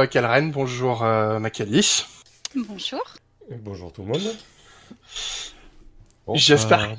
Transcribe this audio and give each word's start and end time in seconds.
euh, 0.00 0.06
Kalren, 0.06 0.50
bonjour 0.50 1.04
euh, 1.04 1.38
Macali. 1.38 2.04
Bonjour. 2.56 3.00
Et 3.48 3.54
bonjour 3.54 3.92
tout 3.92 4.02
le 4.02 4.08
monde. 4.08 4.36
Bon, 6.26 6.34
J'espère 6.34 6.90
euh, 6.90 6.94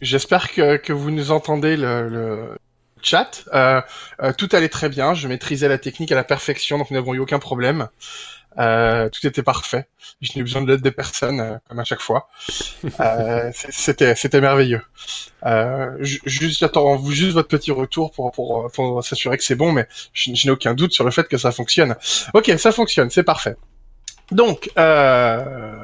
J'espère 0.00 0.52
que, 0.52 0.76
que 0.76 0.92
vous 0.92 1.10
nous 1.10 1.32
entendez 1.32 1.76
le, 1.76 2.08
le 2.08 2.58
chat. 3.02 3.44
Euh, 3.52 3.80
euh, 4.22 4.32
tout 4.32 4.48
allait 4.52 4.68
très 4.68 4.88
bien, 4.88 5.14
je 5.14 5.26
maîtrisais 5.26 5.68
la 5.68 5.78
technique 5.78 6.12
à 6.12 6.14
la 6.14 6.22
perfection, 6.22 6.78
donc 6.78 6.92
nous 6.92 6.96
n'avons 6.96 7.14
eu 7.14 7.18
aucun 7.18 7.40
problème. 7.40 7.88
Euh, 8.58 9.08
tout 9.10 9.26
était 9.26 9.42
parfait. 9.42 9.86
Je 10.22 10.32
n'ai 10.34 10.40
eu 10.40 10.44
besoin 10.44 10.62
de 10.62 10.70
l'aide 10.72 10.80
de 10.82 10.90
personne, 10.90 11.40
euh, 11.40 11.56
comme 11.68 11.78
à 11.78 11.84
chaque 11.84 12.00
fois. 12.00 12.28
Euh, 13.00 13.50
c'était, 13.54 14.14
c'était 14.14 14.40
merveilleux. 14.40 14.80
Euh, 15.44 15.96
ju- 16.00 16.20
juste, 16.24 16.60
j'attends 16.60 16.96
vous 16.96 17.12
juste 17.12 17.32
votre 17.34 17.48
petit 17.48 17.70
retour 17.72 18.12
pour, 18.12 18.30
pour, 18.32 18.70
pour 18.72 19.04
s'assurer 19.04 19.36
que 19.36 19.44
c'est 19.44 19.54
bon, 19.56 19.72
mais 19.72 19.86
je, 20.12 20.32
je 20.34 20.46
n'ai 20.46 20.52
aucun 20.52 20.72
doute 20.74 20.92
sur 20.92 21.04
le 21.04 21.10
fait 21.10 21.28
que 21.28 21.36
ça 21.36 21.52
fonctionne. 21.52 21.96
Ok, 22.32 22.50
ça 22.58 22.72
fonctionne, 22.72 23.10
c'est 23.10 23.22
parfait. 23.24 23.56
Donc, 24.32 24.70
euh, 24.78 25.76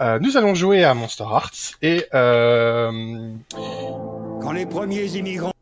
euh, 0.00 0.18
nous 0.20 0.36
allons 0.36 0.54
jouer 0.54 0.82
à 0.84 0.94
Monster 0.94 1.24
Hearts 1.24 1.74
et 1.82 2.04
euh, 2.14 3.32
Quand 4.42 4.52
les 4.52 4.66
premiers 4.66 5.04
immigrants 5.06 5.52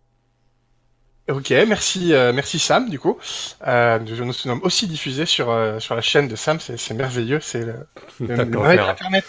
Ok, 1.27 1.51
merci, 1.67 2.13
euh, 2.13 2.35
merci 2.35 2.59
Sam 2.59 2.91
du 2.91 2.99
coup. 2.99 3.19
Euh, 3.67 3.99
nous 3.99 4.25
nous 4.27 4.33
sommes 4.35 4.61
aussi 4.63 4.87
diffusés 4.87 5.25
sur 5.25 5.51
euh, 5.51 5.79
sur 5.81 5.95
la 5.95 6.03
chaîne 6.03 6.29
de 6.29 6.37
Sam, 6.37 6.59
c'est 6.61 6.93
merveilleux, 6.93 7.41
c'est 7.41 7.65
le, 7.65 7.75
le, 8.21 8.45
le 8.45 8.61
internet. 8.61 9.25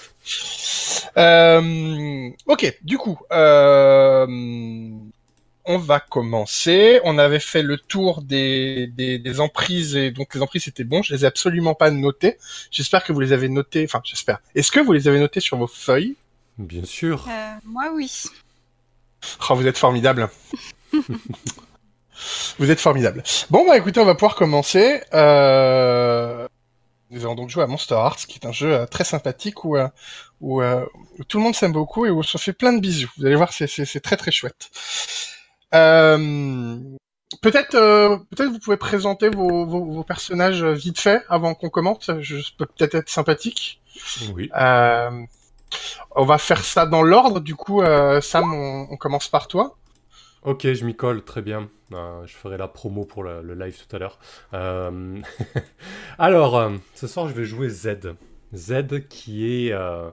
Euh, 1.15 2.29
ok, 2.47 2.77
du 2.81 2.97
coup, 2.97 3.17
euh, 3.31 4.27
on 5.63 5.77
va 5.77 6.01
commencer. 6.01 6.99
On 7.05 7.17
avait 7.17 7.39
fait 7.39 7.63
le 7.63 7.77
tour 7.77 8.21
des, 8.21 8.87
des 8.87 9.17
des 9.17 9.39
emprises 9.39 9.95
et 9.95 10.11
donc 10.11 10.35
les 10.35 10.41
emprises 10.41 10.65
c'était 10.65 10.83
bon. 10.83 11.01
Je 11.01 11.13
les 11.13 11.23
ai 11.23 11.27
absolument 11.27 11.75
pas 11.75 11.91
notées. 11.91 12.37
J'espère 12.71 13.05
que 13.05 13.13
vous 13.13 13.21
les 13.21 13.31
avez 13.31 13.47
notées. 13.47 13.85
Enfin, 13.85 14.01
j'espère. 14.03 14.39
Est-ce 14.53 14.69
que 14.71 14.81
vous 14.81 14.91
les 14.91 15.07
avez 15.07 15.19
notées 15.19 15.39
sur 15.39 15.55
vos 15.57 15.67
feuilles? 15.67 16.17
Bien 16.57 16.83
sûr. 16.83 17.25
Euh, 17.29 17.53
moi, 17.63 17.85
oui. 17.93 18.11
Oh, 19.49 19.55
vous 19.55 19.65
êtes 19.65 19.77
formidable. 19.77 20.29
vous 22.59 22.71
êtes 22.71 22.79
formidable. 22.79 23.23
Bon, 23.49 23.65
bah 23.67 23.77
écoutez, 23.77 23.99
on 23.99 24.05
va 24.05 24.15
pouvoir 24.15 24.35
commencer. 24.35 25.01
Euh... 25.13 26.47
Nous 27.11 27.21
allons 27.23 27.35
donc 27.35 27.49
jouer 27.49 27.63
à 27.63 27.67
Monster 27.67 27.95
Hearts, 27.95 28.25
qui 28.27 28.39
est 28.39 28.47
un 28.47 28.51
jeu 28.51 28.73
euh, 28.73 28.85
très 28.87 29.03
sympathique 29.03 29.63
où, 29.63 29.77
euh, 29.77 29.87
où, 30.41 30.61
euh, 30.61 30.83
où 31.19 31.23
tout 31.23 31.37
le 31.37 31.43
monde 31.43 31.55
s'aime 31.55 31.71
beaucoup 31.71 32.05
et 32.05 32.09
où 32.09 32.19
on 32.19 32.23
se 32.23 32.37
fait 32.39 32.51
plein 32.51 32.73
de 32.73 32.79
bisous. 32.79 33.11
Vous 33.17 33.25
allez 33.25 33.35
voir, 33.35 33.53
c'est- 33.53 33.99
très 34.01 34.17
très 34.17 34.31
chouette. 34.31 34.69
Euh... 35.73 36.77
Peut-être, 37.41 37.75
euh, 37.75 38.17
peut-être 38.31 38.49
vous 38.49 38.59
pouvez 38.59 38.77
présenter 38.77 39.29
vos, 39.29 39.65
vos, 39.65 39.85
vos 39.85 40.03
personnages 40.03 40.63
vite 40.63 40.99
fait 40.99 41.21
avant 41.29 41.53
qu'on 41.53 41.69
commence. 41.69 42.09
Je 42.21 42.37
peux 42.57 42.65
peut-être 42.65 42.95
être 42.95 43.09
sympathique. 43.09 43.81
Oui. 44.33 44.49
Euh, 44.57 45.11
on 46.15 46.25
va 46.25 46.37
faire 46.37 46.63
ça 46.63 46.85
dans 46.85 47.01
l'ordre. 47.03 47.39
Du 47.39 47.55
coup, 47.55 47.81
Sam, 48.21 48.53
on, 48.53 48.87
on 48.89 48.97
commence 48.97 49.27
par 49.27 49.47
toi. 49.47 49.75
Ok, 50.45 50.71
je 50.71 50.85
m'y 50.85 50.95
colle, 50.95 51.23
très 51.23 51.41
bien. 51.41 51.71
Euh, 51.91 52.23
je 52.27 52.35
ferai 52.35 52.55
la 52.55 52.67
promo 52.67 53.03
pour 53.03 53.23
le, 53.23 53.55
live 53.55 53.83
tout 53.83 53.95
à 53.95 53.97
l'heure. 53.97 54.19
Euh, 54.53 55.19
Alors, 56.19 56.55
euh, 56.55 56.69
ce 56.93 57.07
soir, 57.07 57.27
je 57.27 57.33
vais 57.33 57.45
jouer 57.45 57.67
Z. 57.67 58.13
Z 58.53 59.07
qui 59.09 59.47
est 59.47 59.71
euh, 59.71 60.11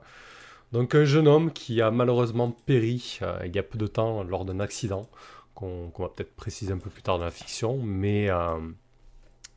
donc 0.72 0.94
un 0.94 1.04
jeune 1.04 1.28
homme 1.28 1.52
qui 1.52 1.82
a 1.82 1.90
malheureusement 1.90 2.50
péri 2.50 3.20
il 3.44 3.54
y 3.54 3.58
a 3.58 3.62
peu 3.62 3.76
de 3.76 3.86
temps 3.86 4.22
lors 4.22 4.46
d'un 4.46 4.58
accident 4.58 5.06
qu'on 5.54 5.92
va 5.98 6.08
peut-être 6.08 6.34
préciser 6.34 6.72
un 6.72 6.78
peu 6.78 6.88
plus 6.88 7.02
tard 7.02 7.18
dans 7.18 7.26
la 7.26 7.30
fiction. 7.30 7.76
Mais 7.76 8.30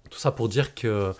tout 0.10 0.20
ça 0.20 0.34
pour 0.34 0.50
dire 0.50 0.76
que 0.76 1.14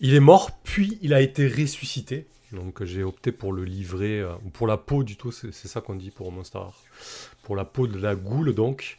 il 0.00 0.14
est 0.14 0.20
mort, 0.20 0.50
puis 0.64 0.98
il 1.00 1.14
a 1.14 1.20
été 1.20 1.46
ressuscité. 1.46 2.26
Donc 2.52 2.84
j'ai 2.84 3.02
opté 3.02 3.32
pour 3.32 3.52
le 3.52 3.64
livret, 3.64 4.20
euh, 4.20 4.32
ou 4.44 4.50
pour 4.50 4.66
la 4.66 4.76
peau 4.76 5.02
du 5.02 5.16
tout, 5.16 5.32
c'est 5.32 5.52
ça 5.52 5.80
qu'on 5.80 5.96
dit 5.96 6.10
pour 6.10 6.30
Monster. 6.30 6.60
Pour 7.46 7.54
la 7.54 7.64
peau 7.64 7.86
de 7.86 7.96
la 7.96 8.16
goule, 8.16 8.54
donc. 8.54 8.96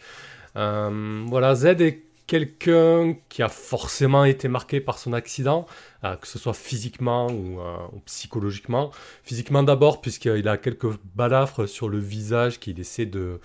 Euh, 0.56 1.26
voilà, 1.28 1.54
Z 1.54 1.66
est 1.82 2.04
quelqu'un 2.28 3.18
qui 3.28 3.44
a 3.44 3.50
forcément 3.50 4.24
été 4.24 4.48
marqué 4.48 4.80
par 4.80 5.00
son 5.00 5.12
accident, 5.12 5.66
euh, 6.06 6.16
que 6.16 6.26
ce 6.28 6.40
soit 6.40 6.54
physiquement 6.54 7.28
ou, 7.28 7.60
euh, 7.60 7.76
ou 7.92 8.00
psychologiquement. 8.06 8.92
Physiquement 9.24 9.64
d'abord, 9.64 10.00
puisqu'il 10.00 10.48
a 10.48 10.56
quelques 10.56 10.98
balafres 11.14 11.68
sur 11.68 11.90
le 11.90 12.00
visage 12.00 12.62
qu'il 12.62 12.80
essaie 12.80 13.06
de, 13.06 13.42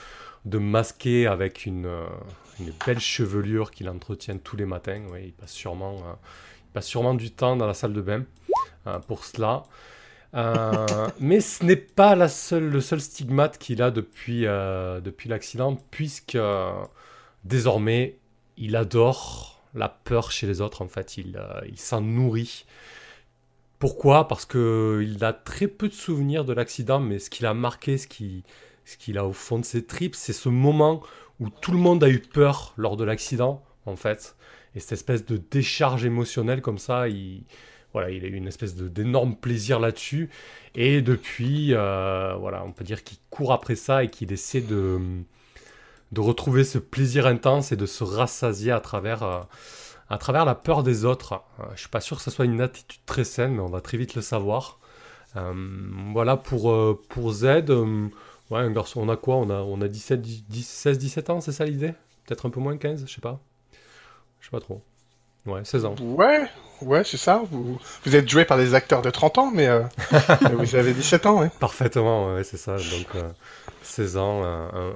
masquer 0.47 1.27
avec 1.27 1.67
une, 1.67 1.89
belle 2.87 3.01
chevelure 3.01 3.73
qu'il 3.73 3.89
entretient 3.89 4.37
tous 4.37 4.57
les 4.57 4.67
matins. 4.67 5.03
Ouais, 5.11 5.25
il, 5.27 5.33
passe 5.33 5.51
sûrement, 5.51 5.97
il 6.67 6.73
passe 6.75 6.87
sûrement 6.87 7.15
du 7.15 7.33
temps 7.33 7.57
dans 7.57 7.67
la 7.67 7.75
salle 7.75 7.93
de 7.93 8.03
bain 8.03 8.23
pour 9.09 9.25
cela. 9.25 9.65
Euh, 10.35 11.09
mais 11.21 11.41
ce 11.41 11.65
n'est 11.65 11.77
pas 11.77 12.15
la 12.15 12.29
seule, 12.29 12.69
le 12.71 12.81
seul 12.81 13.01
stigmate 13.01 13.59
qu'il 13.59 13.83
a 13.83 13.91
depuis, 13.91 14.47
euh, 14.47 15.01
depuis 15.01 15.29
l'accident, 15.29 15.77
puisque 15.91 16.37
euh, 16.37 16.73
désormais, 17.45 18.17
il 18.57 18.77
adore 18.77 19.61
la 19.75 19.89
peur 19.89 20.31
chez 20.31 20.47
les 20.47 20.61
autres, 20.61 20.83
en 20.83 20.89
fait. 20.89 21.17
Il, 21.19 21.41
il 21.69 21.79
s'en 21.79 22.01
nourrit. 22.01 22.65
Pourquoi? 23.79 24.29
Parce 24.29 24.47
qu'il 24.47 25.19
a 25.23 25.33
très 25.33 25.67
peu 25.67 25.89
de 25.89 25.93
souvenirs 25.95 26.45
de 26.45 26.53
l'accident, 26.53 27.01
mais 27.01 27.19
ce 27.19 27.31
qu'il 27.31 27.47
a 27.47 27.55
marqué, 27.55 27.99
ce 27.99 28.07
qui- 28.07 28.45
ce 28.85 28.97
qu'il 28.97 29.19
a 29.19 29.27
au 29.27 29.33
fond 29.33 29.59
de 29.59 29.65
ses 29.65 29.85
tripes, 29.85 30.15
c'est 30.15 30.33
ce 30.33 30.49
moment 30.49 31.03
où 31.41 31.49
tout 31.51 31.73
le 31.73 31.79
monde 31.79 32.03
a 32.05 32.09
eu 32.09 32.21
peur 32.21 32.75
lors 32.77 32.97
de 32.97 33.05
l'accident, 33.05 33.63
en 33.87 33.97
fait. 33.97 34.37
Et 34.75 34.81
cette 34.81 34.93
espèce 34.93 35.25
de 35.27 35.37
décharge 35.51 36.05
émotionnelle 36.05 36.63
comme 36.63 36.79
ça, 36.79 37.09
il, 37.09 37.43
voilà, 37.93 38.11
il 38.11 38.25
a 38.25 38.29
eu 38.29 38.35
une 38.35 38.49
espèce 38.49 38.75
d'énorme 38.75 39.37
plaisir 39.37 39.79
là-dessus. 39.79 40.31
Et 40.75 41.03
depuis, 41.03 41.75
euh, 41.75 42.35
voilà, 42.39 42.65
on 42.65 42.73
peut 42.73 42.85
dire 42.85 43.05
qu'il 43.05 43.19
court 43.31 43.53
après 43.53 43.77
ça 43.77 44.05
et 44.05 44.09
qu'il 44.09 44.33
essaie 44.33 44.63
de, 44.63 44.99
retrouver 46.17 46.65
ce 46.65 46.79
plaisir 46.79 47.27
intense 47.27 47.73
et 47.73 47.77
de 47.77 47.87
se 47.87 48.05
rassasier 48.05 48.73
à 48.73 48.81
travers, 48.81 49.23
euh, 49.23 49.41
à 50.09 50.19
travers 50.19 50.45
la 50.45 50.55
peur 50.55 50.83
des 50.83 51.05
autres. 51.05 51.43
Euh, 51.61 51.65
je 51.75 51.81
suis 51.81 51.89
pas 51.89 52.01
sûr 52.01 52.17
que 52.17 52.23
ce 52.23 52.31
soit 52.31 52.47
une 52.47 52.61
attitude 52.61 53.03
très 53.07 53.25
saine, 53.25 53.55
mais 53.55 53.61
on 53.61 53.69
va 53.69 53.81
très 53.81 53.99
vite 53.99 54.15
le 54.15 54.23
savoir. 54.23 54.79
Euh, 55.37 55.53
voilà 56.13 56.37
pour, 56.37 56.99
pour 57.09 57.33
Z. 57.33 57.45
ouais, 57.45 58.61
un 58.61 58.71
garçon, 58.71 59.01
on 59.03 59.09
a 59.09 59.17
quoi? 59.17 59.37
On 59.37 59.51
a, 59.51 59.61
on 59.63 59.81
a 59.83 59.89
17, 59.89 60.21
10, 60.23 60.67
16, 60.67 60.99
17 60.99 61.31
ans, 61.31 61.41
c'est 61.41 61.53
ça 61.53 61.65
l'idée? 61.67 61.93
Peut-être 62.27 62.47
un 62.47 62.51
peu 62.51 62.61
moins 62.61 62.77
15, 62.77 63.05
je 63.07 63.13
sais 63.13 63.21
pas. 63.21 63.41
Je 64.41 64.47
sais 64.47 64.51
pas 64.51 64.61
trop. 64.61 64.83
Ouais, 65.47 65.61
16 65.65 65.85
ans. 65.85 65.95
Ouais, 66.01 66.45
ouais, 66.83 67.03
c'est 67.05 67.17
ça. 67.17 67.43
Vous, 67.51 67.79
vous 68.05 68.17
êtes 68.17 68.29
joué 68.29 68.45
par 68.45 68.59
des 68.59 68.75
acteurs 68.75 69.03
de 69.03 69.11
30 69.11 69.39
ans, 69.39 69.51
mais 69.53 69.67
euh, 69.67 69.83
vous 70.59 70.75
avez 70.77 70.93
17 70.93 71.27
ans, 71.27 71.41
ouais. 71.41 71.51
Parfaitement, 71.61 72.35
ouais, 72.35 72.45
c'est 72.45 72.57
ça. 72.57 72.77
Donc, 72.77 73.07
euh, 73.17 73.29
16 73.83 74.17
ans, 74.17 74.45
un, 74.45 74.67
un- 74.69 74.95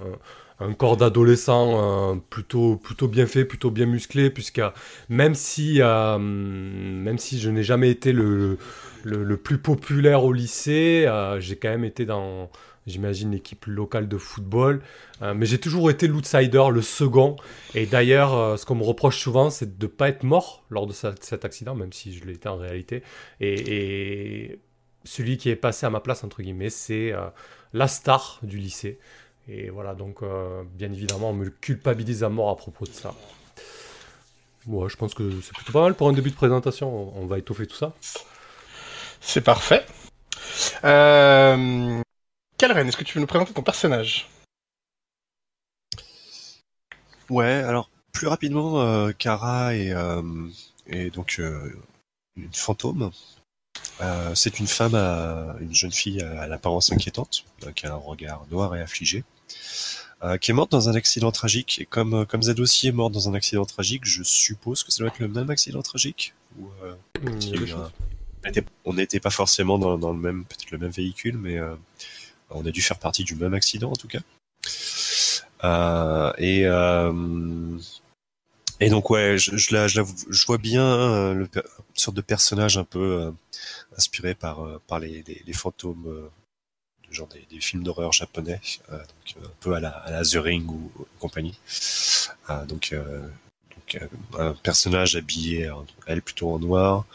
un 0.59 0.73
corps 0.73 0.97
d'adolescent 0.97 2.13
euh, 2.13 2.15
plutôt, 2.31 2.77
plutôt 2.77 3.09
bien 3.09 3.27
fait, 3.27 3.45
plutôt 3.45 3.71
bien 3.71 3.85
musclé, 3.87 4.31
puisque 4.31 4.63
même 5.11 5.35
si, 5.35 5.83
euh, 5.83 6.17
même 6.19 7.19
si 7.19 7.39
je 7.41 7.51
n'ai 7.51 7.63
jamais 7.63 7.91
été 7.91 8.13
le, 8.13 8.57
le, 9.05 9.23
le 9.23 9.37
plus 9.37 9.59
populaire 9.59 10.25
au 10.25 10.33
lycée, 10.33 11.05
euh, 11.07 11.41
j'ai 11.41 11.57
quand 11.57 11.69
même 11.69 11.85
été 11.85 12.07
dans, 12.07 12.49
j'imagine, 12.87 13.33
l'équipe 13.33 13.67
locale 13.67 14.09
de 14.09 14.19
football. 14.19 14.83
Euh, 15.23 15.35
mais 15.35 15.47
j'ai 15.47 15.59
toujours 15.59 15.91
été 15.91 16.07
l'outsider, 16.07 16.65
le 16.71 16.83
second. 16.83 17.37
Et 17.75 17.87
d'ailleurs, 17.87 18.35
euh, 18.35 18.57
ce 18.57 18.65
qu'on 18.65 18.75
me 18.75 18.85
reproche 18.85 19.19
souvent, 19.19 19.51
c'est 19.51 19.79
de 19.79 19.87
ne 19.87 19.91
pas 19.91 20.09
être 20.09 20.23
mort 20.23 20.65
lors 20.71 20.87
de 20.87 20.93
cet 20.93 21.45
accident, 21.45 21.75
même 21.75 21.93
si 21.93 22.13
je 22.13 22.29
été 22.29 22.49
en 22.49 22.57
réalité. 22.57 23.03
Et, 23.41 24.59
celui 25.05 25.37
qui 25.37 25.51
est 25.51 25.57
passé 25.57 25.87
à 25.87 25.91
ma 25.91 26.01
place, 26.01 26.25
entre 26.25 26.43
guillemets, 26.43 26.71
c'est 26.71 27.13
euh, 27.13 27.29
la 27.73 27.87
star 27.87 28.41
du 28.43 28.59
lycée. 28.59 28.99
Et 29.49 29.71
voilà, 29.71 29.95
donc 29.95 30.25
bien 30.75 30.93
évidemment, 30.93 31.31
on 31.31 31.35
me 31.35 31.49
culpabilise 31.49 32.25
à 32.25 32.29
mort 32.29 32.51
à 32.51 32.57
propos 32.57 32.85
de 32.85 32.91
ça. 32.91 33.15
Ouais, 34.67 34.89
je 34.89 34.97
pense 34.97 35.15
que 35.15 35.41
c'est 35.41 35.55
plutôt 35.55 35.71
pas 35.71 35.83
mal 35.83 35.95
pour 35.95 36.09
un 36.09 36.13
début 36.13 36.31
de 36.31 36.35
présentation. 36.35 37.17
On 37.17 37.23
on 37.23 37.27
va 37.27 37.39
étoffer 37.39 37.69
tout 37.69 37.77
ça. 37.77 37.93
C'est 39.21 39.43
parfait. 39.43 39.85
Euh... 40.85 42.03
Kalren, 42.59 42.89
est-ce 42.89 42.97
que 42.97 43.05
tu 43.05 43.15
veux 43.15 43.21
nous 43.21 43.27
présenter 43.27 43.53
ton 43.53 43.63
personnage? 43.63 44.29
Ouais, 47.29 47.53
alors 47.53 47.91
plus 48.13 48.29
rapidement, 48.29 48.81
euh, 48.81 49.13
Kara 49.13 49.75
est, 49.75 49.93
euh, 49.93 50.23
est 50.87 51.11
donc 51.11 51.37
euh, 51.39 51.71
une 52.37 52.53
fantôme. 52.53 53.11
C'est 54.35 54.59
une 54.59 54.67
femme, 54.67 54.95
à, 54.95 55.57
une 55.61 55.75
jeune 55.75 55.93
fille 55.93 56.23
à 56.23 56.47
l'apparence 56.47 56.93
inquiétante, 56.93 57.45
qui 57.75 57.87
a 57.87 57.93
un 57.93 57.97
regard 57.97 58.47
noir 58.51 58.75
et 58.77 58.81
affligé, 58.81 59.25
qui 60.41 60.51
est 60.51 60.55
morte 60.55 60.71
dans 60.71 60.89
un 60.89 60.95
accident 60.95 61.33
tragique. 61.33 61.79
Et 61.81 61.87
comme, 61.87 62.27
comme 62.27 62.43
Z 62.43 62.61
aussi 62.61 62.89
est 62.89 62.93
morte 62.93 63.13
dans 63.13 63.29
un 63.29 63.35
accident 63.35 63.65
tragique, 63.65 64.05
je 64.05 64.23
suppose 64.23 64.83
que 64.83 64.93
ça 64.93 64.99
doit 65.03 65.09
être 65.09 65.19
le 65.19 65.29
même 65.29 65.49
accident 65.51 65.83
tragique. 65.83 66.35
Hmm, 66.59 67.41
on 68.85 68.93
n'était- 68.93 69.21
pas 69.21 69.31
forcément 69.31 69.79
dans, 69.79 69.97
dans 69.97 70.13
le 70.13 70.19
même, 70.19 70.45
peut-être 70.45 70.71
le 70.71 70.79
même 70.79 70.91
véhicule, 70.91 71.39
mais 71.39 71.59
on 72.51 72.65
a 72.67 72.71
dû 72.71 72.83
faire 72.83 72.99
partie 72.99 73.25
du 73.25 73.35
même 73.37 73.55
accident 73.55 73.91
en 73.91 73.97
tout 73.97 74.09
cas. 74.09 74.21
Euh, 75.65 76.33
et 76.39 76.67
euh, 76.67 77.79
Et 78.81 78.91
donc 78.91 79.09
ouais, 79.11 79.39
je, 79.39 79.57
je, 79.57 79.75
la, 79.75 79.89
je, 79.89 80.01
la- 80.01 80.07
je 80.29 80.47
vois 80.47 80.59
bien 80.59 80.85
euh, 80.85 81.35
le, 81.35 81.45
une 81.55 81.63
sorte 81.95 82.17
de 82.17 82.21
personnage 82.21 82.77
un 82.77 82.85
peu 82.85 83.23
euh, 83.23 83.31
inspiré 83.97 84.35
par 84.35 84.61
euh, 84.65 84.81
par 84.87 84.99
les, 85.01 85.23
les, 85.27 85.43
les 85.47 85.53
fantômes, 85.55 86.05
euh, 86.09 86.29
genre 87.11 87.29
des, 87.29 87.47
des 87.51 87.61
films 87.61 87.83
d'horreur 87.85 88.13
japonais, 88.13 88.61
euh, 88.93 88.99
donc 88.99 89.35
euh, 89.43 89.47
un 89.47 89.53
peu 89.61 89.75
à 89.75 89.81
la, 89.81 89.91
à 89.91 90.11
la 90.11 90.23
The 90.25 90.37
Ring 90.37 90.69
ou, 90.69 90.93
compagnie. 91.19 91.59
Ah, 92.49 92.65
donc 92.67 92.91
euh, 92.93 93.27
donc 93.75 93.99
euh, 94.39 94.51
un 94.51 94.53
personnage 94.55 95.17
habillé, 95.17 95.71
elle 96.07 96.21
plutôt 96.23 96.51
en 96.53 96.59
noir, 96.59 97.07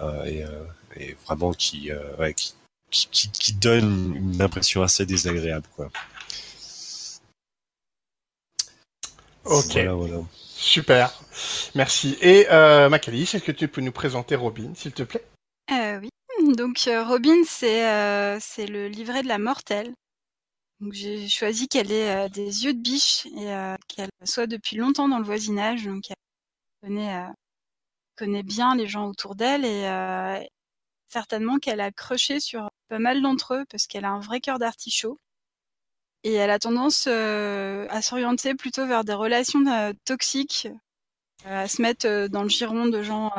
euh, 0.00 0.24
et, 0.24 0.44
euh, 0.44 0.64
et 0.96 1.14
vraiment 1.26 1.52
qui, 1.52 1.90
euh, 1.90 2.16
ouais, 2.16 2.32
qui, 2.34 2.54
qui, 2.92 3.08
qui, 3.10 3.30
qui 3.30 3.52
donne 3.54 4.14
une 4.14 4.40
impression 4.40 4.82
assez 4.82 5.04
désagréable 5.04 5.66
quoi. 5.74 5.90
Ok. 9.44 9.72
Voilà, 9.72 9.94
voilà. 9.94 10.18
Super. 10.54 11.12
Merci. 11.74 12.16
Et 12.20 12.46
euh, 12.50 12.88
est-ce 12.88 13.38
que 13.38 13.50
tu 13.50 13.66
peux 13.66 13.80
nous 13.80 13.90
présenter 13.90 14.36
Robin, 14.36 14.72
s'il 14.76 14.92
te 14.92 15.02
plaît? 15.02 15.24
Euh, 15.72 15.98
oui, 16.00 16.54
donc 16.54 16.84
euh, 16.86 17.04
Robin, 17.04 17.42
c'est 17.44 17.88
euh, 17.88 18.38
c'est 18.40 18.66
le 18.66 18.86
livret 18.86 19.24
de 19.24 19.28
la 19.28 19.38
mortelle. 19.38 19.92
Donc 20.80 20.92
j'ai 20.92 21.28
choisi 21.28 21.68
qu'elle 21.68 21.90
ait 21.92 22.26
euh, 22.26 22.28
des 22.28 22.64
yeux 22.64 22.74
de 22.74 22.80
biche 22.80 23.26
et 23.26 23.52
euh, 23.52 23.76
qu'elle 23.88 24.10
soit 24.24 24.46
depuis 24.46 24.76
longtemps 24.76 25.08
dans 25.08 25.18
le 25.18 25.24
voisinage, 25.24 25.84
donc 25.84 26.10
elle 26.10 26.16
connaît, 26.88 27.16
euh, 27.16 27.32
connaît 28.16 28.42
bien 28.42 28.74
les 28.74 28.88
gens 28.88 29.06
autour 29.08 29.36
d'elle 29.36 29.64
et 29.64 29.84
euh, 29.86 30.40
certainement 31.12 31.58
qu'elle 31.58 31.80
a 31.80 31.92
croché 31.92 32.40
sur 32.40 32.70
pas 32.88 32.98
mal 32.98 33.22
d'entre 33.22 33.54
eux 33.54 33.64
parce 33.70 33.86
qu'elle 33.86 34.04
a 34.04 34.10
un 34.10 34.20
vrai 34.20 34.40
cœur 34.40 34.58
d'artichaut. 34.58 35.18
Et 36.24 36.34
elle 36.34 36.50
a 36.50 36.58
tendance 36.58 37.06
euh, 37.08 37.86
à 37.90 38.00
s'orienter 38.00 38.54
plutôt 38.54 38.86
vers 38.86 39.04
des 39.04 39.12
relations 39.12 39.66
euh, 39.66 39.92
toxiques, 40.04 40.68
euh, 41.46 41.64
à 41.64 41.68
se 41.68 41.82
mettre 41.82 42.28
dans 42.28 42.44
le 42.44 42.48
giron 42.48 42.86
de 42.86 43.02
gens 43.02 43.32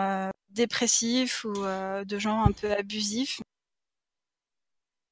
dépressifs 0.50 1.46
ou 1.46 1.54
de 1.54 2.20
gens 2.20 2.44
un 2.44 2.52
peu 2.52 2.72
abusifs. 2.72 3.42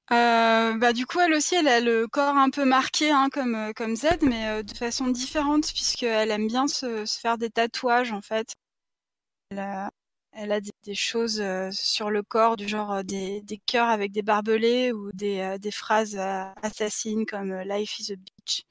Bah 0.09 0.93
du 0.93 1.05
coup 1.05 1.19
elle 1.19 1.33
aussi 1.33 1.55
elle 1.55 1.67
a 1.67 1.79
le 1.79 2.07
corps 2.07 2.37
un 2.37 2.49
peu 2.49 2.65
marqué 2.65 3.11
hein, 3.11 3.29
comme 3.29 3.95
Z 3.95 4.21
mais 4.21 4.63
de 4.63 4.73
façon 4.73 5.07
différente 5.07 5.71
puisqu'elle 5.73 6.31
aime 6.31 6.47
bien 6.47 6.67
se, 6.67 7.05
faire 7.05 7.37
des 7.37 7.49
tatouages 7.49 8.11
en 8.11 8.21
fait. 8.21 8.55
Elle 10.33 10.51
a 10.51 10.61
des, 10.61 10.71
des 10.83 10.95
choses 10.95 11.41
euh, 11.41 11.69
sur 11.71 12.09
le 12.09 12.23
corps 12.23 12.57
du 12.57 12.67
genre 12.67 12.91
euh, 12.93 13.03
des, 13.03 13.41
des 13.41 13.57
cœurs 13.57 13.89
avec 13.89 14.11
des 14.11 14.21
barbelés 14.21 14.91
ou 14.91 15.11
des, 15.13 15.39
euh, 15.39 15.57
des 15.57 15.71
phrases 15.71 16.17
assassines 16.61 17.25
comme 17.25 17.53
Life 17.61 17.99
is 17.99 18.13
a 18.13 18.15
bitch. 18.15 18.65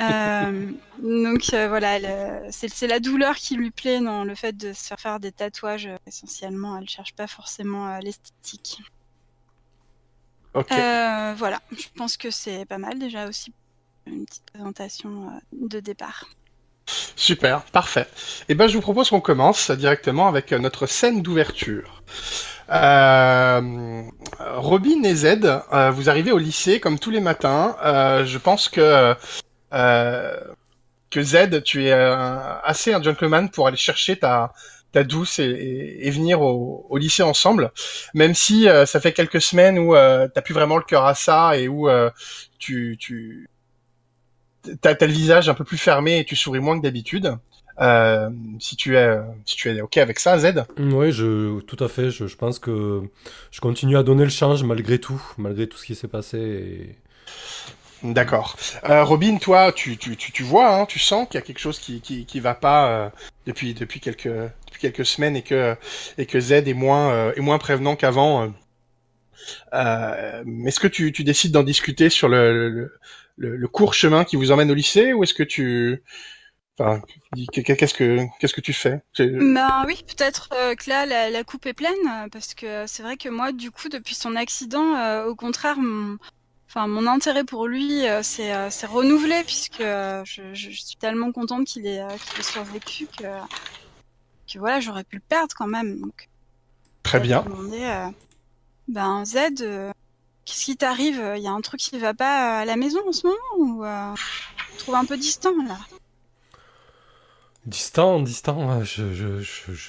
Euh, 0.00 0.72
donc 1.02 1.52
euh, 1.52 1.68
voilà, 1.68 2.50
c'est 2.50 2.86
la 2.86 3.00
douleur 3.00 3.36
qui 3.36 3.56
lui 3.56 3.70
plaît 3.70 4.00
dans 4.00 4.24
le 4.24 4.34
fait 4.34 4.56
de 4.56 4.72
se 4.72 4.88
faire 4.88 5.00
faire 5.00 5.20
des 5.20 5.32
tatouages. 5.32 5.88
essentiellement, 6.06 6.78
elle 6.78 6.88
cherche 6.88 7.14
pas 7.14 7.26
forcément 7.26 7.88
euh, 7.88 7.98
l'esthétique. 8.00 8.78
Voilà, 10.54 11.60
je 11.72 11.88
pense 11.94 12.16
que 12.16 12.30
c'est 12.30 12.66
pas 12.66 12.78
mal 12.78 12.98
déjà 12.98 13.26
aussi 13.28 13.52
une 14.06 14.26
petite 14.26 14.44
présentation 14.44 15.40
de 15.52 15.80
départ. 15.80 16.26
Super, 16.86 17.62
parfait. 17.72 18.06
Et 18.48 18.54
ben, 18.54 18.66
je 18.66 18.74
vous 18.74 18.80
propose 18.80 19.10
qu'on 19.10 19.20
commence 19.20 19.70
directement 19.70 20.28
avec 20.28 20.52
euh, 20.52 20.58
notre 20.58 20.86
scène 20.86 21.22
d'ouverture. 21.22 22.02
Euh, 22.70 24.02
Robin 24.38 25.02
et 25.04 25.14
Z, 25.14 25.26
euh, 25.72 25.90
vous 25.90 26.08
arrivez 26.08 26.32
au 26.32 26.38
lycée 26.38 26.80
comme 26.80 26.98
tous 26.98 27.10
les 27.10 27.20
matins. 27.20 27.76
Euh, 27.84 28.24
je 28.24 28.38
pense 28.38 28.68
que 28.68 29.14
euh, 29.74 30.36
que 31.10 31.22
Z, 31.22 31.62
tu 31.64 31.86
es 31.86 31.92
assez 31.92 32.92
un 32.94 33.02
gentleman 33.02 33.50
pour 33.50 33.66
aller 33.66 33.76
chercher 33.76 34.18
ta 34.18 34.52
ta 34.92 35.04
douce 35.04 35.38
et, 35.38 36.10
venir 36.10 36.42
au, 36.42 36.98
lycée 36.98 37.22
ensemble, 37.22 37.72
même 38.12 38.34
si 38.34 38.66
ça 38.86 39.00
fait 39.00 39.12
quelques 39.12 39.40
semaines 39.40 39.78
où 39.78 39.94
t'as 39.94 40.42
plus 40.42 40.52
vraiment 40.52 40.76
le 40.76 40.82
cœur 40.82 41.06
à 41.06 41.14
ça 41.14 41.56
et 41.56 41.66
où 41.68 41.88
tu 42.58 42.96
tu 42.98 43.48
t'as 44.80 44.94
t'as 44.94 45.06
le 45.06 45.12
visage 45.12 45.48
un 45.48 45.54
peu 45.54 45.64
plus 45.64 45.78
fermé 45.78 46.18
et 46.20 46.24
tu 46.24 46.36
souris 46.36 46.60
moins 46.60 46.76
que 46.78 46.82
d'habitude. 46.82 47.36
Euh, 47.80 48.28
si 48.60 48.76
tu 48.76 48.96
es 48.96 49.16
si 49.46 49.56
tu 49.56 49.70
es 49.70 49.80
ok 49.80 49.96
avec 49.96 50.18
ça, 50.18 50.38
Z. 50.38 50.64
Oui, 50.78 51.10
je, 51.10 51.60
tout 51.60 51.82
à 51.82 51.88
fait. 51.88 52.10
Je, 52.10 52.26
je 52.26 52.36
pense 52.36 52.58
que 52.58 53.02
je 53.50 53.60
continue 53.60 53.96
à 53.96 54.02
donner 54.02 54.24
le 54.24 54.30
change 54.30 54.62
malgré 54.62 54.98
tout, 54.98 55.20
malgré 55.38 55.66
tout 55.66 55.78
ce 55.78 55.86
qui 55.86 55.94
s'est 55.94 56.08
passé. 56.08 56.38
et- 56.38 56.96
D'accord. 58.04 58.56
Euh, 58.90 59.04
Robin, 59.04 59.36
toi, 59.38 59.70
tu, 59.72 59.96
tu, 59.96 60.16
tu, 60.16 60.32
tu 60.32 60.42
vois, 60.42 60.74
hein, 60.76 60.86
tu 60.86 60.98
sens 60.98 61.26
qu'il 61.28 61.36
y 61.36 61.42
a 61.42 61.46
quelque 61.46 61.60
chose 61.60 61.78
qui, 61.78 62.00
qui, 62.00 62.26
qui 62.26 62.40
va 62.40 62.54
pas 62.54 62.88
euh, 62.90 63.10
depuis, 63.46 63.74
depuis, 63.74 64.00
quelques, 64.00 64.26
depuis 64.26 64.80
quelques 64.80 65.06
semaines 65.06 65.36
et 65.36 65.42
que, 65.42 65.76
et 66.18 66.26
que 66.26 66.40
Z 66.40 66.52
est 66.52 66.74
moins, 66.74 67.12
euh, 67.12 67.32
est 67.36 67.40
moins 67.40 67.58
prévenant 67.58 67.94
qu'avant. 67.94 68.42
euh. 68.42 68.48
Euh, 69.74 70.42
Est-ce 70.66 70.80
que 70.80 70.88
tu, 70.88 71.12
tu 71.12 71.24
décides 71.24 71.52
d'en 71.52 71.62
discuter 71.62 72.10
sur 72.10 72.28
le, 72.28 72.68
le, 72.70 72.92
le, 73.36 73.56
le 73.56 73.68
court 73.68 73.94
chemin 73.94 74.24
qui 74.24 74.36
vous 74.36 74.50
emmène 74.50 74.70
au 74.70 74.74
lycée 74.74 75.12
ou 75.12 75.22
est-ce 75.22 75.34
que 75.34 75.42
tu... 75.42 76.02
Enfin, 76.78 77.02
qu'est-ce 77.52 77.94
que, 77.94 78.20
qu'est-ce 78.38 78.54
que 78.54 78.60
tu 78.60 78.72
fais? 78.72 79.02
C'est- 79.12 79.28
Ben 79.28 79.84
oui, 79.86 80.02
peut-être 80.06 80.48
euh, 80.52 80.74
que 80.74 80.88
là 80.88 81.04
la, 81.06 81.30
la 81.30 81.44
coupe 81.44 81.66
est 81.66 81.74
pleine 81.74 81.92
euh, 82.08 82.28
parce 82.30 82.54
que 82.54 82.86
c'est 82.86 83.02
vrai 83.02 83.16
que 83.16 83.28
moi 83.28 83.52
du 83.52 83.70
coup 83.70 83.88
depuis 83.88 84.14
son 84.14 84.36
accident, 84.36 84.96
euh, 84.96 85.26
au 85.26 85.34
contraire, 85.34 85.76
mon, 85.78 86.16
enfin 86.68 86.86
mon 86.86 87.06
intérêt 87.06 87.44
pour 87.44 87.66
lui 87.66 88.06
euh, 88.06 88.22
s'est 88.22 88.70
s'est 88.70 88.86
renouvelé 88.86 89.42
puisque 89.44 89.82
je, 89.82 90.54
suis 90.54 90.96
tellement 90.98 91.30
contente 91.30 91.66
qu'il 91.66 91.86
ait, 91.86 92.02
survécu 92.40 93.06
que 93.06 93.24
que 94.52 94.58
voilà 94.58 94.80
j'aurais 94.80 95.04
pu 95.04 95.16
le 95.16 95.22
perdre 95.28 95.54
quand 95.56 95.66
même. 95.66 96.00
Donc 96.00 96.28
Très 97.02 97.20
bien. 97.20 97.44
euh, 97.46 98.08
ben 98.88 99.24
Z, 99.24 99.36
qu'est-ce 100.44 100.64
qui 100.64 100.76
t'arrive? 100.76 101.22
Il 101.36 101.42
y 101.42 101.46
a 101.48 101.52
un 101.52 101.60
truc 101.60 101.80
qui 101.80 101.98
va 101.98 102.14
pas 102.14 102.60
à 102.60 102.64
la 102.64 102.76
maison 102.76 103.00
en 103.08 103.12
ce 103.12 103.26
moment 103.26 103.38
ou 103.58 103.84
euh, 103.84 104.14
trouve 104.78 104.94
un 104.96 105.04
peu 105.04 105.16
distant 105.16 105.52
là? 105.66 105.78
Distant, 107.66 108.18
distant, 108.20 108.82
je, 108.82 109.12
je, 109.14 109.42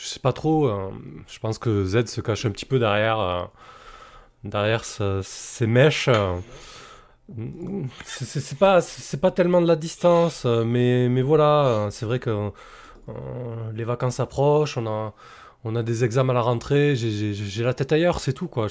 sais 0.08 0.20
pas 0.20 0.32
trop. 0.32 0.68
euh, 0.68 0.92
Je 1.28 1.40
pense 1.40 1.58
que 1.58 1.86
Z 1.86 2.06
se 2.06 2.22
cache 2.22 2.46
un 2.46 2.52
petit 2.52 2.66
peu 2.66 2.78
derrière, 2.78 3.20
euh, 3.20 3.44
derrière 4.44 4.84
ses 4.86 5.68
mèches. 5.68 6.08
euh. 6.10 6.38
C'est 8.06 8.58
pas, 8.58 8.82
c'est 8.82 9.20
pas 9.20 9.32
tellement 9.32 9.62
de 9.62 9.68
la 9.68 9.76
distance, 9.76 10.46
mais, 10.46 11.08
mais 11.10 11.22
voilà, 11.22 11.88
c'est 11.92 12.06
vrai 12.06 12.20
que 12.20 12.52
les 13.74 13.84
vacances 13.84 14.20
approchent, 14.20 14.78
on 14.78 14.88
a, 14.88 15.14
on 15.64 15.76
a 15.76 15.84
des 15.84 16.04
examens 16.04 16.34
à 16.34 16.36
la 16.36 16.42
rentrée, 16.42 16.96
j'ai- 16.96 17.64
la 17.64 17.74
tête 17.74 17.92
ailleurs, 17.92 18.20
c'est 18.20 18.34
tout 18.34 18.48
quoi. 18.48 18.68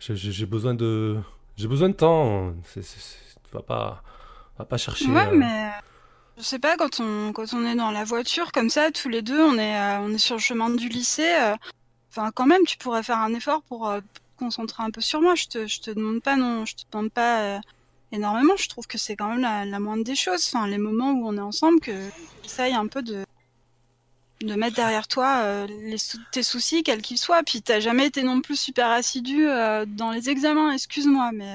J'ai- 0.00 0.46
besoin 0.46 0.74
de, 0.74 1.16
j'ai 1.56 1.68
besoin 1.68 1.88
de 1.88 1.94
temps. 1.94 2.52
C'est, 2.64 2.82
c'est, 2.82 3.00
c'est- 3.00 3.18
va 3.52 3.62
pas, 3.62 4.02
va 4.58 4.64
pas 4.64 4.76
chercher. 4.76 5.10
Ouais, 5.10 5.26
euh, 5.26 5.34
mais 5.34 5.70
je 6.36 6.42
sais 6.42 6.58
pas 6.58 6.76
quand 6.76 7.00
on 7.00 7.32
quand 7.32 7.52
on 7.54 7.64
est 7.64 7.74
dans 7.74 7.90
la 7.90 8.04
voiture 8.04 8.52
comme 8.52 8.70
ça, 8.70 8.90
tous 8.90 9.08
les 9.08 9.22
deux, 9.22 9.40
on 9.42 9.58
est 9.58 9.76
euh, 9.76 9.98
on 10.00 10.10
est 10.12 10.18
sur 10.18 10.36
le 10.36 10.40
chemin 10.40 10.70
du 10.70 10.88
lycée. 10.88 11.34
euh, 11.40 11.54
Enfin, 12.10 12.30
quand 12.34 12.46
même, 12.46 12.62
tu 12.66 12.76
pourrais 12.78 13.02
faire 13.02 13.18
un 13.18 13.32
effort 13.34 13.62
pour 13.62 13.86
te 13.92 14.18
concentrer 14.38 14.82
un 14.82 14.90
peu 14.90 15.00
sur 15.00 15.20
moi. 15.20 15.34
Je 15.34 15.46
te 15.46 15.66
je 15.66 15.80
te 15.80 15.90
demande 15.90 16.20
pas 16.22 16.36
non, 16.36 16.64
je 16.64 16.74
te 16.76 16.82
demande 16.90 17.10
pas 17.12 17.60
énormément. 18.12 18.54
Je 18.56 18.68
trouve 18.68 18.86
que 18.86 18.96
c'est 18.98 19.14
quand 19.16 19.28
même 19.28 19.40
la, 19.40 19.64
la 19.66 19.78
moindre 19.78 20.04
des 20.04 20.14
choses. 20.16 20.50
Enfin, 20.52 20.66
les 20.66 20.78
moments 20.78 21.12
où 21.12 21.28
on 21.28 21.36
est 21.36 21.40
ensemble, 21.40 21.80
que 21.80 21.92
essaye 22.44 22.74
un 22.74 22.86
peu 22.86 23.02
de 23.02 23.24
de 24.42 24.54
mettre 24.54 24.76
derrière 24.76 25.08
toi 25.08 25.40
euh, 25.42 25.66
les 25.82 25.96
tes 26.32 26.42
soucis, 26.42 26.82
quels 26.82 27.02
qu'ils 27.02 27.18
soient. 27.18 27.42
Puis 27.42 27.62
t'as 27.62 27.80
jamais 27.80 28.06
été 28.06 28.22
non 28.22 28.40
plus 28.40 28.56
super 28.56 28.88
assidu 28.90 29.48
euh, 29.48 29.84
dans 29.86 30.10
les 30.10 30.30
examens. 30.30 30.72
Excuse-moi, 30.72 31.30
mais 31.34 31.54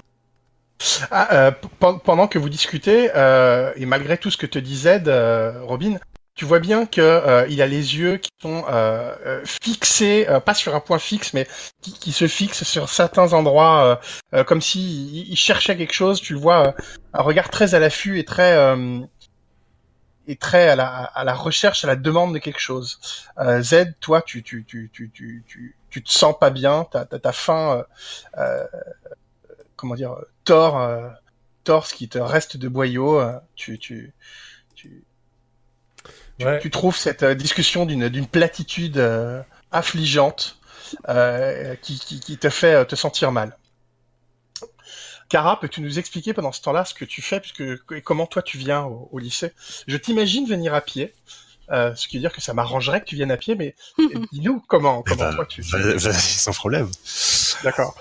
Ah, 1.11 1.33
euh, 1.33 1.51
pendant 1.79 2.27
que 2.27 2.39
vous 2.39 2.49
discutez, 2.49 3.11
euh, 3.15 3.71
et 3.75 3.85
malgré 3.85 4.17
tout 4.17 4.31
ce 4.31 4.37
que 4.37 4.45
te 4.45 4.59
Z, 4.59 5.03
euh, 5.07 5.63
Robin, 5.63 5.97
tu 6.35 6.45
vois 6.45 6.59
bien 6.59 6.85
que 6.85 6.99
euh, 6.99 7.45
il 7.47 7.61
a 7.61 7.67
les 7.67 7.95
yeux 7.95 8.17
qui 8.17 8.31
sont 8.41 8.65
fixés, 9.45 10.27
pas 10.45 10.53
sur 10.53 10.75
un 10.75 10.79
point 10.79 10.99
fixe, 10.99 11.33
mais 11.33 11.47
qui, 11.81 11.93
qui 11.93 12.11
se 12.11 12.27
fixent 12.27 12.63
sur 12.63 12.89
certains 12.89 13.33
endroits, 13.33 14.01
comme 14.47 14.61
si 14.61 15.25
il, 15.29 15.35
cherchait 15.37 15.77
quelque 15.77 15.93
chose. 15.93 16.21
Tu 16.21 16.33
le 16.33 16.39
vois, 16.39 16.75
un 17.13 17.21
regard 17.21 17.49
très 17.49 17.75
à 17.75 17.79
l'affût 17.79 18.19
et 18.19 18.25
très 18.25 18.75
et 20.27 20.35
très 20.37 20.69
à 20.69 20.75
la, 20.75 20.87
à 20.87 21.23
la 21.23 21.33
recherche, 21.33 21.83
à 21.83 21.87
la 21.87 21.95
demande 21.95 22.33
de 22.33 22.39
quelque 22.39 22.59
chose. 22.59 22.99
Euh, 23.39 23.61
Z, 23.61 23.93
toi, 23.99 24.21
tu 24.21 24.43
tu 24.43 24.63
tu 24.65 24.89
tu 24.93 25.09
tu 25.11 25.43
tu, 25.47 25.75
tu 25.89 26.03
te 26.03 26.11
sens 26.11 26.35
pas 26.39 26.49
bien, 26.49 26.87
t'as 26.91 27.05
t'as, 27.05 27.19
t'as 27.19 27.31
faim. 27.33 27.85
Euh, 28.37 28.39
euh, 28.41 28.65
comment 29.75 29.95
dire, 29.95 30.15
tord, 30.45 30.79
euh, 30.79 31.09
ce 31.83 31.93
qui 31.93 32.09
te 32.09 32.17
reste 32.17 32.57
de 32.57 32.67
boyau. 32.67 33.19
euh, 33.19 33.39
tu, 33.55 33.77
tu, 33.79 34.13
tu, 34.75 35.03
tu, 36.37 36.47
Ouais. 36.47 36.59
tu 36.59 36.69
trouves 36.71 36.97
cette 36.97 37.23
euh, 37.23 37.35
discussion 37.35 37.85
d'une 37.85 38.09
d'une 38.09 38.27
platitude 38.27 38.97
euh, 38.97 39.41
affligeante 39.71 40.57
euh, 41.09 41.75
qui, 41.75 41.99
qui, 41.99 42.19
qui 42.19 42.37
te 42.37 42.49
fait 42.49 42.85
te 42.85 42.95
sentir 42.95 43.31
mal. 43.31 43.57
Cara, 45.33 45.59
peux-tu 45.59 45.81
nous 45.81 45.97
expliquer 45.97 46.31
pendant 46.31 46.51
ce 46.51 46.61
temps-là 46.61 46.85
ce 46.85 46.93
que 46.93 47.05
tu 47.05 47.23
fais, 47.23 47.39
puisque 47.39 47.61
et 47.91 48.01
comment 48.03 48.27
toi 48.27 48.43
tu 48.43 48.59
viens 48.59 48.83
au, 48.83 49.09
au 49.11 49.17
lycée? 49.17 49.51
Je 49.87 49.97
t'imagine 49.97 50.45
venir 50.47 50.75
à 50.75 50.81
pied, 50.81 51.11
euh, 51.71 51.95
ce 51.95 52.07
qui 52.07 52.17
veut 52.17 52.21
dire 52.21 52.31
que 52.31 52.39
ça 52.39 52.53
m'arrangerait 52.53 53.01
que 53.01 53.05
tu 53.05 53.15
viennes 53.15 53.31
à 53.31 53.37
pied, 53.37 53.55
mais 53.55 53.73
dis-nous 54.31 54.59
comment, 54.67 55.03
Eh 55.07 55.09
comment 55.09 55.29
ben, 55.29 55.33
toi 55.35 55.45
tu. 55.47 55.63
va- 55.63 55.95
va- 55.95 56.13
sans 56.13 56.51
problème. 56.51 56.87
D'accord. 57.63 57.95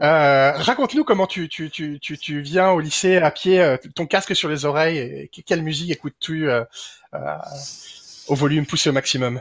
Euh, 0.00 0.50
Raconte-nous 0.56 1.04
comment 1.04 1.28
tu, 1.28 1.48
tu, 1.48 1.70
tu, 1.70 2.00
tu, 2.00 2.18
tu 2.18 2.40
viens 2.40 2.70
au 2.70 2.80
lycée 2.80 3.18
à 3.18 3.30
pied, 3.30 3.62
euh, 3.62 3.76
ton 3.94 4.06
casque 4.06 4.34
sur 4.34 4.48
les 4.48 4.64
oreilles, 4.64 4.98
et 4.98 5.28
que- 5.32 5.40
quelle 5.40 5.62
musique 5.62 5.92
écoutes-tu 5.92 6.50
euh, 6.50 6.64
euh, 7.14 7.36
au 8.26 8.34
volume 8.34 8.66
poussé 8.66 8.90
au 8.90 8.92
maximum? 8.92 9.40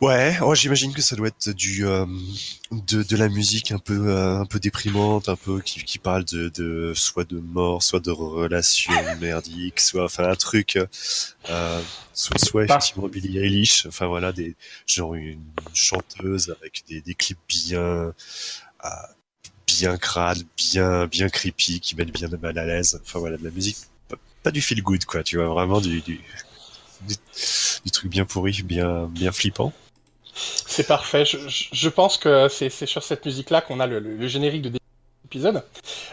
Ouais, 0.00 0.36
oh, 0.42 0.54
j'imagine 0.54 0.92
que 0.92 1.00
ça 1.00 1.14
doit 1.14 1.28
être 1.28 1.50
du 1.50 1.86
euh, 1.86 2.04
de, 2.72 3.04
de 3.04 3.16
la 3.16 3.28
musique 3.28 3.70
un 3.70 3.78
peu 3.78 4.08
euh, 4.08 4.40
un 4.40 4.46
peu 4.46 4.58
déprimante, 4.58 5.28
un 5.28 5.36
peu 5.36 5.60
qui, 5.60 5.84
qui 5.84 5.98
parle 5.98 6.24
de, 6.24 6.48
de 6.48 6.92
soit 6.94 7.22
de 7.22 7.38
mort, 7.38 7.84
soit 7.84 8.00
de 8.00 8.10
relations 8.10 8.92
merdiques, 9.20 9.78
soit 9.78 10.04
enfin 10.04 10.28
un 10.28 10.34
truc 10.34 10.76
euh, 11.50 11.82
soit 12.12 12.38
soit 12.44 12.64
effectivement 12.64 13.06
Billie 13.06 13.38
Eilish, 13.38 13.86
enfin 13.86 14.06
voilà 14.06 14.32
des 14.32 14.56
genre 14.86 15.14
une 15.14 15.38
chanteuse 15.72 16.52
avec 16.60 16.82
des, 16.88 17.00
des 17.00 17.14
clips 17.14 17.38
bien 17.48 18.12
bien 19.68 19.96
crades, 19.98 20.42
bien 20.56 21.06
bien 21.06 21.28
creepy 21.28 21.78
qui 21.78 21.94
mettent 21.94 22.12
bien 22.12 22.28
mal 22.40 22.58
à 22.58 22.66
l'aise. 22.66 23.00
Enfin 23.04 23.20
voilà 23.20 23.36
de 23.36 23.44
la 23.44 23.50
musique 23.50 23.76
pas, 24.08 24.16
pas 24.42 24.50
du 24.50 24.60
feel 24.60 24.82
good 24.82 25.04
quoi, 25.04 25.22
tu 25.22 25.36
vois 25.36 25.46
vraiment 25.46 25.80
du 25.80 26.00
du, 26.00 26.20
du, 27.06 27.14
du 27.84 27.90
truc 27.90 28.10
bien 28.10 28.24
pourri, 28.24 28.62
bien 28.64 29.08
bien 29.10 29.32
flippant. 29.32 29.72
C'est 30.34 30.86
parfait. 30.86 31.24
Je, 31.26 31.88
pense 31.88 32.16
que 32.16 32.48
c'est 32.48 32.70
sur 32.86 33.02
cette 33.02 33.24
musique-là 33.26 33.60
qu'on 33.60 33.80
a 33.80 33.86
le, 33.86 33.98
le, 33.98 34.16
le 34.16 34.28
générique 34.28 34.62
de 34.62 34.68
début 34.70 34.78
d'épisode. 35.24 35.62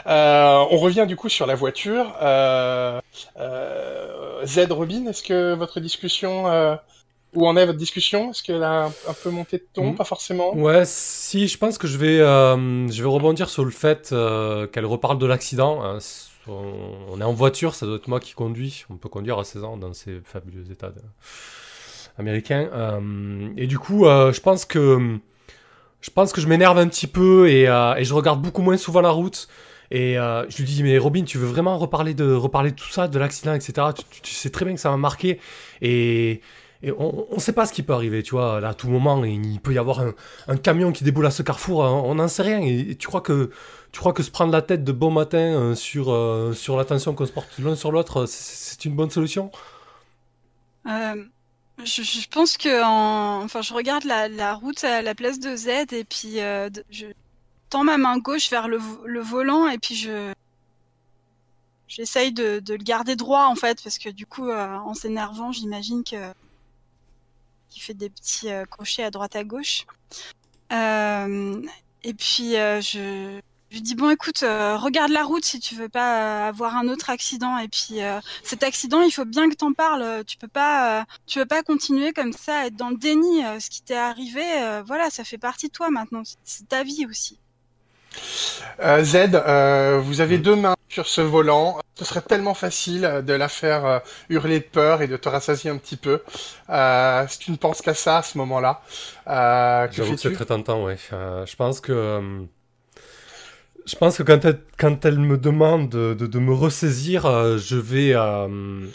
Euh, 0.08 0.65
on 0.72 0.77
revient 0.77 1.05
du 1.08 1.15
coup 1.15 1.29
sur 1.29 1.46
la 1.46 1.55
voiture. 1.55 2.13
Euh, 2.22 3.00
euh, 3.39 4.46
Z 4.46 4.67
Robin, 4.72 5.05
est-ce 5.08 5.24
que 5.24 5.53
votre 5.53 5.79
discussion, 5.79 6.48
euh, 6.48 6.75
où 7.34 7.48
en 7.48 7.55
est 7.55 7.65
votre 7.65 7.77
discussion? 7.77 8.31
Est-ce 8.31 8.43
qu'elle 8.43 8.63
a 8.63 8.86
un, 8.86 9.13
peu 9.24 9.29
monté 9.29 9.60
de 9.60 9.65
ton? 9.74 9.91
Mhm. 9.91 9.96
Pas 9.96 10.03
forcément. 10.03 10.53
Ouais, 10.53 10.84
si, 10.86 11.48
je 11.48 11.58
pense 11.58 11.77
que 11.77 11.88
je 11.88 11.98
vais, 11.98 12.19
euh, 12.19 12.89
je 12.89 13.01
vais 13.01 13.10
rebondir 13.10 13.50
sur 13.50 13.63
le 13.63 13.72
fait 13.72 14.10
euh, 14.12 14.67
qu'elle 14.67 14.86
reparle 14.86 15.17
de 15.17 15.25
l'accident. 15.25 15.81
hein. 15.84 16.00
On 16.50 17.20
est 17.22 17.24
en 17.24 17.34
voiture, 17.34 17.75
ça 17.75 17.86
doit 17.86 17.98
être 17.98 18.08
moi 18.08 18.20
qui 18.20 18.34
conduis. 18.34 18.86
On 18.89 18.98
peut 18.98 19.10
conduire 19.10 19.38
à 19.39 19.44
16 19.44 19.63
ans 19.63 19.77
dans 19.77 19.94
ces 19.94 20.22
fabuleux 20.24 20.72
états 20.72 20.91
américains. 22.20 22.70
Euh, 22.74 23.50
et 23.58 23.65
du 23.65 23.79
coup, 23.79 24.06
euh, 24.06 24.32
je 24.32 24.41
pense 24.41 24.65
que 24.65 25.18
je 26.01 26.10
pense 26.12 26.32
que 26.32 26.41
je 26.41 26.48
m'énerve 26.48 26.77
un 26.77 26.88
petit 26.88 27.08
peu 27.08 27.50
et, 27.50 27.68
euh, 27.68 28.01
je 28.03 28.13
regarde 28.13 28.41
beaucoup 28.41 28.62
moins 28.62 28.77
souvent 28.77 29.01
la 29.01 29.10
route. 29.10 29.48
Et 29.91 30.13
je 30.13 30.58
lui 30.58 30.65
dis, 30.65 30.84
mais 30.84 31.00
Robin, 31.00 31.24
tu 31.24 31.39
veux 31.39 31.48
vraiment 31.48 31.75
reparler 31.79 32.13
de, 32.13 32.32
reparler 32.32 32.74
tout 32.74 32.89
ça, 32.89 33.08
de 33.08 33.18
l'accident, 33.18 33.56
etc. 33.56 33.88
Tu, 34.22 34.36
sais 34.36 34.51
très 34.51 34.63
bien 34.63 34.75
que 34.75 34.79
ça 34.79 34.91
m'a 34.91 34.98
marqué. 34.98 35.39
Et, 35.82 36.41
on 36.98 37.25
ne 37.34 37.39
sait 37.39 37.53
pas 37.53 37.65
ce 37.65 37.74
qui 37.74 37.82
peut 37.82 37.94
arriver, 37.94 38.22
tu 38.22 38.36
vois. 38.36 38.62
Là, 38.62 38.70
à 38.70 38.74
tout 38.75 38.88
moment, 38.88 39.25
il 39.25 39.60
peut 39.60 39.74
y 39.74 39.79
avoir 39.79 40.01
un, 40.48 40.58
camion 40.58 40.91
qui 40.91 41.03
déboule 41.03 41.25
à 41.25 41.32
ce 41.32 41.41
carrefour, 41.41 41.84
hein, 41.84 42.03
on 42.06 42.15
n'en 42.15 42.27
sait 42.27 42.44
rien. 42.44 42.62
Et 42.62 42.96
tu 42.98 43.08
crois 43.08 43.22
que 43.22 43.50
tu 43.91 44.00
crois 44.00 44.13
que 44.13 44.24
se 44.24 44.31
prendre 44.31 44.51
la 44.51 44.62
tête 44.62 44.84
de 44.84 44.91
bon 44.91 45.12
matin 45.12 45.38
euh, 45.38 45.75
sur, 45.75 46.12
euh, 46.12 46.53
sur 46.53 46.77
l'attention 46.77 47.15
qu'on 47.15 47.25
se 47.25 47.31
porte 47.31 47.58
l'un 47.60 47.75
sur 47.75 47.91
l'autre, 47.91 48.22
euh, 48.22 48.25
c'est 48.27 48.86
une 48.86 48.96
bonne 48.96 49.10
solution? 49.10 49.51
Je, 50.86 52.27
pense 52.27 52.58
que 52.58 52.84
en... 52.84 53.43
enfin, 53.43 53.62
je 53.62 53.74
regarde 53.74 54.03
la, 54.03 54.53
route 54.53 54.84
à 54.84 55.01
la 55.01 55.15
place 55.15 55.39
de 55.39 55.55
Z 55.55 55.93
et 55.93 56.03
puis 56.03 56.38
je 56.89 57.05
tends 57.69 57.84
ma 57.84 57.98
main 57.98 58.17
gauche 58.17 58.50
vers 58.50 58.67
le, 58.67 58.77
vo- 58.77 59.05
le 59.05 59.22
volant 59.22 59.67
et 59.67 59.77
puis 59.77 59.96
je 59.96 60.34
j'essaye 61.88 62.31
de, 62.31 62.62
le 62.67 62.77
garder 62.77 63.15
droit 63.15 63.46
en 63.46 63.55
fait 63.55 63.81
parce 63.84 63.98
que 63.98 64.10
du 64.10 64.25
coup 64.25 64.51
en 64.51 64.93
s'énervant 64.93 65.51
j'imagine 65.51 66.03
que 66.03 66.34
qu'il 67.69 67.81
fait 67.81 67.93
des 67.93 68.10
petits 68.10 68.50
crochets 68.69 69.03
à 69.03 69.12
droite 69.12 69.36
à 69.36 69.43
gauche. 69.43 69.86
Et 70.72 72.13
puis 72.13 72.53
je 72.53 73.39
je 73.69 73.75
lui 73.75 73.81
dis 73.81 73.95
bon 73.95 74.09
écoute 74.09 74.41
euh, 74.43 74.77
regarde 74.77 75.11
la 75.11 75.23
route 75.23 75.45
si 75.45 75.59
tu 75.59 75.75
veux 75.75 75.89
pas 75.89 76.45
euh, 76.45 76.49
avoir 76.49 76.75
un 76.75 76.88
autre 76.88 77.09
accident 77.09 77.57
et 77.59 77.67
puis 77.67 78.01
euh, 78.01 78.19
cet 78.43 78.63
accident, 78.63 79.01
il 79.01 79.11
faut 79.11 79.25
bien 79.25 79.49
que 79.49 79.55
t'en 79.55 79.73
parles. 79.73 80.23
Tu 80.25 80.38
peux 80.38 80.47
pas, 80.47 81.01
euh, 81.01 81.03
tu 81.27 81.39
peux 81.39 81.45
pas 81.45 81.61
continuer 81.63 82.11
comme 82.13 82.33
ça, 82.33 82.59
à 82.61 82.65
être 82.67 82.75
dans 82.75 82.89
le 82.89 82.97
déni. 82.97 83.45
Euh, 83.45 83.59
Ce 83.59 83.69
qui 83.69 83.81
t'est 83.81 83.95
arrivé, 83.95 84.43
euh, 84.61 84.81
voilà, 84.85 85.09
ça 85.09 85.23
fait 85.23 85.38
partie 85.38 85.67
de 85.67 85.71
toi 85.71 85.89
maintenant. 85.89 86.23
C'est- 86.43 86.67
ta 86.67 86.83
vie 86.83 87.05
aussi. 87.09 87.39
Euh, 88.81 89.03
Z, 89.03 89.15
euh, 89.35 90.01
vous 90.03 90.21
avez 90.21 90.39
deux 90.39 90.55
mains 90.55 90.75
sur 90.89 91.07
ce 91.07 91.21
volant. 91.21 91.79
Ce 91.95 92.05
serait 92.05 92.21
tellement 92.21 92.53
facile 92.55 93.21
de 93.25 93.33
la 93.33 93.47
faire 93.49 93.85
euh, 93.85 93.99
hurler 94.29 94.59
de 94.61 94.65
peur 94.65 95.01
et 95.03 95.07
de 95.07 95.15
te 95.17 95.29
rassasier 95.29 95.69
un 95.69 95.77
petit 95.77 95.97
peu. 95.97 96.23
Euh, 96.69 97.27
si 97.27 97.38
tu 97.39 97.51
ne 97.51 97.57
penses 97.57 97.81
qu'à 97.81 97.93
ça 97.93 98.17
à 98.17 98.23
ce 98.23 98.38
moment-là, 98.39 98.81
euh, 99.27 99.88
que 99.88 99.93
J'avoue 99.95 100.15
que 100.15 100.17
c'est 100.21 100.33
très 100.33 100.45
tentant, 100.45 100.83
ouais. 100.85 100.97
Euh, 101.13 101.45
je 101.45 101.55
pense 101.55 101.81
que. 101.81 102.47
Je 103.89 103.96
pense 103.96 104.17
que 104.17 104.24
quand 104.77 105.05
elle, 105.05 105.19
me 105.19 105.38
demande 105.38 105.89
de, 105.89 106.39
me 106.39 106.53
ressaisir, 106.53 107.25
euh, 107.25 107.58
je 107.58 107.75
vais. 107.75 108.12
euh, 108.13 108.86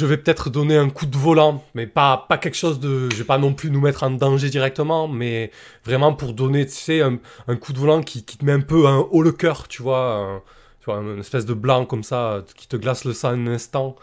vais 0.00 0.16
peut-être 0.18 0.50
donner 0.50 0.76
un 0.76 0.90
coup 0.90 1.06
de 1.06 1.16
volant, 1.16 1.64
mais 1.74 1.86
pas, 1.86 2.26
pas 2.28 2.36
quelque 2.36 2.56
chose 2.56 2.80
de. 2.80 3.08
Je 3.10 3.16
vais 3.16 3.24
pas 3.24 3.38
non 3.38 3.54
plus 3.54 3.70
nous 3.70 3.80
mettre 3.80 4.02
en 4.02 4.10
danger 4.10 4.50
directement, 4.50 5.08
mais 5.08 5.50
vraiment 5.84 6.12
pour 6.12 6.34
donner, 6.34 6.66
tu 6.66 6.74
sais, 6.74 7.00
un, 7.00 7.18
coup 7.56 7.72
de 7.72 7.78
volant 7.78 8.02
qui, 8.02 8.22
te 8.24 8.44
met 8.44 8.52
un 8.52 8.60
peu 8.60 8.86
un 8.86 8.98
haut 8.98 9.22
le 9.22 9.32
cœur, 9.32 9.68
tu 9.68 9.82
vois. 9.82 10.42
tu 10.80 10.86
vois, 10.86 10.96
une 10.98 11.20
espèce 11.20 11.46
de 11.46 11.54
blanc 11.54 11.86
comme 11.86 12.02
ça, 12.04 12.44
qui 12.56 12.68
te 12.68 12.76
glace 12.76 13.06
le 13.06 13.14
sang 13.14 13.30
un 13.30 13.46
instant. 13.46 13.96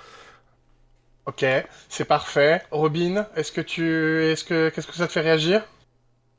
Ok, 1.28 1.46
c'est 1.90 2.06
parfait. 2.06 2.64
Robin, 2.72 3.28
est-ce 3.36 3.52
que 3.52 3.62
tu, 3.62 4.24
est-ce 4.26 4.44
que, 4.44 4.70
qu'est-ce 4.70 4.88
que 4.88 4.94
ça 4.96 5.08
te 5.08 5.12
fait 5.12 5.22
réagir? 5.22 5.64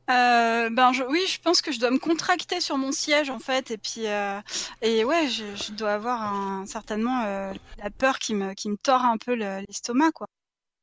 Euh, 0.08 0.70
ben 0.70 0.92
je, 0.92 1.02
oui, 1.04 1.20
je 1.28 1.40
pense 1.40 1.60
que 1.62 1.72
je 1.72 1.80
dois 1.80 1.90
me 1.90 1.98
contracter 1.98 2.60
sur 2.60 2.78
mon 2.78 2.92
siège 2.92 3.28
en 3.30 3.40
fait, 3.40 3.70
et 3.72 3.78
puis 3.78 4.06
euh, 4.06 4.40
et 4.82 5.04
ouais, 5.04 5.28
je, 5.28 5.44
je 5.56 5.72
dois 5.72 5.94
avoir 5.94 6.22
un, 6.22 6.64
certainement 6.66 7.24
euh, 7.24 7.52
la 7.78 7.90
peur 7.90 8.18
qui 8.20 8.34
me 8.34 8.54
qui 8.54 8.68
me 8.70 8.76
tord 8.76 9.04
un 9.04 9.16
peu 9.18 9.34
le- 9.34 9.60
l'estomac 9.66 10.12
quoi. 10.12 10.28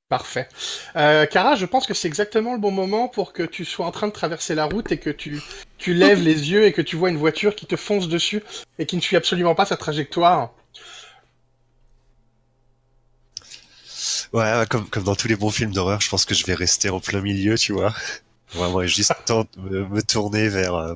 Parfait. 0.09 0.47
Euh, 0.95 1.25
Cara, 1.25 1.55
je 1.55 1.65
pense 1.65 1.87
que 1.87 1.93
c'est 1.93 2.07
exactement 2.07 2.53
le 2.53 2.59
bon 2.59 2.71
moment 2.71 3.07
pour 3.07 3.33
que 3.33 3.41
tu 3.43 3.65
sois 3.65 3.85
en 3.85 3.91
train 3.91 4.07
de 4.07 4.13
traverser 4.13 4.53
la 4.53 4.65
route 4.65 4.91
et 4.91 4.99
que 4.99 5.09
tu, 5.09 5.41
tu 5.77 5.93
lèves 5.93 6.21
les 6.23 6.51
yeux 6.51 6.65
et 6.65 6.71
que 6.73 6.81
tu 6.81 6.95
vois 6.95 7.09
une 7.09 7.17
voiture 7.17 7.55
qui 7.55 7.65
te 7.65 7.75
fonce 7.75 8.07
dessus 8.07 8.43
et 8.77 8.85
qui 8.85 8.95
ne 8.95 9.01
suit 9.01 9.15
absolument 9.15 9.55
pas 9.55 9.65
sa 9.65 9.75
trajectoire. 9.77 10.53
Ouais, 14.33 14.41
ouais, 14.41 14.65
comme, 14.69 14.89
comme 14.89 15.03
dans 15.03 15.15
tous 15.15 15.27
les 15.27 15.35
bons 15.35 15.49
films 15.51 15.71
d'horreur, 15.71 16.01
je 16.01 16.09
pense 16.09 16.25
que 16.25 16.33
je 16.33 16.45
vais 16.45 16.53
rester 16.55 16.89
en 16.89 16.99
plein 16.99 17.21
milieu, 17.21 17.57
tu 17.57 17.73
vois. 17.73 17.93
Vraiment, 18.53 18.85
juste 18.85 19.13
tendre- 19.25 19.47
me, 19.57 19.85
me 19.87 20.01
tourner 20.01 20.47
vers, 20.49 20.75
euh, 20.75 20.95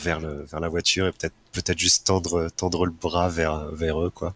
vers, 0.00 0.20
le, 0.20 0.44
vers 0.44 0.60
la 0.60 0.68
voiture 0.68 1.06
et 1.06 1.12
peut-être 1.12 1.34
peut-être 1.52 1.78
juste 1.78 2.06
tendre, 2.06 2.48
tendre 2.56 2.86
le 2.86 2.92
bras 2.92 3.28
vers, 3.28 3.66
vers 3.72 4.00
eux, 4.00 4.10
quoi. 4.10 4.34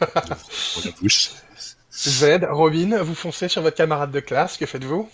Pour 0.00 0.82
la 0.84 0.90
bouche. 1.00 1.30
Z, 1.92 2.40
Robin, 2.50 3.02
vous 3.02 3.14
foncez 3.14 3.48
sur 3.48 3.62
votre 3.62 3.76
camarade 3.76 4.10
de 4.10 4.20
classe, 4.20 4.56
que 4.56 4.66
faites-vous? 4.66 5.08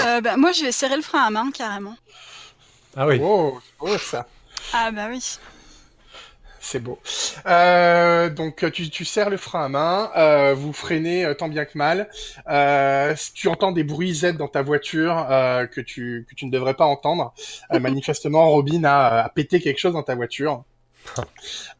Euh, 0.00 0.20
ben 0.20 0.36
moi, 0.36 0.52
je 0.52 0.64
vais 0.64 0.72
serrer 0.72 0.96
le 0.96 1.02
frein 1.02 1.22
à 1.24 1.30
main 1.30 1.50
carrément. 1.50 1.96
Ah 2.96 3.06
oui. 3.06 3.18
Oh, 3.22 3.58
oh, 3.80 3.96
ça, 3.98 4.26
Ah 4.72 4.90
bah 4.90 5.06
oui. 5.10 5.38
C'est 6.64 6.78
beau. 6.80 6.98
Euh, 7.46 8.30
donc 8.30 8.70
tu, 8.72 8.88
tu 8.88 9.04
serres 9.04 9.30
le 9.30 9.36
frein 9.36 9.64
à 9.64 9.68
main, 9.68 10.10
euh, 10.16 10.54
vous 10.54 10.72
freinez 10.72 11.24
euh, 11.24 11.34
tant 11.34 11.48
bien 11.48 11.64
que 11.64 11.76
mal. 11.76 12.08
Euh, 12.48 13.14
tu 13.34 13.48
entends 13.48 13.72
des 13.72 13.82
bruits 13.84 14.14
Z 14.14 14.36
dans 14.36 14.46
ta 14.48 14.62
voiture 14.62 15.26
euh, 15.30 15.66
que 15.66 15.80
tu 15.80 16.24
que 16.30 16.34
tu 16.36 16.46
ne 16.46 16.50
devrais 16.52 16.74
pas 16.74 16.84
entendre. 16.86 17.34
Euh, 17.74 17.80
manifestement, 17.80 18.48
Robin 18.50 18.84
a, 18.84 19.24
a 19.24 19.28
pété 19.30 19.60
quelque 19.60 19.78
chose 19.78 19.94
dans 19.94 20.02
ta 20.04 20.14
voiture. 20.14 20.64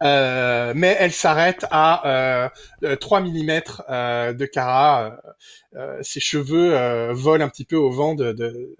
Euh, 0.03 0.73
mais 0.75 0.97
elle 0.99 1.13
s'arrête 1.13 1.65
à 1.71 2.09
euh, 2.09 2.49
euh, 2.85 2.97
3 2.97 3.21
mm 3.21 3.61
euh, 3.89 4.33
de 4.33 4.47
Cara. 4.47 5.17
Ses 6.03 6.21
cheveux 6.21 6.77
euh, 6.77 7.13
volent 7.13 7.45
un 7.45 7.49
petit 7.49 7.65
peu 7.65 7.77
au 7.77 7.91
vent 7.91 8.15
de, 8.15 8.33
de- 8.33 8.77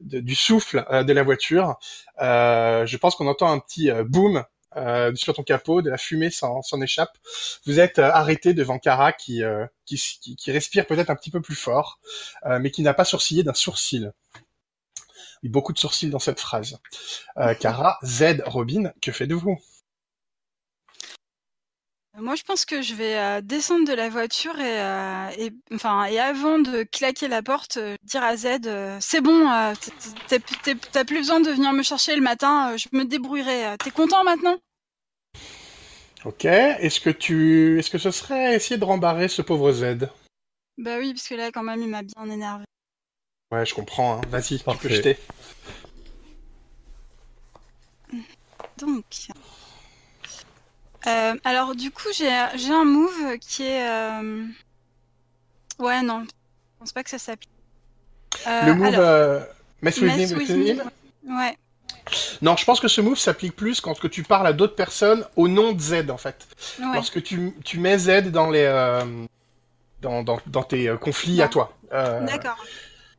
de- 0.00 0.20
du 0.20 0.34
souffle 0.34 0.84
euh, 0.90 1.02
de 1.02 1.12
la 1.12 1.22
voiture. 1.22 1.76
Euh, 2.22 2.86
je 2.86 2.96
pense 2.98 3.16
qu'on 3.16 3.26
entend 3.26 3.50
un 3.50 3.58
petit 3.58 3.90
euh, 3.90 4.04
boom 4.04 4.44
euh, 4.76 5.14
sur 5.14 5.34
ton 5.34 5.42
capot, 5.42 5.82
de 5.82 5.90
la 5.90 5.98
fumée 5.98 6.30
s'en 6.30 6.62
échappe. 6.82 7.16
Vous 7.64 7.80
êtes 7.80 7.98
euh, 7.98 8.10
arrêté 8.10 8.54
devant 8.54 8.78
Cara 8.78 9.12
qui, 9.12 9.42
euh, 9.42 9.66
qui, 9.84 9.96
qui, 9.96 10.36
qui 10.36 10.52
respire 10.52 10.86
peut-être 10.86 11.10
un 11.10 11.16
petit 11.16 11.30
peu 11.30 11.40
plus 11.40 11.56
fort, 11.56 11.98
euh, 12.44 12.58
mais 12.58 12.70
qui 12.70 12.82
n'a 12.82 12.94
pas 12.94 13.04
sourcillé 13.04 13.42
d'un 13.42 13.54
sourcil. 13.54 14.12
Il 15.42 15.46
y 15.46 15.48
a 15.48 15.52
beaucoup 15.52 15.72
de 15.72 15.78
sourcils 15.78 16.10
dans 16.10 16.18
cette 16.18 16.40
phrase. 16.40 16.78
Euh, 17.38 17.54
Cara, 17.54 17.98
Z, 18.04 18.42
Robin, 18.46 18.92
que 19.02 19.12
faites-vous? 19.12 19.58
Moi, 22.18 22.34
je 22.34 22.44
pense 22.44 22.64
que 22.64 22.80
je 22.80 22.94
vais 22.94 23.18
euh, 23.18 23.40
descendre 23.42 23.86
de 23.86 23.92
la 23.92 24.08
voiture 24.08 24.58
et, 24.58 24.80
euh, 24.80 25.28
et, 25.36 25.52
enfin, 25.74 26.06
et 26.06 26.18
avant 26.18 26.58
de 26.58 26.82
claquer 26.84 27.28
la 27.28 27.42
porte, 27.42 27.76
euh, 27.76 27.94
dire 28.04 28.22
à 28.22 28.38
Z, 28.38 28.60
euh, 28.64 28.96
c'est 29.02 29.20
bon, 29.20 29.50
euh, 29.50 29.74
t'as 30.92 31.04
plus 31.04 31.18
besoin 31.18 31.40
de 31.40 31.50
venir 31.50 31.74
me 31.74 31.82
chercher 31.82 32.16
le 32.16 32.22
matin, 32.22 32.72
euh, 32.72 32.78
je 32.78 32.88
me 32.92 33.04
débrouillerai. 33.04 33.66
Euh, 33.66 33.76
T'es 33.76 33.90
content 33.90 34.24
maintenant? 34.24 34.56
Ok. 36.24 36.44
Est-ce 36.44 37.00
que 37.00 37.10
tu, 37.10 37.78
est-ce 37.78 37.90
que 37.90 37.98
ce 37.98 38.10
serait 38.10 38.54
essayer 38.54 38.78
de 38.78 38.84
rembarrer 38.84 39.28
ce 39.28 39.42
pauvre 39.42 39.72
Z? 39.72 40.08
Bah 40.78 40.98
oui, 40.98 41.12
parce 41.14 41.28
que 41.28 41.34
là, 41.34 41.50
quand 41.52 41.62
même, 41.62 41.80
il 41.80 41.88
m'a 41.88 42.02
bien 42.02 42.30
énervé. 42.30 42.64
Ouais, 43.52 43.64
je 43.64 43.74
comprends. 43.74 44.18
Hein. 44.18 44.20
Vas-y, 44.28 44.58
tu 44.58 44.64
peux 44.78 44.88
jeter. 44.88 45.16
Donc, 48.78 49.04
euh, 51.06 51.34
alors 51.44 51.74
du 51.74 51.90
coup, 51.90 52.08
j'ai 52.14 52.30
j'ai 52.56 52.72
un 52.72 52.84
move 52.84 53.38
qui 53.38 53.62
est, 53.62 53.88
euh, 53.88 54.44
ouais, 55.78 56.02
non, 56.02 56.24
je 56.24 56.30
pense 56.78 56.92
pas 56.92 57.02
que 57.02 57.08
ça 57.10 57.18
s'applique. 57.18 57.48
Euh, 58.46 58.66
le 58.66 58.74
move 58.74 58.86
alors, 58.86 59.00
euh, 59.00 59.40
Mess 59.80 59.98
with 59.98 60.16
mess 60.16 60.30
him, 60.30 60.36
with 60.36 60.50
me, 60.50 60.82
Ouais. 61.38 61.56
Non, 62.42 62.56
je 62.56 62.64
pense 62.64 62.78
que 62.80 62.88
ce 62.88 63.00
move 63.00 63.18
s'applique 63.18 63.56
plus 63.56 63.80
quand 63.80 63.98
que 63.98 64.06
tu 64.06 64.22
parles 64.22 64.46
à 64.46 64.52
d'autres 64.52 64.76
personnes 64.76 65.24
au 65.36 65.48
nom 65.48 65.72
de 65.72 65.80
Z 65.80 66.10
en 66.10 66.16
fait. 66.18 66.46
Ouais. 66.78 66.86
Lorsque 66.94 67.22
tu, 67.22 67.52
tu 67.64 67.78
mets 67.80 67.98
Z 67.98 68.30
dans 68.30 68.50
les 68.50 68.62
euh, 68.64 69.02
dans, 70.02 70.22
dans, 70.22 70.38
dans 70.46 70.62
tes 70.62 70.88
euh, 70.88 70.96
conflits 70.96 71.42
à 71.42 71.48
toi. 71.48 71.76
Euh, 71.92 72.20
D'accord. 72.24 72.56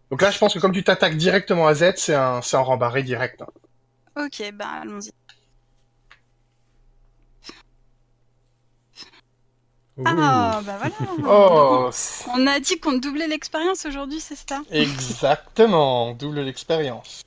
donc 0.10 0.22
là, 0.22 0.32
je 0.32 0.38
pense 0.38 0.53
que 0.53 0.60
comme 0.60 0.72
tu 0.74 0.84
t'attaques 0.84 1.17
directement 1.17 1.67
à 1.67 1.74
Z, 1.74 1.94
c'est 1.98 2.15
un 2.15 2.39
un 2.53 2.60
rembarré 2.60 3.03
direct. 3.03 3.41
hein. 3.41 3.48
Ok, 4.25 4.51
bah 4.53 4.67
allons-y. 4.82 5.12
Ah, 10.06 10.62
bah 10.63 10.77
voilà. 10.77 10.96
Oh, 11.27 11.89
On 12.36 12.48
a 12.48 12.60
dit 12.60 12.79
qu'on 12.79 12.94
doublait 12.94 13.27
l'expérience 13.27 13.86
aujourd'hui, 13.86 14.20
c'est 14.20 14.38
ça? 14.48 14.62
Exactement, 14.72 16.13
double 16.13 16.41
l'expérience. 16.41 17.24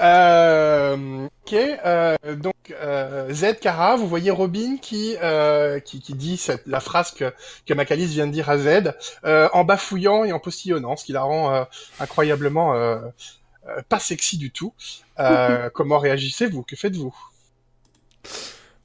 Euh, 0.00 1.26
ok, 1.26 1.52
euh, 1.54 2.16
donc 2.36 2.54
euh, 2.70 3.32
Z 3.32 3.58
Kara, 3.60 3.96
vous 3.96 4.08
voyez 4.08 4.30
Robin 4.30 4.76
qui 4.80 5.16
euh, 5.22 5.80
qui, 5.80 6.00
qui 6.00 6.14
dit 6.14 6.36
cette, 6.36 6.66
la 6.66 6.80
phrase 6.80 7.12
que 7.12 7.32
que 7.66 7.74
Macalis 7.74 8.06
vient 8.06 8.26
de 8.26 8.32
dire 8.32 8.50
à 8.50 8.58
Z 8.58 8.92
euh, 9.24 9.48
en 9.52 9.64
bafouillant 9.64 10.24
et 10.24 10.32
en 10.32 10.38
postillonnant, 10.38 10.96
ce 10.96 11.04
qui 11.04 11.12
la 11.12 11.22
rend 11.22 11.54
euh, 11.54 11.64
incroyablement 11.98 12.74
pas 13.88 13.98
sexy 13.98 14.38
du 14.38 14.50
tout. 14.52 14.72
Euh, 15.18 15.70
comment 15.74 15.98
réagissez-vous? 15.98 16.62
Que 16.62 16.76
faites-vous? 16.76 17.14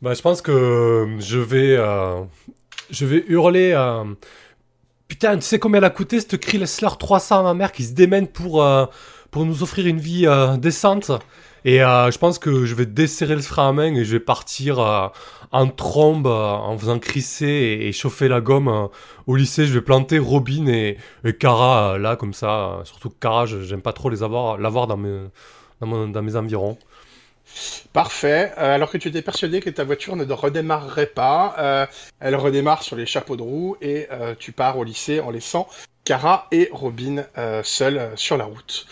Bah, 0.02 0.14
je 0.14 0.22
pense 0.22 0.42
que 0.42 1.16
je 1.20 1.38
vais, 1.38 1.76
euh, 1.78 2.24
je 2.90 3.06
vais 3.06 3.24
hurler. 3.28 3.74
euh, 3.76 4.04
Putain, 5.08 5.36
tu 5.36 5.42
sais 5.42 5.60
combien 5.60 5.80
elle 5.80 5.84
a 5.86 5.90
coûté 5.90 6.22
cette 6.22 6.38
Chrysler 6.38 6.88
300 6.98 7.40
à 7.42 7.44
ma 7.44 7.54
mère 7.54 7.72
qui 7.74 7.84
se 7.84 7.92
démène 7.94 8.28
pour, 8.28 8.64
euh, 8.64 8.86
pour 9.32 9.46
nous 9.46 9.64
offrir 9.64 9.88
une 9.88 10.00
vie 10.00 10.28
euh, 10.28 10.58
décente. 10.58 11.12
Et 11.64 11.84
euh, 11.84 12.12
je 12.12 12.18
pense 12.18 12.38
que 12.38 12.66
je 12.66 12.76
vais 12.76 12.86
desserrer 12.86 13.36
le 13.36 13.42
frein 13.42 13.70
à 13.70 13.72
main 13.72 13.96
et 13.96 14.04
je 14.04 14.14
vais 14.14 14.20
partir 14.20 14.80
euh, 14.80 15.08
en 15.52 15.68
trombe 15.68 16.28
en 16.28 16.78
faisant 16.78 17.00
crisser 17.00 17.80
et, 17.82 17.92
chauffer 17.92 18.28
la 18.28 18.42
gomme 18.42 18.90
au 19.28 19.36
lycée. 19.36 19.66
Je 19.66 19.74
vais 19.74 19.82
planter 19.82 20.20
Robin 20.20 20.68
et, 20.68 20.98
et 21.24 21.34
Cara 21.34 21.98
là 21.98 22.16
comme 22.16 22.34
ça. 22.34 22.82
surtout 22.84 23.10
Cara, 23.10 23.46
j'aime 23.46 23.82
pas 23.82 23.94
trop 23.94 24.10
les 24.10 24.24
avoir, 24.24 24.58
l'avoir 24.58 24.88
dans 24.88 24.98
mes, 24.98 26.36
environs. 26.36 26.78
Parfait. 27.94 28.54
Alors 28.56 28.90
que 28.90 28.98
tu 28.98 29.10
étais 29.10 29.22
persuadé 29.22 29.60
que 29.60 29.70
ta 29.70 29.84
voiture 29.84 30.16
ne 30.16 30.32
redémarrerait 30.32 31.08
pas, 31.08 31.90
elle 32.20 32.36
redémarre 32.36 32.82
sur 32.82 32.96
les 32.96 33.06
chapeaux 33.06 33.36
de 33.36 33.44
roue 33.44 33.76
et 33.82 34.08
tu 34.40 34.52
pars 34.52 34.78
au 34.78 34.84
lycée 34.84 35.20
en 35.20 35.30
laissant 35.30 35.68
Kara 36.06 36.48
et 36.52 36.70
Robin 36.72 37.26
seuls 37.62 38.10
sur 38.16 38.38
la 38.38 38.46
route. 38.46 38.88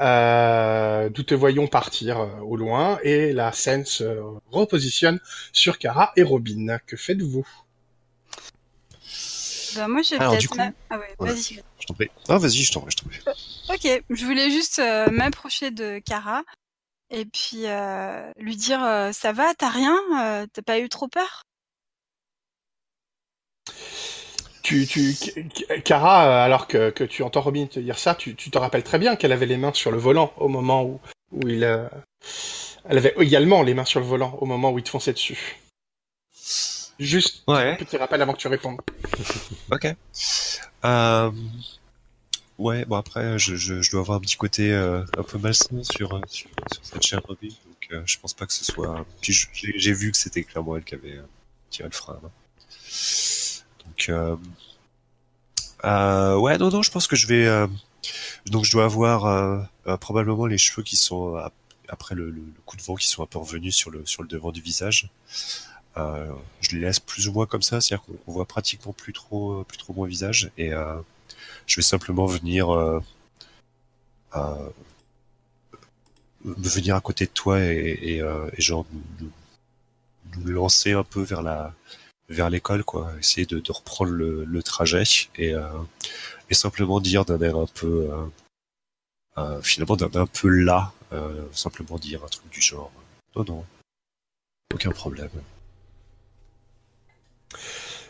Euh, 0.00 1.08
D'où 1.08 1.22
te 1.22 1.34
voyons 1.34 1.66
partir 1.66 2.20
euh, 2.20 2.40
au 2.40 2.56
loin 2.56 2.98
et 3.02 3.32
la 3.32 3.52
scène 3.52 3.84
se 3.84 4.04
repositionne 4.50 5.20
sur 5.52 5.78
Kara 5.78 6.12
et 6.16 6.22
Robin. 6.22 6.78
Que 6.86 6.96
faites-vous? 6.96 7.46
Bah 9.76 9.88
moi, 9.88 10.02
j'ai 10.02 10.18
peut-être... 10.18 10.40
du 10.40 10.48
coup- 10.48 10.56
ma- 10.58 10.70
Ah 10.90 10.98
ouais, 10.98 11.14
Ouais. 11.18 11.30
vas-y. 11.30 11.62
Je 11.80 11.86
t'en 11.86 11.94
prie. 11.94 12.10
Ah, 12.28 12.38
vas-y, 12.38 12.62
je 12.62 12.72
t'en 12.72 12.80
prie, 12.80 12.90
je 12.96 13.02
t'en 13.02 13.08
prie. 13.08 13.20
Ok, 13.70 14.04
je 14.10 14.24
voulais 14.26 14.50
juste 14.50 14.78
euh, 14.78 15.10
m'approcher 15.10 15.70
de 15.70 15.98
Kara 16.04 16.42
et 17.10 17.24
puis 17.24 17.66
euh, 17.66 18.30
lui 18.38 18.56
dire 18.56 18.82
euh, 18.84 19.12
ça 19.12 19.32
va, 19.32 19.54
t'as 19.54 19.68
rien, 19.70 19.98
Euh, 20.20 20.46
t'as 20.52 20.62
pas 20.62 20.78
eu 20.78 20.88
trop 20.88 21.08
peur? 21.08 21.42
Tu, 24.64 24.86
tu, 24.86 25.14
euh, 25.92 26.44
alors 26.44 26.66
que, 26.66 26.88
que 26.90 27.04
tu 27.04 27.22
entends 27.22 27.42
Robin 27.42 27.66
te 27.66 27.78
dire 27.78 27.98
ça, 27.98 28.14
tu, 28.14 28.34
tu 28.34 28.50
te 28.50 28.56
rappelles 28.58 28.82
très 28.82 28.98
bien 28.98 29.14
qu'elle 29.14 29.30
avait 29.32 29.46
les 29.46 29.58
mains 29.58 29.74
sur 29.74 29.92
le 29.92 29.98
volant 29.98 30.32
au 30.38 30.48
moment 30.48 30.82
où, 30.84 31.00
où 31.32 31.46
il... 31.46 31.62
euh, 31.64 31.86
Elle 32.88 32.96
avait 32.98 33.14
également 33.20 33.62
les 33.62 33.74
mains 33.74 33.84
sur 33.84 34.00
le 34.00 34.06
volant 34.06 34.36
au 34.40 34.46
moment 34.46 34.72
où 34.72 34.78
il 34.78 34.82
te 34.84 34.88
fonçait 34.88 35.12
dessus. 35.12 35.58
Juste 36.98 37.42
Ouais, 37.46 37.76
petit 37.76 37.96
rappel 37.98 38.22
avant 38.22 38.32
que 38.32 38.38
tu 38.38 38.48
répondes. 38.48 38.80
ok. 39.70 39.94
Euh... 40.84 41.30
Ouais, 42.56 42.84
bon 42.84 42.96
après, 42.96 43.38
je, 43.38 43.56
je, 43.56 43.82
je 43.82 43.90
dois 43.90 44.00
avoir 44.00 44.16
un 44.18 44.20
petit 44.20 44.36
côté 44.36 44.72
euh, 44.72 45.02
un 45.18 45.24
peu 45.24 45.38
malsain 45.38 45.82
sur, 45.82 46.14
euh, 46.14 46.20
sur, 46.28 46.48
sur 46.72 46.84
cette 46.84 47.02
chère 47.02 47.20
Robin, 47.24 47.48
donc 47.48 47.88
euh, 47.90 48.00
je 48.06 48.16
pense 48.18 48.32
pas 48.32 48.46
que 48.46 48.52
ce 48.52 48.64
soit... 48.64 49.04
Puis 49.20 49.36
j'ai 49.76 49.92
vu 49.92 50.12
que 50.12 50.16
c'était 50.16 50.44
clairement 50.44 50.76
elle 50.76 50.84
qui 50.84 50.94
avait 50.94 51.16
euh, 51.16 51.26
tiré 51.68 51.88
le 51.88 51.94
frein. 51.94 52.18
hein. 52.24 52.30
Donc, 53.96 54.08
euh... 54.08 54.36
Euh, 55.84 56.36
ouais, 56.36 56.56
non, 56.58 56.70
non, 56.70 56.82
je 56.82 56.90
pense 56.90 57.06
que 57.06 57.16
je 57.16 57.26
vais... 57.26 57.46
euh, 57.46 57.66
Donc 58.46 58.64
je 58.64 58.72
dois 58.72 58.84
avoir 58.84 59.68
probablement 60.00 60.46
les 60.46 60.58
cheveux 60.58 60.82
qui 60.82 60.96
sont, 60.96 61.36
ap- 61.36 61.52
après 61.88 62.14
le, 62.14 62.34
coup 62.66 62.76
de 62.76 62.82
vent, 62.82 62.94
qui 62.96 63.08
sont 63.08 63.22
un 63.22 63.26
peu 63.26 63.38
revenus 63.38 63.76
sur 63.76 63.90
le, 63.90 64.04
sur 64.06 64.22
le 64.22 64.28
devant 64.28 64.50
du 64.52 64.60
visage. 64.60 65.08
Je 65.96 66.70
les 66.72 66.80
laisse 66.80 67.00
plus 67.00 67.28
ou 67.28 67.32
moins 67.32 67.46
comme 67.46 67.62
ça, 67.62 67.80
c'est-à-dire 67.80 68.04
qu'on 68.04 68.16
on 68.26 68.32
voit 68.32 68.46
pratiquement 68.46 68.92
plus 68.92 69.12
trop, 69.12 69.62
plus 69.64 69.78
trop 69.78 69.92
mon 69.92 70.04
visage 70.04 70.50
et 70.58 70.70
je 71.66 71.76
vais 71.76 71.82
simplement 71.82 72.26
venir 72.26 72.68
me 76.44 76.68
venir 76.68 76.96
à 76.96 77.00
côté 77.00 77.26
de 77.26 77.30
toi 77.30 77.60
et, 77.60 78.22
genre 78.58 78.86
nous 80.36 80.50
lancer 80.50 80.92
un 80.92 81.04
peu 81.04 81.22
vers 81.22 81.42
la 81.42 81.74
vers 82.28 82.50
l'école 82.50 82.84
quoi, 82.84 83.12
essayer 83.18 83.46
de, 83.46 83.60
de 83.60 83.72
reprendre 83.72 84.12
le, 84.12 84.44
le 84.44 84.62
trajet 84.62 85.04
et, 85.36 85.54
euh, 85.54 85.68
et 86.50 86.54
simplement 86.54 87.00
dire 87.00 87.24
d'un 87.24 87.40
air 87.40 87.56
un 87.56 87.66
peu 87.66 88.10
euh, 88.10 88.26
euh, 89.38 89.62
finalement 89.62 89.96
d'un 89.96 90.20
un 90.20 90.26
peu 90.26 90.48
là, 90.48 90.92
euh, 91.12 91.46
simplement 91.52 91.98
dire 91.98 92.24
un 92.24 92.28
truc 92.28 92.48
du 92.50 92.60
genre 92.60 92.90
non 93.36 93.44
non 93.44 93.66
aucun 94.72 94.90
problème. 94.90 95.30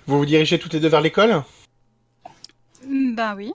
Vous 0.07 0.19
vous 0.19 0.27
dirigez 0.27 0.59
toutes 0.59 0.75
les 0.75 0.81
deux 0.81 0.89
vers 0.89 1.01
l'école? 1.01 1.43
Bah 2.87 3.35
oui. 3.35 3.53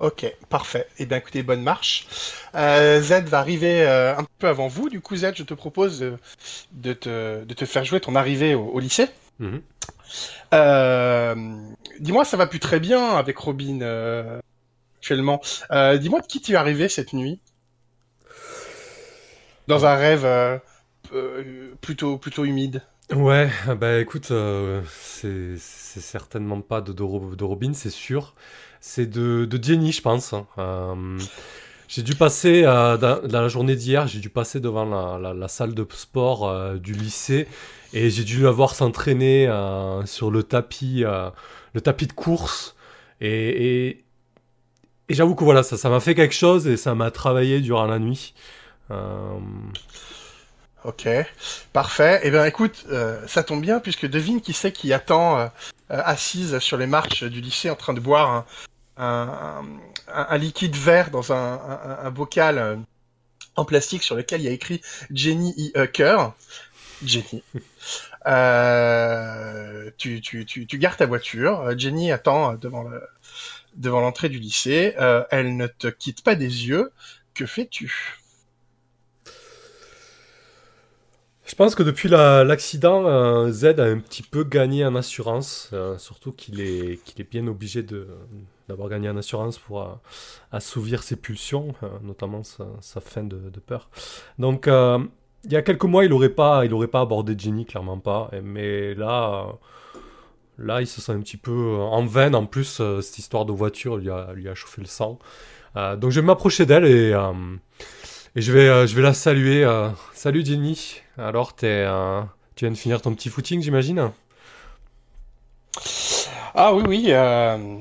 Ok, 0.00 0.24
parfait. 0.48 0.86
Eh 0.98 1.04
bien, 1.04 1.18
écoutez, 1.18 1.42
bonne 1.42 1.62
marche. 1.62 2.06
Euh, 2.54 3.02
Z 3.02 3.24
va 3.28 3.38
arriver 3.38 3.82
euh, 3.86 4.16
un 4.16 4.24
peu 4.38 4.48
avant 4.48 4.66
vous. 4.66 4.88
Du 4.88 5.00
coup, 5.02 5.14
Z, 5.14 5.32
je 5.36 5.42
te 5.42 5.52
propose 5.54 6.00
de, 6.00 6.16
de 6.72 6.92
te, 6.94 7.44
de 7.44 7.54
te 7.54 7.66
faire 7.66 7.84
jouer 7.84 8.00
ton 8.00 8.16
arrivée 8.16 8.54
au, 8.54 8.66
au 8.66 8.80
lycée. 8.80 9.08
Mhm. 9.38 9.62
Euh, 10.54 11.34
Dis-moi, 12.00 12.24
ça 12.24 12.36
va 12.36 12.46
plus 12.46 12.60
très 12.60 12.80
bien 12.80 13.10
avec 13.16 13.36
Robin 13.38 13.80
euh, 13.82 14.40
actuellement. 14.98 15.40
Dis-moi 15.72 16.20
de 16.22 16.26
qui 16.28 16.40
tu 16.42 16.52
es 16.52 16.56
arrivé 16.56 16.88
cette 16.88 17.12
nuit? 17.14 17.40
Dans 19.68 19.86
un 19.86 19.94
rêve 19.94 20.26
plutôt, 21.80 22.18
plutôt 22.18 22.44
humide. 22.44 22.82
Ouais, 23.12 23.50
bah 23.76 23.98
écoute, 23.98 24.32
c'est 24.88 25.56
certainement 25.58 26.60
pas 26.60 26.80
de, 26.80 26.92
de, 26.92 27.02
Ro- 27.02 27.34
de 27.34 27.44
Robin, 27.44 27.72
c'est 27.74 27.90
sûr. 27.90 28.34
C'est 28.80 29.06
de, 29.06 29.44
de 29.44 29.62
Jenny, 29.62 29.92
je 29.92 30.00
pense. 30.00 30.34
Euh, 30.56 31.18
j'ai 31.86 32.02
dû 32.02 32.14
passer, 32.14 32.62
euh, 32.64 32.96
dans, 32.96 33.20
la 33.30 33.48
journée 33.48 33.76
d'hier, 33.76 34.06
j'ai 34.06 34.20
dû 34.20 34.30
passer 34.30 34.58
devant 34.58 34.86
la, 35.18 35.48
salle 35.48 35.74
de 35.74 35.86
sport 35.90 36.48
euh, 36.48 36.76
du 36.76 36.94
lycée 36.94 37.46
et 37.92 38.08
j'ai 38.08 38.24
dû 38.24 38.42
la 38.42 38.50
voir 38.50 38.74
s'entraîner 38.74 39.46
sur 40.06 40.30
le 40.30 40.42
tapis, 40.42 41.04
le 41.74 41.80
tapis 41.80 42.06
de 42.06 42.12
course. 42.14 42.74
Et, 43.20 44.02
j'avoue 45.10 45.34
que 45.34 45.44
voilà, 45.44 45.62
ça 45.62 45.90
m'a 45.90 46.00
fait 46.00 46.14
quelque 46.14 46.34
chose 46.34 46.66
et 46.66 46.76
ça 46.76 46.94
m'a 46.94 47.10
travaillé 47.10 47.60
durant 47.60 47.86
la 47.86 47.98
nuit. 47.98 48.32
Ok, 50.84 51.08
parfait. 51.72 52.20
Eh 52.22 52.30
bien, 52.30 52.46
écoute, 52.46 52.86
ça 53.26 53.42
tombe 53.42 53.60
bien 53.60 53.80
puisque 53.80 54.06
devine 54.06 54.40
qui 54.40 54.52
c'est 54.52 54.72
qui 54.72 54.92
attend 54.92 55.50
assise 55.88 56.60
sur 56.60 56.76
les 56.76 56.86
marches 56.86 57.24
du 57.24 57.40
lycée 57.40 57.68
en 57.68 57.74
train 57.74 57.92
de 57.92 58.00
boire 58.00 58.46
un, 59.00 60.38
liquide 60.38 60.76
vert 60.76 61.10
dans 61.10 61.32
un, 61.32 61.60
un- 62.04 62.10
bocal 62.10 62.58
euh, 62.58 62.76
en 63.56 63.64
plastique 63.64 64.02
sur 64.02 64.16
lequel 64.16 64.40
il 64.40 64.44
y 64.44 64.48
a 64.48 64.52
écrit 64.52 64.80
Jenny 65.12 65.72
E. 65.76 65.86
Cœur. 65.86 66.34
Jenny. 67.04 67.42
Euh, 68.26 69.90
tu, 69.96 70.20
gares 70.74 70.98
ta 70.98 71.06
voiture. 71.06 71.60
Euh, 71.60 71.74
Jenny 71.76 72.12
attend 72.12 72.54
devant 72.54 72.84
devant 73.76 74.00
l'entrée 74.00 74.28
du 74.28 74.38
lycée. 74.38 74.94
Elle 75.30 75.56
ne 75.56 75.66
te 75.66 75.86
quitte 75.86 76.22
pas 76.22 76.34
des 76.34 76.68
yeux. 76.68 76.92
Que 77.32 77.46
fais-tu? 77.46 78.18
Je 81.46 81.54
pense 81.54 81.74
que 81.74 81.82
depuis 81.82 82.08
la- 82.08 82.44
l'accident, 82.44 83.50
Z 83.50 83.64
a 83.78 83.84
un 83.84 83.98
petit 83.98 84.22
peu 84.22 84.44
gagné 84.44 84.84
en 84.84 84.94
assurance, 84.94 85.70
surtout 85.98 86.32
qu'il 86.32 86.60
est, 86.60 87.02
qu'il 87.04 87.20
est 87.20 87.28
bien 87.28 87.46
obligé 87.46 87.82
de, 87.82 88.06
d'avoir 88.70 88.88
gagné 88.88 89.08
en 89.10 89.16
assurance 89.16 89.58
pour 89.58 89.82
euh, 89.82 89.86
assouvir 90.52 91.02
ses 91.02 91.16
pulsions, 91.16 91.74
euh, 91.82 91.88
notamment 92.02 92.42
sa, 92.44 93.00
faim 93.00 93.24
de, 93.24 93.50
peur. 93.58 93.90
Donc, 94.38 94.68
euh, 94.68 94.98
il 95.44 95.52
y 95.52 95.56
a 95.56 95.62
quelques 95.62 95.84
mois, 95.84 96.04
il 96.04 96.10
n'aurait 96.10 96.28
pas, 96.28 96.62
pas 96.92 97.00
abordé 97.00 97.34
Jenny, 97.36 97.66
clairement 97.66 97.98
pas. 97.98 98.30
Mais 98.44 98.94
là, 98.94 99.46
là, 100.58 100.80
il 100.80 100.86
se 100.86 101.00
sent 101.00 101.12
un 101.12 101.20
petit 101.20 101.36
peu 101.36 101.76
en 101.76 102.06
veine. 102.06 102.34
En 102.34 102.46
plus, 102.46 102.80
cette 103.00 103.18
histoire 103.18 103.44
de 103.44 103.52
voiture 103.52 103.96
lui 103.96 104.10
a, 104.10 104.32
lui 104.34 104.48
a 104.48 104.54
chauffé 104.54 104.80
le 104.80 104.86
sang. 104.86 105.18
Donc, 105.74 106.10
je 106.10 106.20
vais 106.20 106.26
m'approcher 106.26 106.66
d'elle 106.66 106.84
et, 106.84 107.10
et 108.36 108.40
je 108.40 108.52
vais, 108.52 108.86
je 108.86 108.94
vais 108.94 109.02
la 109.02 109.14
saluer. 109.14 109.66
Salut 110.12 110.44
Jenny. 110.44 111.00
Alors, 111.16 111.54
t'es, 111.54 111.86
tu 112.54 112.66
viens 112.66 112.72
de 112.72 112.78
finir 112.78 113.00
ton 113.00 113.14
petit 113.14 113.30
footing, 113.30 113.62
j'imagine? 113.62 114.10
Ah 116.54 116.74
oui, 116.74 116.82
oui. 116.86 117.80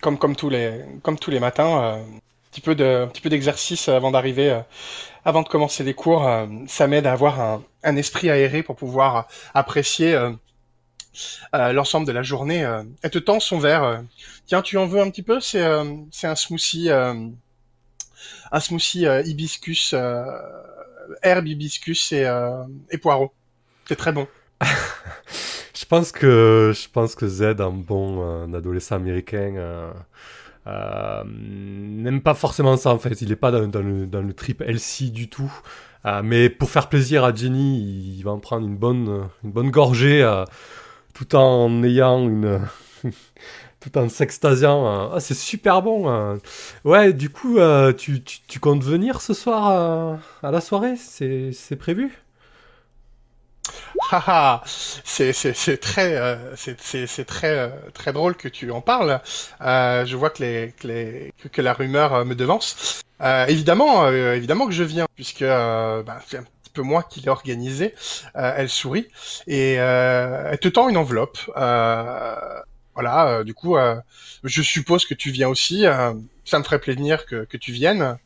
Comme, 0.00 0.18
comme, 0.18 0.36
tous 0.36 0.48
les, 0.50 0.84
comme 1.02 1.18
tous 1.18 1.30
les 1.30 1.40
matins, 1.40 1.82
euh, 1.82 1.96
un 2.02 2.60
petit 2.60 2.82
un 2.82 3.06
petit 3.08 3.20
peu 3.22 3.28
d'exercice 3.30 3.88
avant 3.88 4.10
d'arriver, 4.10 4.50
euh, 4.50 4.60
avant 5.24 5.42
de 5.42 5.48
commencer 5.48 5.84
les 5.84 5.94
cours. 5.94 6.26
euh, 6.28 6.46
ça 6.68 6.86
m'aide 6.86 7.06
à 7.06 7.12
avoir 7.12 7.40
un, 7.40 7.62
un 7.84 7.96
esprit 7.96 8.30
aéré 8.30 8.62
pour 8.62 8.76
pouvoir 8.76 9.28
apprécier 9.54 10.14
euh, 10.14 11.72
l'ensemble 11.72 12.06
de 12.06 12.12
la 12.12 12.22
journée. 12.22 12.64
euh. 12.64 12.82
Elle 13.02 13.10
te 13.10 13.18
tend 13.18 13.40
son 13.40 13.58
verre. 13.58 13.82
euh. 13.84 13.98
Tiens, 14.46 14.62
tu 14.62 14.76
en 14.78 14.86
veux 14.86 15.00
un 15.00 15.10
petit 15.10 15.22
peu? 15.22 15.40
C'est 15.40 15.64
c'est 16.12 16.26
un 16.28 16.36
smoothie, 16.36 16.88
un 16.90 17.32
smoothie 18.60 19.06
hibiscus, 19.24 19.94
herbe 21.22 21.46
hibiscus 21.48 22.12
et, 22.12 22.30
et 22.90 22.98
poireau. 22.98 23.32
C'est 23.88 23.96
très 23.96 24.12
bon. 24.12 24.28
Je 25.76 25.84
pense 25.84 26.10
que, 26.10 26.72
je 26.74 26.88
pense 26.90 27.14
que 27.14 27.26
Z, 27.28 27.42
un 27.60 27.70
bon 27.70 28.52
adolescent 28.54 28.96
américain, 28.96 29.52
euh, 29.56 29.92
euh, 30.66 31.22
n'aime 31.26 32.22
pas 32.22 32.34
forcément 32.34 32.76
ça 32.76 32.90
en 32.90 32.98
fait. 32.98 33.20
Il 33.20 33.28
n'est 33.28 33.36
pas 33.36 33.50
dans, 33.50 33.66
dans 33.68 33.82
le, 33.82 34.06
dans 34.06 34.22
le 34.22 34.32
trip 34.32 34.62
LC 34.62 35.10
du 35.12 35.28
tout. 35.28 35.52
Euh, 36.06 36.22
mais 36.24 36.48
pour 36.48 36.70
faire 36.70 36.88
plaisir 36.88 37.24
à 37.24 37.34
Jenny, 37.34 38.14
il 38.18 38.22
va 38.22 38.30
en 38.30 38.38
prendre 38.38 38.66
une 38.66 38.76
bonne, 38.76 39.28
une 39.44 39.50
bonne 39.50 39.70
gorgée, 39.70 40.22
euh, 40.22 40.44
tout 41.14 41.34
en 41.36 41.82
ayant 41.82 42.26
une, 42.28 42.60
tout 43.80 43.98
en 43.98 44.08
s'extasiant. 44.08 44.86
euh. 44.86 45.08
Ah, 45.14 45.20
c'est 45.20 45.34
super 45.34 45.82
bon. 45.82 46.38
Ouais, 46.84 47.12
du 47.12 47.28
coup, 47.30 47.58
tu, 47.98 48.22
tu, 48.22 48.38
tu 48.48 48.60
comptes 48.60 48.82
venir 48.84 49.20
ce 49.20 49.34
soir 49.34 49.68
euh, 49.70 50.16
à 50.42 50.50
la 50.50 50.60
soirée? 50.60 50.96
C'est, 50.96 51.76
prévu? 51.76 52.12
C'est 55.04 55.32
c'est 55.32 55.76
très 55.78 56.16
euh, 56.16 56.54
c'est 56.56 57.24
très 57.24 57.58
euh, 57.58 57.68
très 57.92 58.12
drôle 58.12 58.36
que 58.36 58.48
tu 58.48 58.70
en 58.70 58.80
parles. 58.80 59.20
Euh, 59.60 60.06
je 60.06 60.16
vois 60.16 60.30
que 60.30 60.42
les 60.42 60.74
que 60.78 60.86
les 60.86 61.32
que, 61.52 61.62
la 61.62 61.72
rumeur 61.72 62.14
euh, 62.14 62.24
me 62.24 62.34
devance. 62.34 63.02
Euh, 63.22 63.46
évidemment 63.46 64.04
euh, 64.04 64.34
évidemment 64.34 64.66
que 64.66 64.72
je 64.72 64.84
viens 64.84 65.06
puisque 65.14 65.44
bah, 65.44 66.18
c'est 66.26 66.38
un 66.38 66.42
petit 66.42 66.70
peu 66.72 66.82
moi 66.82 67.02
qui 67.02 67.20
l'ai 67.20 67.30
organisé. 67.30 67.94
Elle 68.34 68.68
sourit 68.68 69.08
et 69.46 69.74
elle 69.74 70.58
te 70.58 70.68
tend 70.68 70.88
une 70.88 70.96
enveloppe. 70.96 71.38
Voilà, 72.94 73.44
du 73.44 73.54
coup 73.54 73.76
je 74.44 74.62
suppose 74.62 75.04
que 75.04 75.14
tu 75.14 75.30
viens 75.30 75.48
aussi. 75.48 75.84
ça 76.44 76.58
me 76.58 76.64
ferait 76.64 76.78
plaisir 76.78 77.26
que 77.26 77.44
que 77.44 77.56
tu 77.56 77.72
viennes 77.72 78.18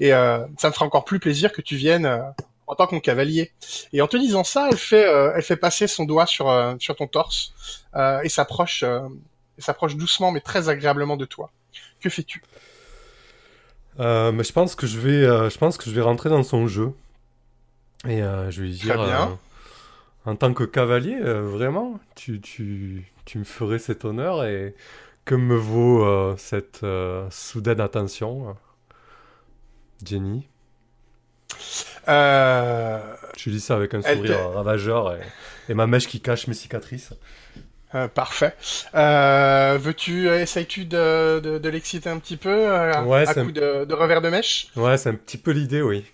et 0.00 0.10
ça 0.10 0.68
me 0.68 0.72
ferait 0.72 0.84
encore 0.84 1.04
plus 1.04 1.20
plaisir 1.20 1.52
que 1.52 1.62
tu 1.62 1.76
viennes 1.76 2.34
en 2.66 2.74
tant 2.74 2.86
que 2.86 2.94
mon 2.94 3.00
cavalier. 3.00 3.52
Et 3.92 4.00
en 4.02 4.08
te 4.08 4.16
disant 4.16 4.44
ça, 4.44 4.68
elle 4.70 4.78
fait, 4.78 5.06
euh, 5.06 5.32
elle 5.36 5.42
fait 5.42 5.56
passer 5.56 5.86
son 5.86 6.04
doigt 6.04 6.26
sur, 6.26 6.48
euh, 6.50 6.74
sur 6.78 6.96
ton 6.96 7.06
torse 7.06 7.52
euh, 7.96 8.20
et 8.22 8.28
s'approche, 8.28 8.84
s'approche 9.58 9.96
doucement 9.96 10.32
mais 10.32 10.40
très 10.40 10.68
agréablement 10.68 11.16
de 11.16 11.24
toi. 11.24 11.50
Que 12.00 12.10
fais-tu? 12.10 12.42
Mais 13.98 14.44
je 14.44 14.52
pense 14.52 14.74
que 14.74 14.86
je 14.86 14.98
vais, 14.98 15.22
je 15.50 15.58
pense 15.58 15.76
que 15.76 15.84
je 15.84 15.90
vais 15.94 16.00
rentrer 16.02 16.30
dans 16.30 16.42
son 16.42 16.66
jeu. 16.66 16.92
Et 18.08 18.18
je 18.20 18.60
vais 18.62 18.68
lui 18.68 18.74
Très 18.78 18.98
dire, 18.98 18.98
bien. 18.98 19.32
euh, 20.26 20.30
en 20.30 20.36
tant 20.36 20.54
que 20.54 20.64
cavalier, 20.64 21.18
vraiment, 21.20 22.00
tu, 22.16 22.40
tu, 22.40 23.12
tu 23.24 23.38
me 23.38 23.44
ferais 23.44 23.78
cet 23.78 24.04
honneur 24.04 24.44
et 24.44 24.74
que 25.24 25.34
me 25.36 25.56
vaut 25.56 26.36
cette 26.36 26.84
soudaine 27.30 27.80
attention, 27.80 28.56
Jenny? 30.04 30.48
Euh, 32.08 32.98
Je 33.36 33.44
lui 33.44 33.52
dis 33.52 33.60
ça 33.60 33.76
avec 33.76 33.94
un 33.94 34.02
sourire 34.02 34.50
ravageur 34.50 35.14
et, 35.14 35.20
et 35.68 35.74
ma 35.74 35.86
mèche 35.86 36.06
qui 36.08 36.20
cache 36.20 36.46
mes 36.46 36.54
cicatrices. 36.54 37.10
euh, 37.94 38.08
Parfait. 38.08 38.54
Euh, 38.94 39.78
veux-tu, 39.80 40.28
euh, 40.28 40.40
essayes-tu 40.40 40.84
de, 40.86 41.40
de, 41.40 41.58
de 41.58 41.68
l'exciter 41.68 42.08
un 42.10 42.18
petit 42.18 42.36
peu 42.36 42.50
euh, 42.50 43.02
Ouais, 43.04 43.26
à 43.26 43.38
un- 43.38 43.44
coup 43.44 43.52
de, 43.52 43.84
de 43.84 43.94
revers 43.94 44.20
de 44.22 44.28
mèche? 44.30 44.68
Ouais, 44.76 44.96
c'est 44.98 45.10
un 45.10 45.14
petit 45.14 45.38
peu 45.38 45.50
l'idée, 45.52 45.82
oui. 45.82 46.04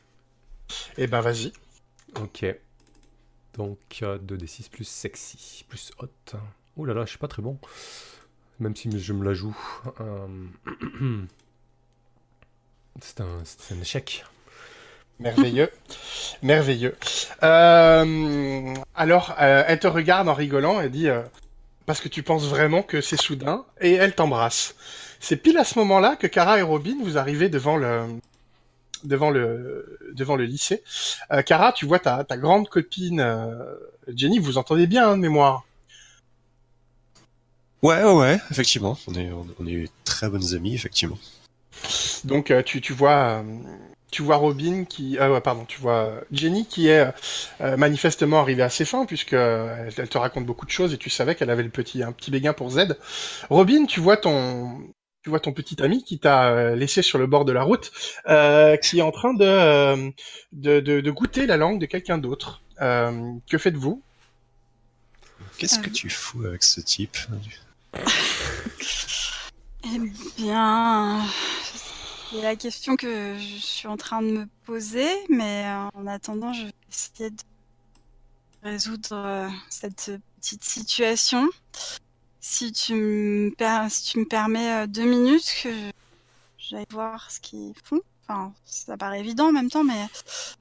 Eh 0.98 1.07
ben 1.07 1.20
vas-y. 1.20 1.53
Ok. 2.20 2.44
Donc 3.57 3.79
euh, 4.03 4.18
2d6 4.18 4.68
plus 4.70 4.85
sexy, 4.87 5.64
plus 5.68 5.90
hot. 6.01 6.09
Oh 6.77 6.85
là 6.85 6.94
là, 6.94 7.05
je 7.05 7.11
suis 7.11 7.18
pas 7.18 7.29
très 7.29 7.42
bon. 7.42 7.59
Même 8.61 8.74
si 8.77 8.90
je 8.98 9.12
me 9.12 9.24
la 9.24 9.35
joue. 9.35 9.57
Euh, 10.01 10.27
C'est 13.01 13.20
un, 13.20 13.42
c'est 13.44 13.74
un 13.74 13.81
échec. 13.81 14.24
Merveilleux, 15.20 15.70
merveilleux. 16.42 16.96
Euh, 17.42 18.74
alors, 18.94 19.35
euh, 19.40 19.64
elle 19.66 19.81
te 19.81 19.88
regarde 19.88 20.28
en 20.28 20.35
rigolant 20.35 20.81
et 20.81 20.88
dit 20.88 21.09
euh, 21.09 21.22
parce 21.87 22.00
que 22.00 22.09
tu 22.09 22.22
penses 22.22 22.44
vraiment 22.44 22.83
que 22.83 23.00
c'est 23.00 23.20
soudain 23.20 23.64
et 23.81 23.94
elle 23.94 24.14
t'embrasse. 24.14 24.76
C'est 25.18 25.37
pile 25.37 25.59
à 25.59 25.64
ce 25.64 25.76
moment-là 25.81 26.14
que 26.14 26.28
Kara 26.28 26.61
et 26.61 26.62
Robin 26.62 26.96
vous 27.02 27.18
arrivez 27.18 27.48
devant 27.48 27.76
le 27.76 28.04
devant 29.02 29.31
le 29.31 29.98
devant 30.14 30.37
le 30.37 30.44
lycée. 30.44 30.85
Euh, 31.33 31.42
Kara, 31.42 31.72
tu 31.72 31.85
vois 31.85 31.98
ta, 31.98 32.22
ta 32.22 32.37
grande 32.37 32.68
copine 32.68 33.18
euh, 33.18 33.74
Jenny, 34.14 34.38
vous 34.38 34.57
entendez 34.57 34.87
bien 34.87 35.09
hein, 35.09 35.16
de 35.16 35.22
mémoire? 35.22 35.64
Ouais, 37.83 38.04
ouais, 38.04 38.38
effectivement. 38.50 38.96
On 39.09 39.14
est, 39.14 39.33
on, 39.33 39.46
on 39.61 39.66
est 39.66 39.90
très 40.04 40.28
bonnes 40.28 40.54
amies, 40.54 40.74
effectivement. 40.74 41.18
Donc 42.24 42.50
euh, 42.50 42.62
tu, 42.62 42.81
tu 42.81 42.92
vois 42.92 43.40
euh, 43.40 43.42
tu 44.11 44.23
vois 44.23 44.37
Robin 44.37 44.85
qui 44.85 45.18
euh, 45.18 45.33
ouais, 45.33 45.40
pardon 45.40 45.64
tu 45.66 45.81
vois 45.81 46.07
euh, 46.07 46.21
Jenny 46.33 46.66
qui 46.66 46.88
est 46.88 47.12
euh, 47.61 47.77
manifestement 47.77 48.40
arrivée 48.40 48.62
à 48.62 48.71
ses 48.71 48.85
fins 48.85 49.05
puisque 49.07 49.35
euh, 49.35 49.87
elle, 49.87 49.92
elle 49.99 50.09
te 50.09 50.18
raconte 50.18 50.47
beaucoup 50.47 50.64
de 50.66 50.71
choses 50.71 50.94
et 50.94 50.99
tu 50.99 51.11
savais 51.11 51.35
qu'elle 51.35 51.51
avait 51.51 51.62
le 51.62 51.68
petit 51.68 52.03
un 52.03 52.12
petit 52.12 52.31
béguin 52.31 52.53
pour 52.55 52.71
Z. 52.71 52.97
Robin 53.51 53.85
tu 53.87 54.01
vois 54.01 54.16
ton 54.16 54.81
tu 55.25 55.31
vois 55.31 55.40
ton 55.40 55.53
petit 55.53 55.83
ami 55.83 56.05
qui 56.05 56.18
t'a 56.18 56.49
euh, 56.51 56.75
laissé 56.77 57.03
sur 57.03 57.18
le 57.18 57.27
bord 57.27 57.44
de 57.44 57.53
la 57.53 57.62
route 57.62 57.90
euh, 58.29 58.77
qui 58.77 59.01
est 59.01 59.03
en 59.03 59.11
train 59.11 59.35
de, 59.35 59.44
euh, 59.44 60.11
de, 60.53 60.81
de 60.81 61.01
de 61.01 61.11
goûter 61.11 61.47
la 61.47 61.57
langue 61.57 61.81
de 61.81 61.87
quelqu'un 61.87 62.18
d'autre. 62.18 62.62
Euh, 62.81 63.33
que 63.51 63.59
faites-vous? 63.59 64.01
Qu'est-ce 65.59 65.81
que 65.81 65.88
Euh. 65.88 65.92
tu 65.92 66.09
fous 66.09 66.44
avec 66.47 66.62
ce 66.62 66.81
type? 66.81 67.16
Eh 69.85 69.99
bien, 70.37 71.21
c'est 72.31 72.43
la 72.43 72.57
question 72.57 72.97
que 72.97 73.37
je 73.38 73.57
suis 73.57 73.88
en 73.88 73.97
train 73.97 74.23
de 74.23 74.31
me 74.31 74.47
poser, 74.64 75.09
mais 75.29 75.64
euh, 75.67 75.88
en 75.95 76.07
attendant, 76.07 76.53
je 76.53 76.67
vais 76.67 76.73
essayer 76.91 77.31
de 77.31 77.37
résoudre 78.62 79.12
euh, 79.14 79.49
cette 79.71 80.12
petite 80.41 80.64
situation. 80.64 81.49
Si 82.41 82.73
tu 82.73 82.95
me, 82.95 83.51
per- 83.57 83.88
si 83.91 84.12
tu 84.12 84.19
me 84.21 84.25
permets 84.25 84.85
euh, 84.85 84.87
deux 84.87 85.05
minutes, 85.05 85.55
que 85.62 85.71
j'aille 86.59 86.87
voir 86.91 87.31
ce 87.31 87.41
qu'ils 87.41 87.75
font. 87.85 88.01
Enfin, 88.25 88.53
ça 88.67 88.97
paraît 88.97 89.21
évident 89.21 89.49
en 89.49 89.53
même 89.53 89.71
temps, 89.71 89.85
mais 89.85 90.07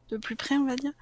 de 0.09 0.17
plus 0.17 0.35
près, 0.35 0.55
on 0.55 0.65
va 0.65 0.75
dire. 0.75 0.93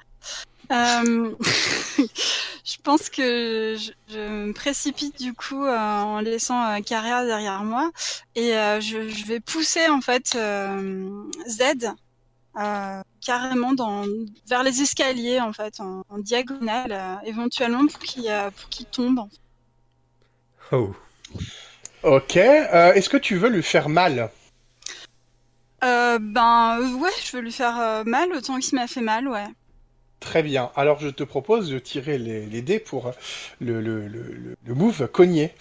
Euh, 0.72 1.36
je 1.98 2.78
pense 2.84 3.10
que 3.10 3.76
je, 3.78 3.92
je 4.12 4.20
me 4.20 4.54
précipite 4.54 5.18
du 5.20 5.34
coup 5.34 5.64
euh, 5.64 5.78
en 5.78 6.20
laissant 6.20 6.64
euh, 6.66 6.80
derrière 6.80 7.64
moi 7.64 7.92
et 8.36 8.56
euh, 8.56 8.80
je, 8.82 9.08
je 9.10 9.26
vais 9.26 9.40
pousser 9.40 9.88
en 9.88 10.02
fait 10.02 10.36
euh, 10.36 11.08
Z 11.48 11.62
euh, 12.58 13.02
carrément 13.24 13.74
dans 13.74 14.06
vers 14.48 14.64
les 14.64 14.82
escaliers 14.82 15.40
en 15.40 15.54
fait 15.54 15.80
en, 15.80 16.04
en 16.10 16.18
diagonale 16.18 16.92
euh, 16.92 17.16
éventuellement 17.26 17.86
pour 17.86 18.00
qu'il 18.00 18.28
euh, 18.30 18.50
pour 18.52 18.70
qu'il 18.70 18.86
tombe. 18.88 19.20
en 19.20 19.30
fait. 19.30 19.40
Oh. 20.72 20.96
Ok. 22.04 22.38
euh, 22.38 22.94
Est-ce 22.94 23.10
que 23.10 23.18
tu 23.18 23.36
veux 23.38 23.50
lui 23.50 23.64
faire 23.64 23.90
mal? 23.90 24.32
Euh, 25.84 26.18
ben 26.20 26.80
ouais, 27.00 27.12
je 27.24 27.36
veux 27.36 27.42
lui 27.44 27.52
faire 27.52 27.80
euh, 27.80 28.04
mal 28.06 28.32
autant 28.34 28.60
qu'il 28.60 28.76
m'a 28.76 28.88
fait 28.88 29.02
mal, 29.02 29.28
ouais. 29.28 29.46
Très 30.26 30.42
bien. 30.42 30.72
Alors 30.76 31.00
je 31.00 31.10
te 31.10 31.24
propose 31.24 31.70
de 31.70 31.78
tirer 31.78 32.18
les, 32.18 32.48
les 32.48 32.62
dés 32.64 32.80
pour 32.80 33.12
le, 33.62 33.80
le, 33.80 34.08
le, 34.08 34.56
le 34.66 34.74
move 34.74 35.08
cogné. 35.08 35.52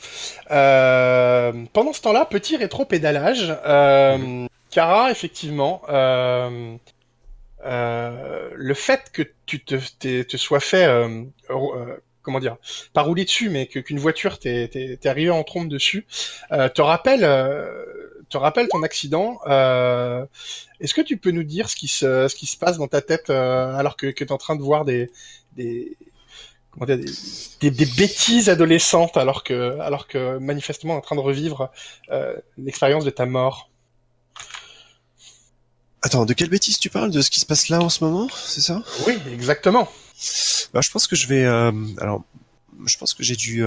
Euh, 0.51 1.53
pendant 1.75 1.93
ce 1.93 2.01
temps-là, 2.01 2.25
petit 2.25 2.57
rétro-pédalage. 2.57 3.55
Euh, 3.67 4.47
Cara, 4.71 5.11
effectivement, 5.11 5.83
euh, 5.91 6.77
euh, 7.67 8.49
le 8.55 8.75
fait 8.75 9.13
que 9.13 9.23
tu 9.45 9.63
te, 9.63 10.37
sois 10.39 10.61
fait, 10.61 10.89
comment 12.23 12.41
dire, 12.41 12.57
pas 12.95 13.03
rouler 13.03 13.25
dessus, 13.25 13.51
mais 13.51 13.67
qu'une 13.67 13.99
voiture 13.99 14.39
t'est, 14.39 14.99
arrivée 15.07 15.31
en 15.31 15.45
trompe 15.45 15.69
dessus, 15.69 16.07
euh, 16.51 16.69
te 16.69 16.81
rappelle, 16.81 17.23
euh, 17.23 17.85
te 18.35 18.39
rappelle 18.39 18.69
ton 18.69 18.83
accident. 18.83 19.39
Euh, 19.47 20.27
est-ce 20.81 20.93
que 20.93 21.01
tu 21.01 21.17
peux 21.17 21.31
nous 21.31 21.45
dire 21.45 21.69
ce 21.69 21.77
qui 21.77 21.89
se, 21.89 22.29
ce 22.29 22.35
qui 22.35 22.47
se 22.47 22.57
passe 22.57 22.79
dans 22.79 22.89
ta 22.89 23.01
tête 23.01 23.31
euh, 23.31 23.75
alors 23.77 23.97
que, 23.97 24.07
que 24.09 24.25
tu 24.25 24.29
es 24.29 24.33
en 24.33 24.39
train 24.39 24.57
de 24.57 24.63
voir 24.63 24.85
des, 24.85 25.11
des, 25.57 25.97
comment 26.71 26.87
dire, 26.87 26.99
des, 26.99 27.11
des, 27.61 27.71
des 27.71 27.87
bêtises 27.87 28.49
adolescentes 28.49 29.17
alors 29.17 29.45
que, 29.45 29.79
alors 29.79 30.09
que 30.09 30.39
manifestement 30.39 30.97
en 30.97 31.01
train 31.01 31.17
de 31.17 31.21
revivre 31.21 31.71
euh, 32.11 32.35
l'expérience 32.59 33.05
de 33.05 33.11
ta 33.11 33.25
mort? 33.25 33.71
Attends, 36.03 36.27
de 36.27 36.35
quelle 36.35 36.51
bêtise 36.51 36.79
tu 36.79 36.91
parles? 36.91 37.11
De 37.11 37.23
ce 37.23 37.31
qui 37.31 37.41
se 37.41 37.47
passe 37.47 37.69
là 37.69 37.81
en 37.81 37.89
ce 37.89 38.05
moment 38.05 38.29
C'est 38.35 38.61
ça? 38.61 38.83
Oui, 39.07 39.17
exactement. 39.33 39.89
bah, 40.75 40.81
Je 40.83 40.91
pense 40.91 41.07
que 41.07 41.17
je 41.17 41.27
vais... 41.29 41.45
alors, 41.47 42.25
je 42.85 42.99
pense 42.99 43.15
que 43.15 43.23
j'ai 43.23 43.37
dû... 43.37 43.65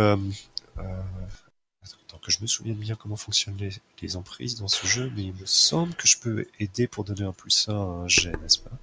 Que 2.27 2.33
je 2.33 2.41
me 2.41 2.47
souvienne 2.47 2.75
bien 2.75 2.95
comment 2.95 3.15
fonctionnent 3.15 3.55
les, 3.55 3.69
les 4.01 4.17
emprises 4.17 4.55
dans 4.55 4.67
ce 4.67 4.85
jeu, 4.85 5.09
mais 5.15 5.23
il 5.23 5.33
me 5.33 5.45
semble 5.45 5.95
que 5.95 6.09
je 6.09 6.17
peux 6.17 6.45
aider 6.59 6.85
pour 6.85 7.05
donner 7.05 7.23
un 7.23 7.31
plus 7.31 7.69
1 7.69 7.71
à 7.71 7.77
un 7.77 8.07
jet, 8.09 8.33
n'est-ce 8.41 8.59
pas? 8.59 8.77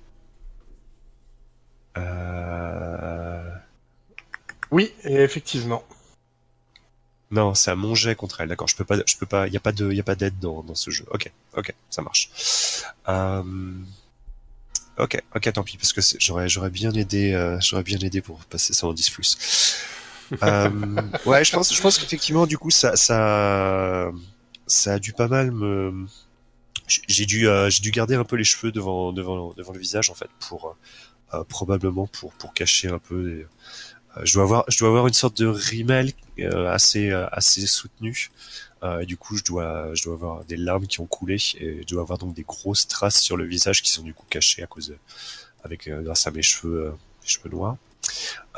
Euh... 1.99 3.55
Oui, 4.71 4.95
effectivement. 5.03 5.85
Non, 7.33 7.53
c'est 7.55 7.71
à 7.71 7.77
mon 7.77 7.95
jet 7.95 8.15
contre 8.15 8.41
elle. 8.41 8.49
D'accord, 8.49 8.67
je 8.67 8.77
peux 8.77 8.87
pas, 8.87 8.97
je 9.07 9.17
peux 9.19 9.27
pas. 9.27 9.47
Il 9.47 9.53
y 9.53 9.59
a 9.59 9.61
pas 9.61 9.73
de, 9.73 9.91
il 9.91 9.97
y 9.99 10.01
a 10.01 10.05
pas 10.05 10.15
d'aide 10.15 10.39
dans, 10.39 10.63
dans 10.63 10.75
ce 10.75 10.91
jeu. 10.91 11.05
Ok, 11.11 11.31
ok, 11.55 11.75
ça 11.91 12.01
marche. 12.01 12.31
Euh, 13.11 13.75
ok, 14.97 15.23
ok, 15.37 15.53
tant 15.53 15.65
pis 15.65 15.77
parce 15.77 15.93
que 15.93 16.01
j'aurais 16.19 16.71
bien 16.71 16.93
aidé, 16.93 17.35
euh, 17.35 17.61
j'aurais 17.61 17.83
bien 17.83 17.99
aidé 17.99 18.23
pour 18.23 18.39
passer 18.47 18.73
ça 18.73 18.87
en 18.87 18.95
10 18.95 19.11
plus. 19.11 19.37
Euh, 20.43 20.71
ouais, 21.27 21.45
je 21.45 21.53
pense, 21.53 21.75
je 21.75 21.81
pense 21.81 21.99
qu'effectivement, 21.99 22.47
du 22.47 22.59
coup, 22.59 22.71
ça, 22.71 22.97
ça, 22.97 24.11
ça 24.67 24.95
a 24.95 24.99
dû 24.99 25.13
pas 25.13 25.29
mal 25.29 25.51
me. 25.51 26.07
J'ai 26.87 27.25
dû, 27.25 27.49
euh, 27.49 27.71
j'ai 27.71 27.81
dû 27.81 27.91
garder 27.91 28.15
un 28.15 28.25
peu 28.25 28.37
les 28.37 28.45
cheveux 28.45 28.71
devant, 28.73 29.13
devant, 29.13 29.55
devant 29.55 29.73
le 29.73 29.79
visage 29.79 30.11
en 30.11 30.15
fait 30.15 30.29
pour 30.49 30.77
euh, 31.33 31.43
probablement 31.45 32.07
pour 32.07 32.33
pour 32.35 32.53
cacher 32.53 32.89
un 32.89 32.99
peu. 32.99 33.15
euh, 34.17 34.23
je 34.23 34.35
dois 34.35 34.43
avoir, 34.43 34.65
je 34.69 34.79
dois 34.79 34.89
avoir 34.89 35.07
une 35.07 35.15
sorte 35.15 35.37
de 35.39 35.47
rimel 35.47 36.13
assez 36.69 37.11
assez 37.11 37.67
soutenu. 37.67 38.31
Et 39.01 39.07
du 39.07 39.17
coup, 39.17 39.35
je 39.39 39.43
dois, 39.43 39.95
je 39.95 40.05
dois 40.05 40.13
avoir 40.13 40.45
des 40.45 40.59
larmes 40.59 40.87
qui 40.87 41.01
ont 41.01 41.07
coulé 41.07 41.37
et 41.59 41.81
je 41.81 41.87
dois 41.87 42.03
avoir 42.03 42.19
donc 42.19 42.35
des 42.35 42.43
grosses 42.43 42.87
traces 42.87 43.19
sur 43.19 43.39
le 43.39 43.47
visage 43.47 43.81
qui 43.81 43.91
sont 43.91 44.03
du 44.03 44.13
coup 44.13 44.27
cachées 44.29 44.63
à 44.63 44.67
cause 44.67 44.95
avec 45.65 45.89
grâce 45.89 46.27
à 46.27 46.31
mes 46.31 46.43
cheveux, 46.43 46.93
mes 47.23 47.27
cheveux 47.27 47.49
noirs. 47.49 47.79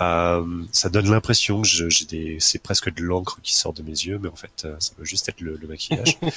Euh, 0.00 0.64
ça 0.72 0.88
donne 0.88 1.10
l'impression 1.10 1.62
que 1.62 1.68
j'ai 1.68 2.04
des, 2.04 2.36
c'est 2.40 2.58
presque 2.58 2.92
de 2.92 3.02
l'encre 3.02 3.40
qui 3.42 3.54
sort 3.54 3.72
de 3.72 3.82
mes 3.82 3.90
yeux, 3.90 4.18
mais 4.18 4.28
en 4.28 4.36
fait, 4.36 4.64
euh, 4.64 4.76
ça 4.78 4.92
peut 4.96 5.04
juste 5.04 5.28
être 5.28 5.40
le, 5.40 5.56
le 5.56 5.66
maquillage. 5.66 6.18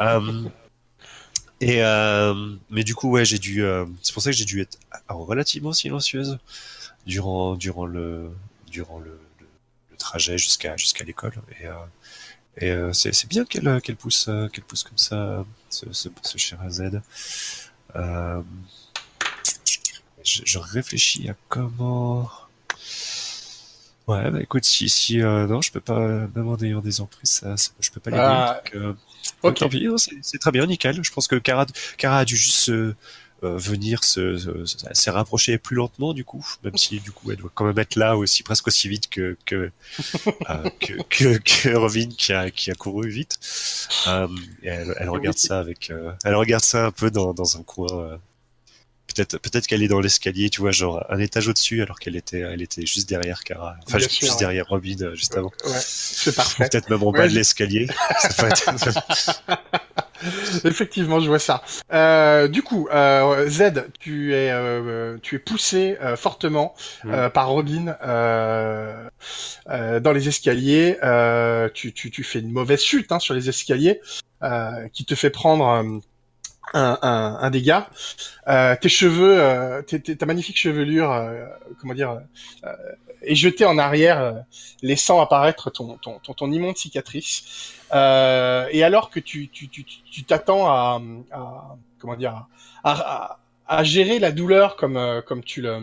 Euh, 0.00 0.48
et 1.60 1.80
mais 2.70 2.84
du 2.84 2.94
coup, 2.94 3.10
ouais, 3.10 3.24
j'ai 3.24 3.38
dû, 3.38 3.64
c'est 4.02 4.12
pour 4.12 4.22
ça 4.22 4.30
que 4.30 4.36
j'ai 4.36 4.44
dû 4.44 4.60
être 4.60 4.78
relativement 5.08 5.72
silencieuse 5.72 6.38
durant 7.06 7.54
durant 7.54 7.86
le 7.86 8.30
durant 8.66 8.98
le, 8.98 9.18
le, 9.40 9.46
le 9.90 9.96
trajet 9.96 10.36
jusqu'à 10.36 10.76
jusqu'à 10.76 11.04
l'école. 11.04 11.34
Et, 11.60 11.68
et 12.56 12.70
euh, 12.70 12.92
c'est 12.92 13.12
c'est 13.12 13.28
bien 13.28 13.44
qu'elle 13.44 13.80
qu'elle 13.80 13.96
pousse 13.96 14.26
euh, 14.28 14.48
qu'elle 14.48 14.64
pousse 14.64 14.84
comme 14.84 14.98
ça 14.98 15.44
ce, 15.70 15.92
ce, 15.92 16.08
ce 16.22 16.38
cher 16.38 16.60
AZ. 16.62 17.00
Euh, 17.96 18.42
je, 20.22 20.42
je 20.44 20.58
réfléchis 20.58 21.28
à 21.28 21.34
comment. 21.48 22.30
Ouais, 24.06 24.30
bah 24.30 24.40
écoute, 24.42 24.64
si, 24.64 24.88
si 24.90 25.22
euh, 25.22 25.46
non, 25.46 25.62
je 25.62 25.72
peux 25.72 25.80
pas, 25.80 25.98
même 26.34 26.46
en 26.48 26.58
ayant 26.58 26.80
des 26.82 27.00
emprises, 27.00 27.30
ça, 27.30 27.56
ça- 27.56 27.70
je 27.80 27.90
peux 27.90 28.00
pas 28.00 28.10
l'aider. 28.10 28.22
Ah, 28.22 28.62
euh, 28.74 28.92
ok. 29.42 29.54
Tant 29.54 29.68
pis, 29.70 29.84
non, 29.86 29.96
c'est 29.96 30.38
très 30.38 30.50
bien, 30.52 30.66
nickel. 30.66 31.02
Je 31.02 31.10
pense 31.10 31.26
que 31.26 31.36
Kara, 31.36 31.64
Kara 31.96 32.18
a 32.18 32.24
dû 32.26 32.36
juste 32.36 32.56
se, 32.58 32.94
euh, 33.42 33.56
venir 33.56 34.04
se, 34.04 34.36
se, 34.36 34.66
se- 34.66 34.76
s'est 34.92 35.10
rapprochée 35.10 35.56
plus 35.58 35.76
lentement 35.76 36.12
du 36.14 36.24
coup, 36.24 36.46
même 36.64 36.76
si 36.76 37.00
du 37.00 37.12
coup 37.12 37.30
elle 37.30 37.36
doit 37.38 37.50
quand 37.54 37.64
même 37.64 37.78
être 37.78 37.96
là 37.96 38.16
aussi 38.16 38.42
presque 38.42 38.66
aussi 38.68 38.88
vite 38.88 39.08
que 39.10 39.36
que 39.46 39.70
euh, 40.50 40.70
que, 40.80 40.94
que, 41.08 41.38
que 41.38 41.74
Robin 41.74 42.08
qui 42.16 42.32
a 42.32 42.50
qui 42.50 42.70
a 42.70 42.74
couru 42.74 43.08
vite. 43.08 43.38
Euh, 44.06 44.28
elle, 44.62 44.94
elle 44.98 45.08
regarde 45.10 45.38
ça 45.38 45.58
avec, 45.60 45.90
euh, 45.90 46.12
elle 46.24 46.34
regarde 46.36 46.64
ça 46.64 46.86
un 46.86 46.90
peu 46.90 47.10
dans 47.10 47.32
dans 47.34 47.56
un 47.58 47.62
coin. 47.62 48.18
Peut-être, 49.06 49.38
peut-être 49.38 49.66
qu'elle 49.66 49.82
est 49.82 49.88
dans 49.88 50.00
l'escalier, 50.00 50.50
tu 50.50 50.60
vois, 50.60 50.72
genre 50.72 51.04
un 51.08 51.18
étage 51.20 51.46
au-dessus, 51.46 51.82
alors 51.82 51.98
qu'elle 52.00 52.16
était, 52.16 52.40
elle 52.40 52.62
était 52.62 52.84
juste 52.86 53.08
derrière 53.08 53.44
Kara, 53.44 53.76
enfin 53.86 53.98
Bien 53.98 54.08
juste, 54.08 54.22
sûr, 54.22 54.32
ouais. 54.32 54.38
derrière 54.40 54.66
Robin 54.66 54.96
euh, 55.02 55.14
juste 55.14 55.36
avant. 55.36 55.52
Ouais, 55.64 55.72
c'est 55.78 56.34
parfait. 56.34 56.68
Peut-être 56.68 56.90
même 56.90 57.02
en 57.02 57.12
Ouais, 57.12 57.18
bas 57.18 57.28
de 57.28 57.34
l'escalier. 57.34 57.86
Effectivement, 60.64 61.20
je 61.20 61.28
vois 61.28 61.38
ça. 61.38 61.62
Euh, 61.92 62.48
du 62.48 62.62
coup, 62.62 62.88
euh, 62.92 63.48
Z, 63.48 63.84
tu 64.00 64.32
es, 64.34 64.50
euh, 64.50 65.18
tu 65.22 65.36
es 65.36 65.38
poussé 65.38 65.96
euh, 66.00 66.16
fortement 66.16 66.74
euh, 67.04 67.28
par 67.28 67.48
Robin 67.48 67.94
euh, 68.02 69.08
euh, 69.68 70.00
dans 70.00 70.12
les 70.12 70.28
escaliers. 70.28 70.96
Euh, 71.02 71.68
tu, 71.72 71.92
tu, 71.92 72.10
tu 72.10 72.24
fais 72.24 72.38
une 72.40 72.50
mauvaise 72.52 72.80
chute 72.82 73.12
hein, 73.12 73.18
sur 73.18 73.34
les 73.34 73.48
escaliers 73.48 74.00
euh, 74.42 74.88
qui 74.92 75.04
te 75.04 75.14
fait 75.14 75.30
prendre 75.30 76.00
un, 76.74 77.38
un, 77.40 77.50
dégât. 77.50 77.88
Euh, 78.48 78.76
tes 78.80 78.88
cheveux, 78.88 79.40
euh, 79.40 79.82
ta 79.82 80.26
magnifique 80.26 80.58
chevelure, 80.58 81.12
euh, 81.12 81.46
comment 81.80 81.94
dire, 81.94 82.20
euh, 82.64 82.72
est 83.22 83.34
jetée 83.34 83.64
en 83.64 83.78
arrière, 83.78 84.20
euh, 84.20 84.32
laissant 84.82 85.20
apparaître 85.20 85.70
ton, 85.70 85.96
ton, 85.98 86.18
ton, 86.20 86.34
ton 86.34 86.52
immonde 86.52 86.76
cicatrice. 86.76 87.72
Euh, 87.94 88.66
et 88.72 88.82
alors 88.84 89.10
que 89.10 89.20
tu 89.20 89.48
tu 89.50 89.68
tu 89.68 89.84
tu- 89.84 90.24
t'attends 90.24 90.66
à, 90.68 91.00
à 91.32 91.76
comment 91.98 92.16
dire 92.16 92.46
à, 92.84 93.38
à, 93.68 93.78
à 93.78 93.84
gérer 93.84 94.18
la 94.18 94.32
douleur 94.32 94.76
comme 94.76 95.22
comme 95.26 95.44
tu 95.44 95.62
le 95.62 95.78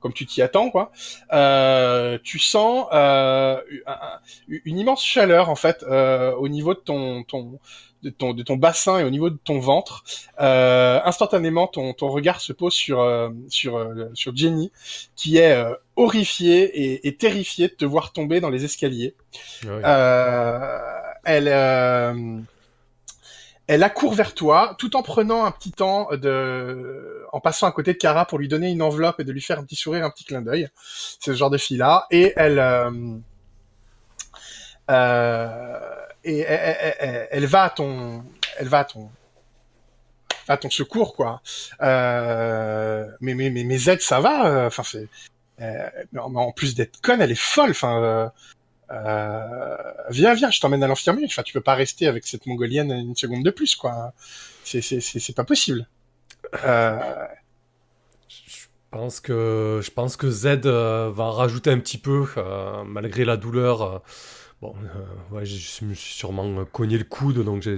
comme 0.00 0.12
tu 0.12 0.26
t'y 0.26 0.42
attends 0.42 0.70
quoi, 0.70 0.92
euh, 1.32 2.18
tu 2.22 2.38
sens 2.38 2.86
euh, 2.92 3.60
un- 3.86 4.20
une 4.64 4.78
immense 4.78 5.04
chaleur 5.04 5.50
en 5.50 5.56
fait 5.56 5.82
euh, 5.82 6.32
au 6.36 6.48
niveau 6.48 6.74
de 6.74 6.78
ton 6.78 7.24
ton 7.24 7.58
de 8.02 8.10
ton 8.10 8.34
de 8.34 8.42
ton 8.42 8.56
bassin 8.56 8.98
et 8.98 9.04
au 9.04 9.10
niveau 9.10 9.30
de 9.30 9.38
ton 9.42 9.58
ventre. 9.58 10.04
Euh, 10.40 11.00
instantanément, 11.04 11.66
ton 11.66 11.92
ton 11.92 12.08
regard 12.08 12.40
se 12.40 12.52
pose 12.52 12.74
sur 12.74 13.00
euh, 13.00 13.30
sur 13.48 13.76
euh, 13.76 14.10
sur 14.14 14.36
Jenny 14.36 14.70
qui 15.16 15.38
est 15.38 15.52
euh, 15.52 15.74
horrifiée 15.96 16.64
et, 16.64 17.08
et 17.08 17.16
terrifiée 17.16 17.68
de 17.68 17.74
te 17.74 17.84
voir 17.84 18.12
tomber 18.12 18.40
dans 18.40 18.50
les 18.50 18.64
escaliers. 18.64 19.14
Ah 19.64 19.68
oui. 19.68 19.82
Euh, 19.84 20.78
elle, 21.24 21.48
euh, 21.48 22.40
elle 23.66 23.82
accourt 23.82 24.14
vers 24.14 24.34
toi, 24.34 24.74
tout 24.78 24.96
en 24.96 25.02
prenant 25.02 25.44
un 25.44 25.50
petit 25.50 25.72
temps 25.72 26.08
de, 26.12 27.26
en 27.32 27.40
passant 27.40 27.66
à 27.66 27.72
côté 27.72 27.92
de 27.92 27.98
Kara 27.98 28.24
pour 28.24 28.38
lui 28.38 28.48
donner 28.48 28.70
une 28.70 28.80
enveloppe 28.80 29.20
et 29.20 29.24
de 29.24 29.32
lui 29.32 29.42
faire 29.42 29.58
un 29.58 29.64
petit 29.64 29.76
sourire, 29.76 30.06
un 30.06 30.10
petit 30.10 30.24
clin 30.24 30.40
d'œil. 30.40 30.68
C'est 31.20 31.32
ce 31.32 31.36
genre 31.36 31.50
de 31.50 31.58
fille-là. 31.58 32.06
Et 32.10 32.32
elle, 32.36 32.58
euh, 32.58 32.90
euh, 34.90 36.06
elle, 36.36 37.46
va 37.46 37.64
à 37.64 37.70
ton, 37.70 38.24
elle 38.58 38.68
va 38.68 38.80
à 38.80 38.84
ton, 38.84 39.10
à 40.48 40.56
ton 40.56 40.70
secours, 40.70 41.14
quoi. 41.14 41.42
Euh, 41.82 43.06
mais, 43.20 43.34
mais, 43.34 43.50
mais, 43.50 43.64
mais 43.64 43.78
Z, 43.78 43.98
ça 44.00 44.20
va. 44.20 44.46
euh, 44.46 44.66
Enfin, 44.66 44.82
c'est, 44.82 45.08
euh, 45.60 45.88
en 46.16 46.52
plus 46.52 46.74
d'être 46.74 47.00
conne, 47.00 47.20
elle 47.20 47.32
est 47.32 47.38
folle. 47.38 47.70
Enfin, 47.70 48.32
viens, 50.10 50.34
viens, 50.34 50.50
je 50.50 50.60
t'emmène 50.60 50.82
à 50.82 50.88
l'infirmerie. 50.88 51.26
Enfin, 51.26 51.42
tu 51.42 51.52
peux 51.52 51.60
pas 51.60 51.74
rester 51.74 52.06
avec 52.06 52.26
cette 52.26 52.46
mongolienne 52.46 52.90
une 52.92 53.16
seconde 53.16 53.44
de 53.44 53.50
plus, 53.50 53.76
quoi. 53.76 54.12
C'est, 54.64 54.80
c'est, 54.82 55.00
c'est, 55.00 55.34
pas 55.34 55.44
possible. 55.44 55.86
Je 56.52 57.26
pense 58.90 59.20
que, 59.20 59.80
je 59.82 59.90
pense 59.90 60.16
que 60.16 60.30
Z 60.30 60.66
va 60.66 61.30
rajouter 61.30 61.70
un 61.70 61.78
petit 61.78 61.98
peu, 61.98 62.26
malgré 62.86 63.24
la 63.24 63.36
douleur. 63.36 64.02
Euh, 64.62 64.66
bon, 64.66 64.74
euh, 65.32 65.36
ouais, 65.36 65.44
je 65.44 65.84
me 65.84 65.94
suis 65.94 66.14
sûrement 66.14 66.64
cogné 66.72 66.98
le 66.98 67.04
coude, 67.04 67.44
donc 67.44 67.62
j'ai 67.62 67.76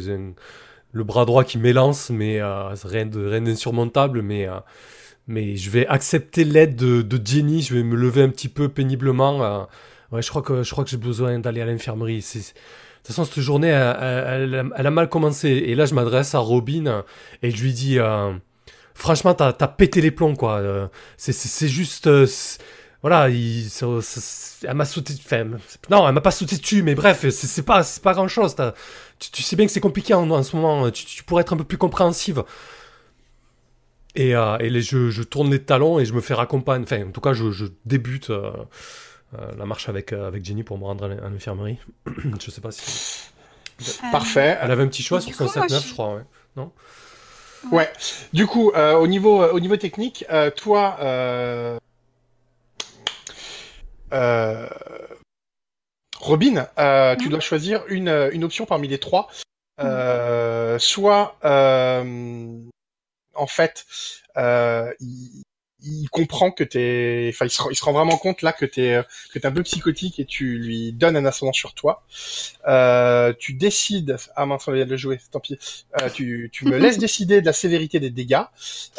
le 0.93 1.05
bras 1.05 1.25
droit 1.25 1.45
qui 1.45 1.59
m'élance, 1.59 2.11
mais 2.11 2.41
euh, 2.41 2.75
rien 2.85 3.07
d'insurmontable. 3.07 4.23
Mais, 4.23 4.49
euh, 4.49 4.59
mais 5.29 5.57
je 5.57 5.71
vais 5.71 5.87
accepter 5.87 6.45
l'aide 6.45 6.77
de, 6.77 7.21
Jenny, 7.25 7.63
je 7.63 7.75
vais 7.75 7.83
me 7.83 7.97
lever 7.97 8.23
un 8.23 8.29
petit 8.31 8.49
peu 8.49 8.69
péniblement. 8.69 9.43
euh, 9.45 9.63
ouais, 10.13 10.23
je 10.23 10.31
crois 10.31 10.43
que, 10.43 10.63
j'ai 10.87 10.97
besoin 10.97 11.39
d'aller 11.39 11.61
à 11.61 11.67
l'infirmerie. 11.67 12.19
De 12.19 12.41
toute 12.41 13.07
façon, 13.07 13.25
cette 13.25 13.41
journée, 13.41 13.69
elle, 13.69 14.71
elle- 14.77 14.87
a 14.87 14.91
mal 14.91 15.09
commencé. 15.09 15.49
Et 15.49 15.75
là, 15.75 15.87
je 15.87 15.95
m'adresse 15.95 16.35
à 16.35 16.39
Robin 16.41 17.05
et 17.43 17.51
je 17.51 17.63
lui 17.63 17.73
dis... 17.73 17.99
euh, 17.99 18.33
franchement, 18.95 19.35
t'as 19.35 19.55
as 19.59 19.69
pété 19.69 20.01
les 20.01 20.11
plombs, 20.11 20.37
quoi. 20.37 20.59
Euh, 20.59 20.89
c'est 21.17 21.69
juste. 21.69 22.09
Euh, 23.01 23.09
voilà, 23.09 23.29
il, 23.31 23.69
ça- 23.71 23.87
ça- 24.03 24.67
elle 24.69 24.75
m'a 24.77 24.85
sauté. 24.85 25.15
Enfin, 25.25 25.45
non, 25.91 26.07
elle 26.07 26.15
m'a 26.15 26.21
pas 26.21 26.31
sauté 26.31 26.57
dessus, 26.57 26.83
mais 26.83 26.95
bref, 26.95 27.29
c'est 27.31 27.63
pas, 27.65 27.83
c'est 27.83 28.03
pas 28.03 28.13
grand 28.15 28.29
chose. 28.29 28.55
Tu, 29.19 29.31
tu 29.31 29.43
sais 29.43 29.57
bien 29.57 29.67
que 29.67 29.73
c'est 29.73 29.81
compliqué 29.81 30.15
en, 30.15 30.31
en 30.31 30.43
ce 30.43 30.55
moment. 30.57 30.91
Tu, 30.91 31.05
tu 31.07 31.25
pourrais 31.25 31.43
être 31.43 31.53
un 31.53 31.57
peu 31.57 31.65
plus 31.65 31.79
compréhensive. 31.79 32.45
Et, 34.17 34.35
euh, 34.35 34.59
et 34.59 34.71
les, 34.71 34.83
je, 34.83 35.11
je 35.11 35.23
tourne 35.23 35.51
les 35.51 35.63
talons 35.63 35.99
et 36.01 36.05
je 36.05 36.13
me 36.13 36.21
fais 36.21 36.35
raccompagner. 36.35 36.83
Enfin, 36.85 37.07
en 37.07 37.11
tout 37.13 37.21
cas, 37.21 37.33
je, 37.33 37.51
je 37.53 37.67
débute 37.87 38.31
euh, 38.31 38.51
euh, 39.39 39.51
la 39.57 39.67
marche 39.67 39.89
avec, 39.89 40.13
euh, 40.13 40.27
avec 40.27 40.45
Jenny 40.45 40.65
pour 40.65 40.79
me 40.79 40.85
rendre 40.85 41.05
à 41.05 41.09
l'in- 41.09 41.23
à 41.25 41.29
l'infirmerie. 41.31 41.79
je 42.45 42.51
sais 42.51 42.61
pas 42.61 42.73
si. 42.73 43.29
Euh, 43.81 44.11
Parfait. 44.13 44.59
Elle 44.61 44.71
avait 44.73 44.83
un 44.83 44.89
petit 44.89 45.03
choix 45.05 45.21
sur 45.21 45.33
son 45.35 45.47
coup, 45.47 45.53
moi, 45.59 45.67
7-9, 45.69 45.83
je- 45.83 45.89
je 45.89 45.93
crois, 45.93 46.15
ouais. 46.17 46.23
Ouais. 47.73 47.91
Du 48.33 48.47
coup, 48.47 48.73
euh, 48.75 48.95
au 48.95 49.07
niveau 49.07 49.45
au 49.45 49.61
niveau 49.61 49.77
technique, 49.77 50.25
euh, 50.31 50.51
toi, 50.51 50.97
euh, 54.13 54.69
Robin, 56.19 56.69
euh, 56.79 57.17
tu 57.17 57.25
Mhm. 57.25 57.31
dois 57.31 57.41
choisir 57.41 57.85
une 57.89 58.09
euh, 58.09 58.31
une 58.33 58.45
option 58.45 58.67
parmi 58.67 58.89
les 58.89 58.99
trois. 58.99 59.29
Euh, 59.83 60.79
soit, 60.79 61.39
euh, 61.45 62.61
en 63.35 63.47
fait, 63.47 63.87
euh, 64.37 64.93
il, 65.01 65.43
il 65.83 66.09
comprend 66.11 66.51
que 66.51 66.65
t'es, 66.65 67.31
enfin, 67.33 67.47
il 67.47 67.51
se, 67.51 67.63
rend- 67.63 67.71
il 67.71 67.77
se 67.77 67.85
rend 67.85 67.93
vraiment 67.93 68.17
compte 68.17 68.43
là 68.43 68.53
que 68.53 68.65
t'es 68.65 68.93
euh, 68.95 69.03
que 69.33 69.39
t'es 69.39 69.47
un 69.47 69.53
peu 69.53 69.63
psychotique 69.63 70.19
et 70.21 70.25
tu 70.25 70.59
lui 70.59 70.93
donnes 70.93 71.17
un 71.17 71.25
ascendant 71.25 71.53
sur 71.53 71.75
toi. 71.75 72.05
Euh, 72.69 73.33
tu 73.39 73.55
décides, 73.55 74.17
ah 74.37 74.47
mince, 74.47 74.69
on 74.69 74.73
vient 74.73 74.85
de 74.85 74.91
le 74.91 74.97
jouer, 74.97 75.19
tant 75.31 75.41
pis. 75.41 75.59
Euh, 76.01 76.09
tu, 76.11 76.51
tu 76.53 76.67
me 76.67 76.77
laisses 76.79 76.99
décider 76.99 77.41
de 77.41 77.47
la 77.47 77.53
sévérité 77.53 78.01
des 78.01 78.11
dégâts, 78.11 78.43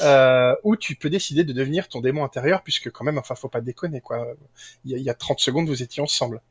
euh, 0.02 0.56
ou 0.64 0.76
tu 0.76 0.96
peux 0.96 1.10
décider 1.10 1.44
de 1.44 1.54
devenir 1.54 1.88
ton 1.88 2.02
démon 2.02 2.24
intérieur, 2.24 2.64
puisque 2.64 2.92
quand 2.92 3.04
même, 3.04 3.18
enfin, 3.18 3.36
faut 3.36 3.50
pas 3.50 3.62
déconner, 3.62 4.02
quoi. 4.02 4.28
Il 4.86 4.92
y 4.92 4.96
a, 4.96 4.98
il 4.98 5.04
y 5.04 5.10
a 5.10 5.14
30 5.14 5.40
secondes, 5.40 5.68
vous 5.68 5.84
étiez 5.84 6.02
ensemble. 6.02 6.42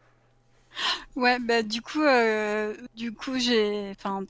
Ouais, 1.16 1.38
bah 1.40 1.62
du 1.62 1.82
coup, 1.82 2.02
euh, 2.02 2.74
du 2.96 3.12
coup, 3.12 3.38
j'ai, 3.38 3.90
enfin, 3.90 4.24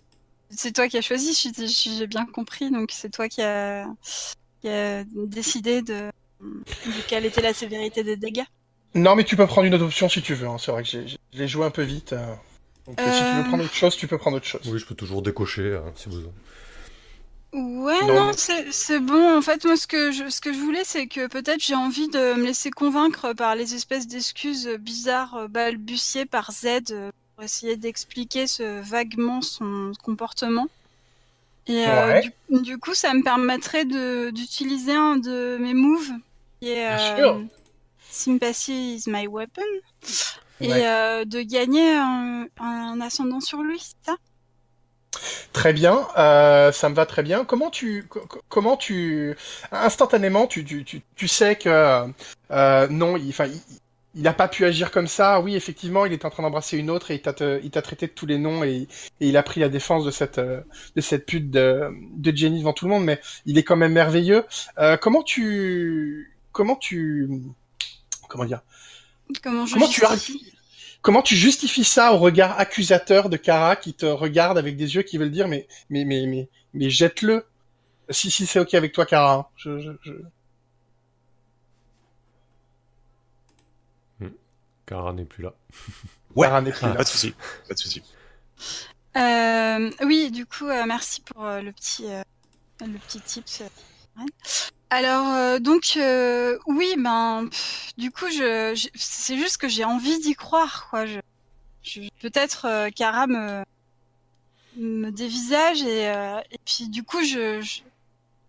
c'est 0.51 0.73
toi 0.73 0.89
qui 0.89 0.99
as 0.99 1.03
choisi, 1.03 1.35
si 1.35 1.53
si 1.69 1.97
j'ai 1.99 2.07
bien 2.07 2.27
compris, 2.27 2.71
donc 2.71 2.91
c'est 2.93 3.11
toi 3.11 3.29
qui 3.29 3.43
a, 3.43 3.87
qui 4.61 4.69
a 4.69 5.05
décidé 5.15 5.83
de, 5.83 6.11
de 6.41 7.03
quelle 7.09 7.25
était 7.27 7.43
la 7.43 7.53
sévérité 7.55 8.03
des 8.05 8.17
dégâts. 8.17 8.45
Non, 8.95 9.15
mais 9.15 9.25
tu 9.25 9.37
peux 9.37 9.47
prendre 9.47 9.67
une 9.67 9.75
autre 9.75 9.85
option 9.85 10.09
si 10.09 10.21
tu 10.23 10.35
veux. 10.35 10.49
Hein. 10.49 10.57
C'est 10.59 10.73
vrai 10.73 10.83
que 10.83 10.89
j'ai- 10.89 11.07
j'ai- 11.07 11.19
je 11.33 11.39
l'ai 11.39 11.49
joué 11.49 11.65
un 11.67 11.71
peu 11.71 11.83
vite. 11.83 12.13
euh. 12.13 12.35
Donc, 12.87 13.01
euh, 13.01 13.13
si 13.13 13.19
tu 13.19 13.25
veux 13.25 13.41
Euh. 13.41 13.45
prendre 13.45 13.65
autre 13.65 13.75
chose, 13.75 13.97
tu 13.97 14.09
peux 14.09 14.19
prendre 14.19 14.37
autre 14.39 14.47
chose. 14.47 14.63
Oui, 14.67 14.79
je 14.79 14.87
peux 14.87 14.95
toujours 14.97 15.23
décocher 15.23 15.63
euh, 15.63 15.81
si 15.95 16.09
besoin. 16.09 16.33
Ouais, 17.53 18.01
Non, 18.07 18.15
non, 18.15 18.27
mais- 18.29 18.67
c'est 18.71 19.01
bon. 19.01 19.37
En 19.39 19.43
fait, 19.43 19.65
moi, 19.65 19.77
ce 19.77 19.87
que 19.89 20.13
je, 20.13 20.29
ce 20.29 20.41
que 20.41 20.53
je 20.53 20.59
voulais, 20.59 20.85
c'est 20.85 21.09
que 21.09 21.27
peut-être 21.27 21.61
j'ai 21.61 21.75
envie 21.75 22.09
de 22.09 22.35
me 22.35 22.45
laisser 22.47 22.71
convaincre 22.71 23.33
par 23.33 23.57
les 23.57 23.75
espèces 23.75 24.07
d'excuses 24.07 24.69
bizarres 24.79 25.35
euh, 25.37 25.49
balbutiées 25.49 26.27
par 26.27 26.53
Z 26.53 26.67
euh, 26.93 27.11
pour 27.35 27.45
essayer 27.45 27.77
d'expliquer 27.77 28.47
ce, 28.47 28.81
vaguement 28.83 29.43
son 29.43 29.91
comportement. 30.03 30.69
Et 31.71 31.87
euh, 31.89 32.13
Ouais. 32.13 32.21
du, 32.21 32.33
du 32.63 32.79
coup, 32.79 32.95
ça 32.95 33.15
me 33.15 33.23
permettrait 33.23 33.85
d'utiliser 33.85 34.95
un 34.95 35.17
de 35.17 35.57
mes 35.61 35.75
moves 35.75 36.11
qui 36.61 36.69
est 36.71 36.87
Bien 36.89 36.99
euh, 36.99 36.99
sûr. 36.99 37.47
Sympathy 38.11 38.97
is 38.97 39.05
my 39.09 39.27
weapon 39.29 39.63
et 40.61 40.69
Ouais. 40.69 40.85
euh, 40.87 41.25
de 41.25 41.43
gagner 41.43 41.95
un, 41.97 42.47
un 42.61 43.01
ascendant 43.01 43.41
sur 43.41 43.63
lui, 43.63 43.79
c'est 43.81 43.95
ça? 44.13 44.17
Très 45.53 45.73
bien, 45.73 46.07
euh, 46.19 46.73
ça 46.73 46.89
me 46.89 46.95
va 46.95 47.07
très 47.07 47.23
bien. 47.23 47.45
Comment 47.45 47.71
tu, 47.71 48.05
co- 48.09 48.21
co- 48.27 48.41
comment 48.49 48.77
tu, 48.77 49.37
instantanément, 49.73 50.47
tu, 50.47 50.65
tu, 50.65 50.85
tu, 50.85 51.03
tu 51.17 51.29
sais 51.29 51.57
que 51.57 52.07
euh, 52.51 52.89
non, 52.89 53.17
il, 53.17 53.29
enfin, 53.31 53.47
il, 53.47 53.61
il 54.21 54.29
a 54.29 54.33
pas 54.35 54.49
pu 54.49 54.65
agir 54.67 54.91
comme 54.91 55.07
ça. 55.09 55.41
Oui, 55.41 55.57
effectivement, 55.57 56.07
il 56.07 56.13
est 56.13 56.25
en 56.25 56.31
train 56.31 56.43
d'embrasser 56.45 56.77
une 56.79 56.91
autre 56.91 57.11
et 57.11 57.15
il 57.17 57.23
t'a, 57.23 57.33
te- 57.33 57.61
il 57.65 57.71
t'a 57.71 57.83
traité 57.83 58.07
de 58.07 58.13
tous 58.13 58.27
les 58.27 58.39
noms 58.39 58.63
et, 58.63 58.87
et 59.21 59.29
il 59.29 59.37
a 59.37 59.43
pris 59.43 59.61
la 59.61 59.69
défense 59.69 60.05
de 60.05 60.11
cette, 60.11 60.39
euh, 60.39 60.61
de 60.95 61.01
cette 61.01 61.27
pute 61.27 61.51
de, 61.51 61.89
de 62.17 62.37
Jenny 62.37 62.59
devant 62.61 62.73
tout 62.75 62.85
le 62.87 62.91
monde. 62.91 63.05
Mais 63.05 63.21
il 63.47 63.59
est 63.59 63.63
quand 63.65 63.77
même 63.77 63.93
merveilleux. 63.93 64.45
Euh, 64.79 64.97
comment 64.97 65.23
tu, 65.23 66.37
comment 66.53 66.77
tu, 66.77 67.29
comment 68.29 68.45
dire, 68.45 68.61
Comment 69.43 69.67
je 69.67 69.75
Comment 69.75 69.89
tu 69.89 70.01
Comment 71.03 71.23
tu 71.23 71.35
justifies 71.35 71.85
ça 71.85 72.13
au 72.13 72.19
regard 72.19 72.59
accusateur 72.61 73.31
de 73.31 73.39
Kara 73.39 73.75
qui 73.77 73.95
te 73.95 74.05
regarde 74.05 74.59
avec 74.59 74.77
des 74.77 74.95
yeux 74.97 75.03
qui 75.03 75.17
veulent 75.17 75.31
dire 75.31 75.49
mais 75.49 75.67
mais 75.89 76.05
mais 76.05 76.27
mais 76.27 76.49
mais 76.75 76.91
jette-le 76.91 77.47
si 78.11 78.31
si 78.31 78.45
c'est 78.45 78.61
ok 78.61 78.75
avec 78.75 78.93
toi 78.93 79.07
Kara. 79.07 79.35
hein. 79.35 79.47
Je, 79.57 79.79
je, 79.79 79.93
je... 80.03 80.13
Kara 84.91 85.13
n'est 85.15 85.25
plus 85.25 85.43
là. 85.45 85.55
Ouais. 86.37 86.47
Kara 86.47 86.61
n'est 86.61 86.73
plus 86.73 86.87
là. 86.87 86.95
Pas 86.97 87.03
de 87.05 87.09
souci, 87.09 87.35
pas 87.69 87.75
de 87.75 87.79
souci. 87.79 88.03
Euh, 89.17 89.91
oui, 90.05 90.31
du 90.31 90.47
coup, 90.47 90.67
euh, 90.67 90.85
merci 90.87 91.21
pour 91.23 91.45
euh, 91.45 91.61
le 91.61 91.73
petit 91.73 92.05
euh, 92.07 92.23
le 92.81 92.99
petit 92.99 93.21
tips. 93.21 93.63
ouais. 94.17 94.27
Alors 94.91 95.27
euh, 95.29 95.59
donc 95.59 95.95
euh, 95.97 96.59
oui, 96.67 96.95
ben 96.99 97.49
pff, 97.51 97.93
du 97.97 98.11
coup, 98.13 98.27
je, 98.31 98.75
je- 98.77 98.89
c'est 98.95 99.37
juste 99.39 99.57
que 99.57 99.69
j'ai 99.69 99.85
envie 99.85 100.19
d'y 100.21 100.35
croire, 100.35 100.89
quoi. 100.91 101.07
Je, 101.07 101.19
je- 101.83 102.03
peut-être 102.21 102.67
euh, 102.67 102.91
Kara 102.91 103.27
me 103.27 103.65
me 104.77 105.11
dévisage 105.11 105.83
et 105.83 106.09
euh, 106.09 106.41
et 106.53 106.59
puis 106.65 106.89
du 106.89 107.03
coup, 107.03 107.23
je, 107.25 107.61
je 107.61 107.81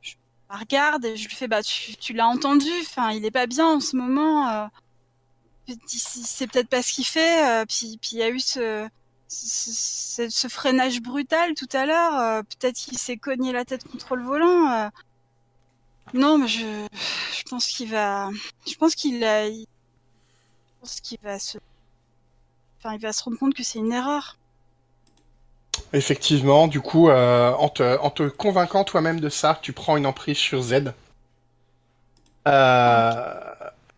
je 0.02 0.14
la 0.50 0.58
regarde 0.58 1.06
et 1.06 1.16
je 1.18 1.28
lui 1.28 1.36
fais 1.36 1.48
bah 1.48 1.64
tu, 1.64 1.96
tu 1.96 2.14
l'as 2.14 2.28
entendu, 2.28 2.70
enfin 2.82 3.12
il 3.12 3.26
est 3.26 3.32
pas 3.32 3.48
bien 3.48 3.66
en 3.68 3.80
ce 3.80 3.96
moment. 3.96 4.70
C'est 5.88 6.48
peut-être 6.48 6.70
pas 6.70 6.82
ce 6.82 6.94
qu'il 6.94 7.06
fait. 7.06 7.62
euh, 7.62 7.66
puis 7.66 7.98
puis 8.02 8.12
il 8.14 8.18
y 8.20 8.24
a 8.24 8.30
eu 8.30 8.40
ce 8.40 8.88
ce, 9.28 10.48
freinage 10.50 11.02
brutal 11.02 11.54
tout 11.54 11.70
à 11.72 11.86
l'heure, 11.86 12.20
euh, 12.20 12.42
peut-être 12.44 12.76
qu'il 12.76 12.98
s'est 12.98 13.16
cogné 13.18 13.54
la 13.54 13.64
tête 13.64 13.88
contre 13.88 14.16
le 14.18 14.24
volant. 14.24 14.70
euh. 14.72 14.90
Non, 16.14 16.38
mais 16.38 16.48
je, 16.48 16.88
je 17.34 17.44
pense 17.50 17.68
qu'il 17.68 17.90
va, 17.90 18.30
je 18.68 18.76
pense 18.76 18.96
qu'il 18.96 19.24
a, 19.24 19.50
je 19.50 19.64
pense 20.82 21.00
qu'il 21.00 21.18
va 21.24 21.40
se, 21.40 21.58
enfin, 22.80 22.96
il 22.96 23.02
va 23.02 23.14
se 23.14 23.24
rendre 23.24 23.38
compte 23.38 23.54
que 23.54 23.64
c'est 23.64 23.80
une 23.80 23.94
erreur. 23.94 24.38
Effectivement, 25.94 26.68
du 26.68 26.82
coup, 26.82 27.10
en, 27.10 27.70
te, 27.70 27.98
en 28.00 28.10
te 28.10 28.28
convainquant 28.28 28.84
toi-même 28.84 29.22
de 29.22 29.30
ça, 29.30 29.58
tu 29.62 29.72
prends 29.72 29.96
une 29.96 30.06
emprise 30.06 30.38
sur 30.38 30.62
Z. 30.62 30.94
Euh, 32.48 33.51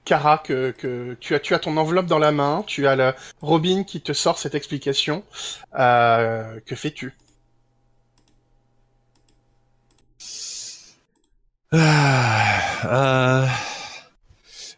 Kara, 0.06 0.38
que, 0.38 1.16
tu 1.20 1.36
as, 1.36 1.40
tu 1.40 1.54
as 1.54 1.60
ton 1.60 1.78
enveloppe 1.78 2.08
dans 2.08 2.20
la 2.20 2.32
main, 2.32 2.64
tu 2.68 2.88
as 2.88 2.96
le 2.96 3.14
Robin 3.42 3.84
qui 3.84 4.02
te 4.02 4.14
sort 4.14 4.38
cette 4.38 4.56
explication. 4.56 5.24
Euh, 5.80 6.60
que 6.66 6.76
fais-tu? 6.76 7.14
Ah, 11.72 12.62
euh, 12.86 13.48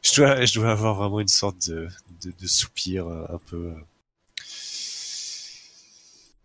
je 0.02 0.16
dois, 0.16 0.46
je 0.46 0.54
dois 0.54 0.72
avoir 0.72 0.96
vraiment 0.96 1.20
une 1.20 1.28
sorte 1.28 1.70
de, 1.70 1.90
soupir 2.46 3.08
euh, 3.08 3.26
un 3.30 3.38
peu, 3.38 3.74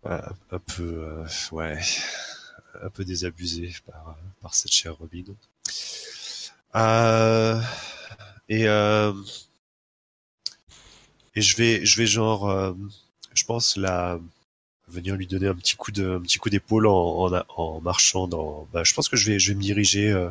un 0.03 0.59
peu, 0.59 1.23
ouais, 1.51 1.79
un 2.81 2.89
peu 2.89 3.05
désabusé 3.05 3.73
par, 3.85 4.17
par 4.41 4.53
cette 4.53 4.71
chère 4.71 4.95
Robin. 4.95 5.23
Euh, 6.75 7.61
et 8.51 8.67
euh, 8.67 9.13
et 11.35 11.41
je 11.41 11.55
vais, 11.57 11.85
je 11.85 11.95
vais 11.97 12.07
genre, 12.07 12.49
euh, 12.49 12.73
je 13.33 13.43
pense 13.45 13.77
la 13.77 14.19
venir 14.87 15.15
lui 15.15 15.27
donner 15.27 15.47
un 15.47 15.55
petit 15.55 15.75
coup 15.77 15.91
de, 15.91 16.17
un 16.17 16.21
petit 16.21 16.37
coup 16.37 16.49
d'épaule 16.49 16.85
en, 16.87 17.27
en, 17.27 17.45
en 17.55 17.81
marchant 17.81 18.27
dans. 18.27 18.67
Bah, 18.73 18.83
je 18.83 18.93
pense 18.93 19.07
que 19.09 19.15
je 19.15 19.31
vais, 19.31 19.39
je 19.39 19.51
vais 19.51 19.55
me 19.57 19.61
diriger. 19.61 20.11
euh, 20.11 20.29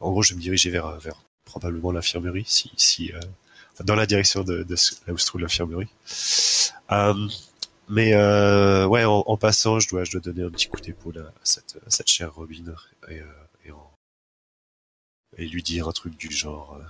en 0.00 0.10
gros, 0.10 0.22
je 0.22 0.30
vais 0.32 0.36
me 0.36 0.42
diriger 0.42 0.70
vers, 0.70 0.98
vers 0.98 1.20
probablement 1.44 1.92
l'infirmerie, 1.92 2.44
si, 2.46 2.72
si, 2.76 3.12
euh, 3.12 3.20
enfin, 3.72 3.84
dans 3.84 3.94
la 3.94 4.06
direction 4.06 4.42
de, 4.44 4.62
de 4.62 4.76
là 5.06 5.12
où 5.12 5.18
se 5.18 5.26
trouve 5.26 5.42
l'infirmerie. 5.42 5.88
Euh, 6.90 7.28
mais 7.88 8.14
euh, 8.14 8.86
ouais, 8.86 9.04
en, 9.04 9.22
en 9.26 9.36
passant, 9.36 9.78
je 9.78 9.88
dois, 9.88 10.04
je 10.04 10.12
dois 10.12 10.20
donner 10.20 10.42
un 10.42 10.50
petit 10.50 10.68
coup 10.68 10.80
d'épaule 10.80 11.18
à 11.18 11.32
cette, 11.44 11.78
à 11.86 11.90
cette 11.90 12.08
chère 12.08 12.34
Robin 12.34 12.74
et, 13.10 13.20
et, 13.66 13.72
et 15.36 15.46
lui 15.46 15.62
dire 15.62 15.88
un 15.88 15.92
truc 15.92 16.16
du 16.16 16.30
genre, 16.30 16.80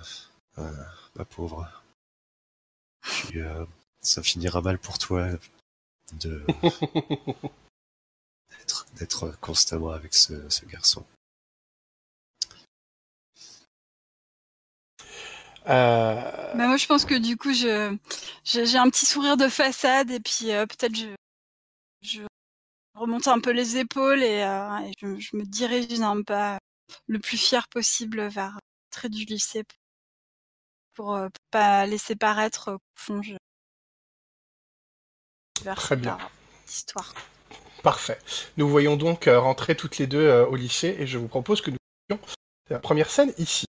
ma 0.57 1.25
pauvre, 1.25 1.69
euh, 3.37 3.67
ça 4.01 4.23
finira 4.23 4.61
mal 4.61 4.79
pour 4.79 4.99
toi 4.99 5.29
de 6.13 6.45
d'être, 8.97 9.39
constamment 9.41 9.91
avec 9.91 10.15
ce, 10.15 10.49
ce 10.51 10.65
garçon. 10.67 11.05
euh, 15.67 16.55
Bah, 16.55 16.67
moi, 16.67 16.77
je 16.77 16.87
pense 16.87 17.05
que 17.05 17.15
du 17.19 17.37
coup, 17.37 17.53
je, 17.53 17.97
j'ai 18.45 18.79
un 18.79 18.91
petit 18.91 19.07
sourire 19.07 19.37
de 19.37 19.49
façade 19.49 20.11
et 20.11 20.21
puis 20.21 20.53
euh, 20.53 20.67
peut-être 20.67 20.97
je, 20.97 21.09
je 22.03 22.23
remonte 22.95 23.29
un 23.29 23.41
peu 23.41 23.51
les 23.53 23.79
épaules 23.79 24.23
et, 24.23 24.43
euh, 24.43 24.79
et 24.81 24.93
je, 25.01 25.19
je 25.19 25.37
me 25.37 25.45
dirige 25.45 25.99
d'un 25.99 26.23
pas 26.23 26.59
le 27.07 27.19
plus 27.19 27.39
fier 27.39 27.67
possible 27.69 28.27
vers 28.29 28.59
l'entrée 28.91 29.09
du 29.09 29.25
lycée 29.25 29.65
pour, 29.65 29.79
euh, 31.01 31.29
pas 31.51 31.87
laisser 31.87 32.17
paraître 32.17 32.69
euh, 32.69 32.79
fond 32.95 33.23
je 33.23 33.35
Très 35.77 35.97
bien. 35.97 36.19
Histoire. 36.67 37.15
Parfait. 37.83 38.19
Nous 38.57 38.69
voyons 38.69 38.97
donc 38.97 39.27
euh, 39.27 39.39
rentrer 39.39 39.77
toutes 39.77 39.99
les 39.99 40.07
deux 40.07 40.27
euh, 40.27 40.47
au 40.47 40.57
lycée 40.57 40.97
et 40.99 41.07
je 41.07 41.19
vous 41.19 41.29
propose 41.29 41.61
que 41.61 41.71
nous 41.71 41.77
fassions 42.11 42.35
la 42.71 42.79
première 42.79 43.11
scène 43.11 43.33
ici. 43.39 43.67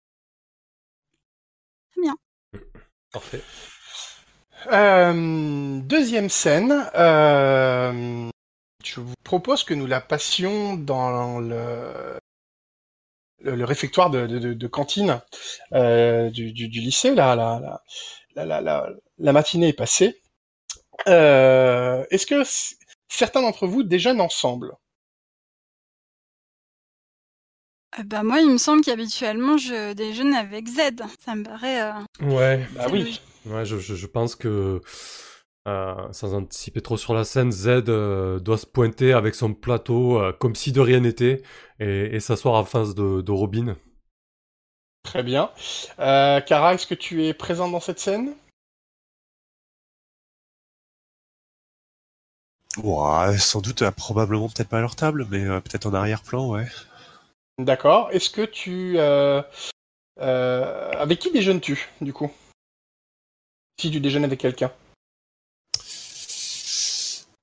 Parfait. 3.11 3.41
Euh, 4.71 5.79
deuxième 5.79 6.29
scène. 6.29 6.89
euh, 6.95 8.29
je 8.83 8.99
vous 8.99 9.13
propose 9.23 9.63
que 9.63 9.73
nous 9.73 9.85
la 9.87 10.01
passions 10.01 10.75
dans 10.75 11.39
le, 11.39 12.19
le, 13.41 13.55
le 13.55 13.65
réfectoire 13.65 14.09
de, 14.09 14.27
de, 14.27 14.39
de- 14.39 14.53
de 14.53 14.67
cantine 14.67 15.21
euh, 15.73 16.29
du, 16.29 16.51
du, 16.53 16.67
du 16.69 16.79
lycée. 16.81 17.15
La, 17.15 17.35
matinée 19.33 19.69
est 19.69 19.73
passée. 19.73 20.21
Euh, 21.07 22.05
Est-ce 22.11 22.25
que 22.27 22.43
certains 23.09 23.41
d'entre 23.41 23.67
vous 23.67 23.83
déjeunent 23.83 24.21
ensemble? 24.21 24.73
Euh, 27.99 28.03
bah, 28.03 28.23
moi, 28.23 28.39
il 28.39 28.49
me 28.49 28.57
semble 28.57 28.81
qu'habituellement, 28.83 29.57
je 29.57 29.93
déjeune 29.93 30.33
avec 30.33 30.67
Z. 30.67 30.79
Ça 31.23 31.35
me 31.35 31.43
paraît. 31.43 31.81
euh, 31.81 31.91
Ouais, 32.21 32.65
Bah 32.75 32.87
oui. 32.91 33.19
ouais 33.45 33.65
je, 33.65 33.77
je, 33.77 33.95
je 33.95 34.07
pense 34.07 34.35
que, 34.35 34.81
sans 36.11 36.33
anticiper 36.33 36.81
trop 36.81 36.97
sur 36.97 37.13
la 37.13 37.25
scène, 37.25 37.51
Z 37.51 37.67
euh, 37.89 38.39
doit 38.39 38.57
se 38.57 38.65
pointer 38.65 39.11
avec 39.13 39.35
son 39.35 39.53
plateau 39.53 40.17
euh, 40.17 40.31
comme 40.31 40.55
si 40.55 40.71
de 40.71 40.79
rien 40.79 41.01
n'était 41.01 41.43
et, 41.79 42.15
et 42.15 42.19
s'asseoir 42.19 42.55
en 42.55 42.63
face 42.63 42.95
de, 42.95 43.21
de 43.21 43.31
Robin. 43.31 43.75
Très 45.03 45.23
bien. 45.23 45.51
Euh, 45.99 46.41
Kara, 46.41 46.73
est-ce 46.73 46.87
que 46.87 46.95
tu 46.95 47.25
es 47.25 47.33
présente 47.33 47.71
dans 47.71 47.79
cette 47.79 47.99
scène? 47.99 48.33
Ouais, 52.83 53.37
sans 53.37 53.61
doute, 53.61 53.81
euh, 53.81 53.91
probablement 53.91 54.49
peut-être 54.49 54.69
pas 54.69 54.77
à 54.77 54.81
leur 54.81 54.95
table, 54.95 55.27
mais 55.31 55.43
euh, 55.45 55.59
peut-être 55.61 55.87
en 55.87 55.93
arrière-plan, 55.93 56.49
ouais. 56.51 56.67
D'accord. 57.57 58.09
Est-ce 58.11 58.29
que 58.29 58.45
tu... 58.45 58.99
Euh, 58.99 59.41
euh, 60.19 60.91
avec 60.91 61.19
qui 61.19 61.31
déjeunes-tu, 61.31 61.89
du 62.01 62.13
coup? 62.13 62.31
Si 63.81 63.91
tu 63.91 63.99
déjeunes 63.99 64.25
avec 64.25 64.39
quelqu'un. 64.39 64.71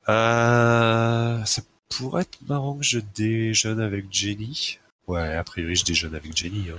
Euh, 0.09 1.45
ça 1.45 1.63
pourrait 1.89 2.23
être 2.23 2.39
marrant 2.49 2.77
que 2.77 2.85
je 2.85 2.99
déjeune 2.99 3.81
avec 3.81 4.13
Jenny. 4.13 4.79
Ouais, 5.07 5.35
a 5.35 5.45
priori, 5.45 5.77
je 5.77 5.85
déjeune 5.85 6.15
avec 6.15 6.37
Jenny. 6.37 6.71
Hein. 6.71 6.77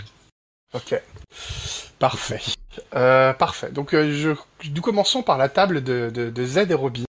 Ok. 0.73 1.01
Parfait. 1.99 2.41
Euh, 2.93 3.34
parfait. 3.34 3.71
Donc, 3.71 3.93
euh, 3.93 4.11
je... 4.11 4.69
nous 4.69 4.82
commençons 4.82 5.23
par 5.23 5.38
la 5.38 5.49
table 5.49 5.84
de, 5.84 6.11
de, 6.13 6.30
de 6.30 6.45
Z 6.45 6.57
et 6.69 6.73
Robin. 6.73 7.05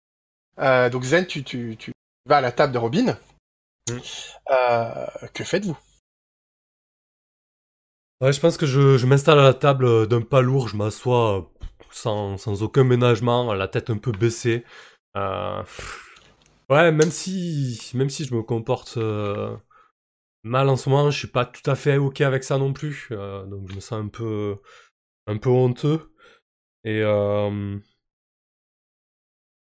Euh, 0.60 0.90
donc, 0.90 1.04
Z, 1.04 1.28
tu, 1.28 1.44
tu, 1.44 1.76
tu 1.78 1.92
vas 2.26 2.38
à 2.38 2.42
la 2.42 2.52
table 2.52 2.74
de 2.74 2.78
Robin. 2.78 3.18
Mm. 3.90 3.98
Euh, 4.52 5.06
que 5.34 5.44
faites-vous? 5.44 5.78
Ouais, 8.22 8.34
je 8.34 8.40
pense 8.40 8.58
que 8.58 8.66
je, 8.66 8.98
je 8.98 9.06
m'installe 9.08 9.40
à 9.40 9.44
la 9.44 9.54
table 9.54 10.08
d'un 10.08 10.22
pas 10.22 10.42
lourd, 10.42 10.68
je 10.68 10.76
m'assois 10.76 11.52
sans, 11.92 12.38
sans 12.38 12.62
aucun 12.62 12.84
ménagement, 12.84 13.54
la 13.54 13.68
tête 13.68 13.90
un 13.90 13.98
peu 13.98 14.12
baissée. 14.12 14.64
Euh, 15.18 15.64
ouais, 16.70 16.92
même 16.92 17.12
si, 17.12 17.92
même 17.94 18.10
si 18.10 18.26
je 18.26 18.34
me 18.36 18.42
comporte 18.44 18.98
euh, 18.98 19.56
mal 20.44 20.70
en 20.70 20.78
ce 20.78 20.90
moment, 20.90 21.12
je 21.12 21.20
suis 21.20 21.28
pas 21.28 21.46
tout 21.46 21.70
à 21.70 21.76
fait 21.76 21.98
ok 21.98 22.22
avec 22.22 22.46
ça 22.46 22.58
non 22.58 22.74
plus. 22.74 23.10
euh, 23.12 23.46
donc 23.48 23.70
je 23.70 23.76
me 23.76 23.82
sens 23.82 23.94
un 24.04 24.10
peu, 24.10 24.58
un 25.28 25.38
peu 25.38 25.50
honteux. 25.50 26.14
Et, 26.86 27.02
euh, 27.04 27.80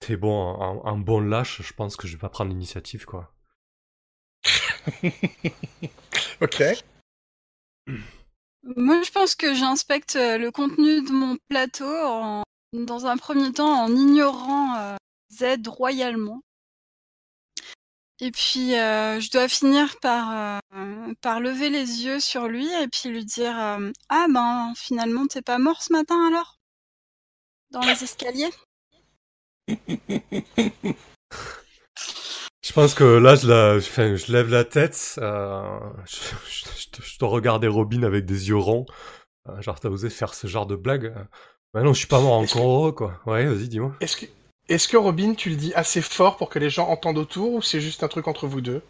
et 0.09 0.15
bon, 0.15 0.29
en, 0.31 0.85
en 0.85 0.97
bon 0.99 1.21
lâche, 1.21 1.63
je 1.63 1.73
pense 1.73 1.95
que 1.95 2.05
je 2.05 2.11
vais 2.13 2.19
pas 2.19 2.29
prendre 2.29 2.51
l'initiative, 2.51 3.05
quoi. 3.05 3.33
Ok. 6.41 6.61
Moi, 8.75 9.01
je 9.03 9.11
pense 9.11 9.35
que 9.35 9.53
j'inspecte 9.53 10.15
le 10.15 10.49
contenu 10.49 11.01
de 11.03 11.11
mon 11.11 11.37
plateau 11.49 11.85
en, 11.85 12.43
dans 12.73 13.05
un 13.05 13.17
premier 13.17 13.51
temps 13.51 13.83
en 13.83 13.95
ignorant 13.95 14.95
Z 15.31 15.67
royalement. 15.67 16.41
Et 18.19 18.31
puis, 18.31 18.75
euh, 18.75 19.19
je 19.19 19.31
dois 19.31 19.47
finir 19.47 19.99
par, 19.99 20.59
euh, 20.75 21.13
par 21.21 21.39
lever 21.39 21.69
les 21.69 22.03
yeux 22.05 22.19
sur 22.19 22.47
lui 22.47 22.67
et 22.81 22.87
puis 22.87 23.09
lui 23.09 23.25
dire 23.25 23.59
euh, 23.59 23.91
Ah 24.09 24.27
ben, 24.29 24.73
finalement, 24.77 25.25
t'es 25.25 25.41
pas 25.41 25.57
mort 25.57 25.81
ce 25.81 25.91
matin 25.91 26.27
alors? 26.27 26.59
Dans 27.71 27.81
les 27.81 28.03
escaliers? 28.03 28.51
Je 32.61 32.73
pense 32.73 32.93
que 32.93 33.03
là, 33.03 33.35
je, 33.35 33.47
la, 33.47 33.75
enfin, 33.77 34.15
je 34.15 34.31
lève 34.31 34.49
la 34.49 34.63
tête. 34.63 35.15
euh, 35.17 35.79
je, 36.05 36.17
je- 36.47 37.01
je 37.03 37.19
dois 37.19 37.29
regarder 37.29 37.67
Robin 37.67 38.03
avec 38.03 38.25
des 38.25 38.49
yeux 38.49 38.57
ronds. 38.57 38.85
Euh, 39.49 39.61
genre, 39.61 39.79
t'as 39.79 39.89
osé 39.89 40.09
faire 40.09 40.33
ce 40.33 40.47
genre 40.47 40.67
de 40.67 40.75
blague 40.75 41.05
euh. 41.05 41.23
Bah 41.73 41.83
non, 41.83 41.93
je 41.93 41.99
suis 41.99 42.07
pas 42.07 42.19
mort 42.19 42.33
encore 42.33 42.65
heureux, 42.65 42.91
quoi. 42.91 43.19
Ouais, 43.25 43.45
vas-y, 43.45 43.69
dis-moi. 43.69 43.93
Est-ce 44.01 44.17
que, 44.17 44.25
est-ce 44.71 44.87
que 44.87 44.97
Robin, 44.97 45.33
tu 45.35 45.49
le 45.49 45.55
dis 45.55 45.73
assez 45.73 46.01
fort 46.01 46.37
pour 46.37 46.49
que 46.49 46.59
les 46.59 46.69
gens 46.69 46.87
entendent 46.87 47.17
autour 47.17 47.53
ou 47.53 47.61
c'est 47.61 47.81
juste 47.81 48.03
un 48.03 48.07
truc 48.07 48.27
entre 48.27 48.47
vous 48.47 48.61
deux? 48.61 48.81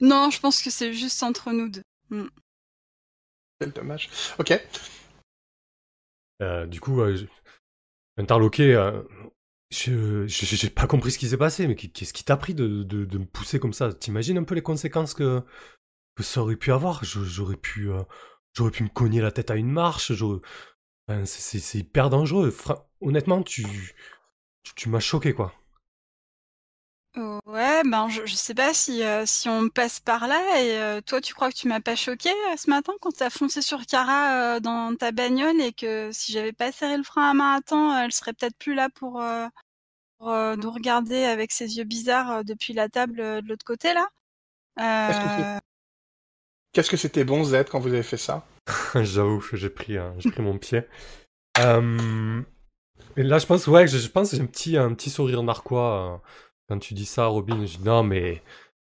Non, 0.00 0.30
je 0.30 0.40
pense 0.40 0.62
que 0.62 0.70
c'est 0.70 0.92
juste 0.92 1.22
entre 1.22 1.52
nous 1.52 1.68
deux. 1.68 1.82
Quel 3.58 3.72
dommage. 3.72 4.08
Ok. 4.38 4.52
Euh, 6.42 6.66
du 6.66 6.80
coup, 6.80 7.00
euh, 7.00 7.16
interloqué, 8.18 8.74
euh, 8.74 9.02
je 9.70 10.26
j'ai 10.26 10.70
pas 10.70 10.86
compris 10.86 11.12
ce 11.12 11.18
qui 11.18 11.28
s'est 11.28 11.36
passé, 11.36 11.68
mais 11.68 11.76
qu'est-ce 11.76 12.12
qui 12.12 12.24
t'a 12.24 12.36
pris 12.36 12.54
de, 12.54 12.82
de, 12.82 13.04
de 13.04 13.18
me 13.18 13.26
pousser 13.26 13.60
comme 13.60 13.72
ça? 13.72 13.92
T'imagines 13.94 14.38
un 14.38 14.44
peu 14.44 14.54
les 14.54 14.62
conséquences 14.62 15.14
que, 15.14 15.42
que 16.16 16.22
ça 16.24 16.42
aurait 16.42 16.56
pu 16.56 16.72
avoir? 16.72 17.04
J'aurais 17.04 17.56
pu, 17.56 17.90
euh, 17.90 18.02
j'aurais 18.54 18.72
pu 18.72 18.84
me 18.84 18.90
cogner 18.90 19.20
la 19.20 19.32
tête 19.32 19.50
à 19.50 19.56
une 19.56 19.70
marche. 19.72 20.12
enfin, 21.08 21.24
c'est- 21.26 21.78
hyper 21.78 22.10
dangereux. 22.10 22.50
Fra- 22.50 22.88
honnêtement, 23.00 23.42
tu, 23.42 23.94
tu, 24.62 24.74
tu 24.74 24.88
m'as 24.88 25.00
choqué, 25.00 25.34
quoi. 25.34 25.52
Oh, 27.16 27.40
Ouais, 27.46 27.82
ben 27.84 28.08
je, 28.08 28.24
je 28.24 28.36
sais 28.36 28.54
pas 28.54 28.72
si, 28.72 29.02
euh, 29.02 29.24
si 29.26 29.48
on 29.48 29.68
passe 29.68 29.98
par 29.98 30.28
là 30.28 30.60
et 30.60 30.78
euh, 30.78 31.00
toi 31.00 31.20
tu 31.20 31.34
crois 31.34 31.50
que 31.50 31.56
tu 31.56 31.66
m'as 31.66 31.80
pas 31.80 31.96
choqué 31.96 32.28
euh, 32.30 32.56
ce 32.56 32.70
matin 32.70 32.92
quand 33.00 33.10
t'as 33.16 33.30
foncé 33.30 33.62
sur 33.62 33.84
Cara 33.86 34.56
euh, 34.56 34.60
dans 34.60 34.94
ta 34.94 35.10
bagnole 35.10 35.60
et 35.60 35.72
que 35.72 36.10
si 36.12 36.30
j'avais 36.30 36.52
pas 36.52 36.70
serré 36.70 36.96
le 36.96 37.02
frein 37.02 37.30
à 37.30 37.34
main 37.34 37.54
à 37.56 37.60
temps, 37.60 37.98
elle 37.98 38.12
serait 38.12 38.32
peut-être 38.32 38.56
plus 38.56 38.74
là 38.74 38.88
pour, 38.94 39.20
euh, 39.20 39.48
pour, 40.18 40.30
euh, 40.30 40.54
nous 40.54 40.70
regarder 40.70 41.24
avec 41.24 41.50
ses 41.50 41.78
yeux 41.78 41.84
bizarres 41.84 42.30
euh, 42.30 42.42
depuis 42.44 42.74
la 42.74 42.88
table 42.88 43.20
euh, 43.20 43.40
de 43.40 43.48
l'autre 43.48 43.64
côté 43.64 43.92
là. 43.92 44.06
Euh, 44.78 45.58
Qu'est-ce 46.72 46.90
que 46.90 46.96
c'était 46.96 47.24
bon, 47.24 47.42
Z, 47.42 47.64
quand 47.68 47.80
vous 47.80 47.92
avez 47.92 48.04
fait 48.04 48.16
ça? 48.16 48.46
J'avoue 48.94 49.40
que 49.40 49.56
j'ai 49.56 49.70
pris, 49.70 49.96
j'ai 50.18 50.30
pris 50.30 50.42
mon 50.42 50.56
pied. 50.56 50.82
Euh, 51.58 52.42
et 53.16 53.22
là, 53.22 53.38
je 53.38 53.46
pense, 53.46 53.66
ouais, 53.66 53.86
je, 53.86 53.98
je 53.98 54.08
pense 54.08 54.34
j'ai 54.34 54.40
un 54.42 54.46
petit, 54.46 54.76
un 54.76 54.94
petit 54.94 55.10
sourire 55.10 55.42
narquois 55.42 56.14
euh, 56.14 56.28
quand 56.68 56.78
tu 56.78 56.94
dis 56.94 57.06
ça, 57.06 57.26
Robin. 57.26 57.64
Je 57.66 57.78
dis 57.78 57.84
non, 57.84 58.02
mais 58.02 58.42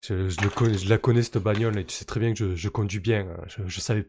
je, 0.03 0.29
je 0.29 0.41
le 0.41 0.49
connais, 0.49 0.77
je 0.77 0.89
la 0.89 0.97
connais 0.97 1.23
cette 1.23 1.37
bagnole 1.37 1.77
et 1.79 1.85
tu 1.85 1.95
sais 1.95 2.05
très 2.05 2.19
bien 2.19 2.33
que 2.33 2.37
je, 2.37 2.55
je 2.55 2.69
conduis 2.69 2.99
bien. 2.99 3.27
hein. 3.29 3.43
Je, 3.47 3.63
je 3.67 3.79
savais, 3.79 4.07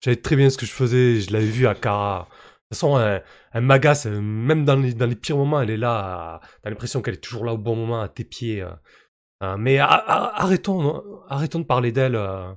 j'avais 0.00 0.16
très 0.16 0.36
bien 0.36 0.50
ce 0.50 0.58
que 0.58 0.66
je 0.66 0.72
faisais. 0.72 1.20
Je 1.20 1.32
l'avais 1.32 1.46
vu 1.46 1.66
à 1.66 1.74
Cara. 1.74 2.28
De 2.30 2.76
toute 2.76 2.80
façon, 2.80 2.98
elle, 3.00 3.24
elle 3.52 3.62
m'agace. 3.62 4.06
euh, 4.06 4.20
Même 4.20 4.64
dans 4.64 4.76
les, 4.76 4.92
dans 4.94 5.06
les 5.06 5.16
pires 5.16 5.36
moments, 5.36 5.60
elle 5.60 5.70
est 5.70 5.76
là. 5.78 6.40
T'as 6.62 6.70
l'impression 6.70 7.00
qu'elle 7.02 7.14
est 7.14 7.18
toujours 7.18 7.44
là 7.44 7.54
au 7.54 7.58
bon 7.58 7.76
moment 7.76 8.00
à 8.02 8.08
tes 8.08 8.24
pieds. 8.24 8.62
euh. 8.62 8.70
Euh, 9.42 9.56
mais 9.56 9.78
a- 9.78 9.86
a- 9.86 10.42
arrêtons, 10.42 10.82
non, 10.82 11.02
arrêtons 11.28 11.60
de 11.60 11.64
parler 11.64 11.92
d'elle. 11.92 12.16
euh. 12.16 12.52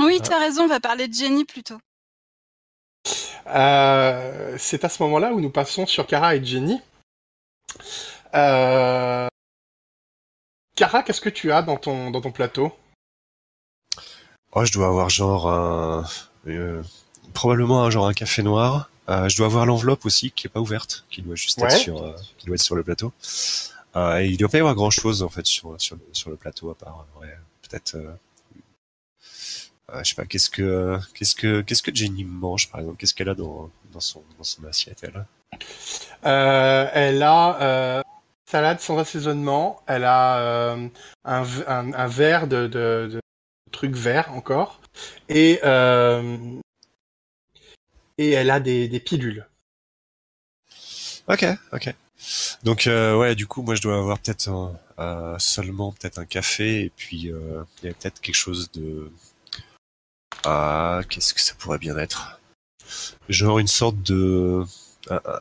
Oui, 0.00 0.18
t'as 0.22 0.40
raison, 0.40 0.64
on 0.64 0.66
va 0.68 0.80
parler 0.80 1.06
de 1.08 1.14
Jenny 1.14 1.44
plutôt. 1.44 1.78
Euh, 3.46 4.56
c'est 4.58 4.84
à 4.84 4.88
ce 4.88 5.02
moment-là 5.02 5.32
où 5.32 5.40
nous 5.40 5.50
passons 5.50 5.86
sur 5.86 6.06
Kara 6.06 6.34
et 6.36 6.44
Jenny. 6.44 6.80
Euh... 8.34 9.28
Kara, 10.76 11.02
qu'est-ce 11.02 11.20
que 11.20 11.28
tu 11.28 11.52
as 11.52 11.62
dans 11.62 11.76
ton, 11.76 12.10
dans 12.10 12.20
ton 12.20 12.32
plateau? 12.32 12.72
Oh, 14.52 14.64
je 14.64 14.72
dois 14.72 14.88
avoir 14.88 15.08
genre 15.10 15.48
un... 15.48 16.04
euh, 16.46 16.82
probablement 17.32 17.84
un 17.84 17.90
genre 17.90 18.06
un 18.06 18.14
café 18.14 18.42
noir. 18.42 18.90
Euh, 19.08 19.28
je 19.28 19.36
dois 19.36 19.46
avoir 19.46 19.66
l'enveloppe 19.66 20.06
aussi 20.06 20.30
qui 20.30 20.46
est 20.46 20.50
pas 20.50 20.60
ouverte, 20.60 21.04
qui 21.10 21.20
doit 21.22 21.34
juste 21.34 21.60
Ouais. 21.60 21.66
être 21.66 21.76
sur, 21.78 22.02
euh, 22.02 22.16
qui 22.38 22.46
doit 22.46 22.54
être 22.54 22.62
sur 22.62 22.74
le 22.74 22.82
plateau. 22.82 23.12
Euh, 23.96 24.20
et 24.20 24.26
il 24.28 24.36
doit 24.38 24.48
pas 24.48 24.56
y 24.58 24.60
avoir 24.60 24.74
grand 24.74 24.90
chose 24.90 25.22
en 25.22 25.28
fait 25.28 25.46
sur 25.46 25.74
sur, 25.80 25.96
sur 26.12 26.30
le 26.30 26.36
plateau 26.36 26.70
à 26.70 26.74
part 26.74 27.06
ouais, 27.20 27.28
peut-être. 27.62 27.96
Euh, 29.92 30.02
je 30.02 30.10
sais 30.10 30.14
pas 30.14 30.24
qu'est-ce 30.24 30.48
que 30.50 30.98
qu'est-ce 31.14 31.34
que 31.34 31.60
qu'est-ce 31.60 31.82
que 31.82 31.94
Jenny 31.94 32.24
mange 32.24 32.70
par 32.70 32.80
exemple? 32.80 32.96
Qu'est-ce 32.98 33.14
qu'elle 33.14 33.28
a 33.28 33.34
dans 33.34 33.70
dans 33.92 34.00
son 34.00 34.22
dans 34.38 34.44
son 34.44 34.64
assiette 34.64 35.04
elle 35.04 35.26
euh, 36.24 36.88
Elle 36.94 37.22
a 37.22 37.60
euh, 37.60 38.02
salade 38.50 38.80
sans 38.80 38.98
assaisonnement. 38.98 39.82
Elle 39.86 40.04
a 40.04 40.38
euh, 40.38 40.88
un, 41.24 41.42
un, 41.66 41.92
un 41.92 42.06
verre 42.06 42.46
de, 42.46 42.66
de, 42.66 43.08
de 43.12 43.20
trucs 43.72 43.94
verts 43.94 44.32
encore. 44.32 44.80
Et, 45.28 45.60
euh, 45.64 46.38
et 48.16 48.30
elle 48.30 48.50
a 48.50 48.60
des, 48.60 48.88
des 48.88 49.00
pilules. 49.00 49.46
Ok, 51.26 51.44
ok. 51.72 51.94
Donc 52.62 52.86
euh, 52.86 53.18
ouais, 53.18 53.34
du 53.34 53.46
coup, 53.46 53.62
moi 53.62 53.74
je 53.74 53.82
dois 53.82 53.96
avoir 53.96 54.18
peut-être 54.18 54.48
euh, 54.98 55.38
seulement 55.38 55.92
peut-être 55.92 56.18
un 56.18 56.24
café 56.24 56.84
et 56.84 56.90
puis 56.90 57.30
euh, 57.30 57.64
il 57.82 57.88
y 57.88 57.90
a 57.90 57.94
peut-être 57.94 58.20
quelque 58.20 58.34
chose 58.36 58.70
de 58.72 59.10
ah 60.44 61.00
qu'est-ce 61.08 61.34
que 61.34 61.40
ça 61.40 61.54
pourrait 61.54 61.78
bien 61.78 61.96
être? 61.98 62.40
Genre 63.28 63.58
une 63.58 63.66
sorte 63.66 64.02
de 64.02 64.64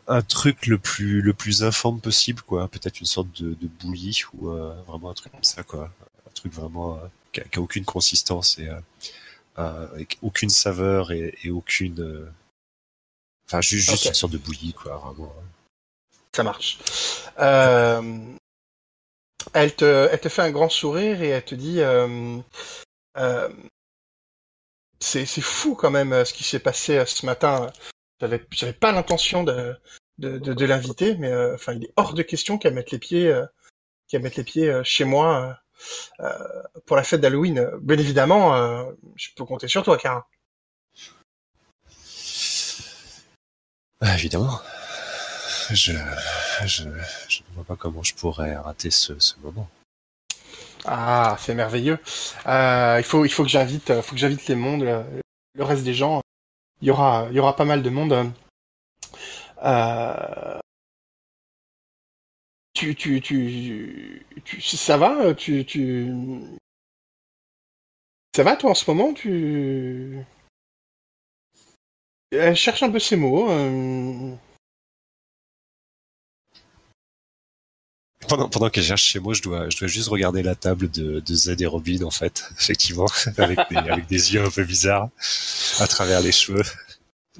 un, 0.07 0.21
truc 0.21 0.67
le 0.67 0.77
plus 0.77 1.21
le 1.21 1.33
plus 1.33 1.63
informe 1.63 2.01
possible 2.01 2.41
quoi, 2.41 2.67
peut-être 2.67 2.99
une 2.99 3.05
sorte 3.05 3.41
de, 3.41 3.53
de 3.53 3.67
bouillie 3.67 4.23
ou 4.33 4.49
euh, 4.49 4.73
vraiment 4.87 5.11
un 5.11 5.13
truc 5.13 5.31
comme 5.31 5.43
ça 5.43 5.63
quoi, 5.63 5.89
un 6.27 6.31
truc 6.33 6.53
vraiment 6.53 6.95
euh, 6.95 7.07
qui, 7.31 7.41
a, 7.41 7.43
qui 7.45 7.59
a 7.59 7.61
aucune 7.61 7.85
consistance 7.85 8.59
et 8.59 8.67
euh, 8.67 8.79
euh, 9.59 9.87
avec 9.93 10.17
aucune 10.21 10.49
saveur 10.49 11.11
et, 11.11 11.37
et 11.43 11.49
aucune 11.49 12.01
euh, 12.01 12.29
enfin 13.47 13.61
juste, 13.61 13.89
juste 13.89 14.05
une 14.05 14.13
sorte 14.13 14.33
de 14.33 14.37
bouillie 14.37 14.73
quoi 14.73 14.97
vraiment. 14.97 15.33
Ça 16.35 16.43
marche. 16.43 16.79
Euh, 17.39 18.17
elle, 19.53 19.75
te, 19.75 20.09
elle 20.11 20.19
te 20.19 20.29
fait 20.29 20.41
un 20.41 20.51
grand 20.51 20.69
sourire 20.69 21.21
et 21.21 21.29
elle 21.29 21.45
te 21.45 21.53
dit 21.53 21.79
euh, 21.81 22.39
euh, 23.17 23.49
c'est 25.03 25.41
fou 25.41 25.75
quand 25.75 25.91
même 25.91 26.13
euh, 26.13 26.25
ce 26.25 26.33
qui 26.33 26.43
s'est 26.43 26.59
passé 26.59 26.97
euh, 26.97 27.05
ce 27.05 27.25
matin. 27.25 27.71
J'avais 28.19 28.45
j'avais 28.51 28.73
pas 28.73 28.91
l'intention 28.91 29.43
de, 29.43 29.75
l'inviter, 30.17 31.15
mais 31.17 31.31
euh, 31.31 31.55
enfin 31.55 31.73
il 31.73 31.83
est 31.83 31.93
hors 31.97 32.13
de 32.13 32.23
question 32.23 32.57
qu'elle 32.57 32.73
mette 32.73 32.91
les 32.91 32.99
pieds 32.99 34.81
chez 34.83 35.03
moi 35.03 35.57
pour 36.85 36.95
la 36.95 37.03
fête 37.03 37.19
d'Halloween. 37.21 37.69
Bien 37.81 37.97
évidemment, 37.97 38.87
je 39.15 39.29
peux 39.35 39.43
compter 39.43 39.67
sur 39.67 39.83
toi, 39.83 39.97
Cara. 39.97 40.27
Ah, 43.99 44.15
évidemment. 44.15 44.61
Je, 45.71 45.93
ne 45.93 47.55
vois 47.55 47.63
pas 47.65 47.75
comment 47.75 48.03
je 48.03 48.13
pourrais 48.13 48.55
rater 48.55 48.91
ce 48.91 49.13
moment. 49.41 49.69
Ah, 50.85 51.37
c'est 51.39 51.55
merveilleux. 51.55 51.97
Euh, 52.47 52.97
il 52.99 53.03
faut, 53.03 53.25
il 53.25 53.29
faut 53.29 53.43
que 53.43 53.49
j'invite, 53.49 53.89
euh, 53.89 54.01
faut 54.01 54.13
que 54.13 54.19
j'invite 54.19 54.47
les 54.47 54.55
mondes, 54.55 54.83
le, 54.83 55.03
le 55.55 55.63
reste 55.63 55.83
des 55.83 55.93
gens. 55.93 56.21
Il 56.81 56.87
y 56.87 56.91
aura, 56.91 57.27
il 57.31 57.35
y 57.35 57.39
aura 57.39 57.55
pas 57.55 57.65
mal 57.65 57.81
de 57.83 57.89
monde. 57.89 58.31
Euh, 59.63 60.59
tu, 62.73 62.95
tu, 62.95 63.21
tu, 63.21 64.25
ça 64.61 64.97
va, 64.97 65.33
tu, 65.35 65.65
tu, 65.65 66.11
ça 68.35 68.43
va 68.43 68.55
toi 68.57 68.71
en 68.71 68.75
ce 68.75 68.89
moment, 68.89 69.13
tu. 69.13 70.19
Elle 72.31 72.55
cherche 72.55 72.83
un 72.83 72.91
peu 72.91 72.99
ses 72.99 73.15
mots. 73.15 73.49
euh, 73.49 74.35
Pendant, 78.35 78.49
pendant 78.49 78.69
qu'elle 78.71 78.83
cherche 78.83 79.03
chez 79.03 79.19
moi, 79.19 79.35
je 79.35 79.43
dois, 79.43 79.69
je 79.69 79.77
dois 79.77 79.87
juste 79.87 80.07
regarder 80.07 80.41
la 80.41 80.55
table 80.55 80.89
de, 80.89 81.19
de 81.19 81.35
Z 81.35 81.55
et 81.59 81.67
Robin, 81.67 82.01
en 82.03 82.09
fait, 82.09 82.49
effectivement, 82.59 83.05
avec 83.37 83.59
des, 83.69 83.77
avec 83.77 84.07
des 84.07 84.33
yeux 84.33 84.43
un 84.43 84.49
peu 84.49 84.63
bizarres 84.63 85.09
à 85.79 85.85
travers 85.85 86.19
les 86.19 86.31
cheveux. 86.31 86.63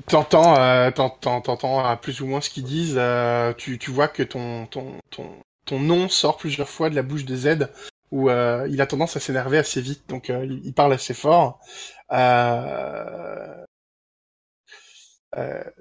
T'entends, 0.08 0.56
euh, 0.60 0.92
t'entends, 0.92 1.90
euh, 1.90 1.96
plus 1.96 2.22
ou 2.22 2.28
moins 2.28 2.42
ce 2.42 2.52
qu'ils 2.52 2.66
disent. 2.66 2.96
euh, 2.98 3.54
tu, 3.54 3.80
tu 3.80 3.90
vois 3.90 4.08
que 4.08 4.22
ton, 4.22 4.68
ton, 4.68 5.00
ton, 5.10 5.30
ton 5.66 5.80
nom 5.80 6.10
sort 6.10 6.38
plusieurs 6.38 6.70
fois 6.70 6.92
de 6.92 6.96
la 6.96 7.02
bouche 7.02 7.26
de 7.26 7.36
Z, 7.36 7.70
où 8.12 8.30
euh, 8.30 8.68
il 8.70 8.80
a 8.80 8.86
tendance 8.86 9.16
à 9.18 9.20
s'énerver 9.20 9.58
assez 9.58 9.82
vite, 9.82 10.04
donc 10.08 10.30
euh, 10.30 10.46
il, 10.46 10.74
parle 10.74 10.94
assez 10.94 11.16
fort. 11.16 11.60
Euh, 12.12 13.64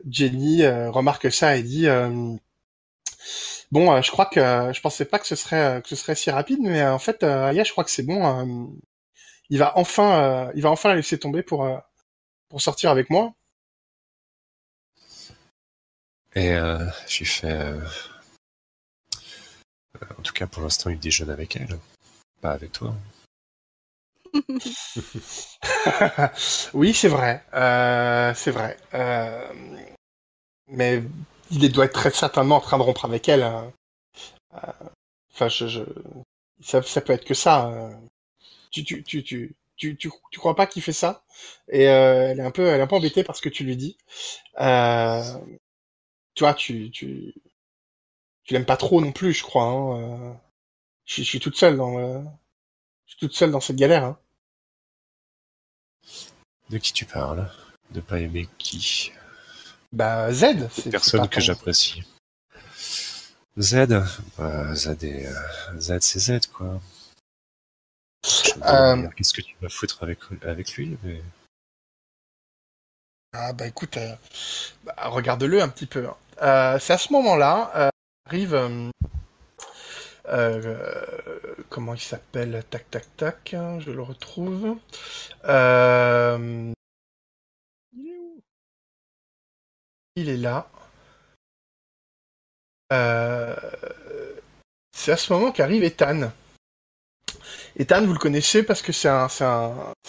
Jenny 0.08 0.66
remarque 0.66 1.30
ça 1.30 1.56
et 1.56 1.62
dit 1.62 1.86
bon, 3.72 3.92
euh, 3.92 4.02
je 4.02 4.10
crois 4.12 4.26
que 4.26 4.40
je 4.72 4.80
pensais 4.80 5.04
pas 5.06 5.18
que 5.18 5.26
ce 5.26 5.34
serait 5.36 5.82
que 5.82 5.88
ce 5.88 5.96
serait 5.96 6.14
si 6.14 6.30
rapide, 6.30 6.60
mais 6.62 6.80
euh, 6.82 6.94
en 6.94 6.98
fait, 7.00 7.22
euh, 7.24 7.46
Aya, 7.48 7.64
je 7.64 7.72
crois 7.72 7.82
que 7.84 7.90
c'est 7.90 8.02
bon. 8.04 8.24
euh, 8.26 8.66
il 9.50 9.58
va 9.58 9.76
enfin, 9.78 10.46
euh, 10.48 10.52
il 10.56 10.62
va 10.62 10.70
enfin 10.70 10.88
la 10.90 10.96
laisser 10.96 11.18
tomber 11.18 11.42
pour 11.42 11.64
euh, 11.64 11.76
pour 12.48 12.60
sortir 12.62 12.90
avec 12.90 13.10
moi. 13.10 13.32
Et 16.34 16.52
euh, 16.52 16.86
j'ai 17.06 17.24
fait... 17.24 17.50
euh, 17.50 17.80
euh, 20.02 20.06
en 20.18 20.22
tout 20.22 20.32
cas, 20.32 20.46
pour 20.46 20.62
l'instant, 20.62 20.90
il 20.90 20.98
déjeune 20.98 21.30
avec 21.30 21.56
elle. 21.56 21.78
Pas 22.40 22.52
avec 22.52 22.72
toi. 22.72 22.94
oui, 26.74 26.94
c'est 26.94 27.08
vrai. 27.08 27.44
Euh, 27.54 28.32
c'est 28.34 28.50
vrai. 28.50 28.76
Euh, 28.94 29.52
mais 30.68 31.02
il 31.52 31.72
doit 31.72 31.84
être 31.86 31.92
très 31.94 32.10
certainement 32.10 32.56
en 32.56 32.60
train 32.60 32.78
de 32.78 32.82
rompre 32.82 33.04
avec 33.04 33.28
elle. 33.28 33.42
hein. 33.42 33.72
Euh, 34.54 34.72
Enfin, 35.34 35.48
je, 35.48 35.66
je... 35.68 35.82
Ça, 36.62 36.82
ça 36.82 37.00
peut 37.00 37.12
être 37.14 37.24
que 37.24 37.34
ça. 37.34 37.68
euh. 37.70 37.94
Tu, 38.70 38.84
tu, 38.84 39.02
tu, 39.04 39.22
tu, 39.24 39.56
tu, 39.76 39.96
tu, 39.96 40.10
tu 40.30 40.38
crois 40.38 40.56
pas 40.56 40.66
qu'il 40.66 40.82
fait 40.82 40.92
ça? 40.92 41.24
Et 41.68 41.88
euh, 41.88 42.28
elle 42.30 42.40
est 42.40 42.42
un 42.44 42.50
peu, 42.50 42.66
elle 42.66 42.80
est 42.80 42.82
un 42.82 42.86
peu 42.86 42.96
embêtée 42.96 43.24
par 43.24 43.36
ce 43.36 43.42
que 43.42 43.48
tu 43.48 43.64
lui 43.64 43.76
dis. 43.76 43.96
Euh, 44.60 45.22
tu 46.34 46.44
vois, 46.44 46.54
tu, 46.54 46.90
tu, 46.90 47.34
tu 48.44 48.54
l'aimes 48.54 48.66
pas 48.66 48.76
trop 48.76 49.00
non 49.00 49.12
plus, 49.12 49.32
je 49.32 49.42
crois. 49.42 49.64
Hein. 49.64 50.00
euh. 50.00 50.34
Je, 51.06 51.14
suis- 51.14 51.24
je 51.24 51.28
suis 51.30 51.40
toute 51.40 51.56
seule 51.56 51.76
dans, 51.76 51.96
le... 51.98 52.22
je 53.06 53.12
suis 53.12 53.20
toute 53.20 53.34
seule 53.34 53.50
dans 53.50 53.60
cette 53.60 53.76
galère. 53.76 54.04
Hein. 54.04 54.18
De 56.70 56.78
qui 56.78 56.92
tu 56.92 57.04
parles? 57.06 57.50
De 57.90 58.00
pas 58.00 58.20
aimer 58.20 58.48
qui? 58.58 59.12
Bah 59.92 60.32
Z, 60.32 60.68
c'est 60.70 60.90
Personne 60.90 61.28
que 61.28 61.40
j'apprécie. 61.40 62.02
Z 63.58 63.86
bah, 64.38 64.74
Z, 64.74 64.96
est, 65.02 65.26
euh, 65.26 65.78
Z 65.78 65.98
c'est 66.00 66.18
Z, 66.18 66.46
quoi. 66.46 66.80
Euh, 68.64 69.08
Qu'est-ce 69.16 69.34
que 69.34 69.42
tu 69.42 69.54
vas 69.60 69.68
foutre 69.68 70.02
avec, 70.02 70.20
avec 70.42 70.74
lui 70.74 70.96
mais... 71.02 71.20
Ah 73.34 73.52
bah 73.52 73.66
écoute, 73.66 73.96
euh, 73.96 74.14
bah, 74.84 74.94
regarde-le 75.04 75.60
un 75.60 75.68
petit 75.68 75.86
peu. 75.86 76.06
hein. 76.06 76.16
Euh, 76.42 76.78
c'est 76.78 76.92
à 76.92 76.98
ce 76.98 77.12
moment-là 77.12 77.90
arrive 78.26 78.54
comment 81.68 81.94
il 81.94 82.00
s'appelle? 82.00 82.62
Tac 82.70 82.90
tac 82.90 83.16
tac, 83.16 83.54
hein, 83.54 83.80
je 83.80 83.90
le 83.90 84.02
retrouve. 84.02 84.76
Euh, 85.44 86.72
Il 90.14 90.28
est 90.28 90.36
là. 90.36 90.68
Euh, 92.92 93.56
c'est 94.94 95.12
à 95.12 95.16
ce 95.16 95.32
moment 95.32 95.52
qu'arrive 95.52 95.82
Ethan. 95.82 96.30
Ethan, 97.76 98.04
vous 98.04 98.12
le 98.12 98.18
connaissez 98.18 98.62
parce 98.62 98.82
que 98.82 98.92
c'est 98.92 99.08
un, 99.08 99.28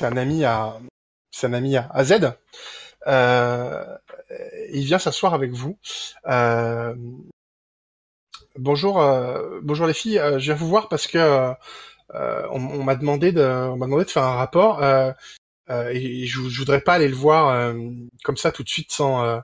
ami 0.01 0.43
à, 0.43 0.79
Z. 2.03 2.33
Euh, 3.07 3.97
il 4.73 4.83
vient 4.83 4.99
s'asseoir 4.99 5.33
avec 5.33 5.51
vous. 5.51 5.77
Euh, 6.27 6.93
bonjour, 8.57 8.95
bonjour 9.61 9.87
les 9.87 9.93
filles. 9.93 10.21
Je 10.33 10.37
viens 10.51 10.55
vous 10.55 10.67
voir 10.67 10.89
parce 10.89 11.07
que 11.07 11.53
on 12.09 12.83
m'a 12.83 12.95
demandé 12.95 13.31
de 13.31 14.03
faire 14.05 14.23
un 14.23 14.35
rapport. 14.35 14.81
Euh, 15.69 15.89
et 15.93 16.25
je, 16.25 16.39
voudrais 16.41 16.81
pas 16.81 16.93
aller 16.95 17.07
le 17.07 17.15
voir 17.15 17.49
euh, 17.49 17.73
comme 18.23 18.35
ça 18.35 18.51
tout 18.51 18.63
de 18.63 18.69
suite 18.69 18.91
sans 18.91 19.23
euh, 19.23 19.39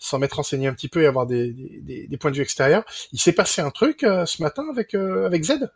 sans 0.00 0.18
m'être 0.18 0.34
renseigné 0.34 0.66
un 0.66 0.74
petit 0.74 0.88
peu 0.88 1.02
et 1.02 1.06
avoir 1.06 1.26
des, 1.26 1.52
des, 1.52 2.16
points 2.18 2.32
de 2.32 2.36
vue 2.36 2.42
extérieurs. 2.42 2.84
Il 3.12 3.20
s'est 3.20 3.32
passé 3.32 3.60
un 3.62 3.70
truc 3.70 4.00
ce 4.00 4.42
matin 4.42 4.64
avec 4.70 4.94
avec 4.94 5.44
Z? 5.44 5.70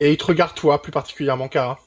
Et 0.00 0.12
il 0.12 0.16
te 0.18 0.24
regarde 0.24 0.54
toi 0.54 0.82
plus 0.82 0.92
particulièrement, 0.92 1.48
Cara. 1.48 1.78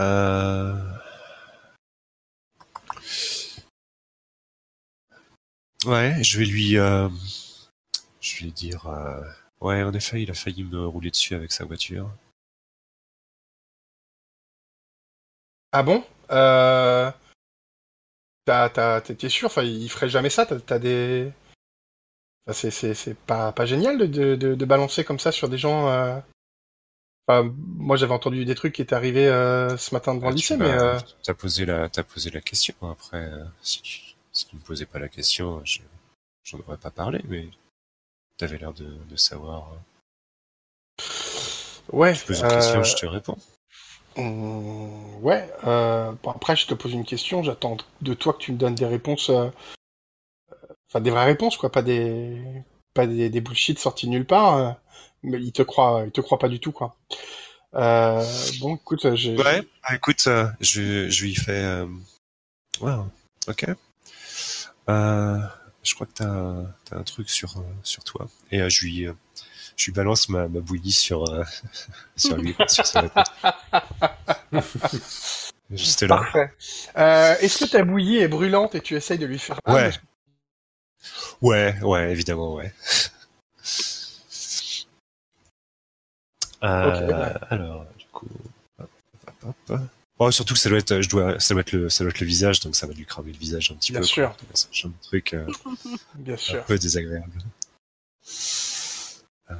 Euh... 0.00 0.83
Ouais, 5.86 6.22
je 6.22 6.38
vais 6.38 6.44
lui, 6.46 6.78
euh, 6.78 7.08
je 8.20 8.36
vais 8.36 8.44
lui 8.44 8.52
dire, 8.52 8.86
euh, 8.86 9.20
ouais, 9.60 9.82
en 9.82 9.92
effet, 9.92 10.22
il 10.22 10.30
a 10.30 10.34
failli 10.34 10.64
me 10.64 10.86
rouler 10.86 11.10
dessus 11.10 11.34
avec 11.34 11.52
sa 11.52 11.64
voiture. 11.64 12.10
Ah 15.72 15.82
bon? 15.82 16.04
Euh... 16.30 17.10
T'es 18.46 19.28
sûr? 19.28 19.46
Enfin, 19.46 19.62
il 19.62 19.88
ferait 19.88 20.08
jamais 20.08 20.30
ça. 20.30 20.46
T'as, 20.46 20.78
des. 20.78 21.32
Enfin, 22.46 22.52
c'est, 22.52 22.70
c'est, 22.70 22.94
c'est 22.94 23.14
pas, 23.14 23.52
pas 23.52 23.66
génial 23.66 23.98
de, 23.98 24.06
de, 24.06 24.34
de, 24.36 24.54
de 24.54 24.64
balancer 24.64 25.04
comme 25.04 25.18
ça 25.18 25.32
sur 25.32 25.48
des 25.48 25.58
gens. 25.58 25.88
euh, 25.88 26.18
Enfin, 27.26 27.50
moi, 27.56 27.96
j'avais 27.96 28.12
entendu 28.12 28.44
des 28.44 28.54
trucs 28.54 28.74
qui 28.74 28.82
étaient 28.82 28.94
arrivés 28.94 29.28
euh, 29.28 29.78
ce 29.78 29.94
matin 29.94 30.14
devant 30.14 30.26
Ah, 30.26 30.30
le 30.30 30.36
lycée, 30.36 30.58
mais 30.58 30.70
euh, 30.70 30.98
T'as 31.22 31.32
posé 31.32 31.64
la, 31.64 31.88
t'as 31.88 32.02
posé 32.02 32.30
la 32.30 32.42
question. 32.42 32.74
Après, 32.82 33.24
euh, 33.24 33.44
si 33.62 33.80
tu, 33.80 34.13
si 34.34 34.46
tu 34.46 34.56
me 34.56 34.60
posais 34.60 34.86
pas 34.86 34.98
la 34.98 35.08
question, 35.08 35.64
je 35.64 35.80
j'en 36.44 36.58
aurais 36.60 36.76
pas 36.76 36.90
parlé, 36.90 37.20
mais 37.28 37.48
t'avais 38.36 38.58
l'air 38.58 38.72
de, 38.74 38.84
de 39.08 39.16
savoir. 39.16 39.72
Ouais. 41.90 42.14
Tu 42.14 42.24
poses 42.26 42.40
une 42.40 42.48
question, 42.48 42.80
euh, 42.80 42.84
je 42.84 42.96
te 42.96 43.06
réponds. 43.06 43.38
hum, 44.16 45.22
ouais. 45.22 45.50
euh, 45.66 46.12
bon, 46.22 46.30
après, 46.30 46.56
je 46.56 46.66
te 46.66 46.74
pose 46.74 46.92
une 46.92 47.04
question. 47.04 47.42
J'attends 47.42 47.76
de 48.00 48.14
toi 48.14 48.32
que 48.32 48.38
tu 48.38 48.52
me 48.52 48.58
donnes 48.58 48.74
des 48.74 48.86
réponses. 48.86 49.30
euh, 49.30 49.48
Enfin, 50.88 51.00
des 51.00 51.10
vraies 51.10 51.24
réponses, 51.24 51.56
quoi. 51.56 51.72
Pas 51.72 51.82
des, 51.82 52.40
pas 52.94 53.06
des, 53.06 53.28
des 53.28 53.40
bullshit 53.40 53.78
sortis 53.78 54.06
de 54.06 54.12
nulle 54.12 54.26
part. 54.26 54.56
euh, 54.56 54.70
mais 55.22 55.40
il 55.40 55.52
te 55.52 55.62
croit, 55.62 56.02
il 56.04 56.12
te 56.12 56.20
croit 56.20 56.38
pas 56.38 56.48
du 56.48 56.60
tout, 56.60 56.72
quoi. 56.72 56.96
Euh, 57.74 58.24
bon, 58.60 58.76
écoute, 58.76 59.14
j'ai. 59.14 59.36
Ouais, 59.36 59.62
bah, 59.62 59.94
écoute, 59.94 60.22
euh, 60.26 60.46
je, 60.60 61.08
je 61.08 61.24
lui 61.24 61.34
fais. 61.34 61.64
Euh... 61.64 61.86
Ouais, 62.80 62.92
ok. 63.48 63.66
Euh, 64.88 65.38
je 65.82 65.94
crois 65.94 66.06
que 66.06 66.12
t'as 66.14 66.28
un, 66.28 66.66
t'as 66.84 66.96
un 66.98 67.02
truc 67.02 67.28
sur, 67.30 67.56
euh, 67.58 67.62
sur 67.82 68.04
toi. 68.04 68.28
Et 68.50 68.60
euh, 68.60 68.68
je 68.68 68.84
lui, 68.84 69.06
je 69.76 69.84
lui 69.86 69.92
balance 69.92 70.28
ma, 70.28 70.48
ma 70.48 70.60
bouillie 70.60 70.92
sur, 70.92 71.28
euh, 71.30 71.44
sur 72.16 72.36
lui, 72.36 72.54
sur 72.68 72.86
sa. 72.86 73.04
Juste 75.70 76.02
là. 76.02 76.08
Parfait. 76.08 76.52
Euh, 76.96 77.36
Est-ce 77.40 77.64
que 77.64 77.70
ta 77.70 77.84
bouillie 77.84 78.18
est 78.18 78.28
brûlante 78.28 78.74
et 78.74 78.80
tu 78.80 78.94
essayes 78.96 79.18
de 79.18 79.26
lui 79.26 79.38
faire 79.38 79.58
mal 79.66 79.76
Ouais. 79.76 79.92
Ouais, 81.42 81.80
ouais, 81.82 82.12
évidemment, 82.12 82.54
ouais. 82.54 82.72
Euh, 86.62 87.06
ouais. 87.06 87.34
Alors, 87.50 87.84
du 87.98 88.06
coup, 88.06 88.26
hop, 88.78 88.90
hop, 89.42 89.54
hop. 89.68 89.80
Oh, 90.18 90.30
surtout 90.30 90.54
que 90.54 90.60
ça 90.60 90.68
doit 90.68 90.78
être, 90.78 91.00
je 91.00 91.08
dois, 91.08 91.40
ça 91.40 91.54
doit 91.54 91.62
être 91.62 91.72
le, 91.72 91.88
ça 91.88 92.04
doit 92.04 92.10
être 92.12 92.20
le 92.20 92.26
visage, 92.26 92.60
donc 92.60 92.76
ça 92.76 92.86
va 92.86 92.92
lui 92.94 93.04
cramer 93.04 93.32
le 93.32 93.38
visage 93.38 93.72
un 93.72 93.74
petit 93.74 93.90
Bien 93.92 94.00
peu. 94.00 94.06
sûr. 94.06 94.36
quoi. 94.36 94.46
C'est 94.54 94.86
un 94.86 94.92
truc 95.02 95.34
euh, 95.34 95.46
Bien 96.14 96.34
un 96.34 96.36
sûr. 96.38 96.64
peu 96.64 96.78
désagréable. 96.78 97.32
Euh. 99.50 99.54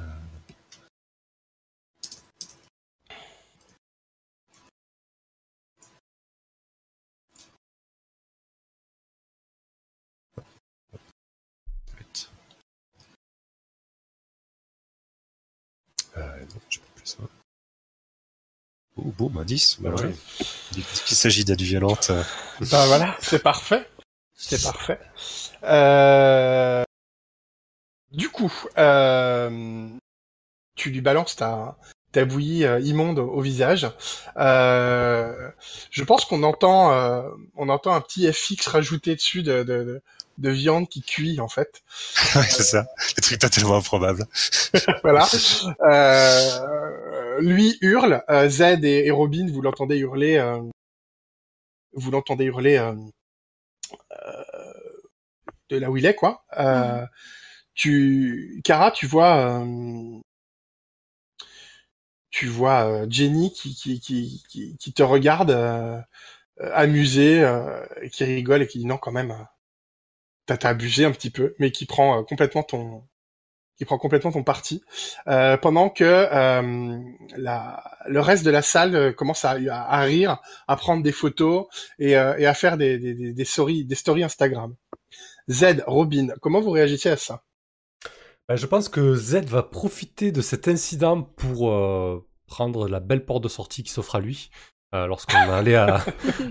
Euh, 16.17 16.39
non, 16.39 16.61
j'ai 16.69 16.79
pas 16.79 16.87
plus 16.95 17.05
ça. 17.05 17.17
Oh, 18.97 19.11
boum, 19.17 19.37
indice. 19.37 19.77
Bah 19.81 19.89
Ouais. 19.91 20.03
ouais. 20.05 20.13
Qu'il 21.05 21.17
s'agit 21.17 21.43
d'être 21.45 21.61
violente. 21.61 22.09
euh, 22.11 22.23
Bah 22.71 22.85
voilà, 22.87 23.15
c'est 23.21 23.39
parfait. 23.43 23.85
C'est 24.33 24.61
parfait. 24.63 24.99
Euh... 25.63 26.83
Du 28.11 28.29
coup, 28.29 28.51
euh... 28.77 29.89
tu 30.75 30.89
lui 30.91 31.01
balances 31.01 31.35
ta, 31.35 31.77
ta 32.13 32.23
bouillie 32.25 32.63
euh, 32.65 32.79
immonde 32.79 33.19
au 33.19 33.41
visage. 33.41 33.89
Euh... 34.37 35.51
Je 35.91 36.03
pense 36.03 36.23
qu'on 36.25 36.43
entend, 36.43 36.93
euh, 36.93 37.23
on 37.55 37.67
entend 37.69 37.93
un 37.93 38.01
petit 38.01 38.31
FX 38.31 38.67
rajouté 38.67 39.15
dessus 39.15 39.43
de, 39.43 39.63
de, 39.63 39.83
de, 39.83 40.01
de 40.37 40.49
viande 40.49 40.89
qui 40.89 41.01
cuit 41.01 41.39
en 41.39 41.47
fait. 41.47 41.81
ouais, 42.35 42.43
c'est 42.49 42.63
ça. 42.63 42.87
Le 43.17 43.21
truc 43.21 43.39
totalement 43.39 43.77
improbable. 43.77 44.25
voilà. 45.03 45.27
Euh, 45.81 47.41
lui 47.41 47.77
hurle. 47.81 48.23
euh, 48.29 48.49
Zed 48.49 48.83
et, 48.85 49.05
et 49.05 49.11
Robin, 49.11 49.47
vous 49.51 49.61
l'entendez 49.61 49.97
hurler. 49.97 50.37
euh, 50.37 50.61
vous 51.93 52.11
l'entendez 52.11 52.45
hurler 52.45 52.77
euh, 52.77 52.93
euh, 54.11 54.43
de 55.69 55.77
là 55.77 55.89
où 55.91 55.97
il 55.97 56.05
est, 56.05 56.15
quoi. 56.15 56.43
Euh, 56.57 57.05
Tu, 57.75 58.61
Kara, 58.63 58.91
tu 58.91 59.05
vois, 59.07 59.37
euh, 59.61 60.19
tu 62.29 62.47
vois 62.47 62.85
euh, 62.85 63.07
Jenny 63.09 63.51
qui 63.53 63.75
qui 63.75 63.99
qui 63.99 64.43
qui, 64.49 64.77
qui 64.77 64.93
te 64.93 65.03
regarde 65.03 65.51
amusée, 66.73 67.43
euh, 67.43 67.85
et 68.01 68.09
qui 68.09 68.23
rigole 68.23 68.61
et 68.63 68.67
qui 68.67 68.79
dit 68.79 68.85
non 68.85 68.97
quand 68.97 69.11
même. 69.11 69.35
T'as 70.45 70.69
abusé 70.69 71.05
un 71.05 71.11
petit 71.11 71.31
peu, 71.31 71.55
mais 71.59 71.71
qui 71.71 71.85
prend 71.85 72.19
euh, 72.19 72.23
complètement 72.23 72.63
ton 72.63 73.03
qui 73.77 73.83
prend 73.83 73.97
complètement 73.97 74.31
ton 74.31 74.43
parti, 74.43 74.81
euh, 75.27 75.57
pendant 75.57 75.89
que 75.89 76.05
euh, 76.05 76.97
le 77.35 78.19
reste 78.21 78.45
de 78.45 78.49
la 78.49 78.61
salle 78.61 79.13
commence 79.15 79.43
à, 79.43 79.51
rire, 79.51 80.37
à 80.69 80.75
prendre 80.77 81.03
des 81.03 81.11
photos 81.11 81.65
et, 81.99 82.15
à 82.15 82.53
faire 82.53 82.77
des, 82.77 82.97
des, 82.97 83.33
des, 83.33 83.45
stories, 83.45 84.23
Instagram. 84.23 84.73
Z, 85.49 85.83
Robin, 85.87 86.27
comment 86.41 86.61
vous 86.61 86.71
réagissez 86.71 87.09
à 87.09 87.17
ça? 87.17 87.43
Bah, 88.47 88.55
je 88.55 88.65
pense 88.65 88.87
que 88.87 89.13
Z 89.13 89.43
va 89.43 89.61
profiter 89.61 90.31
de 90.31 90.39
cet 90.39 90.69
incident 90.69 91.21
pour 91.21 91.69
prendre 92.47 92.87
la 92.87 93.01
belle 93.01 93.25
porte 93.25 93.43
de 93.43 93.49
sortie 93.49 93.83
qui 93.83 93.91
s'offre 93.91 94.15
à 94.15 94.21
lui. 94.21 94.51
Euh, 94.95 95.07
Lorsqu'on 95.07 95.37
allait 95.37 95.75
à, 95.75 95.97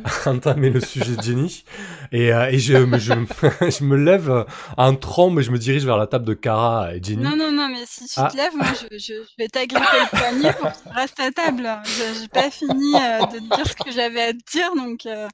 à 0.05 0.29
entamer 0.31 0.71
le 0.71 0.81
sujet 0.81 1.17
de 1.17 1.23
Jenny. 1.23 1.65
Et, 2.13 2.33
euh, 2.33 2.51
et 2.51 2.59
je, 2.59 2.77
me- 2.77 2.99
je, 2.99 3.13
me- 3.15 3.27
je 3.71 3.85
me 3.85 3.97
lève 3.97 4.45
en 4.77 4.95
trombe 4.95 5.41
et 5.41 5.43
je 5.43 5.51
me 5.51 5.59
dirige 5.59 5.85
vers 5.85 5.97
la 5.97 6.07
table 6.07 6.25
de 6.25 6.35
Kara 6.35 6.95
et 6.95 7.03
Jenny. 7.03 7.23
Non, 7.23 7.37
non, 7.37 7.51
non, 7.53 7.69
mais 7.69 7.85
si 7.87 8.07
tu 8.07 8.13
Ah. 8.17 8.29
te 8.31 8.37
lèves, 8.37 8.55
moi, 8.57 8.67
je, 8.81 8.97
je, 8.99 9.15
je 9.15 9.35
vais 9.39 9.49
t'agripper 9.49 9.85
le 10.01 10.19
poignet 10.19 10.53
pour 10.55 10.71
que 10.71 10.77
tu 10.89 10.89
restes 10.95 11.21
à 11.21 11.31
table. 11.33 11.69
Je- 11.85 12.21
J'ai 12.21 12.29
pas 12.29 12.51
fini 12.51 12.95
euh, 12.95 13.27
de 13.27 13.39
te 13.39 13.57
dire 13.57 13.67
ce 13.67 13.75
que 13.75 13.91
j'avais 13.91 14.23
à 14.23 14.33
te 14.33 14.53
dire, 14.53 14.75
donc 14.77 15.07
euh, 15.07 15.29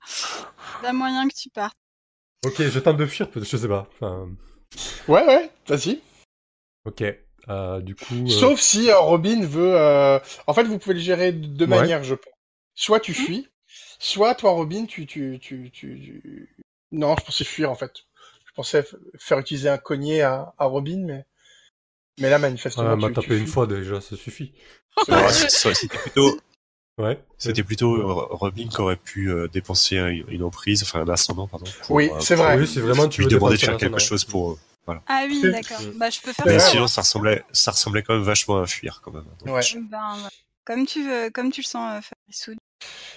pas 0.83 0.93
moyen 0.93 1.29
que 1.29 1.35
tu 1.35 1.51
partes. 1.51 1.77
Ok, 2.45 2.55
je 2.63 2.79
tente 2.79 2.97
de 2.97 3.07
fuir, 3.07 3.29
peut-être, 3.29 3.49
je 3.49 3.57
sais 3.57 3.69
pas. 3.69 3.87
Enfin, 4.01 4.29
Ouais, 5.09 5.27
ouais, 5.27 5.51
vas-y. 5.69 6.01
ok. 6.87 7.03
Euh, 7.49 7.81
du 7.81 7.95
coup. 7.97 8.15
euh, 8.15 8.29
Sauf 8.29 8.61
si 8.61 8.91
euh, 8.91 8.99
Robin 8.99 9.45
veut... 9.45 9.75
euh, 9.75 10.19
En 10.47 10.55
fait, 10.55 10.63
vous 10.65 10.79
pouvez 10.79 10.95
le 10.95 11.01
gérer 11.01 11.33
de 11.33 11.47
deux 11.47 11.65
Ouais. 11.65 11.79
manières, 11.81 12.05
je 12.05 12.15
pense. 12.15 12.33
Soit 12.75 13.01
tu 13.01 13.13
fuis, 13.15 13.49
soit 13.99 14.35
toi, 14.35 14.53
Robin, 14.53 14.87
tu... 14.87 15.07
tu, 15.07 15.39
tu, 15.41 15.71
tu, 15.73 16.01
tu- 16.01 16.57
Non, 16.93 17.15
je 17.19 17.25
pensais 17.25 17.45
fuir, 17.45 17.71
en 17.71 17.75
fait. 17.75 17.93
Je 18.47 18.53
pensais 18.55 18.85
faire 19.19 19.39
utiliser 19.39 19.69
un 19.69 19.79
cogné 19.79 20.23
à, 20.23 20.55
à 20.59 20.65
Robin, 20.67 21.05
mais... 21.07 21.25
Mais 22.19 22.29
là, 22.31 22.39
manifestement, 22.39 22.85
euh, 22.85 22.97
m'a 22.97 23.11
tapé 23.11 23.39
une 23.39 23.47
fois 23.47 23.67
déjà, 23.67 24.01
ça 24.01 24.17
suffit. 24.17 24.53
C'était 25.31 25.99
plutôt, 25.99 26.39
Ouais. 26.99 27.19
c'était 27.39 27.63
plutôt 27.63 27.95
euh, 27.95 28.13
Robin 28.35 28.69
qui 28.69 28.81
aurait 28.81 28.97
pu 28.97 29.31
euh, 29.31 29.49
dépenser 29.49 29.97
un- 29.99 30.09
une 30.11 30.43
emprise, 30.43 30.83
enfin 30.83 31.01
un 31.01 31.09
ascendant, 31.09 31.47
pardon. 31.47 31.65
pour, 31.87 31.97
Oui, 31.97 32.11
euh, 32.13 32.21
c'est 32.21 32.35
pour 32.35 32.45
vrai. 32.45 32.59
Oui, 32.59 32.67
c'est 32.67 32.81
vraiment 32.81 33.09
tu 33.09 33.23
lui 33.23 33.29
demander 33.29 33.57
de 33.57 33.61
faire 33.61 33.77
quelque 33.79 34.01
chose 34.01 34.25
pour. 34.25 34.53
eux. 34.53 34.59
Ah 35.07 35.25
oui, 35.27 35.41
d'accord. 35.43 35.81
Mm. 35.81 35.99
Bah, 35.99 36.11
je 36.11 36.21
peux 36.21 36.33
faire 36.33 36.47
Mais 36.47 36.59
ça. 36.59 36.67
sinon, 36.71 36.87
ça 36.89 37.01
ressemblait, 37.03 37.43
ça 37.53 37.71
ressemblait 37.71 38.03
quand 38.03 38.15
même 38.15 38.23
vachement 38.25 38.59
à 38.59 38.67
fuir, 38.67 39.01
quand 39.03 39.13
même. 39.13 39.25
Donc, 39.39 39.55
Ouais. 39.55 39.63
Ben, 39.89 40.15
ouais. 40.25 40.29
Comme 40.65 40.87
tu 40.87 41.03
veux, 41.09 41.31
comme 41.31 41.51
tu 41.51 41.61
le 41.63 41.67
sens, 41.67 41.99
euh, 41.99 42.01
Fabrice. 42.01 42.51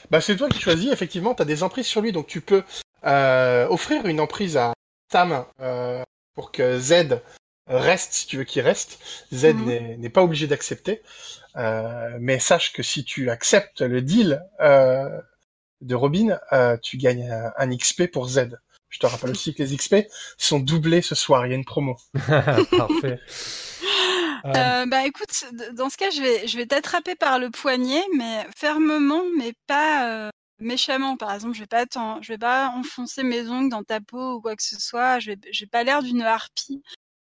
Bah, 0.09 0.21
c'est 0.21 0.35
toi 0.35 0.49
qui 0.49 0.59
choisis, 0.59 0.91
effectivement, 0.91 1.33
tu 1.35 1.41
as 1.41 1.45
des 1.45 1.63
emprises 1.63 1.87
sur 1.87 2.01
lui, 2.01 2.11
donc 2.11 2.27
tu 2.27 2.41
peux 2.41 2.63
euh, 3.05 3.67
offrir 3.67 4.05
une 4.05 4.19
emprise 4.19 4.57
à 4.57 4.73
Tam 5.09 5.45
euh, 5.59 6.01
pour 6.35 6.51
que 6.51 6.79
Z 6.79 7.19
reste, 7.67 8.13
si 8.13 8.27
tu 8.27 8.37
veux 8.37 8.43
qu'il 8.43 8.61
reste. 8.61 8.99
Z 9.33 9.45
Mhm. 9.45 9.65
n'est- 9.65 9.97
n'est 9.97 10.09
pas 10.09 10.23
obligé 10.23 10.47
d'accepter, 10.47 11.01
euh, 11.55 12.17
mais 12.19 12.39
sache 12.39 12.73
que 12.73 12.83
si 12.83 13.03
tu 13.03 13.29
acceptes 13.29 13.81
le 13.81 14.01
deal 14.01 14.41
euh, 14.59 15.09
de 15.81 15.95
Robin, 15.95 16.39
euh, 16.53 16.77
tu 16.81 16.97
gagnes 16.97 17.29
un, 17.31 17.51
un 17.57 17.75
XP 17.77 18.07
pour 18.07 18.27
Z. 18.27 18.57
Je 18.89 18.99
te 18.99 19.05
rappelle 19.05 19.31
aussi 19.31 19.53
que 19.55 19.63
les 19.63 19.75
XP 19.75 20.07
sont 20.37 20.59
doublés 20.59 21.01
ce 21.01 21.15
soir, 21.15 21.45
il 21.45 21.49
y 21.49 21.53
a 21.53 21.55
une 21.55 21.65
promo. 21.65 21.97
Parfait. 22.77 23.19
Euh, 24.45 24.49
Euh, 24.55 24.85
bah 24.85 25.05
écoute, 25.05 25.45
dans 25.73 25.89
ce 25.89 25.97
cas, 25.97 26.09
je 26.11 26.21
vais, 26.21 26.47
je 26.47 26.57
vais 26.57 26.65
t'attraper 26.65 27.15
par 27.15 27.39
le 27.39 27.49
poignet, 27.49 28.03
mais 28.15 28.45
fermement, 28.55 29.23
mais 29.37 29.53
pas 29.67 30.27
euh, 30.27 30.29
méchamment. 30.59 31.17
Par 31.17 31.33
exemple, 31.33 31.53
je 31.55 31.61
vais 31.61 31.67
pas 31.67 31.85
je 32.21 32.27
vais 32.33 32.37
pas 32.37 32.69
enfoncer 32.69 33.23
mes 33.23 33.47
ongles 33.49 33.69
dans 33.69 33.83
ta 33.83 34.01
peau 34.01 34.35
ou 34.35 34.41
quoi 34.41 34.55
que 34.55 34.63
ce 34.63 34.79
soit. 34.79 35.19
Je 35.19 35.31
j'ai 35.51 35.67
pas 35.67 35.83
l'air 35.83 36.03
d'une 36.03 36.21
harpie. 36.21 36.81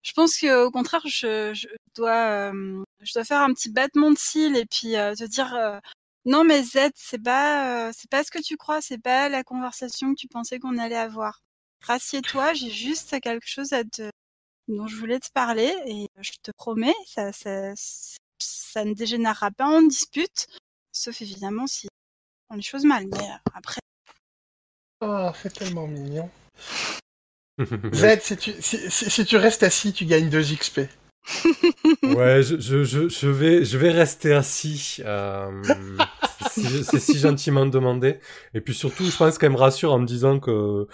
Je 0.03 0.13
pense 0.13 0.37
que 0.37 0.65
au 0.65 0.71
contraire, 0.71 1.01
je, 1.05 1.53
je 1.53 1.67
dois, 1.95 2.51
euh, 2.53 2.83
je 3.01 3.13
dois 3.13 3.25
faire 3.25 3.41
un 3.41 3.53
petit 3.53 3.71
battement 3.71 4.11
de 4.11 4.17
cils 4.17 4.55
et 4.57 4.65
puis 4.65 4.95
euh, 4.97 5.15
te 5.15 5.23
dire. 5.25 5.53
euh, 5.55 5.79
non 6.25 6.43
mais 6.43 6.63
Z, 6.63 6.91
c'est 6.95 7.23
pas, 7.23 7.91
c'est 7.93 8.09
pas 8.09 8.23
ce 8.23 8.31
que 8.31 8.41
tu 8.41 8.57
crois, 8.57 8.81
c'est 8.81 8.97
pas 9.01 9.29
la 9.29 9.43
conversation 9.43 10.11
que 10.13 10.19
tu 10.19 10.27
pensais 10.27 10.59
qu'on 10.59 10.77
allait 10.77 10.95
avoir. 10.97 11.41
Rassieds-toi, 11.81 12.53
j'ai 12.53 12.69
juste 12.71 13.19
quelque 13.21 13.47
chose 13.47 13.73
à 13.73 13.83
te, 13.85 14.09
dont 14.67 14.87
je 14.87 14.95
voulais 14.95 15.19
te 15.19 15.31
parler 15.33 15.73
et 15.85 16.07
je 16.21 16.31
te 16.41 16.51
promets, 16.57 16.95
ça, 17.05 17.31
ça, 17.31 17.73
ça 18.39 18.85
ne 18.85 18.93
dégénérera 18.93 19.51
pas 19.51 19.65
en 19.67 19.81
dispute, 19.81 20.47
sauf 20.91 21.21
évidemment 21.21 21.67
si 21.67 21.87
on 22.49 22.55
les 22.55 22.61
choses 22.61 22.85
mal. 22.85 23.07
Mais 23.07 23.23
euh, 23.23 23.49
après, 23.53 23.79
Oh, 25.01 25.29
c'est 25.41 25.53
tellement 25.53 25.87
mignon. 25.87 26.29
Z, 27.93 28.19
si 28.21 28.37
tu, 28.37 28.51
si, 28.61 28.91
si- 28.91 29.09
si 29.09 29.25
tu 29.25 29.37
restes 29.37 29.63
assis, 29.63 29.93
tu 29.93 30.05
gagnes 30.05 30.29
2 30.29 30.41
XP. 30.55 30.81
Ouais, 32.03 32.41
je, 32.41 32.57
je, 32.59 32.83
je, 32.83 33.09
je 33.09 33.27
vais, 33.27 33.65
je 33.65 33.77
vais 33.77 33.91
rester 33.91 34.33
assis. 34.33 34.97
Euh, 35.01 35.51
c'est 36.49 36.83
c'est 36.83 36.99
si 36.99 37.19
gentiment 37.19 37.65
demandé. 37.65 38.19
Et 38.53 38.61
puis 38.61 38.73
surtout, 38.73 39.03
je 39.05 39.15
pense 39.17 39.37
qu'elle 39.37 39.51
me 39.51 39.57
rassure 39.57 39.91
en 39.93 39.99
me 39.99 40.05
disant 40.05 40.39
que, 40.39 40.87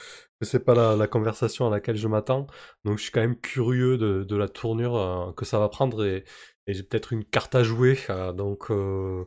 c'est 0.44 0.64
pas 0.64 0.76
la, 0.76 0.96
la 0.96 1.08
conversation 1.08 1.68
à 1.68 1.70
laquelle 1.70 1.96
je 1.96 2.08
m'attends. 2.08 2.48
Donc 2.86 2.98
je 2.98 3.04
suis 3.04 3.12
quand 3.12 3.22
même 3.22 3.40
curieux 3.40 3.98
de, 3.98 4.36
la 4.36 4.48
tournure 4.50 4.96
euh, 4.98 5.32
que 5.34 5.46
ça 5.46 5.60
va 5.60 5.70
prendre 5.70 6.06
et, 6.06 6.24
j'ai 6.68 6.84
peut-être 6.84 7.12
une 7.14 7.26
carte 7.26 7.56
à 7.56 7.64
jouer. 7.64 8.00
euh, 8.10 8.32
donc 8.34 8.72
euh, 8.72 9.26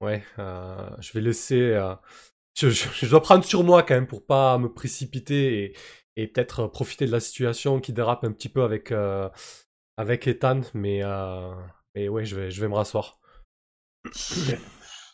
ouais, 0.00 0.24
je 0.36 1.12
vais 1.12 1.20
laisser. 1.20 1.78
je, 2.56 2.68
je- 2.70 3.06
dois 3.06 3.22
prendre 3.22 3.44
sur 3.44 3.64
moi 3.64 3.82
quand 3.82 3.94
même 3.94 4.06
pour 4.06 4.26
pas 4.26 4.58
me 4.58 4.72
précipiter 4.72 5.74
et, 6.16 6.26
peut-être 6.28 6.66
profiter 6.68 7.06
de 7.06 7.12
la 7.12 7.20
situation 7.20 7.80
qui 7.80 7.92
dérape 7.92 8.24
un 8.24 8.32
petit 8.32 8.48
peu 8.48 8.62
avec 8.62 8.92
avec 9.96 10.26
Ethan. 10.26 10.60
Mais 10.74 11.02
mais 11.94 12.08
ouais, 12.08 12.24
je 12.24 12.36
vais 12.36 12.50
je 12.50 12.60
vais 12.60 12.68
me 12.68 12.74
rasseoir. 12.74 13.18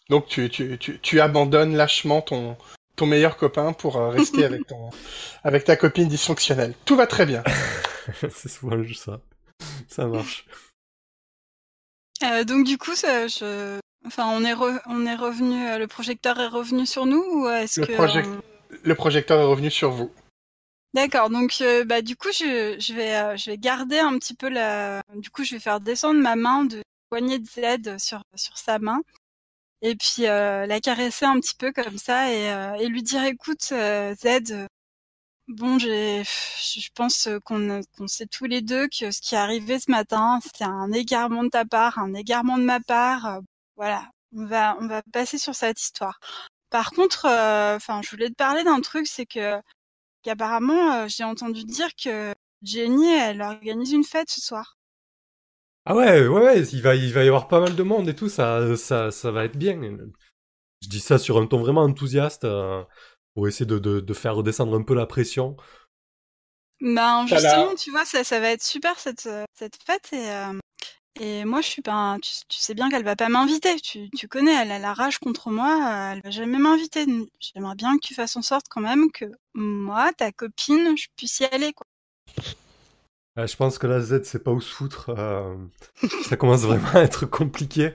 Donc 0.09 0.27
tu, 0.27 0.49
tu, 0.49 0.79
tu 0.79 1.21
abandonnes 1.21 1.77
lâchement 1.77 2.23
ton, 2.23 2.57
ton 2.99 3.07
meilleur 3.07 3.37
copain 3.39 3.73
pour 3.73 3.97
euh, 3.97 4.11
rester 4.11 4.45
avec, 4.45 4.67
ton, 4.69 4.91
avec 5.43 5.65
ta 5.65 5.77
copine 5.77 6.09
dysfonctionnelle. 6.09 6.75
Tout 6.85 6.97
va 6.97 7.07
très 7.07 7.25
bien. 7.27 7.43
c'est 8.31 8.49
souvent 8.49 8.83
juste 8.83 9.05
ça. 9.05 9.21
Ça 9.89 10.07
marche. 10.07 10.47
Euh, 12.23 12.45
donc 12.45 12.67
du 12.67 12.79
coup, 12.79 12.95
ça, 12.95 13.29
je... 13.29 13.79
enfin, 14.07 14.27
on 14.29 14.45
est 14.45 14.55
re- 14.55 14.81
on 14.87 15.07
est 15.07 15.15
revenu, 15.15 15.67
euh, 15.69 15.79
le 15.79 15.87
projecteur 15.87 16.39
est 16.41 16.49
revenu 16.49 16.85
sur 16.85 17.07
nous 17.07 17.23
ou 17.23 17.49
est-ce 17.49 17.81
Le 17.81 17.87
que 17.87 17.93
project- 17.93 18.29
on- 18.29 18.77
Le 18.83 18.95
projecteur 18.95 19.41
est 19.41 19.45
revenu 19.45 19.71
sur 19.71 19.91
vous. 19.91 20.11
D'accord, 20.95 21.29
donc 21.31 21.59
euh, 21.61 21.85
bah 21.85 22.01
du 22.01 22.17
coup 22.17 22.33
je, 22.33 22.77
je 22.81 22.95
vais 22.95 23.15
euh, 23.15 23.37
je 23.37 23.51
vais 23.51 23.59
garder 23.59 23.99
un 23.99 24.19
petit 24.19 24.35
peu 24.35 24.49
la 24.49 25.03
du 25.17 25.29
coup 25.29 25.45
je 25.45 25.55
vais 25.55 25.61
faire 25.61 25.81
descendre 25.81 26.19
ma 26.21 26.35
main 26.35 26.65
de 26.65 26.81
poignée 27.11 27.39
de 27.39 27.47
Z 27.47 27.99
sur 27.99 28.23
sur 28.35 28.57
sa 28.57 28.79
main 28.79 29.03
et 29.83 29.95
puis 29.97 30.27
euh, 30.27 30.67
la 30.67 30.81
caresser 30.81 31.25
un 31.25 31.41
petit 31.41 31.55
peu 31.55 31.73
comme 31.73 31.99
ça 31.99 32.33
et, 32.33 32.51
euh, 32.53 32.89
lui 32.89 33.03
dire 33.03 33.25
écoute 33.25 33.69
euh, 33.73 34.15
Z 34.17 34.69
bon 35.49 35.79
je 35.79 36.89
pense 36.95 37.29
qu'on 37.45 37.81
qu'on 37.97 38.07
sait 38.09 38.27
tous 38.27 38.45
les 38.47 38.61
deux 38.63 38.89
que 38.89 39.11
ce 39.11 39.21
qui 39.21 39.35
est 39.35 39.39
arrivé 39.39 39.79
ce 39.79 39.91
matin 39.91 40.41
c'était 40.43 40.65
un 40.65 40.93
égarement 40.93 41.45
de 41.45 41.49
ta 41.51 41.65
part, 41.65 41.99
un 41.99 42.15
égarement 42.15 42.59
de 42.59 42.65
ma 42.65 42.81
part 42.81 43.41
voilà, 43.77 44.11
on 44.35 44.45
va 44.47 44.77
on 44.81 44.87
va 44.89 45.03
passer 45.13 45.39
sur 45.39 45.55
cette 45.55 45.81
histoire. 45.81 46.19
Par 46.71 46.91
contre 46.93 47.27
enfin 47.77 48.03
je 48.03 48.11
voulais 48.11 48.29
te 48.31 48.35
parler 48.35 48.65
d'un 48.65 48.81
truc 48.81 49.07
c'est 49.07 49.27
que 49.27 49.61
qu'apparemment, 50.23 51.09
j'ai 51.09 51.25
entendu 51.25 51.65
dire 51.65 51.91
que 51.97 52.35
Jenny, 52.63 53.09
elle 53.09 53.43
organise 53.43 53.93
une 53.93 54.05
fête 54.05 54.31
ce 54.31 54.41
soir. 54.41 54.78
Ah 55.87 55.95
ouais, 55.97 56.27
ouais, 56.27 56.41
ouais, 56.43 56.63
il 56.63 56.83
va, 56.83 56.95
il 56.95 57.13
va 57.13 57.25
y 57.25 57.29
avoir 57.29 57.49
pas 57.49 57.61
mal 57.61 57.75
de 57.75 57.83
monde 57.83 58.09
et 58.09 58.15
tout, 58.15 58.29
ça, 58.29 58.77
ça, 58.77 59.11
ça 59.11 59.31
va 59.31 59.45
être 59.45 59.57
bien. 59.57 59.81
Je 60.83 60.89
dis 60.89 61.01
ça 61.01 61.19
sur 61.19 61.39
un 61.39 61.47
ton 61.47 61.59
vraiment 61.59 61.83
enthousiaste 61.83 62.45
euh, 62.45 62.85
pour 63.35 63.49
essayer 63.49 63.67
de, 63.67 63.79
de, 63.79 64.01
de 64.01 64.15
faire 64.15 64.37
redescendre 64.37 64.77
un 64.77 64.83
peu 64.83 64.95
la 64.95 65.07
pression. 65.07 65.57
Ben 66.81 67.27
justement, 67.27 67.75
tu 67.75 67.91
vois, 67.91 68.05
ça, 68.05 68.23
ça 68.23 68.39
va 68.39 68.51
être 68.51 68.63
super 68.63 68.99
cette 69.01 69.29
cette 69.55 69.79
fête 69.85 70.13
et 70.13 70.31
euh, 70.31 70.59
et 71.21 71.45
moi 71.45 71.61
je 71.61 71.69
suis 71.69 71.83
pas, 71.83 72.17
tu, 72.23 72.33
tu 72.49 72.59
sais 72.61 72.75
bien 72.75 72.91
qu'elle 72.91 73.05
va 73.05 73.17
pas 73.17 73.29
m'inviter. 73.29 73.81
Tu, 73.81 74.11
tu 74.11 74.29
connais, 74.29 74.55
elle 74.55 74.71
a 74.73 74.79
la 74.79 74.95
rage 74.95 75.19
contre 75.19 75.51
moi, 75.51 75.73
euh, 75.91 76.13
elle 76.13 76.23
va 76.23 76.31
jamais 76.31 76.59
m'inviter. 76.59 77.07
J'aimerais 77.41 77.75
bien 77.77 77.97
que 77.99 78.07
tu 78.07 78.15
fasses 78.15 78.37
en 78.37 78.43
sorte 78.43 78.67
quand 78.71 78.81
même 78.83 79.11
que 79.13 79.27
moi, 79.55 80.13
ta 80.15 80.33
copine, 80.33 80.97
je 80.97 81.09
puisse 81.17 81.41
y 81.41 81.45
aller 81.47 81.73
quoi. 81.73 81.87
Euh, 83.39 83.47
je 83.47 83.57
pense 83.57 83.79
que 83.79 83.87
la 83.87 84.01
Z, 84.01 84.23
c'est 84.25 84.43
pas 84.43 84.51
où 84.51 84.61
se 84.61 84.73
foutre. 84.73 85.11
euh, 85.17 85.57
ça 86.25 86.37
commence 86.37 86.63
vraiment 86.63 86.89
à 86.95 87.03
être 87.03 87.27
compliqué. 87.27 87.93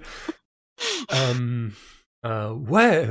Euh, 2.26 2.54
ouais, 2.54 3.06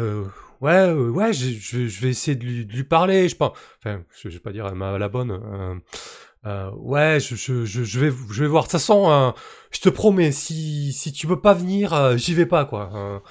ouais, 0.62 0.90
ouais, 0.90 1.32
je, 1.34 2.00
vais 2.00 2.08
essayer 2.08 2.34
de 2.34 2.44
lui, 2.44 2.84
parler. 2.84 3.28
Je 3.28 3.36
pense, 3.36 3.52
enfin, 3.78 4.02
je, 4.18 4.30
vais 4.30 4.38
pas 4.38 4.52
dire 4.52 4.66
elle 4.66 4.74
m'a 4.74 4.98
la 4.98 5.08
bonne. 5.10 5.30
ouais, 6.42 7.18
je, 7.20 7.52
vais, 7.98 8.10
je 8.10 8.42
vais 8.42 8.48
voir. 8.48 8.62
De 8.62 8.68
toute 8.68 8.72
façon, 8.72 9.34
je 9.70 9.80
te 9.80 9.90
promets, 9.90 10.32
si, 10.32 10.94
si 10.94 11.12
tu 11.12 11.26
peux 11.26 11.40
pas 11.40 11.52
venir, 11.52 12.16
j'y 12.16 12.32
vais 12.32 12.46
pas, 12.46 12.64
quoi. 12.64 13.22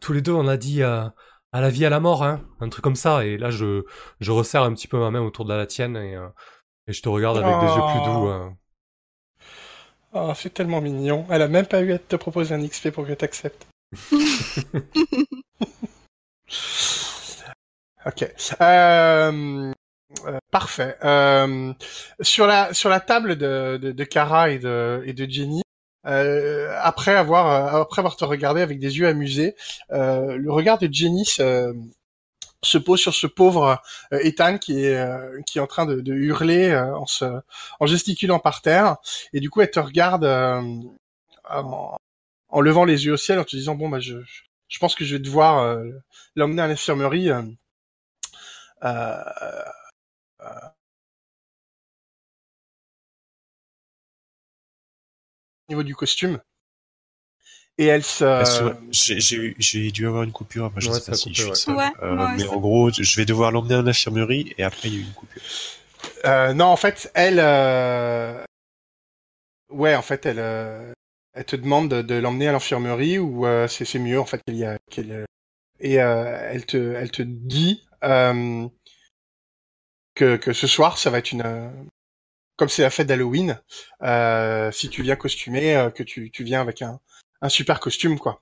Tous 0.00 0.12
les 0.12 0.20
deux, 0.20 0.32
on 0.32 0.48
a 0.48 0.56
dit 0.56 0.82
à 0.82 1.14
la 1.52 1.70
vie, 1.70 1.86
à 1.86 1.90
la 1.90 2.00
mort, 2.00 2.24
hein, 2.24 2.42
un 2.60 2.68
truc 2.68 2.82
comme 2.82 2.96
ça. 2.96 3.24
Et 3.24 3.38
là, 3.38 3.50
je, 3.50 3.84
je 4.18 4.32
resserre 4.32 4.64
un 4.64 4.74
petit 4.74 4.88
peu 4.88 4.98
ma 4.98 5.12
main 5.12 5.20
autour 5.20 5.44
de 5.44 5.54
la 5.54 5.66
tienne 5.66 5.96
et, 5.96 6.16
et 6.88 6.92
je 6.92 7.02
te 7.02 7.08
regarde 7.08 7.38
avec 7.38 7.58
des 7.60 7.72
yeux 7.76 7.82
plus 7.84 8.00
doux. 8.00 8.26
Oh. 8.26 8.28
euh. 8.28 8.50
Oh, 10.12 10.32
c'est 10.34 10.52
tellement 10.52 10.80
mignon. 10.82 11.26
Elle 11.30 11.42
a 11.42 11.48
même 11.48 11.66
pas 11.66 11.80
eu 11.82 11.92
à 11.92 11.98
te 11.98 12.16
proposer 12.16 12.54
un 12.54 12.66
XP 12.66 12.90
pour 12.90 13.06
que 13.06 13.12
t'acceptes. 13.12 13.66
ok. 18.06 18.24
Euh, 18.60 19.72
euh, 20.26 20.38
parfait. 20.50 20.96
Euh, 21.04 21.72
sur 22.20 22.46
la 22.46 22.72
sur 22.74 22.88
la 22.90 23.00
table 23.00 23.36
de 23.36 23.78
de, 23.80 23.92
de 23.92 24.04
Kara 24.04 24.50
et 24.50 24.58
de 24.58 25.02
et 25.06 25.12
de 25.12 25.30
Jenny. 25.30 25.62
euh, 26.06 26.72
après 26.82 27.16
avoir 27.16 27.76
euh, 27.76 27.82
après 27.82 28.00
avoir 28.00 28.16
te 28.16 28.24
regardé 28.24 28.62
avec 28.62 28.78
des 28.80 28.98
yeux 28.98 29.08
amusés, 29.08 29.56
euh, 29.92 30.36
le 30.36 30.52
regard 30.52 30.78
de 30.78 30.88
Jenny 30.92 31.24
se, 31.26 31.74
se 32.62 32.78
pose 32.78 33.00
sur 33.00 33.14
ce 33.14 33.26
pauvre 33.26 33.80
euh, 34.12 34.18
Ethan 34.22 34.58
qui 34.58 34.84
est 34.84 34.96
euh, 34.96 35.40
qui 35.46 35.58
est 35.58 35.60
en 35.60 35.66
train 35.66 35.86
de, 35.86 36.02
hurler 36.12 36.70
euh, 36.70 36.96
en 36.96 37.06
se 37.06 37.24
en 37.80 37.86
gesticulant 37.86 38.38
par 38.40 38.62
terre. 38.62 38.96
Et 39.32 39.40
du 39.40 39.50
coup 39.50 39.60
elle 39.60 39.70
te 39.70 39.80
regarde 39.80 40.24
en, 40.24 41.98
en 42.48 42.60
levant 42.60 42.84
les 42.84 43.06
yeux 43.06 43.12
au 43.14 43.16
ciel 43.16 43.38
en 43.38 43.44
te 43.44 43.56
disant 43.56 43.74
bon 43.74 43.88
bah 43.88 44.00
je 44.00 44.18
je 44.68 44.78
pense 44.78 44.94
que 44.94 45.04
je 45.04 45.16
vais 45.16 45.22
devoir 45.22 45.78
l'emmener 46.36 46.62
à 46.62 46.68
l'infirmerie 46.68 47.30
au 47.32 47.42
niveau 55.68 55.82
du 55.82 55.94
costume 55.94 56.40
et 57.78 57.86
elle 57.86 58.02
se 58.04 58.24
sûr, 58.44 58.76
J'ai 58.92 59.20
j'ai 59.20 59.36
eu- 59.36 59.56
j'ai 59.58 59.90
dû 59.90 60.06
avoir 60.06 60.22
une 60.22 60.32
coupure, 60.32 60.72
je 60.76 60.86
Ouais, 60.88 60.92
sais 60.92 61.02
pas 61.06 61.12
a 61.12 61.16
si 61.16 61.28
coupé, 61.28 61.42
je 61.42 61.42
suis 61.42 61.50
ouais. 61.52 61.56
seul. 61.56 61.76
Ouais, 61.76 61.92
Euh, 62.02 62.26
ouais, 62.26 62.36
mais 62.36 62.46
en 62.46 62.58
gros, 62.60 62.90
je 62.90 63.16
vais 63.16 63.24
devoir 63.24 63.50
l'emmener 63.52 63.74
à 63.76 63.82
l'infirmerie 63.82 64.54
et 64.58 64.62
après 64.64 64.88
il 64.88 64.94
y 64.94 64.96
a 64.98 65.00
eu 65.00 65.04
une 65.04 65.12
coupure. 65.12 65.42
Euh, 66.24 66.52
non, 66.54 66.66
en 66.66 66.76
fait, 66.76 67.10
elle, 67.14 67.38
euh... 67.40 68.42
ouais, 69.70 69.94
en 69.94 70.02
fait, 70.02 70.26
elle, 70.26 70.38
euh, 70.38 70.92
elle 71.34 71.44
te 71.44 71.56
demande 71.56 71.88
de, 71.90 72.02
de 72.02 72.14
l'emmener 72.14 72.48
à 72.48 72.52
l'infirmerie 72.52 73.18
ou 73.18 73.46
euh, 73.46 73.68
c'est 73.68 73.84
c'est 73.84 73.98
mieux 73.98 74.20
en 74.20 74.24
fait 74.26 74.40
qu'elle 74.46 74.56
y 74.56 74.64
a, 74.64 74.78
qu'elle, 74.90 75.12
euh, 75.12 75.24
et 75.80 76.00
euh, 76.02 76.50
elle 76.52 76.66
te, 76.66 76.76
elle 76.94 77.12
te 77.12 77.22
dit 77.22 77.84
euh, 78.04 78.68
que 80.14 80.36
que 80.36 80.52
ce 80.52 80.66
soir, 80.66 80.98
ça 80.98 81.10
va 81.10 81.18
être 81.18 81.32
une, 81.32 81.42
euh, 81.44 81.70
comme 82.56 82.68
c'est 82.68 82.82
la 82.82 82.90
fête 82.90 83.06
d'Halloween, 83.08 83.60
euh, 84.02 84.72
si 84.72 84.90
tu 84.90 85.02
viens 85.02 85.16
costumé, 85.16 85.76
euh, 85.76 85.90
que 85.90 86.02
tu, 86.02 86.30
tu 86.30 86.44
viens 86.44 86.60
avec 86.60 86.82
un, 86.82 87.00
un 87.42 87.48
super 87.48 87.80
costume 87.80 88.18
quoi. 88.18 88.40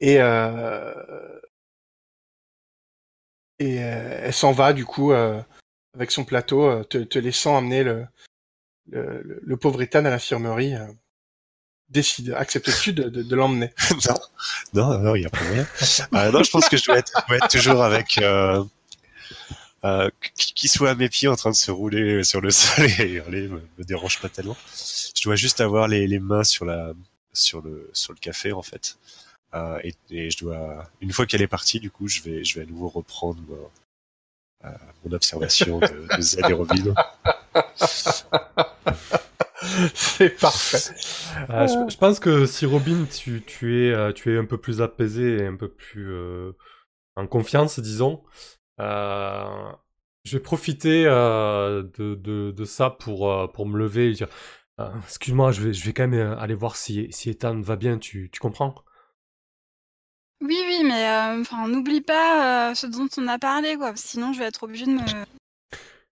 Et 0.00 0.20
euh, 0.20 0.92
et 3.58 3.82
euh, 3.82 4.20
elle 4.24 4.32
s'en 4.34 4.52
va 4.52 4.72
du 4.72 4.84
coup. 4.84 5.12
Euh, 5.12 5.40
avec 5.96 6.10
son 6.10 6.24
plateau, 6.24 6.64
euh, 6.68 6.82
te, 6.82 7.18
laissant 7.20 7.56
amener 7.56 7.84
le, 7.84 8.04
le, 8.90 9.40
le- 9.40 9.56
pauvre 9.56 9.80
Ethan 9.80 10.04
à 10.04 10.10
l'infirmerie. 10.10 10.74
décide, 11.88 12.32
acceptes-tu 12.32 12.92
de, 12.92 13.04
de, 13.04 13.22
de 13.22 13.36
l'emmener 13.36 13.70
non, 14.08 14.14
non, 14.72 14.98
non, 14.98 15.14
il 15.14 15.22
y 15.22 15.26
a 15.26 15.30
pas 15.30 15.44
moyen. 15.44 15.64
Euh, 16.14 16.32
non, 16.32 16.42
je 16.42 16.50
pense 16.50 16.68
que 16.68 16.76
je 16.76 16.84
dois 16.84 16.98
être, 16.98 17.12
dois 17.28 17.36
être 17.36 17.46
toujours 17.48 17.84
avec 17.84 18.18
euh, 18.18 18.64
euh, 19.84 20.10
qui 20.36 20.66
soit 20.66 20.90
à 20.90 20.94
mes 20.96 21.08
pieds 21.08 21.28
en 21.28 21.36
train 21.36 21.50
de 21.50 21.54
se 21.56 21.70
rouler 21.70 22.24
sur 22.24 22.40
le 22.40 22.50
sol 22.50 22.86
et 22.98 23.04
hurler 23.12 23.46
me, 23.46 23.62
me 23.78 23.84
dérange 23.84 24.18
pas 24.20 24.28
tellement. 24.28 24.56
Je 24.74 25.22
dois 25.22 25.36
juste 25.36 25.60
avoir 25.60 25.86
les, 25.86 26.08
les 26.08 26.18
mains 26.18 26.42
sur 26.42 26.64
la 26.64 26.92
sur 27.34 27.62
le 27.62 27.90
sur 27.92 28.12
le 28.12 28.18
café 28.18 28.52
en 28.52 28.62
fait. 28.62 28.98
Euh, 29.54 29.78
et, 29.84 29.94
et 30.10 30.30
je 30.30 30.38
dois 30.38 30.84
une 31.00 31.12
fois 31.12 31.26
qu'elle 31.26 31.42
est 31.42 31.46
partie, 31.48 31.80
du 31.80 31.90
coup, 31.90 32.08
je 32.08 32.22
vais 32.22 32.44
je 32.44 32.54
vais 32.58 32.62
à 32.62 32.66
nouveau 32.66 32.88
reprendre 32.88 33.40
mon, 33.46 33.70
euh, 34.64 34.70
mon 35.04 35.12
observation 35.12 35.78
de, 35.78 36.16
de 36.16 36.22
Z 36.22 36.38
et 36.48 36.52
Robin. 36.52 36.94
C'est 39.94 40.38
parfait. 40.40 40.94
Euh, 41.50 41.66
je, 41.66 41.92
je 41.92 41.96
pense 41.96 42.20
que 42.20 42.46
si 42.46 42.66
Robin, 42.66 43.06
tu, 43.06 43.42
tu, 43.46 43.86
es, 43.86 43.92
euh, 43.92 44.12
tu 44.12 44.34
es 44.34 44.38
un 44.38 44.44
peu 44.44 44.58
plus 44.58 44.82
apaisé 44.82 45.38
et 45.38 45.46
un 45.46 45.56
peu 45.56 45.68
plus 45.68 46.12
euh, 46.12 46.52
en 47.16 47.26
confiance, 47.26 47.78
disons, 47.80 48.22
euh, 48.80 49.72
je 50.24 50.36
vais 50.36 50.42
profiter 50.42 51.04
euh, 51.06 51.82
de, 51.98 52.14
de, 52.14 52.50
de 52.50 52.64
ça 52.64 52.90
pour, 52.90 53.30
euh, 53.30 53.46
pour 53.46 53.66
me 53.66 53.78
lever 53.78 54.10
et 54.10 54.12
dire 54.12 54.28
euh, 54.80 54.90
Excuse-moi, 55.04 55.52
je 55.52 55.62
vais, 55.62 55.72
je 55.72 55.84
vais 55.84 55.92
quand 55.92 56.06
même 56.08 56.18
euh, 56.20 56.38
aller 56.38 56.54
voir 56.54 56.76
si, 56.76 57.08
si 57.10 57.30
Ethan 57.30 57.60
va 57.60 57.76
bien, 57.76 57.98
tu, 57.98 58.30
tu 58.30 58.40
comprends? 58.40 58.74
Oui, 60.40 60.58
oui, 60.66 60.82
mais 60.84 61.08
euh, 61.08 61.40
enfin, 61.40 61.68
n'oublie 61.68 62.00
pas 62.00 62.70
euh, 62.70 62.74
ce 62.74 62.86
dont 62.86 63.08
on 63.16 63.28
a 63.28 63.38
parlé, 63.38 63.76
quoi. 63.76 63.92
Sinon, 63.96 64.32
je 64.32 64.40
vais 64.40 64.46
être 64.46 64.62
obligée 64.64 64.86
de 64.86 64.92
me. 64.92 65.00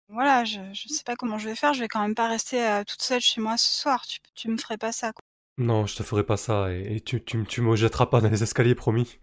Voilà, 0.08 0.44
je, 0.44 0.60
je 0.72 0.86
sais 0.86 1.02
pas 1.04 1.16
comment 1.16 1.36
je 1.36 1.48
vais 1.48 1.56
faire. 1.56 1.74
Je 1.74 1.80
vais 1.80 1.88
quand 1.88 2.00
même 2.00 2.14
pas 2.14 2.28
rester 2.28 2.82
toute 2.86 3.02
seule 3.02 3.20
chez 3.20 3.40
moi 3.40 3.56
ce 3.56 3.80
soir. 3.80 4.06
Tu, 4.06 4.20
tu 4.36 4.48
me 4.48 4.56
ferais 4.56 4.78
pas 4.78 4.92
ça, 4.92 5.12
quoi. 5.12 5.24
Non, 5.58 5.84
je 5.84 5.96
te 5.96 6.04
ferai 6.04 6.22
pas 6.24 6.36
ça 6.36 6.72
et, 6.72 6.94
et 6.94 7.00
tu, 7.00 7.24
tu, 7.24 7.44
tu 7.44 7.60
me 7.60 7.74
jetteras 7.74 8.06
pas 8.06 8.20
dans 8.20 8.28
les 8.28 8.40
escaliers, 8.44 8.76
promis. 8.76 9.18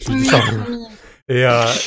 Je 0.00 0.08
lui 0.08 0.14
dis 0.16 0.22
Oui, 0.22 0.28
ça. 0.30 0.38
promis. 0.40 0.86
Et, 1.28 1.44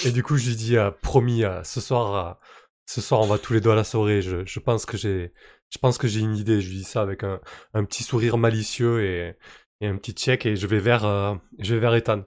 et 0.08 0.12
du 0.12 0.22
coup, 0.22 0.38
je 0.38 0.50
lui 0.50 0.56
dis, 0.56 0.76
promis, 1.02 1.41
ce 1.64 1.82
soir, 1.82 2.38
ce 2.86 3.02
soir, 3.02 3.22
on 3.22 3.26
va 3.26 3.39
tous 3.39 3.54
les 3.54 3.62
deux 3.62 3.72
à 3.72 3.76
la 3.76 3.84
soirée. 3.84 4.22
Je, 4.22 4.46
je 4.46 4.60
pense 4.60 4.86
que 4.86 4.96
j'ai, 4.96 5.34
je 5.70 5.78
pense 5.78 5.97
que 5.97 6.07
j'ai 6.07 6.22
une 6.22 6.38
idée. 6.38 6.61
Je 6.61 6.70
lui 6.70 6.78
dis 6.78 6.84
ça 6.84 7.01
avec 7.01 7.24
un, 7.24 7.39
un 7.74 7.84
petit 7.84 8.03
sourire 8.03 8.38
malicieux 8.38 9.03
et, 9.03 9.38
un 9.86 9.97
petit 9.97 10.13
check 10.13 10.45
et 10.45 10.55
je 10.55 10.66
vais 10.68 10.80
vers, 10.80 11.05
euh, 11.05 11.36
je 11.59 11.76
vais 11.76 11.82
vers 11.82 11.93
Ethan. 11.93 12.24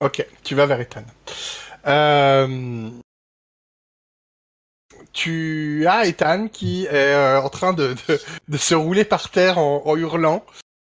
Ok, 0.00 0.24
tu 0.44 0.54
vas 0.54 0.66
vers 0.66 0.80
Ethan. 0.80 1.04
Euh, 1.86 2.90
Tu 5.12 5.84
as 5.88 6.06
Ethan 6.06 6.48
qui 6.48 6.84
est 6.84 7.14
euh, 7.14 7.40
en 7.40 7.48
train 7.48 7.72
de, 7.72 7.96
de, 8.48 8.56
se 8.56 8.74
rouler 8.74 9.04
par 9.04 9.30
terre 9.30 9.58
en, 9.58 9.82
en 9.84 9.96
hurlant, 9.96 10.44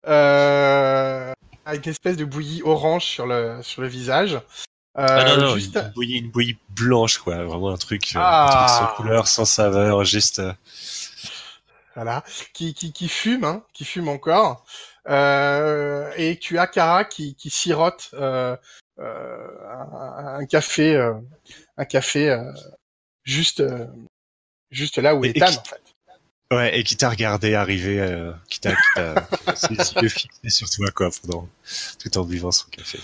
avec 0.04 1.86
une 1.86 1.90
espèce 1.90 2.16
de 2.16 2.24
bouillie 2.24 2.62
orange 2.64 3.04
sur 3.04 3.26
le 3.26 3.60
sur 3.62 3.82
le 3.82 3.88
visage. 3.88 4.38
Euh, 4.98 5.06
Ah 5.08 5.24
non, 5.36 5.36
non, 5.48 5.56
juste- 5.56 5.74
une, 5.76 5.88
bouillie, 5.92 6.18
une 6.18 6.30
bouillie 6.30 6.58
blanche, 6.70 7.18
quoi. 7.18 7.42
Vraiment 7.44 7.70
un 7.70 7.76
truc, 7.78 8.12
euh, 8.14 8.18
Ah. 8.20 8.44
un 8.44 8.66
truc 8.66 8.78
sans 8.90 8.96
couleur, 8.96 9.26
sans 9.28 9.44
saveur, 9.46 10.04
juste. 10.04 10.38
euh, 10.40 10.52
voilà, 11.94 12.22
qui, 12.54 12.74
qui, 12.74 12.92
qui 12.92 13.08
fume, 13.08 13.44
hein, 13.44 13.62
qui 13.74 13.84
fume 13.84 14.08
encore. 14.08 14.64
Euh, 15.08 16.10
et 16.16 16.38
tu 16.38 16.58
as 16.58 16.66
Kara 16.66 17.04
qui, 17.04 17.34
qui 17.34 17.50
sirote 17.50 18.10
euh, 18.14 18.56
un, 18.98 20.44
café, 20.46 20.96
un 21.76 21.84
café 21.84 22.38
juste, 23.24 23.62
juste 24.70 24.98
là 24.98 25.14
où 25.14 25.24
Et- 25.24 25.30
est 25.30 25.32
qui- 25.34 25.42
en 25.42 25.46
fait. 25.48 25.80
Ouais, 26.54 26.78
et 26.78 26.84
qui 26.84 26.98
t'a 26.98 27.08
regardé 27.08 27.54
arriver, 27.54 27.98
euh, 27.98 28.30
qui 28.48 28.60
t'a, 28.60 28.72
qui 28.72 28.76
t'a, 28.94 29.14
qui 29.22 29.46
a 29.48 29.56
ses 29.56 29.74
yeux 30.02 30.08
fixés 30.10 30.50
sur 30.50 30.68
toi, 30.68 30.90
quoi, 30.90 31.08
pendant, 31.22 31.48
tout 31.98 32.18
en 32.18 32.24
buvant 32.24 32.52
son 32.52 32.66
café. 32.68 33.00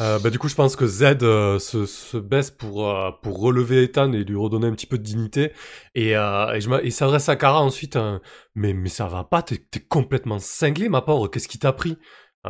Euh, 0.00 0.18
bah, 0.18 0.30
du 0.30 0.38
coup, 0.40 0.48
je 0.48 0.56
pense 0.56 0.74
que 0.74 0.86
Z 0.86 1.18
euh, 1.22 1.58
se, 1.60 1.86
se 1.86 2.16
baisse 2.16 2.50
pour, 2.50 2.88
euh, 2.90 3.12
pour 3.22 3.38
relever 3.40 3.84
Ethan 3.84 4.12
et 4.12 4.24
lui 4.24 4.34
redonner 4.36 4.66
un 4.66 4.72
petit 4.72 4.86
peu 4.86 4.98
de 4.98 5.04
dignité. 5.04 5.52
Et, 5.94 6.16
euh, 6.16 6.52
et, 6.52 6.60
je 6.60 6.90
s'adresse 6.90 7.28
à 7.28 7.36
Kara 7.36 7.60
ensuite. 7.62 7.94
euh, 7.96 8.18
mais, 8.56 8.72
mais 8.72 8.88
ça 8.88 9.06
va 9.06 9.22
pas, 9.24 9.42
t'es 9.42 9.58
t'es 9.70 9.80
complètement 9.80 10.38
cinglé, 10.40 10.88
ma 10.88 11.00
pauvre. 11.00 11.28
Qu'est-ce 11.28 11.48
qui 11.48 11.58
t'a 11.58 11.72
pris? 11.72 11.96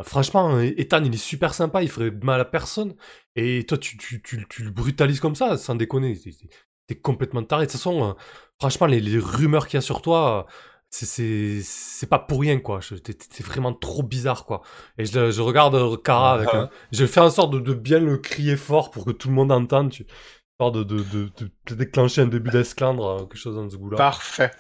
Franchement, 0.03 0.59
Ethan, 0.61 1.05
il 1.05 1.15
est 1.15 1.17
super 1.19 1.55
sympa, 1.55 1.81
il 1.83 1.89
ferait 1.89 2.11
mal 2.11 2.41
à 2.41 2.45
personne. 2.45 2.95
Et 3.37 3.65
toi, 3.65 3.79
tu, 3.79 3.97
tu, 3.97 4.21
tu, 4.23 4.45
tu 4.49 4.65
le 4.65 4.71
brutalises 4.71 5.21
comme 5.21 5.37
ça, 5.37 5.57
sans 5.57 5.77
déconner. 5.77 6.19
T'es- 6.89 6.97
complètement 7.01 7.43
taré. 7.45 7.67
De 7.67 7.71
toute 7.71 7.79
façon, 7.81 8.11
euh, 8.11 8.13
franchement, 8.61 8.87
les, 8.87 9.01
les 9.01 9.19
rumeurs 9.19 9.67
qu'il 9.69 9.77
y 9.77 9.79
a 9.79 9.81
sur 9.81 10.03
toi, 10.03 10.47
c'est- 10.95 11.07
c'est 11.07 11.61
c'est 11.63 12.07
pas 12.07 12.19
pour 12.19 12.41
rien, 12.41 12.61
quoi. 12.61 12.81
T'es 13.03 13.43
vraiment 13.43 13.75
trop 13.75 14.03
bizarre, 14.03 14.45
quoi. 14.47 14.63
Et 14.99 15.07
je, 15.07 15.31
je 15.31 15.41
regarde 15.43 15.75
euh, 15.75 15.97
Kara 15.97 16.35
avec 16.35 16.49
Ah. 16.53 16.57
un, 16.63 16.71
je 16.93 17.05
fais 17.07 17.21
en 17.21 17.31
sorte 17.31 17.53
de, 17.53 17.59
de 17.61 17.75
bien 17.75 17.99
le 17.99 18.19
crier 18.19 18.57
fort 18.57 18.91
pour 18.91 19.05
que 19.05 19.11
tout 19.11 19.29
le 19.29 19.35
monde 19.35 19.51
entende, 19.53 19.91
tu, 19.91 20.07
histoire 20.53 20.71
de, 20.73 20.85
de, 20.85 21.31
déclencher 21.75 22.21
un 22.23 22.27
début 22.27 22.51
d'esclandre, 22.51 23.07
euh, 23.07 23.19
quelque 23.27 23.37
chose 23.39 23.57
dans 23.57 23.69
ce 23.69 23.77
goût-là. 23.77 23.97
Parfait. 23.97 24.53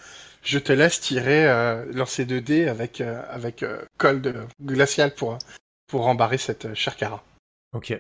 Je 0.43 0.59
te 0.59 0.72
laisse 0.72 1.01
tirer, 1.01 1.47
euh, 1.49 1.85
lancer 1.93 2.24
2 2.26 2.41
dés 2.41 2.66
avec, 2.68 3.01
euh, 3.01 3.22
avec 3.30 3.62
euh, 3.62 3.82
cold 3.99 4.47
glacial 4.61 5.14
pour, 5.14 5.39
pour 5.87 6.07
embarrer 6.07 6.37
cette 6.39 6.74
chère 6.74 6.97
Kara. 6.97 7.24
Ok. 7.72 7.99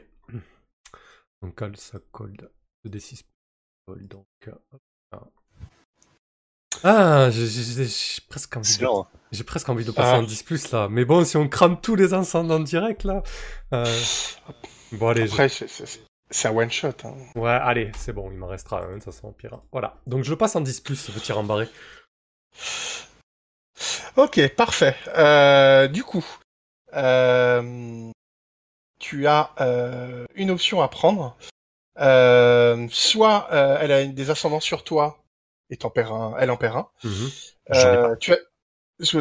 Donc, 1.40 1.54
cold, 1.54 1.76
ça 1.76 1.98
cold. 2.12 2.50
2d6 2.84 3.22
cold, 3.86 4.08
donc. 4.08 4.26
Ah, 6.84 7.30
j'ai- 7.30 8.20
presque 8.28 8.56
envie 8.56 8.76
de, 8.78 8.84
hein. 8.84 9.06
j'ai 9.32 9.42
presque 9.44 9.68
envie 9.70 9.84
de 9.86 9.90
passer 9.90 10.10
Ah. 10.12 10.18
en 10.18 10.22
10 10.22 10.42
plus 10.42 10.70
là. 10.70 10.88
Mais 10.90 11.04
bon, 11.06 11.24
si 11.24 11.36
on 11.38 11.48
crame 11.48 11.80
tous 11.80 11.94
les 11.96 12.12
ensembles 12.12 12.52
en 12.52 12.60
direct 12.60 13.04
là. 13.04 13.22
euh, 13.72 13.86
Bon, 14.92 15.08
allez, 15.08 15.26
je- 15.26 15.32
Après, 15.32 15.48
c'est- 15.48 16.46
un 16.46 16.50
one 16.54 16.70
shot. 16.70 16.88
Hein. 17.04 17.14
Ouais, 17.36 17.50
allez, 17.50 17.90
c'est 17.96 18.12
bon, 18.12 18.30
il 18.30 18.36
m'en 18.36 18.46
restera 18.48 18.82
un, 18.82 18.88
de 18.90 18.94
toute 18.94 19.04
façon, 19.04 19.28
au 19.28 19.32
pire. 19.32 19.58
Voilà. 19.72 19.96
Donc 20.06 20.24
je 20.24 20.30
le 20.30 20.36
passe 20.36 20.54
en 20.56 20.60
10 20.60 20.80
plus, 20.80 20.96
ce 20.96 21.10
petit 21.10 21.32
rembarré. 21.32 21.68
Ok, 24.16 24.46
parfait. 24.54 24.94
Euh, 25.16 25.88
du 25.88 26.04
coup, 26.04 26.24
euh, 26.94 28.10
tu 29.00 29.26
as 29.26 29.50
euh, 29.60 30.24
une 30.34 30.50
option 30.50 30.82
à 30.82 30.88
prendre. 30.88 31.36
Euh, 32.00 32.86
soit 32.90 33.48
euh, 33.52 33.78
elle 33.80 33.92
a 33.92 34.04
des 34.04 34.30
ascendants 34.30 34.60
sur 34.60 34.84
toi 34.84 35.18
et 35.70 35.76
t'en 35.76 35.90
perds 35.90 36.12
un, 36.12 36.36
elle 36.38 36.50
en 36.50 36.56
perd 36.56 36.76
un. 36.76 36.88
Mhm. 37.04 37.30
Ai 37.70 37.76
Euh, 37.76 38.16
tu 38.16 38.32
as... 38.32 38.38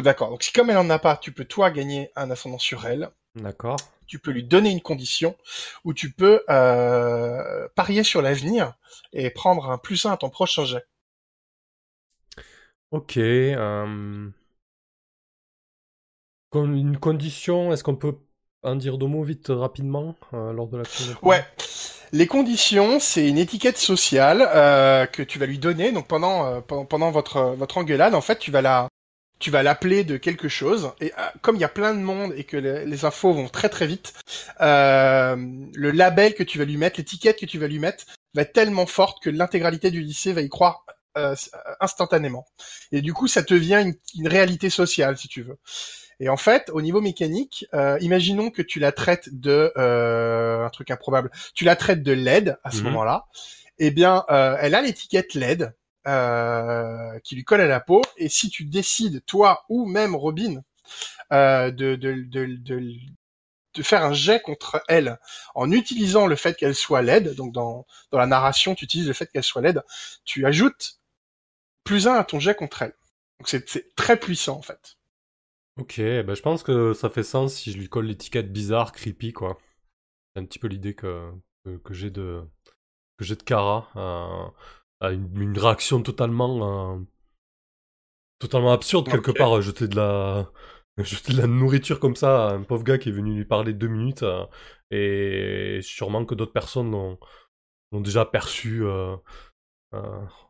D'accord. 0.02 0.30
Donc 0.30 0.42
si 0.42 0.52
comme 0.52 0.70
elle 0.70 0.76
en 0.76 0.88
a 0.90 0.98
pas, 0.98 1.16
tu 1.16 1.32
peux 1.32 1.44
toi 1.44 1.70
gagner 1.70 2.10
un 2.16 2.30
ascendant 2.30 2.58
sur 2.58 2.86
elle. 2.86 3.10
D'accord. 3.34 3.76
Tu 4.06 4.18
peux 4.18 4.30
lui 4.30 4.44
donner 4.44 4.70
une 4.70 4.80
condition 4.82 5.36
ou 5.84 5.92
tu 5.94 6.12
peux 6.12 6.42
euh, 6.48 7.68
parier 7.74 8.04
sur 8.04 8.22
l'avenir 8.22 8.74
et 9.12 9.30
prendre 9.30 9.70
un 9.70 9.78
plus 9.78 10.06
un 10.06 10.12
à 10.12 10.16
ton 10.16 10.30
prochain 10.30 10.64
jet. 10.64 10.84
Ok. 12.90 13.16
euh, 13.16 14.28
Une 16.54 16.98
condition, 16.98 17.72
est-ce 17.72 17.82
qu'on 17.82 17.96
peut 17.96 18.16
en 18.62 18.76
dire 18.76 18.96
deux 18.96 19.08
mots 19.08 19.24
vite, 19.24 19.48
rapidement, 19.48 20.14
lors 20.32 20.68
de 20.68 20.78
de- 20.78 20.84
Ouais. 21.26 21.44
Les 22.14 22.28
conditions, 22.28 23.00
c'est 23.00 23.28
une 23.28 23.38
étiquette 23.38 23.76
sociale 23.76 24.48
euh, 24.54 25.04
que 25.04 25.20
tu 25.20 25.40
vas 25.40 25.46
lui 25.46 25.58
donner. 25.58 25.90
Donc 25.90 26.06
pendant 26.06 26.46
euh, 26.46 26.60
pendant, 26.60 27.10
votre 27.10 27.56
votre 27.56 27.76
engueulade, 27.76 28.14
en 28.14 28.20
fait, 28.20 28.38
tu 28.38 28.52
vas 28.52 28.62
la 28.62 28.88
tu 29.40 29.50
vas 29.50 29.64
l'appeler 29.64 30.04
de 30.04 30.16
quelque 30.16 30.48
chose. 30.48 30.92
Et 31.00 31.12
euh, 31.18 31.22
comme 31.42 31.56
il 31.56 31.60
y 31.60 31.64
a 31.64 31.68
plein 31.68 31.92
de 31.92 31.98
monde 31.98 32.32
et 32.36 32.44
que 32.44 32.56
les, 32.56 33.04
infos 33.04 33.32
vont 33.32 33.48
très 33.48 33.68
très 33.68 33.88
vite, 33.88 34.14
euh, 34.60 35.34
le 35.74 35.90
label 35.90 36.34
que 36.34 36.44
tu 36.44 36.56
vas 36.56 36.64
lui 36.64 36.76
mettre, 36.76 37.00
l'étiquette 37.00 37.40
que 37.40 37.46
tu 37.46 37.58
vas 37.58 37.66
lui 37.66 37.80
mettre, 37.80 38.04
va 38.32 38.42
être 38.42 38.52
tellement 38.52 38.86
forte 38.86 39.20
que 39.20 39.30
l'intégralité 39.30 39.90
du 39.90 40.00
lycée 40.00 40.32
va 40.32 40.40
y 40.40 40.48
croire 40.48 40.86
euh, 41.18 41.34
instantanément. 41.80 42.46
Et 42.92 43.02
du 43.02 43.12
coup, 43.12 43.26
ça 43.26 43.42
devient 43.42 43.82
une, 43.84 43.94
une 44.14 44.28
réalité 44.28 44.70
sociale, 44.70 45.18
si 45.18 45.26
tu 45.26 45.42
veux. 45.42 45.58
Et 46.20 46.28
en 46.28 46.36
fait, 46.36 46.70
au 46.72 46.80
niveau 46.82 47.00
mécanique, 47.00 47.66
euh, 47.74 47.98
imaginons 48.00 48.50
que 48.50 48.62
tu 48.62 48.78
la 48.80 48.92
traites 48.92 49.28
de 49.32 49.72
euh, 49.76 50.64
un 50.64 50.70
truc 50.70 50.90
improbable. 50.90 51.30
Tu 51.54 51.64
la 51.64 51.76
traites 51.76 52.02
de 52.02 52.12
LED 52.12 52.56
à 52.64 52.70
ce 52.70 52.78
Mhm. 52.78 52.84
moment-là. 52.84 53.26
Eh 53.78 53.90
bien, 53.90 54.24
euh, 54.30 54.56
elle 54.60 54.74
a 54.74 54.82
l'étiquette 54.82 55.34
LED 55.34 55.74
euh, 56.06 57.18
qui 57.24 57.34
lui 57.34 57.44
colle 57.44 57.60
à 57.60 57.66
la 57.66 57.80
peau. 57.80 58.02
Et 58.16 58.28
si 58.28 58.50
tu 58.50 58.64
décides, 58.64 59.24
toi 59.26 59.64
ou 59.68 59.86
même 59.86 60.14
Robin, 60.14 60.62
euh, 61.32 61.70
de, 61.70 61.96
de, 61.96 62.12
de, 62.14 62.46
de, 62.46 62.92
de 63.74 63.82
faire 63.82 64.04
un 64.04 64.12
jet 64.12 64.40
contre 64.40 64.82
elle 64.88 65.18
en 65.54 65.70
utilisant 65.72 66.26
le 66.26 66.36
fait 66.36 66.54
qu'elle 66.56 66.74
soit 66.74 67.02
LED, 67.02 67.34
donc 67.34 67.52
dans, 67.52 67.86
dans 68.12 68.18
la 68.18 68.26
narration, 68.26 68.74
tu 68.74 68.84
utilises 68.84 69.08
le 69.08 69.14
fait 69.14 69.26
qu'elle 69.32 69.42
soit 69.42 69.62
LED, 69.62 69.82
tu 70.24 70.46
ajoutes 70.46 70.98
plus 71.84 72.06
un 72.08 72.14
à 72.14 72.24
ton 72.24 72.40
jet 72.40 72.54
contre 72.54 72.82
elle. 72.82 72.94
Donc 73.40 73.48
c'est 73.48 73.68
c'est 73.68 73.94
très 73.96 74.16
puissant 74.16 74.56
en 74.56 74.62
fait. 74.62 74.96
Ok, 75.76 75.96
ben 75.98 76.34
je 76.34 76.42
pense 76.42 76.62
que 76.62 76.92
ça 76.92 77.10
fait 77.10 77.24
sens 77.24 77.54
si 77.54 77.72
je 77.72 77.78
lui 77.78 77.88
colle 77.88 78.06
l'étiquette 78.06 78.52
bizarre, 78.52 78.92
creepy, 78.92 79.32
quoi. 79.32 79.58
C'est 80.34 80.42
un 80.42 80.46
petit 80.46 80.58
peu 80.60 80.68
l'idée 80.68 80.94
que, 80.94 81.32
que, 81.64 81.78
que 81.78 81.94
j'ai 81.94 82.10
de 82.10 82.42
que 83.18 83.24
j'ai 83.24 83.36
de 83.36 83.42
Kara 83.44 83.88
euh, 83.96 84.48
à 85.00 85.12
une, 85.12 85.30
une 85.40 85.58
réaction 85.58 86.02
totalement 86.02 86.94
euh, 86.96 87.00
totalement 88.38 88.72
absurde 88.72 89.08
quelque 89.08 89.30
part. 89.30 89.60
Jeter 89.62 89.88
de 89.88 89.96
la 89.96 90.50
jeter 90.98 91.32
de 91.32 91.38
la 91.40 91.46
nourriture 91.46 92.00
comme 92.00 92.16
ça 92.16 92.48
à 92.48 92.52
un 92.54 92.62
pauvre 92.62 92.84
gars 92.84 92.98
qui 92.98 93.08
est 93.08 93.12
venu 93.12 93.34
lui 93.34 93.44
parler 93.44 93.72
deux 93.72 93.88
minutes 93.88 94.22
euh, 94.22 94.44
et 94.90 95.80
sûrement 95.82 96.24
que 96.24 96.34
d'autres 96.34 96.52
personnes 96.52 96.90
l'ont 96.90 97.18
l'ont 97.92 98.00
déjà 98.00 98.24
perçu. 98.24 98.84
euh, 98.84 99.16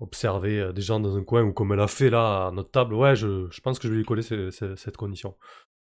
observer 0.01 0.59
euh, 0.61 0.73
des 0.73 0.83
gens 0.83 1.01
dans 1.01 1.17
un 1.17 1.23
coin 1.25 1.43
ou 1.43 1.53
comme 1.53 1.73
elle 1.73 1.81
a 1.81 1.89
fait 1.89 2.11
là 2.11 2.47
à 2.49 2.51
notre 2.53 2.71
table, 2.71 2.95
ouais, 2.95 3.17
je, 3.17 3.49
je 3.51 3.61
pense 3.61 3.79
que 3.79 3.89
je 3.89 3.93
vais 3.93 3.99
lui 3.99 4.05
coller 4.05 4.23
ce- 4.23 4.51
ce- 4.51 4.77
cette 4.77 4.97
condition. 4.97 5.37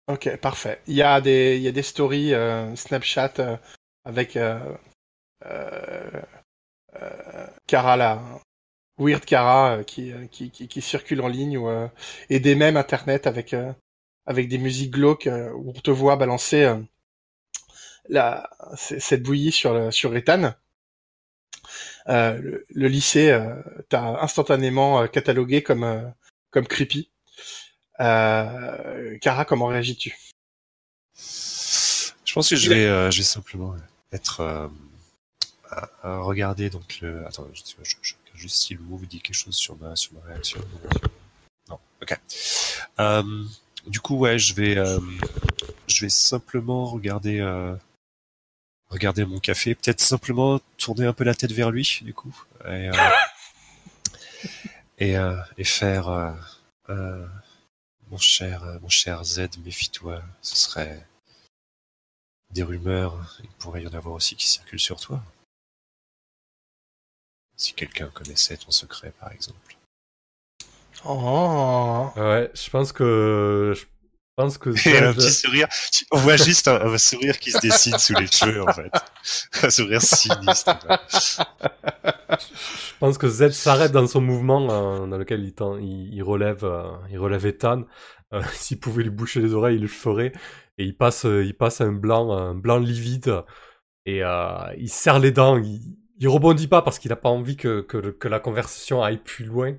Ok, 0.08 0.36
parfait. 0.38 0.80
Il 0.86 0.94
y 0.94 1.02
a 1.02 1.20
des, 1.20 1.56
il 1.56 1.62
y 1.62 1.68
a 1.68 1.72
des 1.72 1.82
stories 1.82 2.34
euh, 2.34 2.74
Snapchat 2.76 3.32
euh, 3.38 3.56
avec 4.04 4.36
euh, 4.36 4.58
euh, 5.46 6.22
euh, 7.02 7.46
Cara 7.66 7.96
là, 7.96 8.22
Weird 8.98 9.24
Cara 9.24 9.78
euh, 9.78 9.82
qui, 9.84 10.12
euh, 10.12 10.26
qui, 10.28 10.82
circulent 10.82 11.22
en 11.22 11.28
ligne 11.28 11.58
ou, 11.58 11.68
euh, 11.68 11.88
et 12.30 12.40
des 12.40 12.54
mèmes 12.56 12.76
internet 12.78 13.26
avec 13.26 13.54
euh, 13.54 13.72
avec 14.26 14.48
des 14.48 14.58
musiques 14.58 14.92
glauques 14.92 15.26
euh, 15.28 15.52
où 15.54 15.70
on 15.70 15.80
te 15.80 15.90
voit 15.92 16.16
balancer 16.16 16.64
euh, 16.64 16.76
la 18.08 18.48
cette 18.76 19.22
bouillie 19.22 19.52
sur 19.52 19.72
le, 19.74 19.90
sur 19.90 20.14
Ethan. 20.16 20.52
Euh, 22.08 22.38
le, 22.40 22.64
le 22.68 22.88
lycée 22.88 23.30
euh, 23.30 23.54
t'a 23.88 24.20
instantanément 24.22 25.00
euh, 25.00 25.06
catalogué 25.06 25.62
comme 25.62 26.12
comme 26.50 26.66
creepy. 26.66 27.10
Cara, 27.98 29.44
comment 29.46 29.66
réagis-tu? 29.66 30.16
Je 32.24 32.32
pense 32.32 32.48
que 32.48 32.56
je 32.56 32.70
vais, 32.70 33.10
je 33.10 33.18
vais 33.18 33.24
simplement 33.24 33.74
être 34.12 34.70
à, 35.70 36.18
regarder 36.18 36.70
donc 36.70 37.00
le. 37.00 37.26
Attends, 37.26 37.46
je, 37.52 37.62
je, 37.82 38.14
juste 38.34 38.56
si 38.56 38.74
le 38.74 38.80
mot 38.80 38.96
vous 38.96 39.06
dit 39.06 39.20
quelque 39.20 39.36
chose 39.36 39.54
sur 39.54 39.76
ma 39.76 39.94
sur 39.96 40.14
ma 40.14 40.20
réaction. 40.22 40.60
Non, 41.68 41.78
ok. 42.02 42.18
Euh, 42.98 43.44
du 43.86 44.00
coup, 44.00 44.16
ouais, 44.16 44.38
je 44.38 44.54
vais, 44.54 44.76
euh, 44.76 44.98
je 45.86 46.04
vais 46.04 46.10
simplement 46.10 46.84
regarder 46.86 47.40
euh, 47.40 47.74
regarder 48.90 49.24
mon 49.24 49.38
café, 49.38 49.74
peut-être 49.74 50.00
simplement 50.00 50.60
tourner 50.76 51.06
un 51.06 51.12
peu 51.12 51.24
la 51.24 51.34
tête 51.34 51.52
vers 51.52 51.70
lui, 51.70 52.00
du 52.02 52.12
coup, 52.12 52.34
et, 52.64 52.88
euh, 52.88 52.92
et, 54.98 55.16
euh, 55.16 55.36
et 55.56 55.64
faire 55.64 56.08
euh, 56.08 56.32
euh, 56.90 57.26
mon 58.10 58.18
cher, 58.18 58.78
mon 58.82 58.88
cher 58.88 59.24
Z, 59.24 59.58
méfie-toi, 59.64 60.22
ce 60.42 60.56
serait 60.56 61.06
des 62.50 62.64
rumeurs, 62.64 63.38
il 63.42 63.50
pourrait 63.50 63.82
y 63.82 63.86
en 63.86 63.94
avoir 63.94 64.14
aussi 64.14 64.34
qui 64.34 64.48
circulent 64.48 64.80
sur 64.80 65.00
toi. 65.00 65.22
Si 67.56 67.74
quelqu'un 67.74 68.08
connaissait 68.08 68.56
ton 68.56 68.70
secret, 68.70 69.12
par 69.20 69.30
exemple. 69.32 69.76
Oh. 71.04 72.10
Ouais, 72.16 72.50
je 72.54 72.70
pense 72.70 72.92
que. 72.92 73.74
Je 73.76 73.84
pense 74.40 74.58
que. 74.58 74.70
Et 74.88 74.98
un 74.98 75.12
Zed- 75.12 75.16
petit 75.16 75.32
sourire, 75.32 75.68
on 76.10 76.18
voit 76.18 76.36
juste 76.36 76.68
un, 76.68 76.80
un 76.80 76.98
sourire 76.98 77.38
qui 77.38 77.50
se 77.50 77.60
dessine 77.60 77.98
sous 77.98 78.14
les 78.14 78.26
cheveux, 78.26 78.62
en 78.62 78.72
fait. 78.72 78.90
Un 79.62 79.70
sourire 79.70 80.02
sinistre. 80.02 80.76
Je 82.30 82.98
pense 82.98 83.18
que 83.18 83.28
Z 83.28 83.50
s'arrête 83.50 83.92
dans 83.92 84.06
son 84.06 84.20
mouvement 84.20 84.68
euh, 84.70 85.06
dans 85.06 85.18
lequel 85.18 85.44
il, 85.44 85.54
tend- 85.54 85.78
il, 85.78 86.12
il 86.14 86.22
relève, 86.22 86.64
euh, 86.64 86.90
il 87.10 87.18
relève 87.18 87.46
Ethan. 87.46 87.84
Euh, 88.32 88.42
S'il 88.52 88.78
pouvait 88.80 89.02
lui 89.02 89.10
boucher 89.10 89.40
les 89.40 89.54
oreilles, 89.54 89.76
il 89.76 89.82
le 89.82 89.88
ferait. 89.88 90.32
Et 90.78 90.84
il 90.84 90.96
passe, 90.96 91.24
euh, 91.26 91.44
il 91.44 91.54
passe 91.54 91.80
un 91.80 91.92
blanc, 91.92 92.32
un 92.32 92.54
blanc 92.54 92.78
livide. 92.78 93.42
Et 94.06 94.22
euh, 94.24 94.74
il 94.78 94.88
serre 94.88 95.18
les 95.18 95.30
dents. 95.32 95.58
Il, 95.58 95.80
il 96.18 96.28
rebondit 96.28 96.68
pas 96.68 96.82
parce 96.82 96.98
qu'il 96.98 97.12
a 97.12 97.16
pas 97.16 97.28
envie 97.30 97.56
que, 97.56 97.80
que, 97.82 97.98
que 98.10 98.28
la 98.28 98.40
conversation 98.40 99.02
aille 99.02 99.18
plus 99.22 99.44
loin. 99.44 99.76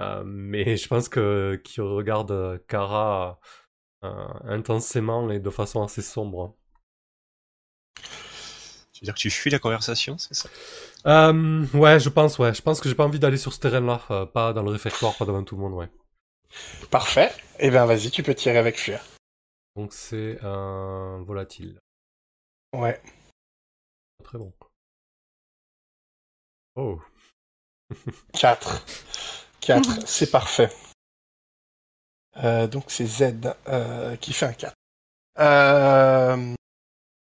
Euh, 0.00 0.22
mais 0.26 0.76
je 0.76 0.88
pense 0.88 1.08
que 1.08 1.60
qu'il 1.62 1.82
regarde 1.82 2.60
Kara 2.66 3.38
intensément 4.46 5.30
et 5.30 5.38
de 5.40 5.50
façon 5.50 5.82
assez 5.82 6.02
sombre. 6.02 6.54
Tu 8.92 9.00
veux 9.00 9.06
dire 9.06 9.14
que 9.14 9.18
tu 9.18 9.30
fuis 9.30 9.50
la 9.50 9.58
conversation, 9.58 10.18
c'est 10.18 10.34
ça? 10.34 10.48
Euh, 11.06 11.66
ouais, 11.74 11.98
je 11.98 12.08
pense, 12.08 12.38
ouais. 12.38 12.54
Je 12.54 12.62
pense 12.62 12.80
que 12.80 12.88
j'ai 12.88 12.94
pas 12.94 13.04
envie 13.04 13.18
d'aller 13.18 13.36
sur 13.38 13.52
ce 13.52 13.58
terrain-là. 13.60 14.00
euh, 14.10 14.26
pas 14.26 14.52
dans 14.52 14.62
le 14.62 14.70
réfectoire, 14.70 15.16
pas 15.16 15.24
devant 15.24 15.42
tout 15.42 15.56
le 15.56 15.62
monde, 15.62 15.74
ouais. 15.74 15.90
Parfait. 16.90 17.32
Eh 17.58 17.70
ben 17.70 17.84
vas-y, 17.86 18.10
tu 18.10 18.22
peux 18.22 18.34
tirer 18.34 18.58
avec 18.58 18.78
fuir. 18.78 19.00
Donc 19.76 19.92
c'est 19.92 20.38
un 20.42 21.22
volatile. 21.22 21.80
Ouais. 22.72 23.00
Très 24.22 24.38
bon. 24.38 24.52
Oh. 26.76 27.00
4. 28.32 28.84
4, 29.60 30.06
c'est 30.06 30.30
parfait. 30.30 30.70
Euh, 32.42 32.66
donc 32.66 32.84
c'est 32.88 33.06
Z 33.06 33.54
euh, 33.68 34.16
qui 34.16 34.32
fait 34.32 34.46
un 34.46 34.52
4. 34.52 34.74
Euh... 35.38 36.54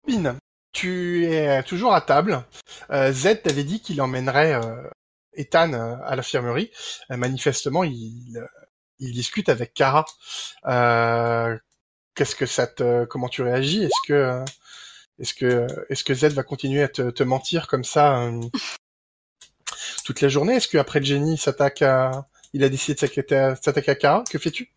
Robin, 0.06 0.38
tu 0.74 1.26
es 1.26 1.64
toujours 1.64 1.94
à 1.94 2.02
table. 2.02 2.44
Euh, 2.92 3.12
Z 3.12 3.42
t'avait 3.44 3.64
dit 3.64 3.82
qu'il 3.82 4.02
emmènerait 4.02 4.54
euh, 4.54 4.90
Ethan 5.34 5.74
à 5.74 6.16
l'infirmerie. 6.16 6.72
Manifestement, 7.10 7.84
il, 7.84 8.42
il 9.00 9.12
discute 9.14 9.50
avec 9.50 9.74
Kara. 9.74 10.06
Qu'est-ce 12.16 12.36
que 12.36 12.46
ça 12.48 12.66
te, 12.68 13.06
comment 13.06 13.30
tu 13.30 13.44
réagis? 13.44 13.84
Est-ce 13.84 14.08
que, 14.08 14.44
est-ce 15.20 15.34
que, 15.34 15.68
est-ce 15.90 16.04
que 16.04 16.14
Z 16.14 16.34
va 16.34 16.44
continuer 16.44 16.84
à 16.84 16.88
te, 16.88 17.24
mentir 17.24 17.68
comme 17.68 17.84
ça 17.84 18.32
toute 20.04 20.22
la 20.22 20.30
journée? 20.30 20.56
Est-ce 20.56 20.68
qu'après 20.68 21.00
le 21.00 21.06
génie 21.06 21.38
s'attaque 21.38 21.84
à, 21.84 22.28
il 22.54 22.64
a 22.64 22.70
décidé 22.70 22.96
de 22.96 23.56
s'attaquer 23.62 23.92
à, 23.92 23.96
Kara? 23.96 24.24
Que 24.30 24.40
fais-tu? 24.40 24.72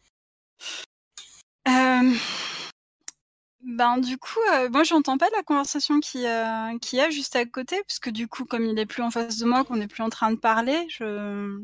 Ben 3.62 3.98
du 3.98 4.16
coup, 4.18 4.40
euh, 4.54 4.68
moi 4.70 4.84
j'entends 4.84 5.18
pas 5.18 5.28
la 5.36 5.42
conversation 5.42 6.00
qui 6.00 6.26
euh, 6.26 6.78
qu'il 6.78 6.98
y 6.98 7.02
a 7.02 7.10
juste 7.10 7.36
à 7.36 7.44
côté, 7.44 7.76
parce 7.86 7.98
que 7.98 8.10
du 8.10 8.26
coup, 8.26 8.44
comme 8.44 8.64
il 8.64 8.78
est 8.78 8.86
plus 8.86 9.02
en 9.02 9.10
face 9.10 9.38
de 9.38 9.44
moi, 9.44 9.64
qu'on 9.64 9.76
n'est 9.76 9.86
plus 9.86 10.02
en 10.02 10.08
train 10.10 10.30
de 10.30 10.36
parler, 10.36 10.86
je 10.88 11.60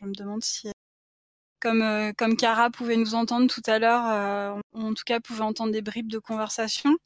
je 0.00 0.06
me 0.06 0.14
demande 0.14 0.42
si 0.44 0.70
comme 1.60 1.82
euh, 1.82 2.12
comme 2.16 2.36
Kara 2.36 2.70
pouvait 2.70 2.96
nous 2.96 3.14
entendre 3.14 3.48
tout 3.52 3.62
à 3.66 3.78
l'heure, 3.78 4.06
euh, 4.06 4.60
ou 4.74 4.82
en 4.86 4.94
tout 4.94 5.04
cas 5.04 5.20
pouvait 5.20 5.42
entendre 5.42 5.72
des 5.72 5.82
bribes 5.82 6.10
de 6.10 6.18
conversation. 6.18 6.96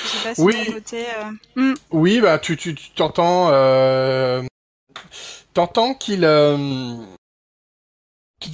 Je 0.00 0.06
sais 0.08 0.22
pas 0.22 0.34
si 0.34 0.42
Oui. 0.42 0.54
côté. 0.72 1.06
euh, 1.16 1.32
hmm. 1.56 1.74
Oui, 1.90 2.20
bah 2.20 2.38
tu 2.38 2.56
tu 2.56 2.74
t'entends 2.94 3.50
euh, 3.50 4.42
t'entends 5.54 5.94
qu'il 5.94 6.24
euh, 6.24 7.04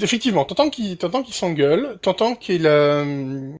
effectivement 0.00 0.44
t'entends 0.44 0.70
qu'il 0.70 0.98
s'engueule, 1.32 1.98
t'entends 2.02 2.34
qu'il 2.34 2.66
euh, 2.66 3.52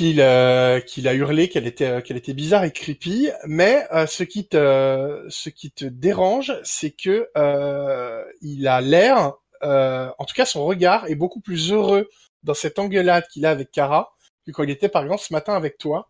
euh, 0.00 0.80
a 1.04 1.14
hurlé 1.14 1.48
qu'elle 1.48 1.66
était 1.66 2.02
qu'elle 2.02 2.16
était 2.16 2.34
bizarre 2.34 2.64
et 2.64 2.72
creepy, 2.72 3.30
mais 3.46 3.86
euh, 3.92 4.06
ce 4.06 4.22
qui 4.24 4.46
te 4.48 5.84
dérange, 5.84 6.52
c'est 6.64 6.90
que 6.90 7.28
euh, 7.36 8.24
il 8.42 8.66
a 8.68 8.80
l'air 8.80 9.34
euh, 9.62 10.10
en 10.18 10.24
tout 10.24 10.34
cas 10.34 10.46
son 10.46 10.64
regard 10.64 11.06
est 11.08 11.14
beaucoup 11.14 11.40
plus 11.40 11.70
heureux 11.72 12.08
dans 12.42 12.54
cette 12.54 12.78
engueulade 12.78 13.26
qu'il 13.28 13.44
a 13.44 13.50
avec 13.50 13.70
Kara 13.70 14.12
que 14.46 14.52
quand 14.52 14.62
il 14.62 14.70
était 14.70 14.88
par 14.88 15.02
exemple 15.02 15.22
ce 15.22 15.32
matin 15.32 15.54
avec 15.54 15.76
toi 15.78 16.08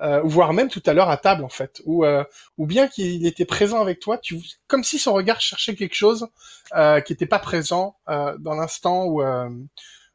euh, 0.00 0.20
voire 0.22 0.52
même 0.52 0.68
tout 0.68 0.82
à 0.86 0.92
l'heure 0.92 1.10
à 1.10 1.16
table 1.16 1.44
en 1.44 1.48
fait, 1.48 1.82
ou 1.84 2.04
euh, 2.04 2.24
ou 2.58 2.66
bien 2.66 2.88
qu'il 2.88 3.26
était 3.26 3.44
présent 3.44 3.80
avec 3.80 4.00
toi, 4.00 4.18
tu 4.18 4.40
comme 4.66 4.84
si 4.84 4.98
son 4.98 5.12
regard 5.12 5.40
cherchait 5.40 5.74
quelque 5.74 5.94
chose 5.94 6.28
euh, 6.74 7.00
qui 7.00 7.12
n'était 7.12 7.26
pas 7.26 7.38
présent 7.38 7.96
euh, 8.08 8.36
dans 8.38 8.54
l'instant 8.54 9.04
où 9.04 9.22
euh, 9.22 9.48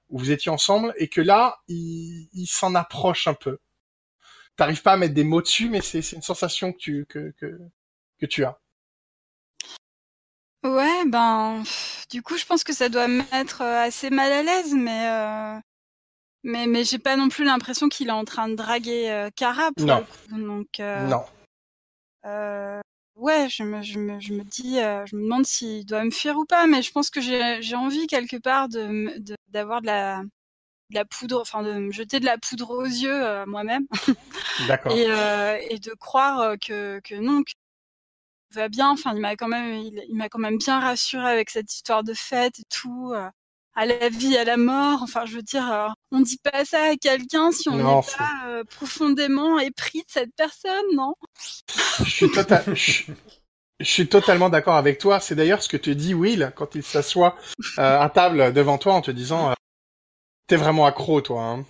où 0.09 0.19
vous 0.19 0.31
étiez 0.31 0.51
ensemble, 0.51 0.93
et 0.97 1.07
que 1.07 1.21
là 1.21 1.59
il, 1.67 2.29
il 2.33 2.47
s'en 2.47 2.75
approche 2.75 3.27
un 3.27 3.33
peu. 3.33 3.59
T'arrives 4.57 4.81
pas 4.81 4.93
à 4.93 4.97
mettre 4.97 5.13
des 5.13 5.23
mots 5.23 5.41
dessus, 5.41 5.69
mais 5.69 5.81
c'est 5.81 6.11
une 6.11 6.21
sensation 6.21 6.71
que 6.73 6.77
tu 6.77 7.05
que 7.07 7.33
que 7.39 7.59
que 8.19 8.25
tu 8.25 8.43
as. 8.43 8.59
Ouais, 10.63 11.05
ben 11.07 11.63
du 12.11 12.21
coup, 12.21 12.37
je 12.37 12.45
pense 12.45 12.63
que 12.63 12.73
ça 12.73 12.87
doit 12.87 13.07
me 13.07 13.23
mettre 13.31 13.61
euh, 13.61 13.81
assez 13.81 14.11
mal 14.11 14.31
à 14.31 14.43
l'aise, 14.43 14.73
mais 14.75 15.07
euh, 15.09 15.59
mais 16.43 16.67
mais 16.67 16.83
j'ai 16.83 16.99
pas 16.99 17.15
non 17.15 17.29
plus 17.29 17.43
l'impression 17.45 17.89
qu'il 17.89 18.07
est 18.09 18.11
en 18.11 18.25
train 18.25 18.49
de 18.49 18.55
draguer 18.55 19.09
euh, 19.09 19.29
Kara 19.35 19.71
pour 19.75 19.85
Non. 19.85 20.05
le. 20.31 20.43
Donc 20.45 20.79
euh, 20.79 21.07
Non. 21.07 21.23
euh, 22.25 22.79
ouais, 23.15 23.47
je 23.49 23.63
me 23.63 23.81
je 23.81 23.99
me 23.99 24.19
je 24.19 24.33
me 24.33 24.43
dis, 24.43 24.79
euh, 24.79 25.05
je 25.05 25.15
me 25.15 25.23
demande 25.23 25.45
s'il 25.45 25.85
doit 25.85 26.03
me 26.03 26.11
fuir 26.11 26.37
ou 26.37 26.45
pas, 26.45 26.67
mais 26.67 26.81
je 26.81 26.91
pense 26.91 27.09
que 27.09 27.21
j'ai 27.21 27.61
j'ai 27.61 27.75
envie 27.75 28.07
quelque 28.07 28.37
part 28.37 28.69
de 28.69 28.85
me- 28.87 29.19
de- 29.19 29.35
d'avoir 29.49 29.81
de 29.81 29.87
la 29.87 30.21
de 30.91 30.95
la 30.95 31.05
poudre, 31.05 31.39
enfin 31.41 31.63
de 31.63 31.73
me 31.73 31.91
jeter 31.91 32.19
de 32.19 32.25
la 32.25 32.37
poudre 32.37 32.71
aux 32.71 32.83
yeux 32.85 33.25
euh, 33.25 33.45
moi-même 33.47 33.87
D'accord. 34.67 34.91
et 34.97 35.05
euh, 35.09 35.57
et 35.69 35.79
de 35.79 35.93
croire 35.93 36.39
euh, 36.41 36.55
que 36.57 36.99
que 37.03 37.15
non 37.15 37.43
que 37.43 37.51
tout 37.51 38.55
va 38.59 38.67
bien 38.69 38.89
enfin 38.89 39.13
il 39.15 39.21
m'a 39.21 39.35
quand 39.37 39.47
même 39.47 39.73
il, 39.75 40.03
il 40.09 40.15
m'a 40.15 40.29
quand 40.29 40.39
même 40.39 40.57
bien 40.57 40.79
rassuré 40.79 41.29
avec 41.31 41.49
cette 41.49 41.73
histoire 41.73 42.03
de 42.03 42.13
fête 42.13 42.59
et 42.59 42.63
tout 42.69 43.11
euh, 43.15 43.29
à 43.75 43.85
la 43.85 44.09
vie 44.09 44.37
à 44.37 44.43
la 44.43 44.57
mort 44.57 45.01
enfin 45.01 45.25
je 45.25 45.35
veux 45.35 45.41
dire 45.41 45.71
euh, 45.71 45.87
on 46.11 46.19
dit 46.19 46.37
pas 46.37 46.65
ça 46.65 46.91
à 46.91 46.95
quelqu'un 46.95 47.51
si 47.51 47.69
on 47.69 47.77
n'est 47.77 47.83
pas 48.17 48.47
euh, 48.47 48.63
profondément 48.65 49.59
épris 49.59 49.99
de 49.99 50.09
cette 50.09 50.35
personne 50.35 50.85
non? 50.93 51.13
Je 52.03 52.09
suis 52.09 52.31
total. 52.31 52.63
je, 52.75 53.13
suis 53.79 54.07
totalement 54.07 54.49
d'accord 54.49 54.75
avec 54.75 54.99
toi. 54.99 55.19
C'est 55.19 55.35
d'ailleurs 55.35 55.63
ce 55.63 55.69
que 55.69 55.77
te 55.77 55.89
dit 55.89 56.13
Will 56.13 56.51
quand 56.55 56.75
il 56.75 56.83
s'assoit 56.83 57.35
euh, 57.79 57.99
à 57.99 58.09
table 58.09 58.53
devant 58.53 58.77
toi 58.77 58.93
en 58.93 59.01
te 59.01 59.11
disant 59.11 59.49
euh, 59.49 59.53
T'es 60.47 60.57
vraiment 60.57 60.85
accro, 60.85 61.21
toi. 61.21 61.43
Hein. 61.43 61.65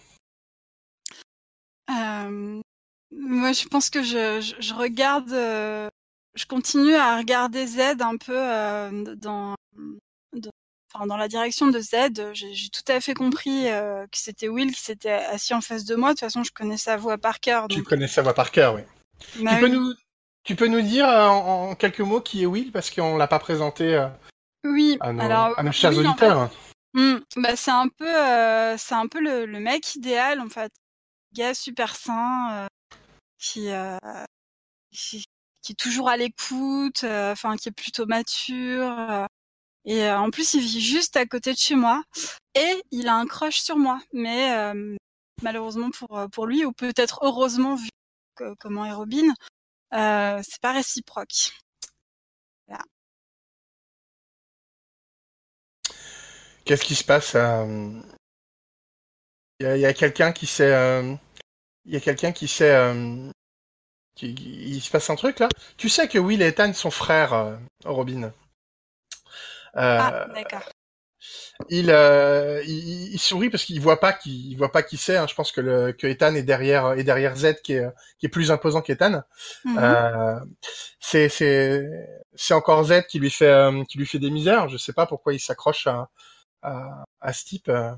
Moi, 3.14 3.52
je 3.54 3.68
pense 3.68 3.90
que 3.90 4.02
je, 4.02 4.42
je, 4.42 4.56
je 4.60 4.74
regarde, 4.74 5.30
je 5.30 6.46
continue 6.48 6.96
à 6.96 7.18
regarder 7.18 7.68
Z 7.68 7.80
un 8.00 8.18
peu 8.18 9.16
dans, 9.16 9.56
enfin, 10.94 11.06
dans 11.08 11.18
la 11.18 11.28
direction 11.28 11.68
de 11.68 11.80
Z. 11.80 12.34
J'ai 12.34 12.54
j'ai 12.54 12.70
tout 12.70 12.90
à 12.90 13.00
fait 13.02 13.14
compris 13.14 13.70
euh, 13.70 14.06
que 14.08 14.18
c'était 14.18 14.48
Will 14.48 14.72
qui 14.74 14.82
s'était 14.82 15.12
assis 15.12 15.54
en 15.54 15.62
face 15.62 15.86
de 15.86 15.96
moi. 15.96 16.10
De 16.10 16.14
toute 16.14 16.22
façon, 16.22 16.44
je 16.44 16.52
connais 16.52 16.78
sa 16.78 16.98
voix 16.98 17.18
par 17.18 17.40
cœur. 17.40 17.68
Tu 17.68 17.84
connais 17.84 18.08
sa 18.08 18.22
voix 18.22 18.34
par 18.34 18.52
cœur, 18.52 18.76
oui. 18.76 18.82
Bah 19.44 19.56
tu 19.56 19.60
peux 19.60 19.66
oui. 19.68 19.72
nous, 19.72 19.94
tu 20.44 20.56
peux 20.56 20.68
nous 20.68 20.82
dire 20.82 21.08
euh, 21.08 21.28
en, 21.28 21.70
en 21.72 21.76
quelques 21.76 22.00
mots 22.02 22.22
qui 22.22 22.44
est 22.44 22.48
Will 22.48 22.72
parce 22.72 22.90
qu'on 22.90 23.18
l'a 23.18 23.28
pas 23.28 23.40
présenté 23.40 23.96
euh, 23.96 24.08
Oui. 24.64 24.98
à 25.00 25.14
nos, 25.14 25.22
Alors, 25.22 25.60
à 25.60 25.64
nos 25.64 25.72
chers 25.72 25.92
oui, 25.92 26.06
en 26.06 26.10
auditeurs. 26.12 26.50
Hmm, 26.94 27.20
bah 27.38 27.56
c'est 27.56 27.72
un 27.72 27.88
peu 27.88 28.06
euh, 28.10 28.76
c'est 28.78 28.96
un 28.96 29.08
peu 29.08 29.22
le, 29.22 29.46
le 29.46 29.60
mec 29.62 29.96
idéal 29.96 30.42
en 30.42 30.50
fait 30.50 30.74
gars 31.34 31.54
super 31.54 31.96
sain 31.96 32.50
euh, 32.52 32.68
qui, 33.38 33.70
euh, 33.70 33.98
qui 34.92 35.24
qui 35.62 35.72
est 35.72 35.76
toujours 35.76 36.10
à 36.10 36.18
l'écoute 36.18 37.06
euh, 37.06 37.32
enfin 37.32 37.56
qui 37.56 37.70
est 37.70 37.72
plutôt 37.72 38.06
mature 38.08 38.94
euh, 39.10 39.26
et 39.86 40.04
euh, 40.04 40.20
en 40.20 40.30
plus 40.30 40.54
il 40.54 40.62
vit 40.62 40.82
juste 40.82 41.18
à 41.18 41.26
côté 41.26 41.54
de 41.54 41.58
chez 41.58 41.76
moi 41.76 42.04
et 42.56 42.82
il 42.92 43.08
a 43.08 43.16
un 43.16 43.26
crush 43.26 43.60
sur 43.62 43.78
moi 43.78 44.00
mais 44.14 44.54
euh, 44.56 44.96
malheureusement 45.42 45.90
pour 45.92 46.18
euh, 46.18 46.28
pour 46.28 46.46
lui 46.46 46.66
ou 46.66 46.72
peut-être 46.72 47.20
heureusement 47.24 47.76
vu 47.76 47.90
comment 48.60 48.86
est 48.86 48.94
Robin 48.94 49.34
euh, 49.94 50.42
c'est 50.44 50.62
pas 50.62 50.74
réciproque 50.74 51.52
Qu'est-ce 56.64 56.86
qui 56.86 56.96
se 56.96 57.04
passe 57.04 57.36
Il 59.60 59.78
y 59.78 59.86
a, 59.86 59.94
quelqu'un 59.94 60.32
qui 60.32 60.48
euh, 60.62 61.16
il 61.86 61.94
y 61.94 61.98
a 61.98 62.00
quelqu'un 62.00 62.32
qui 62.32 62.48
s'est, 62.48 62.94
qu'il- 64.16 64.40
il 64.40 64.82
se 64.82 64.90
passe 64.92 65.10
un 65.10 65.16
truc 65.16 65.40
là? 65.40 65.50
Tu 65.78 65.90
sais 65.90 66.08
que 66.08 66.20
Will 66.20 66.42
et 66.42 66.48
Ethan 66.48 66.74
sont 66.74 66.92
frères, 66.92 67.60
Robin? 67.84 68.32
Euh, 69.78 69.98
Ah, 70.00 70.28
d'accord. 70.34 70.64
il, 71.70 71.90
euh, 71.92 72.62
il, 72.66 73.14
il 73.14 73.20
sourit 73.20 73.50
parce 73.50 73.64
qu'il 73.66 73.80
voit 73.82 74.00
pas 74.00 74.14
qui 74.14 74.50
il 74.52 74.56
voit 74.58 74.72
pas 74.72 74.84
qui 74.84 74.98
c'est. 74.98 75.18
hein. 75.18 75.28
Je 75.28 75.36
pense 75.36 75.52
que 75.52 75.62
le 75.62 75.92
que 75.94 76.08
Ethan 76.08 76.34
est 76.36 76.44
derrière 76.44 76.94
est 76.94 77.04
derrière 77.04 77.36
Z 77.36 77.56
qui 77.64 77.74
est 77.74 77.86
qui 78.20 78.26
est 78.26 78.30
plus 78.30 78.52
imposant 78.52 78.82
qu'Ethan. 78.82 79.22
Mhm. 79.66 79.78
Euh, 79.80 80.40
c'est 81.00 81.30
c'est 81.30 81.88
c'est 82.36 82.54
encore 82.54 82.84
Z 82.86 83.04
qui 83.08 83.20
lui 83.20 83.30
fait 83.32 83.46
euh, 83.48 83.84
qui 83.86 83.98
lui 83.98 84.06
fait 84.08 84.20
des 84.20 84.32
misères. 84.32 84.70
Je 84.70 84.78
sais 84.78 84.94
pas 84.94 85.06
pourquoi 85.06 85.34
il 85.34 85.40
s'accroche 85.40 85.88
à, 85.88 86.10
à 86.64 87.06
à 87.22 87.34
ce 87.34 87.46
type. 87.46 87.70
euh. 87.70 87.92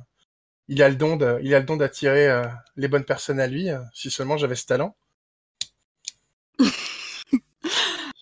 Il 0.69 0.83
a 0.83 0.89
le 0.89 0.95
don 0.95 1.17
de 1.17 1.39
il 1.43 1.55
a 1.55 1.59
le 1.59 1.65
don 1.65 1.77
d'attirer 1.77 2.43
les 2.77 2.87
bonnes 2.89 3.05
personnes 3.05 3.39
à 3.39 3.47
lui. 3.47 3.69
Si 3.93 4.11
seulement 4.11 4.37
j'avais 4.37 4.55
ce 4.55 4.65
talent. 4.65 4.95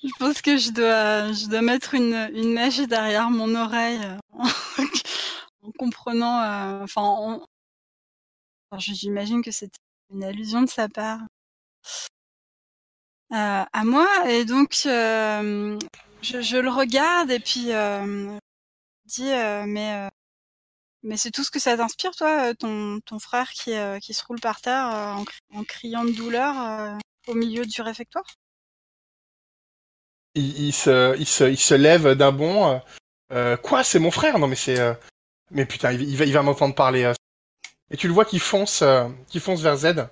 Je 0.04 0.11
pense 0.22 0.42
que 0.42 0.58
je 0.58 0.72
dois, 0.72 1.32
je 1.34 1.48
dois 1.50 1.62
mettre 1.62 1.96
une, 1.96 2.30
une 2.34 2.54
mèche 2.54 2.80
derrière 2.82 3.30
mon 3.32 3.56
oreille 3.56 4.00
euh, 4.04 4.18
en 5.64 5.72
comprenant. 5.78 6.42
euh, 6.44 6.84
Enfin, 6.84 7.42
j'imagine 8.78 9.44
que 9.44 9.52
c'était 9.52 9.80
une 10.10 10.24
allusion 10.26 10.62
de 10.62 10.70
sa 10.70 10.90
part 10.90 11.22
euh, 13.34 13.64
à 13.72 13.84
moi. 13.86 14.08
Et 14.30 14.46
donc, 14.46 14.74
je, 14.84 16.58
le 16.58 16.70
regarde 16.70 17.32
et 17.32 17.40
puis 17.40 17.68
je 17.68 18.38
dis 19.08 19.24
mais 19.68 20.10
mais 21.04 21.18
c'est 21.18 21.32
tout 21.32 21.44
ce 21.44 21.52
que 21.52 21.60
ça 21.60 21.78
t'inspire, 21.78 22.12
toi, 22.12 22.54
ton, 22.56 23.00
ton 23.06 23.20
frère 23.20 23.50
qui, 23.52 23.72
qui 24.02 24.14
se 24.14 24.24
roule 24.26 24.40
par 24.42 24.62
terre 24.62 24.86
en, 25.18 25.24
cri- 25.26 25.42
en 25.54 25.64
criant 25.64 26.06
de 26.06 26.12
douleur 26.12 26.98
au 27.28 27.36
milieu 27.36 27.66
du 27.66 27.82
réfectoire? 27.82 28.26
Il, 30.36 30.68
il 30.68 30.74
se 30.74 31.18
il 31.18 31.28
se 31.28 31.44
il 31.44 31.60
se 31.60 31.74
lève 31.74 32.14
d'un 32.14 32.32
bond. 32.32 32.68
euh, 32.70 32.80
euh, 33.34 33.58
quoi 33.58 33.84
c'est 33.84 34.00
mon 34.00 34.12
frère? 34.12 34.40
Non 34.40 34.48
mais 34.48 34.56
c'est 34.56 34.80
euh, 34.80 34.94
mais 35.50 35.66
putain 35.66 35.92
il, 35.92 36.18
va 36.18 36.26
il 36.26 36.34
va 36.34 36.42
m'entendre 36.42 36.76
parler. 36.76 37.04
euh. 37.04 37.14
Et 37.90 37.98
tu 37.98 38.08
le 38.08 38.14
vois 38.14 38.26
qui 38.26 38.40
fonce 38.40 38.82
euh, 38.82 39.08
qui 39.28 39.40
fonce 39.40 39.62
vers 39.62 39.78
Z. 39.78 40.08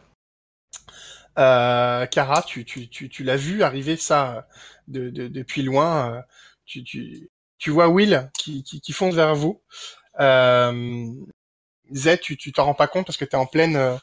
Euh, 1.38 2.05
Kara, 2.07 2.41
tu, 2.43 2.65
tu, 2.65 2.89
tu, 2.89 3.07
tu 3.07 3.24
l'as 3.24 3.38
vu 3.38 3.63
arriver 3.63 3.95
ça 3.95 4.47
de, 4.89 5.09
de, 5.09 5.30
depuis 5.30 5.63
loin. 5.63 6.22
Tu, 6.65 6.84
tu, 6.84 7.30
tu 7.57 7.70
vois 7.70 7.88
Will 7.88 8.30
qui, 8.38 8.63
qui, 8.63 8.82
qui 8.82 8.91
fonce 8.91 9.15
vers 9.15 9.36
vous. 9.36 9.61
Euh, 10.20 11.07
Z, 11.93 12.20
tu 12.22 12.36
tu 12.36 12.51
t'en 12.51 12.65
rends 12.65 12.74
pas 12.74 12.88
compte 12.88 13.05
parce 13.05 13.17
que 13.17 13.24
t'es 13.26 13.38
en 13.38 13.45
pleine 13.45 13.97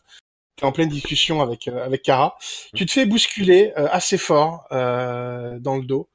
t'es 0.57 0.65
en 0.65 0.73
pleine 0.73 0.89
discussion 0.89 1.41
avec 1.43 1.69
euh, 1.69 1.85
avec 1.85 2.03
Kara. 2.03 2.37
Tu 2.75 2.87
te 2.87 2.93
fais 2.93 3.07
bousculer 3.07 3.73
euh, 3.77 3.89
assez 3.91 4.19
fort 4.19 4.67
euh, 4.73 5.59
dans 5.61 5.77
le 5.77 5.85
dos. 5.85 6.09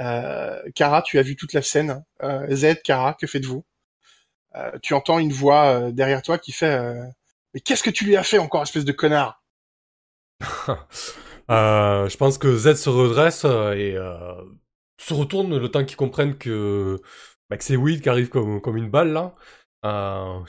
Euh, 0.00 0.60
Kara, 0.74 1.02
tu 1.02 1.18
as 1.18 1.22
vu 1.22 1.36
toute 1.36 1.52
la 1.52 1.62
scène. 1.62 2.04
Euh, 2.22 2.46
Z, 2.54 2.82
Kara, 2.84 3.14
que 3.14 3.26
faites-vous? 3.26 3.64
Euh, 4.56 4.72
Tu 4.82 4.94
entends 4.94 5.18
une 5.18 5.32
voix 5.32 5.64
euh, 5.66 5.92
derrière 5.92 6.22
toi 6.22 6.38
qui 6.38 6.52
fait 6.52 6.74
euh, 6.78 7.04
Mais 7.54 7.60
qu'est-ce 7.60 7.82
que 7.82 7.90
tu 7.90 8.04
lui 8.04 8.16
as 8.16 8.24
fait 8.24 8.38
encore, 8.38 8.62
espèce 8.62 8.84
de 8.84 8.92
connard? 8.92 9.42
Euh, 11.50 12.08
je 12.08 12.16
pense 12.16 12.38
que 12.38 12.56
Z 12.56 12.76
se 12.76 12.88
redresse 12.88 13.44
et 13.44 13.96
euh, 13.96 14.34
se 14.98 15.14
retourne 15.14 15.58
le 15.58 15.68
temps 15.68 15.84
qu'il 15.84 15.96
comprenne 15.96 16.38
que, 16.38 17.00
bah, 17.48 17.56
que 17.56 17.64
c'est 17.64 17.74
Will 17.74 18.00
qui 18.00 18.08
arrive 18.08 18.28
comme, 18.28 18.60
comme 18.60 18.76
une 18.76 18.88
balle 18.88 19.12
là. 19.12 19.34
Euh, 19.84 20.40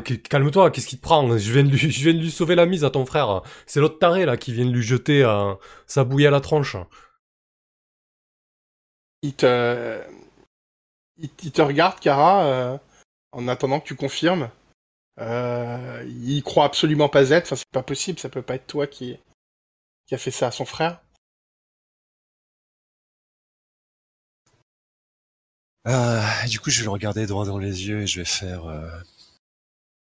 qu- 0.00 0.18
calme-toi, 0.18 0.70
qu'est-ce 0.70 0.88
qui 0.88 0.96
te 0.96 1.02
prend? 1.02 1.36
Je 1.38 1.52
viens, 1.52 1.62
de 1.62 1.70
lui, 1.70 1.78
je 1.78 2.02
viens 2.02 2.14
de 2.14 2.18
lui 2.18 2.30
sauver 2.30 2.54
la 2.54 2.66
mise 2.66 2.84
à 2.84 2.90
ton 2.90 3.06
frère. 3.06 3.42
C'est 3.66 3.80
l'autre 3.80 3.98
taré 3.98 4.24
là 4.26 4.36
qui 4.36 4.52
vient 4.52 4.66
de 4.66 4.72
lui 4.72 4.82
jeter 4.82 5.22
euh, 5.24 5.54
sa 5.86 6.04
bouille 6.04 6.26
à 6.26 6.30
la 6.30 6.40
tronche. 6.40 6.76
il 9.22 9.34
te, 9.34 10.02
il, 11.18 11.52
te 11.52 11.62
regarde, 11.62 12.00
Kara, 12.00 12.44
euh, 12.44 12.78
en 13.32 13.48
attendant 13.48 13.80
que 13.80 13.86
tu 13.86 13.96
confirmes. 13.96 14.50
Euh, 15.20 16.04
il 16.08 16.42
croit 16.42 16.64
absolument 16.64 17.08
pas 17.08 17.24
Z. 17.26 17.34
Enfin, 17.42 17.56
c'est 17.56 17.68
pas 17.72 17.82
possible. 17.82 18.18
Ça 18.18 18.28
peut 18.28 18.42
pas 18.42 18.56
être 18.56 18.66
toi 18.66 18.86
qui, 18.86 19.18
qui 20.06 20.16
a 20.16 20.18
fait 20.18 20.32
ça 20.32 20.48
à 20.48 20.52
son 20.52 20.66
frère. 20.66 21.01
Ah, 25.84 26.44
du 26.48 26.58
coup, 26.60 26.70
je 26.70 26.80
vais 26.80 26.84
le 26.84 26.90
regarder 26.90 27.26
droit 27.26 27.44
dans 27.46 27.58
les 27.58 27.86
yeux 27.86 28.02
et 28.02 28.06
je 28.06 28.20
vais 28.20 28.24
faire. 28.26 28.66
euh, 28.66 28.90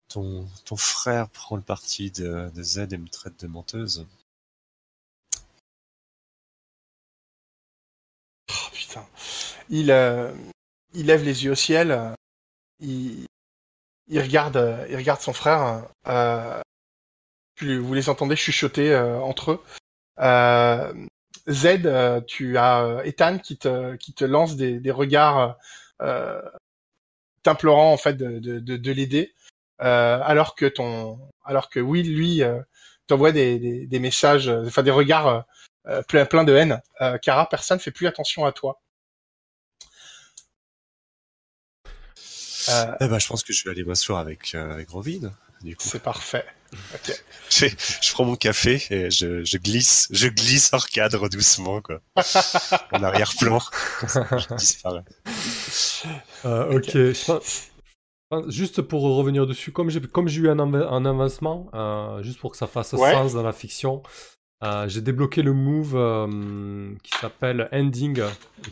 ton, 0.09 0.47
ton 0.67 0.77
frère 0.77 1.31
prend 1.31 1.57
le 1.57 1.63
parti 1.63 2.11
de, 2.11 2.51
de 2.55 2.63
Z 2.63 2.89
et 2.93 2.99
me 2.99 3.09
traite 3.09 3.41
de 3.41 3.47
menteuse. 3.47 4.07
Oh, 8.51 8.71
putain. 8.73 9.07
Il, 9.69 9.91
euh, 9.91 10.33
il 10.95 11.07
lève 11.07 11.25
les 11.25 11.45
yeux 11.45 11.53
au 11.53 11.57
ciel. 11.57 11.91
euh, 11.93 12.15
Il, 12.81 13.27
il 14.09 14.21
regarde, 14.21 14.57
euh, 14.57 14.87
il 14.91 14.97
regarde 14.97 15.21
son 15.21 15.33
frère. 15.33 15.89
Euh, 16.09 16.63
vous 17.61 17.95
les 17.95 18.09
entendez 18.09 18.37
chuchoter 18.37 18.93
euh, 18.93 19.21
entre 19.21 19.53
eux. 19.53 19.65
Z, 21.49 21.87
euh, 21.87 22.21
tu 22.21 22.59
as 22.59 22.85
euh, 22.85 23.03
Ethan 23.03 23.39
qui 23.39 23.57
te, 23.59 24.25
lance 24.25 24.57
des, 24.57 24.91
regards 24.91 25.57
euh, 26.03 26.41
t'implorant 27.43 27.93
en 27.93 27.97
fait 27.97 28.15
de, 28.15 28.39
de, 28.39 28.59
de, 28.59 28.77
de 28.77 28.93
l'aider, 28.93 29.35
alors 29.79 30.55
que 30.55 31.81
Will 31.81 32.15
lui 32.15 32.43
t'envoie 33.11 33.33
des, 33.33 33.99
messages, 34.01 34.49
enfin 34.49 34.83
des 34.83 34.91
regards 34.91 35.27
euh, 35.27 35.41
euh, 35.87 36.03
plein, 36.03 36.25
plein 36.27 36.45
de 36.45 36.55
haine. 36.55 36.81
Kara, 37.23 37.49
personne 37.49 37.81
fait 37.81 37.91
plus 37.91 38.07
attention 38.07 38.45
à 38.45 38.53
toi. 38.53 38.81
Eh 42.69 43.09
ben, 43.09 43.19
je 43.19 43.27
pense 43.27 43.43
que 43.43 43.53
je 43.53 43.65
vais 43.65 43.71
aller 43.71 43.85
m'asseoir 43.85 44.21
avec, 44.21 44.55
euh, 44.55 44.73
avec. 44.73 44.89
Du 45.63 45.77
coup, 45.77 45.85
c'est 45.87 46.03
parfait. 46.03 46.45
Ok. 46.95 47.23
je, 47.51 47.67
je 48.01 48.13
prends 48.13 48.25
mon 48.25 48.37
café 48.37 48.83
et 48.91 49.11
je, 49.11 49.45
je 49.45 49.59
glisse, 49.59 50.09
je 50.11 50.29
glisse 50.29 50.71
hors 50.73 50.87
cadre 50.89 51.29
doucement, 51.29 51.81
quoi. 51.83 52.01
en 52.93 53.03
arrière-plan. 53.03 53.59
je 54.03 54.55
disparais. 54.57 55.05
Euh, 56.45 56.77
ok, 56.77 56.91
je 56.93 57.25
pense- 57.25 57.67
Enfin, 58.33 58.49
Juste 58.49 58.81
pour 58.83 59.03
revenir 59.03 59.45
dessus, 59.45 59.73
comme 59.73 59.91
j'ai 59.91 60.01
comme 60.01 60.29
j'ai 60.29 60.43
eu 60.43 60.49
un, 60.49 60.61
av- 60.61 60.87
un 60.89 61.05
avancement, 61.05 61.69
euh, 61.75 62.23
juste 62.23 62.39
pour 62.39 62.53
que 62.53 62.57
ça 62.57 62.69
fasse 62.69 62.93
Ouais. 62.93 63.11
sens 63.13 63.33
dans 63.33 63.43
la 63.43 63.53
fiction, 63.53 64.05
euh, 64.63 64.89
j'ai 64.89 65.01
débloqué 65.01 65.43
le 65.43 65.53
move 65.53 65.97
euh, 65.97 66.95
qui 67.03 67.11
s'appelle 67.19 67.69
Ending, 67.73 68.23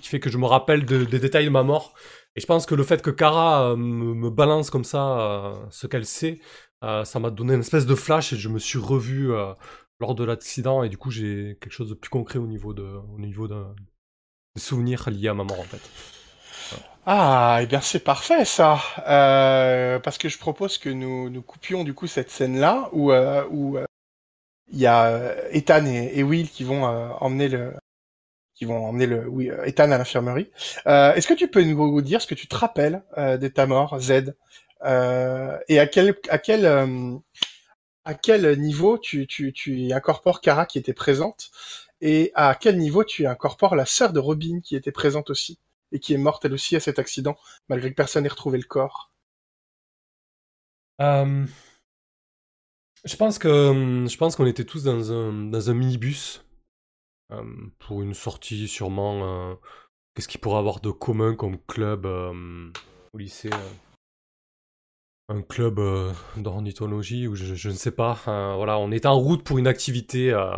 qui 0.00 0.08
fait 0.08 0.20
que 0.20 0.30
je 0.30 0.38
me 0.38 0.46
rappelle 0.46 0.86
de- 0.86 1.04
des 1.04 1.18
détails 1.18 1.46
de 1.46 1.50
ma 1.50 1.64
mort. 1.64 1.94
Et 2.36 2.40
je 2.40 2.46
pense 2.46 2.66
que 2.66 2.76
le 2.76 2.84
fait 2.84 3.02
que 3.02 3.10
Kara 3.10 3.70
euh, 3.72 3.76
me, 3.76 4.14
me 4.14 4.30
balance 4.30 4.70
comme 4.70 4.84
ça 4.84 5.18
euh, 5.18 5.54
ce 5.72 5.88
qu'elle 5.88 6.06
sait, 6.06 6.38
euh, 6.84 7.04
ça 7.04 7.18
m'a 7.18 7.30
donné 7.30 7.54
une 7.54 7.60
espèce 7.60 7.86
de 7.86 7.94
flash 7.94 8.32
et 8.32 8.36
je 8.36 8.48
me 8.48 8.58
suis 8.58 8.78
revu 8.78 9.32
euh, 9.32 9.52
lors 10.00 10.14
de 10.14 10.24
l'accident 10.24 10.82
et 10.82 10.88
du 10.88 10.96
coup 10.98 11.10
j'ai 11.10 11.58
quelque 11.60 11.72
chose 11.72 11.88
de 11.88 11.94
plus 11.94 12.10
concret 12.10 12.38
au 12.38 12.46
niveau 12.46 12.74
de 12.74 12.82
au 12.82 13.18
niveau 13.18 13.48
de, 13.48 13.64
des 14.56 14.62
souvenirs 14.62 15.10
liés 15.10 15.28
à 15.28 15.34
ma 15.34 15.44
mort 15.44 15.60
en 15.60 15.64
fait. 15.64 15.82
Ah, 17.06 17.60
eh 17.62 17.66
bien 17.66 17.80
c'est 17.80 18.00
parfait 18.04 18.44
ça, 18.44 18.80
Euh, 19.06 19.98
parce 20.00 20.18
que 20.18 20.28
je 20.28 20.38
propose 20.38 20.78
que 20.78 20.90
nous 20.90 21.30
nous 21.30 21.42
coupions 21.42 21.82
du 21.84 21.94
coup 21.94 22.06
cette 22.06 22.30
scène-là 22.30 22.90
où 22.92 23.12
euh, 23.12 23.44
où 23.50 23.78
euh, 23.78 23.86
il 24.72 24.78
y 24.78 24.86
a 24.86 25.34
Ethan 25.52 25.86
et, 25.86 26.12
et 26.18 26.22
Will 26.22 26.50
qui 26.50 26.64
vont 26.64 26.84
emmener 26.84 27.48
le 27.48 27.74
qui 28.54 28.66
vont 28.66 28.86
emmener 28.86 29.06
le 29.06 29.28
oui 29.28 29.50
Ethan 29.64 29.90
à 29.92 29.98
l'infirmerie. 29.98 30.50
Est-ce 30.86 31.26
que 31.28 31.34
tu 31.34 31.48
peux 31.48 31.62
nous 31.64 32.02
dire 32.02 32.22
ce 32.22 32.26
que 32.26 32.34
tu 32.34 32.48
te 32.48 32.56
rappelles 32.56 33.02
de 33.16 33.48
ta 33.48 33.66
mort, 33.66 33.98
Z, 34.00 34.34
et 34.84 35.78
à 35.78 35.86
quel 35.86 36.16
à 36.28 36.38
quel 36.38 36.64
euh, 36.64 37.16
à 38.04 38.14
quel 38.14 38.58
niveau 38.60 38.98
tu 38.98 39.26
tu 39.26 39.52
tu 39.52 39.92
incorpores 39.92 40.40
Kara 40.40 40.66
qui 40.66 40.78
était 40.78 40.94
présente 40.94 41.50
et 42.00 42.30
à 42.34 42.54
quel 42.54 42.78
niveau 42.78 43.04
tu 43.04 43.26
incorpores 43.26 43.76
la 43.76 43.86
sœur 43.86 44.12
de 44.12 44.20
Robin 44.20 44.60
qui 44.60 44.76
était 44.76 44.92
présente 44.92 45.30
aussi 45.30 45.58
et 45.92 45.98
qui 45.98 46.14
est 46.14 46.18
morte 46.18 46.44
elle 46.44 46.52
aussi 46.52 46.76
à 46.76 46.80
cet 46.80 46.98
accident, 46.98 47.36
malgré 47.68 47.90
que 47.90 47.96
personne 47.96 48.22
n'ait 48.22 48.28
retrouvé 48.28 48.58
le 48.58 48.64
corps? 48.64 49.10
Euh, 51.00 51.46
je 53.04 53.16
pense 53.16 53.38
que 53.38 54.04
je 54.08 54.16
pense 54.16 54.36
qu'on 54.36 54.46
était 54.46 54.64
tous 54.64 54.84
dans 54.84 55.12
un 55.12 55.32
dans 55.32 55.70
un 55.70 55.74
minibus 55.74 56.44
euh, 57.32 57.44
pour 57.78 58.02
une 58.02 58.14
sortie 58.14 58.68
sûrement. 58.68 59.52
euh, 59.52 59.54
Qu'est-ce 60.14 60.28
qu'il 60.28 60.40
pourrait 60.40 60.58
avoir 60.58 60.80
de 60.80 60.90
commun 60.90 61.36
comme 61.36 61.58
club 61.66 62.04
euh, 62.04 62.72
au 63.12 63.18
lycée 63.18 63.50
euh, 63.52 63.87
Un 65.30 65.42
club 65.42 65.78
euh, 65.78 66.10
d'ornithologie 66.38 67.28
ou 67.28 67.34
je, 67.34 67.68
ne 67.68 67.74
sais 67.74 67.90
pas. 67.90 68.18
euh, 68.28 68.54
voilà, 68.56 68.78
on 68.78 68.90
était 68.90 69.08
en 69.08 69.18
route 69.18 69.44
pour 69.44 69.58
une 69.58 69.66
activité 69.66 70.32
euh, 70.32 70.50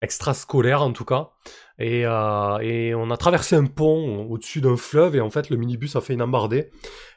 extrascolaire 0.00 0.80
en 0.80 0.92
tout 0.92 1.04
cas. 1.04 1.32
Et, 1.78 2.06
euh, 2.06 2.58
et 2.60 2.94
on 2.94 3.10
a 3.10 3.18
traversé 3.18 3.56
un 3.56 3.66
pont 3.66 4.26
au-dessus 4.30 4.62
d'un 4.62 4.78
fleuve 4.78 5.16
et 5.16 5.20
en 5.20 5.28
fait 5.28 5.50
le 5.50 5.58
minibus 5.58 5.96
a 5.96 6.00
fait 6.00 6.14
une 6.14 6.22
embardée 6.22 6.70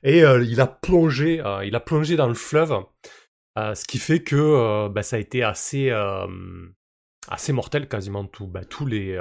et 0.03 0.19
il 0.19 0.59
a 0.59 0.67
plongé, 0.67 1.41
il 1.63 1.75
a 1.75 1.79
plongé 1.79 2.17
dans 2.17 2.27
le 2.27 2.33
fleuve, 2.33 2.75
ce 3.55 3.85
qui 3.85 3.99
fait 3.99 4.21
que 4.21 4.89
bah, 4.89 5.01
ça 5.01 5.15
a 5.15 5.19
été 5.19 5.43
assez, 5.43 5.93
assez 7.29 7.53
mortel, 7.53 7.87
quasiment 7.87 8.29
bah, 8.41 8.65
tous 8.65 8.85
les, 8.85 9.17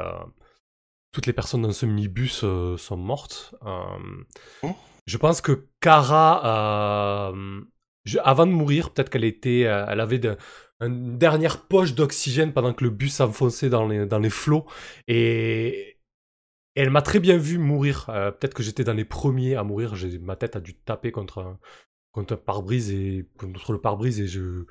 toutes 1.13 1.27
les 1.27 1.33
personnes 1.33 1.63
dans 1.63 1.71
ce 1.71 1.87
minibus 1.87 2.45
sont 2.77 2.97
mortes. 2.97 3.55
Oh. 4.65 4.75
Je 5.09 5.17
pense 5.17 5.41
que 5.41 5.67
Kara, 5.81 7.33
je- 8.05 8.19
avant 8.23 8.47
de 8.47 8.53
mourir, 8.53 8.91
peut-être 8.91 9.09
qu'elle 9.11 9.25
était, 9.25 9.61
elle 9.61 10.01
avait 10.01 10.21
une 10.81 11.17
dernière 11.19 11.67
poche 11.67 11.95
d'oxygène 11.95 12.53
pendant 12.53 12.75
que 12.75 12.85
le 12.85 12.91
bus 12.91 13.15
s'enfonçait 13.15 13.71
dans 13.71 13.89
les, 13.89 14.31
flots. 14.31 14.67
Et, 15.09 15.99
elle 16.75 16.91
m'a 16.91 17.03
très 17.03 17.21
bien 17.21 17.39
vu 17.39 17.59
mourir. 17.59 18.07
Euh, 18.11 18.31
peut-être 18.31 18.55
que 18.55 18.63
j'étais 18.63 18.85
dans 18.85 18.93
les 18.93 19.05
premiers 19.07 19.57
à 19.57 19.65
mourir. 19.65 19.95
Ma 20.21 20.37
tête 20.37 20.57
a 20.57 20.61
dû 20.61 20.75
taper 20.75 21.11
contre 21.11 21.39
un, 21.39 21.59
contre 22.13 22.35
un 22.35 22.37
pare-brise 22.37 22.93
et 22.93 23.29
contre 23.39 23.73
le 23.73 23.81
pare-brise 23.81 24.21
et 24.21 24.29
je 24.29 24.67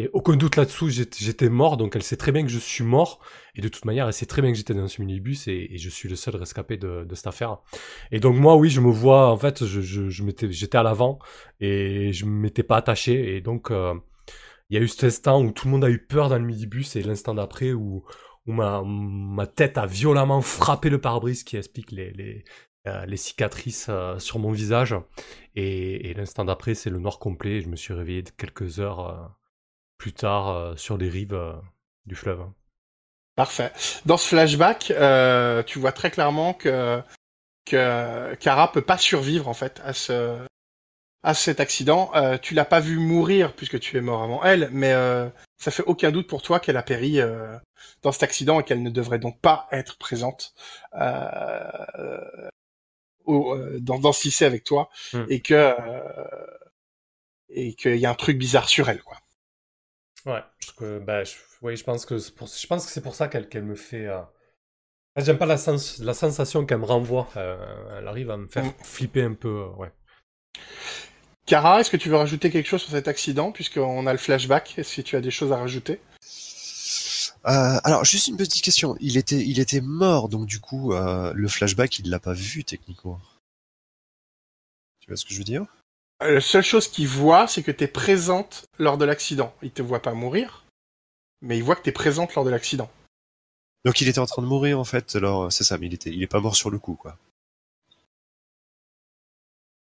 et 0.00 0.08
aucun 0.14 0.36
doute 0.36 0.56
là-dessous, 0.56 0.88
j'étais 0.88 1.50
mort. 1.50 1.76
Donc 1.76 1.94
elle 1.94 2.02
sait 2.02 2.16
très 2.16 2.32
bien 2.32 2.42
que 2.42 2.48
je 2.48 2.58
suis 2.58 2.84
mort 2.84 3.20
et 3.54 3.60
de 3.60 3.68
toute 3.68 3.84
manière, 3.84 4.06
elle 4.06 4.14
sait 4.14 4.26
très 4.26 4.40
bien 4.40 4.50
que 4.50 4.56
j'étais 4.56 4.72
dans 4.72 4.88
ce 4.88 5.02
minibus 5.02 5.46
et, 5.46 5.76
je 5.76 5.90
suis 5.90 6.08
le 6.08 6.16
seul 6.16 6.36
rescapé 6.36 6.78
de, 6.78 7.06
cette 7.14 7.26
affaire. 7.26 7.58
Et 8.10 8.18
donc 8.18 8.36
moi, 8.36 8.56
oui, 8.56 8.70
je 8.70 8.80
me 8.80 8.90
vois. 8.90 9.30
En 9.30 9.36
fait, 9.36 9.66
je, 9.66 10.08
j'étais 10.08 10.78
à 10.78 10.82
l'avant 10.82 11.18
et 11.60 12.12
je 12.14 12.24
m'étais 12.24 12.62
pas 12.62 12.76
attaché 12.76 13.36
et 13.36 13.40
donc 13.42 13.70
euh, 13.70 13.94
il 14.70 14.76
y 14.76 14.80
a 14.80 14.82
eu 14.82 14.88
cet 14.88 15.04
instant 15.04 15.42
où 15.42 15.52
tout 15.52 15.66
le 15.66 15.72
monde 15.72 15.84
a 15.84 15.90
eu 15.90 15.98
peur 15.98 16.30
dans 16.30 16.38
le 16.38 16.44
minibus 16.44 16.96
et 16.96 17.02
l'instant 17.02 17.34
d'après 17.34 17.72
où 17.72 18.02
où 18.46 18.52
ma, 18.52 18.82
ma 18.82 19.46
tête 19.46 19.76
a 19.76 19.84
violemment 19.84 20.40
frappé 20.40 20.88
le 20.88 20.98
pare-brise 20.98 21.44
qui 21.44 21.58
explique 21.58 21.92
les, 21.92 22.10
les, 22.12 22.44
euh, 22.86 23.16
cicatrices 23.16 23.88
euh, 23.90 24.18
sur 24.18 24.38
mon 24.38 24.50
visage. 24.50 24.94
Et, 25.56 26.14
l'instant 26.14 26.46
d'après, 26.46 26.74
c'est 26.74 26.88
le 26.88 26.98
noir 26.98 27.18
complet. 27.18 27.58
et 27.58 27.60
je 27.60 27.68
me 27.68 27.76
suis 27.76 27.92
réveillé 27.92 28.24
quelques 28.38 28.80
heures 28.80 29.38
plus 30.00 30.14
tard 30.14 30.48
euh, 30.48 30.76
sur 30.76 30.96
les 30.96 31.10
rives 31.10 31.34
euh, 31.34 31.52
du 32.06 32.16
fleuve. 32.16 32.42
Parfait. 33.36 33.70
Dans 34.06 34.16
ce 34.16 34.26
flashback, 34.28 34.90
euh, 34.90 35.62
tu 35.62 35.78
vois 35.78 35.92
très 35.92 36.10
clairement 36.10 36.54
que 36.54 37.00
que 37.66 38.34
Kara 38.36 38.72
peut 38.72 38.82
pas 38.82 38.98
survivre 38.98 39.46
en 39.46 39.54
fait 39.54 39.80
à 39.84 39.92
ce 39.92 40.38
à 41.22 41.34
cet 41.34 41.60
accident. 41.60 42.10
Euh, 42.14 42.38
tu 42.38 42.54
l'as 42.54 42.64
pas 42.64 42.80
vu 42.80 42.98
mourir 42.98 43.54
puisque 43.54 43.78
tu 43.78 43.98
es 43.98 44.00
mort 44.00 44.22
avant 44.22 44.42
elle, 44.42 44.70
mais 44.72 44.92
euh, 44.94 45.28
ça 45.58 45.70
fait 45.70 45.84
aucun 45.84 46.10
doute 46.10 46.26
pour 46.28 46.40
toi 46.42 46.60
qu'elle 46.60 46.78
a 46.78 46.82
péri 46.82 47.20
euh, 47.20 47.56
dans 48.02 48.10
cet 48.10 48.22
accident 48.22 48.58
et 48.58 48.64
qu'elle 48.64 48.82
ne 48.82 48.90
devrait 48.90 49.18
donc 49.18 49.38
pas 49.40 49.68
être 49.70 49.98
présente 49.98 50.54
euh, 50.94 52.48
au, 53.26 53.54
euh, 53.54 53.78
dans, 53.80 53.98
dans 53.98 54.12
ce 54.12 54.24
lycée 54.24 54.46
avec 54.46 54.64
toi 54.64 54.88
Hmm. 55.12 55.26
et 55.28 55.40
que 55.40 55.54
euh, 55.54 56.46
et 57.50 57.74
qu'il 57.74 57.96
y 57.96 58.06
a 58.06 58.10
un 58.10 58.14
truc 58.14 58.38
bizarre 58.38 58.68
sur 58.68 58.88
elle 58.88 59.02
quoi. 59.02 59.18
Ouais, 60.26 60.42
je, 60.58 60.72
que- 60.72 60.98
bah, 60.98 61.24
je, 61.24 61.82
pense 61.84 62.04
que 62.06 62.18
c'est 62.18 62.34
pour, 62.34 62.46
je 62.48 62.66
pense 62.66 62.84
que 62.86 62.92
c'est 62.92 63.00
pour 63.00 63.14
ça 63.14 63.28
qu'elle 63.28 63.48
qu'elle 63.48 63.64
me 63.64 63.74
fait. 63.74 64.06
euh, 64.06 64.20
fait, 65.16 65.24
J'aime 65.24 65.38
pas 65.38 65.46
la, 65.46 65.56
sens, 65.56 65.98
la 65.98 66.14
sensation 66.14 66.66
qu'elle 66.66 66.78
me 66.78 66.84
renvoie. 66.84 67.28
Euh, 67.36 67.98
elle 67.98 68.06
arrive 68.08 68.30
à 68.30 68.36
me 68.36 68.46
faire 68.48 68.64
Mm. 68.64 68.72
flipper 68.82 69.22
un 69.22 69.34
peu. 69.34 69.48
euh, 69.48 69.68
ouais. 69.76 69.92
Kara, 71.46 71.80
est-ce 71.80 71.90
que 71.90 71.96
tu 71.96 72.08
veux 72.10 72.16
rajouter 72.16 72.50
quelque 72.50 72.66
chose 72.66 72.82
sur 72.82 72.90
cet 72.92 73.08
accident 73.08 73.50
puisqu'on 73.50 74.06
a 74.06 74.12
le 74.12 74.18
flashback? 74.18 74.78
Est-ce 74.78 74.96
que 74.96 75.02
tu 75.02 75.16
as 75.16 75.20
des 75.20 75.30
choses 75.30 75.52
à 75.52 75.56
rajouter? 75.56 76.00
Euh, 77.46 77.78
alors, 77.84 78.04
juste 78.04 78.28
une 78.28 78.36
petite 78.36 78.62
question. 78.62 78.96
Il 79.00 79.16
était, 79.16 79.38
il 79.44 79.58
était 79.58 79.80
mort, 79.80 80.28
donc 80.28 80.46
du 80.46 80.60
coup, 80.60 80.92
euh, 80.92 81.32
le 81.34 81.48
flashback, 81.48 81.98
il 81.98 82.10
l'a 82.10 82.20
pas 82.20 82.34
vu 82.34 82.62
techniquement. 82.64 83.18
Tu 85.00 85.08
vois 85.08 85.16
ce 85.16 85.24
que 85.24 85.32
je 85.32 85.38
veux 85.38 85.44
dire? 85.44 85.64
La 86.20 86.40
seule 86.40 86.62
chose 86.62 86.88
qu'il 86.88 87.08
voit, 87.08 87.46
c'est 87.46 87.62
que 87.62 87.70
tu 87.70 87.84
es 87.84 87.88
présente 87.88 88.66
lors 88.78 88.98
de 88.98 89.04
l'accident. 89.04 89.54
Il 89.62 89.70
te 89.70 89.80
voit 89.80 90.02
pas 90.02 90.12
mourir, 90.12 90.64
mais 91.40 91.56
il 91.56 91.64
voit 91.64 91.76
que 91.76 91.82
tu 91.82 91.88
es 91.88 91.92
présente 91.92 92.34
lors 92.34 92.44
de 92.44 92.50
l'accident. 92.50 92.90
Donc, 93.86 94.00
il 94.02 94.08
était 94.08 94.18
en 94.18 94.26
train 94.26 94.42
de 94.42 94.46
mourir 94.46 94.78
en 94.78 94.84
fait. 94.84 95.16
Alors, 95.16 95.50
c'est 95.50 95.64
ça, 95.64 95.78
mais 95.78 95.86
il 95.86 95.94
était, 95.94 96.10
il 96.10 96.22
est 96.22 96.26
pas 96.26 96.40
mort 96.40 96.56
sur 96.56 96.70
le 96.70 96.78
coup, 96.78 96.94
quoi. 96.94 97.16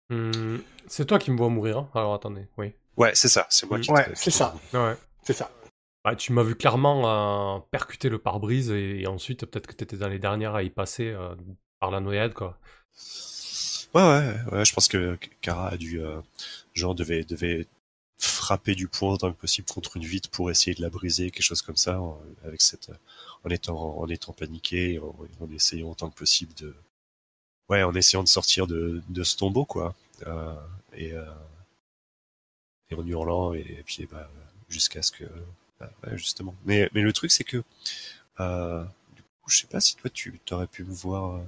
Hmm, 0.09 0.57
c'est 0.87 1.05
toi 1.05 1.19
qui 1.19 1.31
me 1.31 1.37
vois 1.37 1.49
mourir. 1.49 1.79
hein 1.79 1.89
Alors 1.93 2.13
attendez, 2.13 2.47
oui. 2.57 2.73
Ouais, 2.97 3.13
c'est 3.15 3.29
ça. 3.29 3.47
C'est 3.49 3.69
moi 3.69 3.79
qui. 3.79 3.91
Ouais, 3.91 4.07
c'est 4.13 4.31
ça. 4.31 4.55
Ouais. 4.73 4.95
C'est 5.23 5.33
ça. 5.33 5.51
Bah, 6.03 6.15
tu 6.15 6.33
m'as 6.33 6.43
vu 6.43 6.55
clairement 6.55 7.57
euh, 7.57 7.59
percuter 7.71 8.09
le 8.09 8.17
pare-brise 8.17 8.71
et, 8.71 9.01
et 9.01 9.07
ensuite 9.07 9.45
peut-être 9.45 9.67
que 9.67 9.73
t'étais 9.73 9.97
dans 9.97 10.07
les 10.07 10.17
dernières 10.17 10.55
à 10.55 10.63
y 10.63 10.69
passer 10.69 11.09
euh, 11.09 11.35
par 11.79 11.91
la 11.91 11.99
noyade 11.99 12.33
quoi. 12.33 12.57
Ouais, 13.93 14.01
ouais, 14.01 14.35
ouais. 14.51 14.65
Je 14.65 14.73
pense 14.73 14.87
que 14.87 15.17
Kara 15.41 15.69
a 15.69 15.77
dû, 15.77 16.01
euh, 16.01 16.21
genre, 16.73 16.95
devait, 16.95 17.23
devait 17.23 17.67
frapper 18.19 18.75
du 18.75 18.87
poing 18.87 19.17
tant 19.17 19.31
que 19.33 19.37
possible 19.39 19.67
contre 19.67 19.97
une 19.97 20.05
vitre 20.05 20.29
pour 20.29 20.49
essayer 20.51 20.75
de 20.75 20.81
la 20.81 20.89
briser, 20.89 21.31
quelque 21.31 21.43
chose 21.43 21.61
comme 21.61 21.75
ça, 21.77 21.99
en, 22.01 22.21
avec 22.45 22.61
cette, 22.61 22.91
en 23.43 23.49
étant, 23.49 23.97
en 23.99 24.07
étant 24.09 24.33
paniqué, 24.33 24.99
en, 24.99 25.15
en 25.41 25.51
essayant 25.51 25.89
autant 25.91 26.09
que 26.09 26.17
possible 26.17 26.53
de, 26.55 26.75
ouais, 27.69 27.83
en 27.83 27.93
essayant 27.95 28.23
de 28.23 28.29
sortir 28.29 28.67
de, 28.67 29.01
de 29.09 29.23
ce 29.23 29.37
tombeau, 29.37 29.65
quoi. 29.65 29.95
Euh, 30.27 30.55
et, 30.93 31.13
euh, 31.13 31.25
et 32.89 32.95
en 32.95 33.05
hurlant 33.05 33.53
et, 33.53 33.83
puis 33.85 34.05
bah, 34.05 34.29
jusqu'à 34.69 35.01
ce 35.01 35.11
que, 35.11 35.25
bah, 35.79 35.91
ouais, 36.03 36.17
justement. 36.17 36.55
Mais, 36.65 36.89
mais 36.93 37.01
le 37.01 37.13
truc 37.13 37.31
c'est 37.31 37.43
que, 37.43 37.63
euh, 38.39 38.83
du 39.15 39.21
coup, 39.23 39.49
je 39.49 39.59
sais 39.59 39.67
pas 39.67 39.81
si 39.81 39.95
toi 39.95 40.09
tu 40.09 40.39
t'aurais 40.45 40.67
pu 40.67 40.83
me 40.83 40.93
voir. 40.93 41.41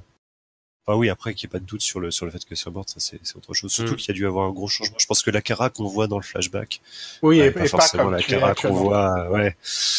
Ah 0.85 0.97
oui, 0.97 1.09
après 1.09 1.33
qu'il 1.33 1.47
n'y 1.47 1.51
ait 1.51 1.53
pas 1.53 1.59
de 1.59 1.65
doute 1.65 1.81
sur 1.81 1.99
le 2.01 2.11
sur 2.11 2.25
le 2.25 2.31
fait 2.31 2.43
que 2.43 2.55
soit 2.55 2.71
morte, 2.71 2.89
ça 2.89 2.99
c'est 2.99 3.19
c'est 3.23 3.37
autre 3.37 3.53
chose. 3.53 3.71
Surtout 3.71 3.93
Mm. 3.93 3.95
qu'il 3.95 4.07
y 4.09 4.11
a 4.11 4.13
dû 4.15 4.25
avoir 4.27 4.47
un 4.47 4.51
gros 4.51 4.67
changement. 4.67 4.97
Je 4.99 5.05
pense 5.05 5.21
que 5.23 5.31
la 5.31 5.41
Kara 5.41 5.69
qu'on 5.69 5.85
voit 5.87 6.07
dans 6.07 6.17
le 6.17 6.23
flashback, 6.23 6.81
Oui, 7.21 7.39
et, 7.39 7.51
pas 7.51 7.63
et 7.63 7.67
forcément 7.69 8.09
la 8.09 8.21
qu'on 8.53 8.73
voit. 8.73 9.19
euh, 9.19 9.29
Ouais. 9.29 9.55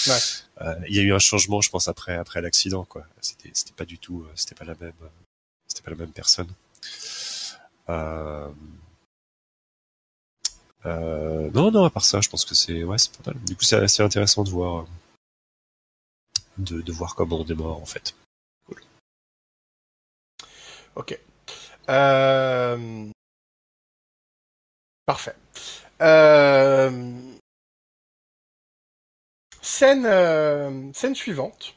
Ouais. 0.08 0.14
Euh, 0.60 0.74
Il 0.88 0.94
y 0.94 1.00
a 1.00 1.02
eu 1.02 1.12
un 1.14 1.18
changement, 1.18 1.60
je 1.62 1.70
pense 1.70 1.88
après 1.88 2.14
après 2.16 2.42
l'accident, 2.42 2.84
quoi. 2.84 3.06
C'était 3.22 3.50
c'était 3.54 3.72
pas 3.72 3.86
du 3.86 3.98
tout, 3.98 4.22
euh, 4.22 4.32
c'était 4.34 4.54
pas 4.54 4.64
la 4.66 4.74
même, 4.80 4.92
c'était 5.66 5.82
pas 5.82 5.90
la 5.90 5.96
même 5.96 6.12
personne. 6.12 6.48
Euh... 7.88 8.48
Euh, 10.86 11.50
non, 11.52 11.70
non, 11.70 11.84
à 11.84 11.90
part 11.90 12.04
ça, 12.04 12.20
je 12.20 12.28
pense 12.28 12.44
que 12.44 12.54
c'est 12.54 12.84
ouais, 12.84 12.98
c'est 12.98 13.10
pas 13.16 13.30
mal. 13.32 13.42
Du 13.44 13.56
coup, 13.56 13.64
c'est 13.64 13.76
assez 13.76 14.02
intéressant 14.02 14.44
de 14.44 14.50
voir 14.50 14.86
de, 16.58 16.82
de 16.82 16.92
voir 16.92 17.14
comment 17.14 17.40
on 17.48 17.54
mort 17.56 17.80
en 17.80 17.86
fait. 17.86 18.14
Ok. 20.96 21.18
Euh... 21.88 23.10
Parfait. 25.06 25.34
Euh... 26.00 27.20
Scène, 29.60 30.06
euh, 30.06 30.92
scène 30.92 31.14
suivante. 31.14 31.74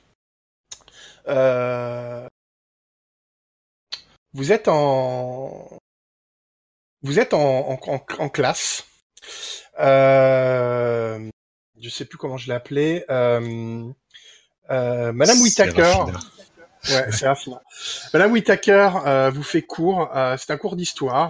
Vous 4.33 4.51
êtes 4.51 4.67
en, 4.67 5.67
vous 7.01 7.19
êtes 7.19 7.33
en, 7.33 7.69
en, 7.69 7.79
en, 7.87 8.05
en 8.19 8.29
classe. 8.29 8.85
Euh... 9.79 11.29
Je 11.79 11.89
sais 11.89 12.05
plus 12.05 12.17
comment 12.17 12.37
je 12.37 12.47
l'ai 12.47 12.55
appelé. 12.55 13.03
Madame 13.09 13.93
Whittaker. 15.41 16.05
Ouais, 16.89 17.07
c'est 17.11 17.27
Rafina. 17.27 17.61
Madame 18.13 18.31
Whittaker 18.31 18.89
euh, 19.05 19.29
vous 19.29 19.43
fait 19.43 19.61
cours. 19.61 20.09
euh, 20.15 20.35
c'est 20.37 20.51
un 20.51 20.57
cours 20.57 20.75
d'histoire. 20.75 21.27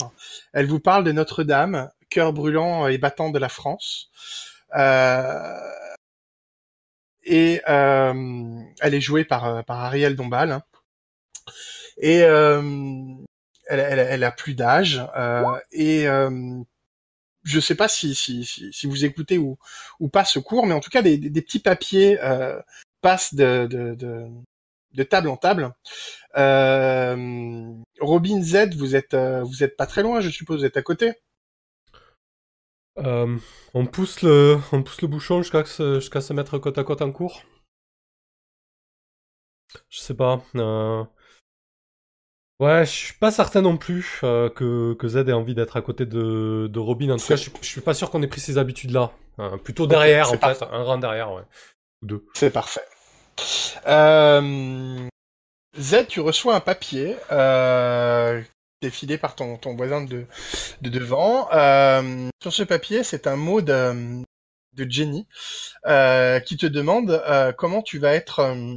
Elle 0.53 0.65
vous 0.67 0.79
parle 0.79 1.03
de 1.03 1.11
Notre-Dame, 1.11 1.89
cœur 2.09 2.33
brûlant 2.33 2.87
et 2.87 2.97
battant 2.97 3.29
de 3.29 3.39
la 3.39 3.49
France. 3.49 4.09
Euh, 4.75 5.57
et 7.23 7.61
euh, 7.67 8.59
elle 8.81 8.93
est 8.93 9.01
jouée 9.01 9.25
par, 9.25 9.45
euh, 9.45 9.61
par 9.61 9.79
Ariel 9.83 10.15
Dombal. 10.15 10.51
hein. 10.51 10.63
Et 11.97 12.23
euh, 12.23 12.61
elle, 13.67 13.79
elle, 13.79 13.99
elle 13.99 14.23
a 14.23 14.31
plus 14.31 14.53
d'âge. 14.53 15.01
euh, 15.17 15.43
et 15.71 16.07
euh, 16.07 16.61
je 17.43 17.59
sais 17.59 17.75
pas 17.75 17.87
si, 17.87 18.13
si, 18.13 18.45
si, 18.45 18.71
si 18.73 18.87
vous 18.87 19.05
écoutez 19.05 19.37
ou, 19.37 19.57
ou 19.99 20.09
pas 20.09 20.25
ce 20.25 20.39
cours, 20.39 20.65
mais 20.67 20.73
en 20.73 20.79
tout 20.81 20.89
cas, 20.89 21.01
des, 21.01 21.17
des, 21.17 21.29
des 21.29 21.41
petits 21.41 21.59
papiers 21.59 22.19
euh, 22.21 22.59
passent 23.01 23.33
de, 23.33 23.67
de, 23.69 23.95
de, 23.95 24.25
de 24.97 25.03
table 25.03 25.29
en 25.29 25.37
table. 25.37 25.71
Euh, 26.37 27.71
Robin 28.01 28.41
Z, 28.41 28.75
vous 28.75 28.95
êtes, 28.95 29.13
euh, 29.13 29.43
vous 29.43 29.63
êtes 29.63 29.77
pas 29.77 29.87
très 29.87 30.03
loin, 30.03 30.19
je 30.19 30.29
suppose, 30.29 30.59
vous 30.59 30.65
êtes 30.65 30.77
à 30.77 30.81
côté. 30.81 31.13
Euh, 32.97 33.37
on 33.75 33.85
pousse 33.85 34.23
le, 34.23 34.57
on 34.71 34.81
pousse 34.81 35.01
le 35.01 35.07
bouchon 35.07 35.43
jusqu'à 35.43 35.63
se, 35.65 36.33
mettre 36.33 36.57
côte 36.57 36.77
à 36.77 36.83
côte 36.83 37.01
en 37.01 37.11
cours. 37.11 37.43
Je 39.89 39.99
sais 39.99 40.15
pas. 40.15 40.41
euh, 40.55 41.03
Ouais, 42.59 42.85
je 42.85 42.91
suis 42.91 43.13
pas 43.13 43.29
certain 43.29 43.61
non 43.61 43.77
plus 43.77 44.19
euh, 44.23 44.49
que, 44.49 44.95
que 44.95 45.07
Z 45.07 45.17
ait 45.17 45.31
envie 45.31 45.53
d'être 45.53 45.77
à 45.77 45.81
côté 45.83 46.07
de, 46.07 46.67
de 46.67 46.79
Robin. 46.79 47.11
En 47.11 47.17
tout 47.17 47.27
cas, 47.27 47.35
je 47.35 47.43
suis, 47.43 47.51
je 47.61 47.67
suis 47.67 47.81
pas 47.81 47.93
sûr 47.93 48.09
qu'on 48.09 48.23
ait 48.23 48.27
pris 48.27 48.41
ces 48.41 48.57
habitudes-là. 48.57 49.11
Plutôt 49.63 49.85
derrière, 49.85 50.31
en 50.31 50.37
fait. 50.37 50.63
Un 50.63 50.83
rang 50.83 50.97
derrière, 50.97 51.31
ouais. 51.33 51.43
Ou 52.01 52.07
deux. 52.07 52.25
C'est 52.33 52.49
parfait. 52.49 52.81
Euh, 53.87 55.07
Z, 55.79 56.07
tu 56.07 56.19
reçois 56.19 56.55
un 56.55 56.59
papier 56.59 57.15
euh, 57.31 58.41
qui 58.81 58.87
est 58.87 58.91
filé 58.91 59.17
par 59.17 59.35
ton, 59.35 59.57
ton 59.57 59.75
voisin 59.75 60.01
de, 60.01 60.25
de 60.81 60.89
devant. 60.89 61.49
Euh, 61.53 62.29
sur 62.41 62.51
ce 62.53 62.63
papier, 62.63 63.03
c'est 63.03 63.27
un 63.27 63.35
mot 63.35 63.61
de, 63.61 64.23
de 64.73 64.91
Jenny, 64.91 65.27
euh, 65.85 66.39
qui 66.39 66.57
te 66.57 66.65
demande 66.65 67.11
euh, 67.11 67.51
comment 67.51 67.81
tu 67.81 67.99
vas 67.99 68.13
être, 68.13 68.39
euh, 68.39 68.75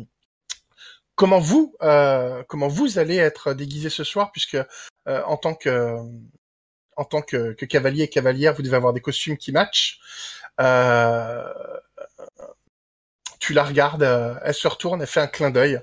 comment 1.15 1.41
vous, 1.41 1.74
euh, 1.82 2.43
comment 2.49 2.69
vous 2.69 2.99
allez 2.99 3.16
être 3.16 3.55
déguisé 3.55 3.91
ce 3.91 4.05
soir, 4.05 4.31
puisque 4.32 4.59
en 5.07 5.37
tant 5.37 5.55
que, 5.55 5.97
en 6.97 7.05
tant 7.05 7.23
que, 7.23 7.53
que 7.53 7.65
cavalier 7.66 8.05
et 8.05 8.09
cavalière, 8.09 8.55
vous 8.55 8.62
devez 8.62 8.77
avoir 8.77 8.93
des 8.93 9.01
costumes 9.01 9.37
qui 9.37 9.51
matchent. 9.51 9.99
Tu 13.41 13.55
la 13.55 13.65
regardes, 13.65 14.03
euh, 14.03 14.35
elle 14.45 14.55
se 14.55 14.69
retourne, 14.69 15.01
elle 15.01 15.09
fait 15.09 15.21
un 15.21 15.27
clin 15.27 15.51
d'œil. 15.51 15.81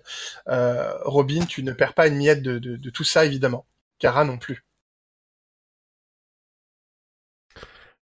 Euh, 0.48 0.94
Robin, 1.04 1.44
tu 1.46 1.64
ne 1.64 1.74
perds 1.74 1.96
pas 1.96 2.08
une 2.08 2.16
miette 2.16 2.44
de, 2.44 2.60
de, 2.60 2.78
de 2.78 2.90
tout 2.90 3.04
ça, 3.04 3.26
évidemment. 3.26 3.66
Cara 4.00 4.24
non 4.24 4.38
plus. 4.38 4.64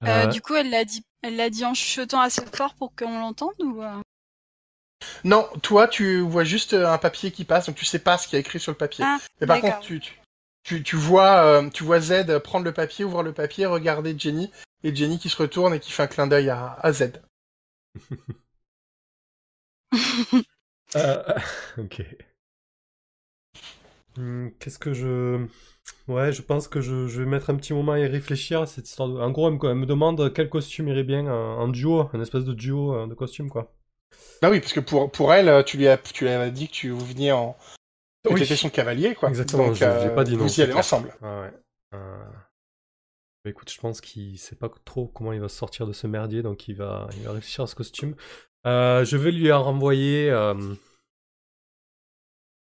Euh, 0.03 0.23
Euh, 0.23 0.27
Du 0.27 0.41
coup, 0.41 0.55
elle 0.55 0.69
l'a 0.69 0.85
dit, 0.85 1.05
elle 1.21 1.35
l'a 1.35 1.49
dit 1.49 1.65
en 1.65 1.73
chuchotant 1.73 2.21
assez 2.21 2.43
fort 2.53 2.73
pour 2.75 2.95
qu'on 2.95 3.19
l'entende 3.19 3.53
ou 3.61 3.83
Non, 5.23 5.47
toi, 5.61 5.87
tu 5.87 6.21
vois 6.21 6.43
juste 6.45 6.73
un 6.73 6.97
papier 6.97 7.31
qui 7.31 7.43
passe, 7.43 7.65
donc 7.67 7.75
tu 7.75 7.85
sais 7.85 7.99
pas 7.99 8.17
ce 8.17 8.27
qu'il 8.27 8.33
y 8.33 8.37
a 8.37 8.39
écrit 8.39 8.59
sur 8.59 8.71
le 8.71 8.77
papier. 8.77 9.03
Ah, 9.05 9.19
Mais 9.41 9.47
par 9.47 9.59
contre, 9.59 9.79
tu, 9.81 9.99
tu, 9.99 10.19
tu, 10.63 10.81
tu 10.83 10.95
vois, 10.95 11.43
euh, 11.43 11.69
tu 11.69 11.83
vois 11.83 11.99
Z 11.99 12.39
prendre 12.39 12.65
le 12.65 12.73
papier, 12.73 13.03
ouvrir 13.03 13.23
le 13.23 13.33
papier, 13.33 13.65
regarder 13.65 14.17
Jenny, 14.17 14.49
et 14.83 14.95
Jenny 14.95 15.19
qui 15.19 15.29
se 15.29 15.37
retourne 15.37 15.73
et 15.73 15.79
qui 15.79 15.91
fait 15.91 16.03
un 16.03 16.07
clin 16.07 16.27
d'œil 16.27 16.49
à, 16.49 16.77
à 16.81 16.93
Z. 16.93 17.11
Euh, 20.95 21.23
ok. 21.77 22.03
Hmm, 24.17 24.49
Qu'est-ce 24.59 24.79
que 24.79 24.93
je... 24.93 25.45
Ouais, 26.07 26.31
je 26.31 26.41
pense 26.41 26.67
que 26.67 26.81
je, 26.81 27.07
je 27.07 27.21
vais 27.21 27.27
mettre 27.29 27.49
un 27.49 27.55
petit 27.55 27.73
moment 27.73 27.93
à 27.93 27.99
y 27.99 28.05
réfléchir 28.05 28.61
à 28.61 28.67
cette 28.67 28.87
histoire 28.87 29.09
de... 29.09 29.19
En 29.19 29.31
gros, 29.31 29.47
elle 29.47 29.55
me, 29.55 29.65
elle 29.69 29.75
me 29.75 29.85
demande 29.85 30.33
quel 30.33 30.49
costume 30.49 30.87
irait 30.89 31.03
bien 31.03 31.27
en, 31.27 31.59
en 31.61 31.67
duo, 31.67 32.09
un 32.13 32.21
espèce 32.21 32.43
de 32.43 32.53
duo 32.53 32.93
euh, 32.95 33.07
de 33.07 33.13
costume, 33.13 33.49
quoi. 33.49 33.73
Bah 34.41 34.49
oui, 34.49 34.59
parce 34.59 34.73
que 34.73 34.79
pour, 34.79 35.11
pour 35.11 35.33
elle, 35.33 35.63
tu 35.65 35.77
lui 35.77 35.87
as, 35.87 35.97
tu 35.97 36.25
lui 36.25 36.31
as 36.31 36.49
dit 36.49 36.67
que 36.67 36.73
tu 36.73 36.89
veniez 36.91 37.31
en. 37.31 37.55
Que 38.23 38.33
Oui. 38.33 38.45
son 38.45 38.69
cavalier, 38.69 39.15
quoi. 39.15 39.29
Exactement, 39.29 39.67
Donc, 39.67 39.75
je- 39.75 39.79
j'ai 39.79 39.85
euh, 39.85 40.15
pas 40.15 40.23
dit 40.23 40.35
non, 40.35 40.43
Vous 40.43 40.59
y 40.59 40.63
allez 40.63 40.73
ensemble. 40.73 41.15
Ah 41.21 41.41
ouais. 41.41 41.53
Euh, 41.95 42.23
bah 43.43 43.49
écoute, 43.49 43.71
je 43.71 43.79
pense 43.79 44.01
qu'il 44.01 44.37
sait 44.37 44.55
pas 44.55 44.69
trop 44.85 45.07
comment 45.07 45.33
il 45.33 45.39
va 45.41 45.49
sortir 45.49 45.87
de 45.87 45.93
ce 45.93 46.05
merdier, 46.05 46.43
donc 46.43 46.67
il 46.67 46.75
va, 46.75 47.07
il 47.17 47.23
va 47.23 47.31
réfléchir 47.31 47.63
à 47.63 47.67
ce 47.67 47.75
costume. 47.75 48.15
Euh, 48.67 49.03
je 49.05 49.17
vais 49.17 49.31
lui 49.31 49.51
en 49.51 49.63
renvoyer... 49.63 50.29
euh, 50.29 50.53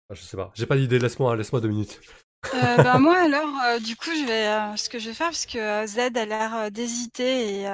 ah, 0.10 0.14
je 0.14 0.22
sais 0.22 0.38
pas, 0.38 0.52
j'ai 0.56 0.66
pas 0.66 0.78
d'idée, 0.78 1.00
laisse-moi 1.00 1.36
laisse 1.36 1.52
deux 1.52 1.68
minutes. 1.68 2.00
Euh, 2.54 2.78
ben 2.78 3.00
moi 3.00 3.18
alors, 3.24 3.62
euh, 3.66 3.80
du 3.80 3.96
coup, 3.96 4.12
je 4.12 4.26
vais, 4.26 4.48
euh, 4.48 4.76
ce 4.78 4.90
que 4.90 5.00
je 5.00 5.10
vais 5.10 5.14
faire, 5.14 5.28
parce 5.28 5.46
que 5.46 5.86
Z 5.86 6.00
a 6.16 6.26
l'air 6.26 6.72
d'hésiter 6.72 7.62
et 7.62 7.68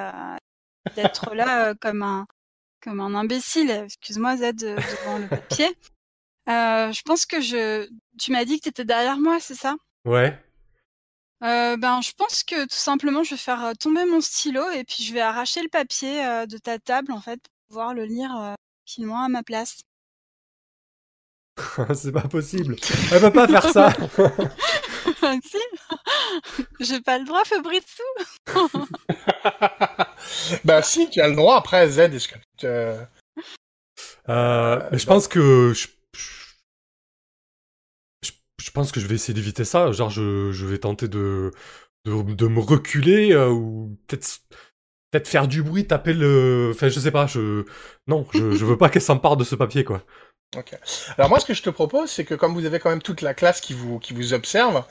d'être 0.96 1.34
là 1.34 1.74
comme 1.80 2.02
un, 2.02 2.26
comme 2.82 3.00
un 3.00 3.14
imbécile. 3.14 3.70
Excuse-moi 3.70 4.36
Z 4.36 4.40
de- 4.54 4.74
devant 4.76 5.18
le 5.18 5.28
papier. 5.28 5.68
Je 6.46 7.02
pense 7.02 7.24
que 7.24 7.40
je, 7.40 7.88
tu 8.18 8.32
m'as 8.32 8.44
dit 8.44 8.58
que 8.58 8.64
tu 8.64 8.68
étais 8.70 8.84
derrière 8.84 9.18
moi, 9.18 9.38
c'est 9.40 9.54
ça? 9.54 9.76
Ouais. 10.04 10.36
Ben, 11.40 12.00
je 12.02 12.12
pense 12.16 12.42
que 12.42 12.62
tout 12.62 12.76
simplement, 12.76 13.22
je 13.22 13.30
vais 13.30 13.36
faire 13.36 13.72
tomber 13.78 14.04
mon 14.06 14.20
stylo 14.20 14.68
et 14.70 14.82
puis 14.82 15.04
je 15.04 15.12
vais 15.12 15.20
arracher 15.20 15.62
le 15.62 15.68
papier 15.68 16.16
de 16.48 16.58
ta 16.58 16.80
table 16.80 17.12
en 17.12 17.20
fait 17.20 17.40
pouvoir 17.68 17.94
le 17.94 18.04
lire 18.04 18.34
euh, 18.36 18.54
tranquillement 18.86 19.22
à 19.22 19.28
ma 19.28 19.42
place. 19.42 19.80
c'est 21.94 22.12
pas 22.12 22.28
possible. 22.28 22.76
Elle 23.12 23.20
peut 23.20 23.32
pas 23.32 23.48
faire 23.48 23.68
ça. 23.68 23.92
si, 25.42 25.58
j'ai 26.80 27.00
pas 27.00 27.18
le 27.18 27.24
droit, 27.24 27.44
Fabrice. 27.44 28.00
bah 30.64 30.82
si, 30.82 31.10
tu 31.10 31.20
as 31.20 31.28
le 31.28 31.36
droit. 31.36 31.56
Après, 31.56 31.88
Z, 31.90 31.98
est-ce 31.98 32.28
que 32.28 32.34
tu 32.34 32.40
te- 32.58 32.96
Euh, 34.28 34.88
mais 34.92 34.98
je 34.98 35.06
pense 35.06 35.26
que 35.26 35.72
je, 35.74 35.88
je, 38.22 38.30
je 38.62 38.70
pense 38.70 38.92
que 38.92 39.00
je 39.00 39.06
vais 39.06 39.14
essayer 39.16 39.34
d'éviter 39.34 39.64
ça. 39.64 39.90
Genre, 39.92 40.10
je, 40.10 40.52
je 40.52 40.66
vais 40.66 40.78
tenter 40.78 41.08
de, 41.08 41.50
de, 42.04 42.22
de 42.34 42.46
me 42.46 42.60
reculer 42.60 43.32
euh, 43.32 43.50
ou 43.50 43.98
peut-être 44.06 44.40
peut-être 45.10 45.28
faire 45.28 45.48
du 45.48 45.62
bruit, 45.62 45.86
taper 45.86 46.12
le. 46.12 46.72
Enfin, 46.74 46.88
je 46.88 47.00
sais 47.00 47.10
pas. 47.10 47.26
Je 47.26 47.64
non, 48.06 48.26
je, 48.32 48.52
je 48.52 48.64
veux 48.64 48.78
pas 48.78 48.88
qu'elle 48.90 49.02
s'empare 49.02 49.36
de 49.36 49.44
ce 49.44 49.54
papier, 49.54 49.84
quoi. 49.84 50.02
Alors 51.18 51.28
moi, 51.28 51.40
ce 51.40 51.46
que 51.46 51.54
je 51.54 51.62
te 51.62 51.70
propose, 51.70 52.10
c'est 52.10 52.24
que 52.24 52.34
comme 52.34 52.54
vous 52.54 52.64
avez 52.64 52.78
quand 52.78 52.90
même 52.90 53.02
toute 53.02 53.20
la 53.20 53.34
classe 53.34 53.60
qui 53.60 53.74
vous 53.74 53.98
qui 53.98 54.14
vous 54.14 54.32
observe, 54.32 54.84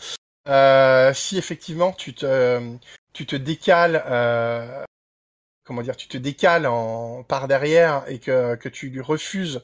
euh, 0.47 1.13
si 1.13 1.37
effectivement 1.37 1.91
tu 1.93 2.13
te 2.13 2.61
tu 3.13 3.25
te 3.25 3.35
décales, 3.35 4.03
euh, 4.07 4.83
comment 5.65 5.81
dire, 5.81 5.97
tu 5.97 6.07
te 6.07 6.17
décales 6.17 6.67
en 6.67 7.23
par 7.23 7.47
derrière 7.47 8.03
et 8.07 8.19
que 8.19 8.55
que 8.55 8.69
tu 8.69 8.89
lui 8.89 9.01
refuses 9.01 9.61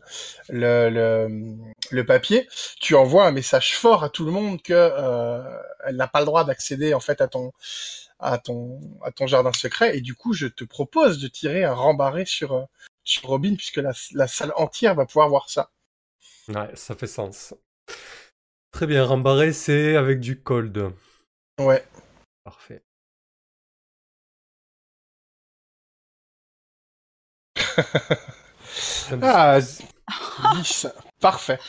le 0.50 0.90
le, 0.90 1.56
le 1.92 2.06
papier, 2.06 2.48
tu 2.82 2.96
envoies 2.96 3.26
un 3.26 3.32
message 3.32 3.78
fort 3.78 4.04
à 4.04 4.10
tout 4.10 4.26
le 4.26 4.32
monde 4.32 4.62
que 4.64 4.74
euh, 4.74 5.44
elle 5.86 5.96
n'a 5.98 6.08
pas 6.08 6.20
le 6.22 6.26
droit 6.26 6.44
d'accéder 6.44 6.94
en 6.96 7.00
fait 7.00 7.22
à 7.22 7.28
ton 7.28 7.52
à 8.24 8.38
ton 8.38 8.80
à 9.04 9.12
ton 9.12 9.28
jardin 9.28 9.52
secret 9.54 9.98
et 9.98 10.02
du 10.02 10.16
coup 10.16 10.34
je 10.34 10.48
te 10.48 10.64
propose 10.64 11.20
de 11.20 11.28
tirer 11.28 11.64
un 11.64 11.74
rembarré 11.74 12.26
sur 12.26 12.54
euh, 12.54 12.64
sur 13.04 13.28
Robin 13.30 13.56
puisque 13.56 13.78
la, 13.78 13.92
la 14.14 14.28
salle 14.28 14.54
entière 14.56 14.96
va 14.96 15.06
pouvoir 15.06 15.30
voir 15.30 15.50
ça. 15.50 15.72
Ouais, 16.48 16.72
ça 16.76 16.96
fait 16.96 17.08
sens. 17.08 17.54
Très 18.72 18.88
bien, 18.88 19.06
rembarré, 19.06 19.54
c'est 19.54 19.96
avec 19.96 20.20
du 20.20 20.42
cold. 20.42 20.92
Ouais. 21.60 21.86
Parfait. 22.44 22.84
Ah, 29.22 29.60
10. 30.56 30.88
Parfait. 31.20 31.60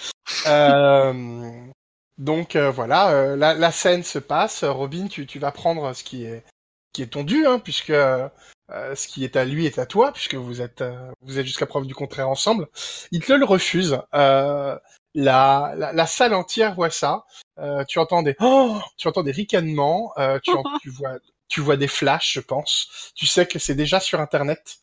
Euh, 0.47 1.72
donc 2.19 2.57
euh, 2.57 2.70
voilà, 2.70 3.11
euh, 3.11 3.36
la, 3.36 3.55
la 3.55 3.73
scène 3.73 4.03
se 4.05 4.19
passe. 4.19 4.65
Robin, 4.65 5.09
tu, 5.09 5.27
tu 5.27 5.39
vas 5.39 5.53
prendre 5.53 5.93
ce 5.95 6.05
qui 6.05 6.24
est, 6.24 6.45
qui 6.93 7.03
est 7.03 7.09
ton 7.09 7.24
dû, 7.24 7.47
hein, 7.47 7.59
puisque 7.59 7.91
euh, 7.91 8.28
ce 8.70 9.09
qui 9.09 9.24
est 9.24 9.36
à 9.36 9.45
lui 9.45 9.66
est 9.66 9.78
à 9.78 9.86
toi, 9.86 10.12
puisque 10.12 10.35
vous 10.36 10.61
êtes, 10.62 10.81
euh, 10.82 11.11
vous 11.23 11.39
êtes 11.39 11.47
jusqu'à 11.47 11.66
preuve 11.66 11.86
du 11.86 11.95
contraire 11.95 12.28
ensemble. 12.28 12.69
Il 13.12 13.24
te 13.24 13.32
le 13.32 13.45
refuse. 13.45 13.99
Euh, 14.15 14.78
la, 15.15 15.74
la, 15.77 15.93
la 15.93 16.07
salle 16.07 16.35
entière 16.35 16.74
voit 16.74 16.91
ça. 16.91 17.24
Euh, 17.59 17.85
tu 17.85 17.99
entends 18.01 18.23
des, 18.23 18.36
oh 18.41 18.81
tu 18.97 19.09
entends 19.09 19.23
des 19.23 19.32
ricanements. 19.32 20.12
euh, 20.19 20.39
tu, 20.43 20.51
en- 20.57 20.62
tu 20.82 20.91
vois, 20.91 21.19
tu 21.49 21.61
vois 21.61 21.77
des 21.77 21.89
flashs, 21.89 22.32
je 22.35 22.41
pense. 22.41 23.12
Tu 23.15 23.27
sais 23.27 23.47
que 23.47 23.59
c'est 23.59 23.74
déjà 23.77 24.01
sur 24.01 24.20
Internet. 24.20 24.77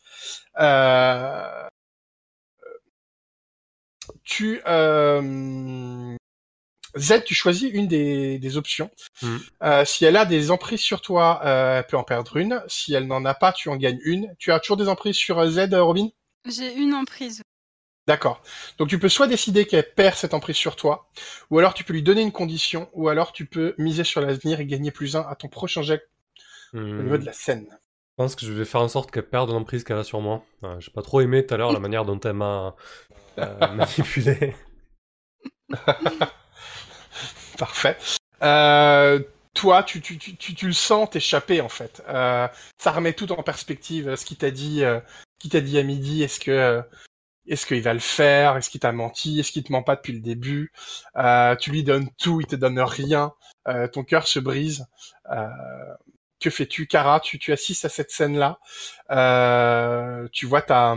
Euh, 0.60 1.68
tu 4.24 4.60
euh, 4.66 6.16
Z, 6.96 7.24
tu 7.24 7.34
choisis 7.34 7.70
une 7.72 7.88
des, 7.88 8.38
des 8.38 8.56
options. 8.56 8.90
Mhm. 9.22 9.40
Euh, 9.62 9.84
si 9.84 10.04
elle 10.04 10.16
a 10.16 10.24
des 10.24 10.50
emprises 10.50 10.80
sur 10.80 11.00
toi, 11.00 11.40
euh, 11.44 11.78
elle 11.78 11.86
peut 11.86 11.96
en 11.96 12.04
perdre 12.04 12.36
une. 12.36 12.62
Si 12.68 12.94
elle 12.94 13.06
n'en 13.06 13.24
a 13.24 13.34
pas, 13.34 13.52
tu 13.52 13.68
en 13.68 13.76
gagnes 13.76 14.00
une. 14.04 14.34
Tu 14.38 14.52
as 14.52 14.60
toujours 14.60 14.76
des 14.76 14.88
emprises 14.88 15.16
sur 15.16 15.38
euh, 15.38 15.50
Z, 15.50 15.72
Robin? 15.74 16.08
J'ai 16.48 16.74
une 16.74 16.94
emprise. 16.94 17.42
D'accord. 18.08 18.42
Donc 18.78 18.88
tu 18.88 18.98
peux 18.98 19.08
soit 19.08 19.28
décider 19.28 19.64
qu'elle 19.64 19.88
perd 19.94 20.16
cette 20.16 20.34
emprise 20.34 20.56
sur 20.56 20.74
toi, 20.74 21.08
ou 21.50 21.58
alors 21.60 21.72
tu 21.72 21.84
peux 21.84 21.92
lui 21.92 22.02
donner 22.02 22.20
une 22.22 22.32
condition, 22.32 22.90
ou 22.94 23.08
alors 23.08 23.32
tu 23.32 23.46
peux 23.46 23.76
miser 23.78 24.02
sur 24.02 24.20
l'avenir 24.20 24.58
et 24.58 24.66
gagner 24.66 24.90
plus 24.90 25.14
un 25.14 25.20
à 25.22 25.36
ton 25.36 25.48
prochain 25.48 25.82
jet 25.82 26.02
au 26.74 26.78
Hmm. 26.78 27.02
niveau 27.02 27.18
de 27.18 27.24
la 27.26 27.32
scène. 27.32 27.66
Je 27.70 28.14
pense 28.16 28.34
que 28.34 28.44
je 28.46 28.52
vais 28.52 28.64
faire 28.64 28.80
en 28.80 28.88
sorte 28.88 29.10
qu'elle 29.10 29.28
perde 29.28 29.50
l'emprise 29.50 29.84
qu'elle 29.84 29.98
a 29.98 30.04
sur 30.04 30.20
moi. 30.20 30.42
Euh, 30.64 30.80
J'ai 30.80 30.90
pas 30.90 31.02
trop 31.02 31.20
aimé 31.20 31.46
tout 31.46 31.54
à 31.54 31.58
l'heure 31.58 31.72
la 31.72 31.78
manière 31.86 32.04
dont 32.04 32.18
elle 32.20 32.32
m'a 32.32 32.74
euh, 33.38 33.66
manipulé. 33.74 34.54
Parfait. 37.58 37.96
Euh, 38.42 39.20
toi, 39.54 39.82
tu, 39.82 40.00
tu, 40.00 40.18
tu, 40.18 40.36
tu, 40.36 40.54
tu 40.54 40.66
le 40.66 40.72
sens 40.72 41.10
t'échapper 41.10 41.60
en 41.60 41.68
fait. 41.68 42.02
Euh, 42.08 42.48
ça 42.78 42.90
remet 42.92 43.12
tout 43.12 43.30
en 43.32 43.42
perspective. 43.42 44.08
euh, 44.08 44.16
Ce 44.16 44.24
qu'il 44.24 44.36
t'a 44.38 44.50
dit, 44.50 44.82
euh, 44.84 45.00
ce 45.00 45.42
qu'il 45.42 45.50
t'a 45.50 45.60
dit 45.60 45.78
à 45.78 45.82
midi. 45.82 46.22
Est-ce 46.22 46.40
que, 46.40 46.50
euh, 46.50 46.82
est-ce 47.46 47.66
qu'il 47.66 47.82
va 47.82 47.92
le 47.94 48.00
faire? 48.00 48.56
Est-ce 48.56 48.70
qu'il 48.70 48.80
t'a 48.80 48.92
menti? 48.92 49.40
Est-ce 49.40 49.52
qu'il 49.52 49.62
te 49.64 49.72
ment 49.72 49.82
pas 49.82 49.96
depuis 49.96 50.12
le 50.14 50.20
début? 50.20 50.72
Euh, 51.16 51.56
Tu 51.56 51.70
lui 51.70 51.82
donnes 51.84 52.08
tout, 52.18 52.40
il 52.40 52.46
te 52.46 52.56
donne 52.56 52.80
rien. 52.80 53.32
Ton 53.92 54.02
cœur 54.04 54.26
se 54.26 54.38
brise. 54.40 54.86
Que 56.40 56.50
fais-tu, 56.50 56.86
Cara 56.88 57.20
tu, 57.20 57.38
tu 57.38 57.52
assistes 57.52 57.84
à 57.84 57.88
cette 57.88 58.10
scène-là. 58.10 58.58
Tu 60.32 60.46
vois 60.46 60.62
ta, 60.62 60.96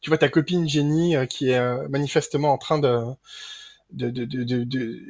tu 0.00 0.10
vois 0.10 0.18
ta 0.18 0.28
copine 0.28 0.68
Jenny 0.68 1.14
qui 1.28 1.50
est 1.50 1.88
manifestement 1.88 2.52
en 2.52 2.58
train 2.58 2.78
de, 2.78 2.98
de, 3.92 4.10
de, 4.10 4.24
de, 4.24 4.64
de, 4.64 5.00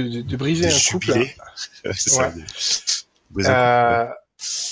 de, 0.00 0.08
de, 0.08 0.22
de- 0.22 0.36
briser 0.36 0.68
un 0.68 0.92
couple. 0.92 1.12
ça. 1.94 2.28
Ouais. 2.28 3.46
Euh, 3.46 4.06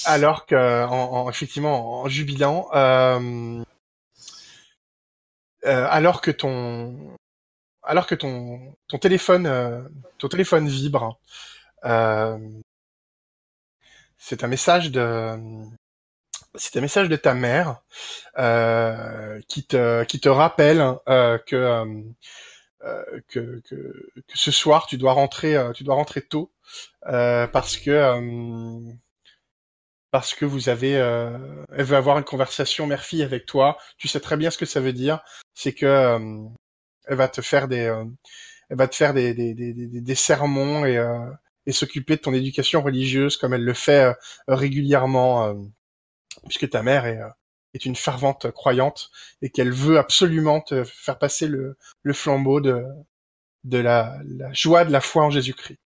alors 0.05 0.47
que, 0.47 0.85
en, 0.85 1.13
en- 1.27 1.31
effectivement, 1.31 2.03
en 2.03 2.09
jubilant, 2.09 2.69
euh, 2.75 3.63
euh, 5.65 5.87
alors 5.91 6.21
que 6.21 6.31
ton, 6.31 7.17
alors 7.83 8.07
que 8.07 8.15
ton, 8.15 8.75
ton 8.89 8.99
téléphone, 8.99 9.47
euh, 9.47 9.83
ton 10.19 10.29
téléphone 10.29 10.69
vibre, 10.69 11.19
euh, 11.85 12.39
c'est 14.19 14.45
un 14.45 14.49
message 14.49 14.91
de, 14.91 15.37
c'est 16.55 16.77
un 16.77 16.81
message 16.81 17.09
de 17.09 17.17
ta 17.17 17.35
mère 17.35 17.81
euh, 18.39 19.41
qui 19.49 19.65
te 19.65 20.05
qui 20.05 20.21
te 20.21 20.29
rappelle 20.29 20.83
euh, 21.09 21.39
que, 21.47 21.57
que, 23.29 23.61
que 23.69 23.75
que 24.29 24.39
ce 24.39 24.51
soir 24.51 24.87
tu 24.87 24.97
dois 24.97 25.13
rentrer 25.13 25.57
euh, 25.57 25.73
tu 25.73 25.85
dois 25.85 25.95
rentrer 25.95 26.23
tôt 26.23 26.53
euh, 27.07 27.47
parce 27.47 27.77
que 27.77 27.91
euh, 27.91 28.93
parce 30.11 30.35
que 30.35 30.45
vous 30.45 30.69
avez 30.69 30.97
euh, 30.97 31.65
elle 31.73 31.85
veut 31.85 31.97
avoir 31.97 32.19
une 32.19 32.25
conversation 32.25 32.87
mère-fille 32.87 33.23
avec 33.23 33.47
toi. 33.47 33.79
Tu 33.99 34.09
sais 34.09 34.21
très 34.21 34.37
bien 34.37 34.51
ce 34.51 34.59
que 34.59 34.67
ça 34.67 34.81
veut 34.81 34.93
dire, 34.93 35.21
c'est 35.55 35.73
que 35.73 35.87
euh, 35.87 36.49
elle 37.07 37.17
va 37.17 37.29
te 37.29 37.41
faire 37.43 37.69
des 37.69 37.87
euh, 37.87 38.05
elle 38.71 38.77
va 38.79 38.89
te 38.89 38.97
faire 38.97 39.15
des 39.15 39.35
des 39.35 39.55
des, 39.55 39.73
des, 39.75 40.15
sermons 40.15 40.85
et 40.87 40.99
euh, 40.99 41.31
et 41.67 41.73
s'occuper 41.73 42.17
de 42.17 42.21
ton 42.23 42.35
éducation 42.35 42.83
religieuse 42.83 43.37
comme 43.37 43.55
elle 43.55 43.65
le 43.65 43.75
fait 43.75 44.05
euh, 44.05 44.15
régulièrement 44.49 45.47
euh, 45.47 45.55
puisque 46.47 46.71
ta 46.71 46.83
mère 46.83 47.07
est, 47.07 47.19
euh, 47.21 47.29
est 47.75 47.85
une 47.85 47.97
fervente 47.97 48.51
croyante 48.51 49.11
et 49.41 49.51
qu'elle 49.51 49.73
veut 49.73 49.99
absolument 49.99 50.61
te 50.61 50.85
faire 50.85 51.19
passer 51.19 51.47
le, 51.47 51.77
le 52.03 52.13
flambeau 52.13 52.61
de, 52.61 52.85
de 53.65 53.79
la, 53.79 54.19
la 54.25 54.53
joie 54.53 54.85
de 54.85 54.93
la 54.93 55.01
foi 55.01 55.25
en 55.25 55.31
Jésus-Christ. 55.31 55.79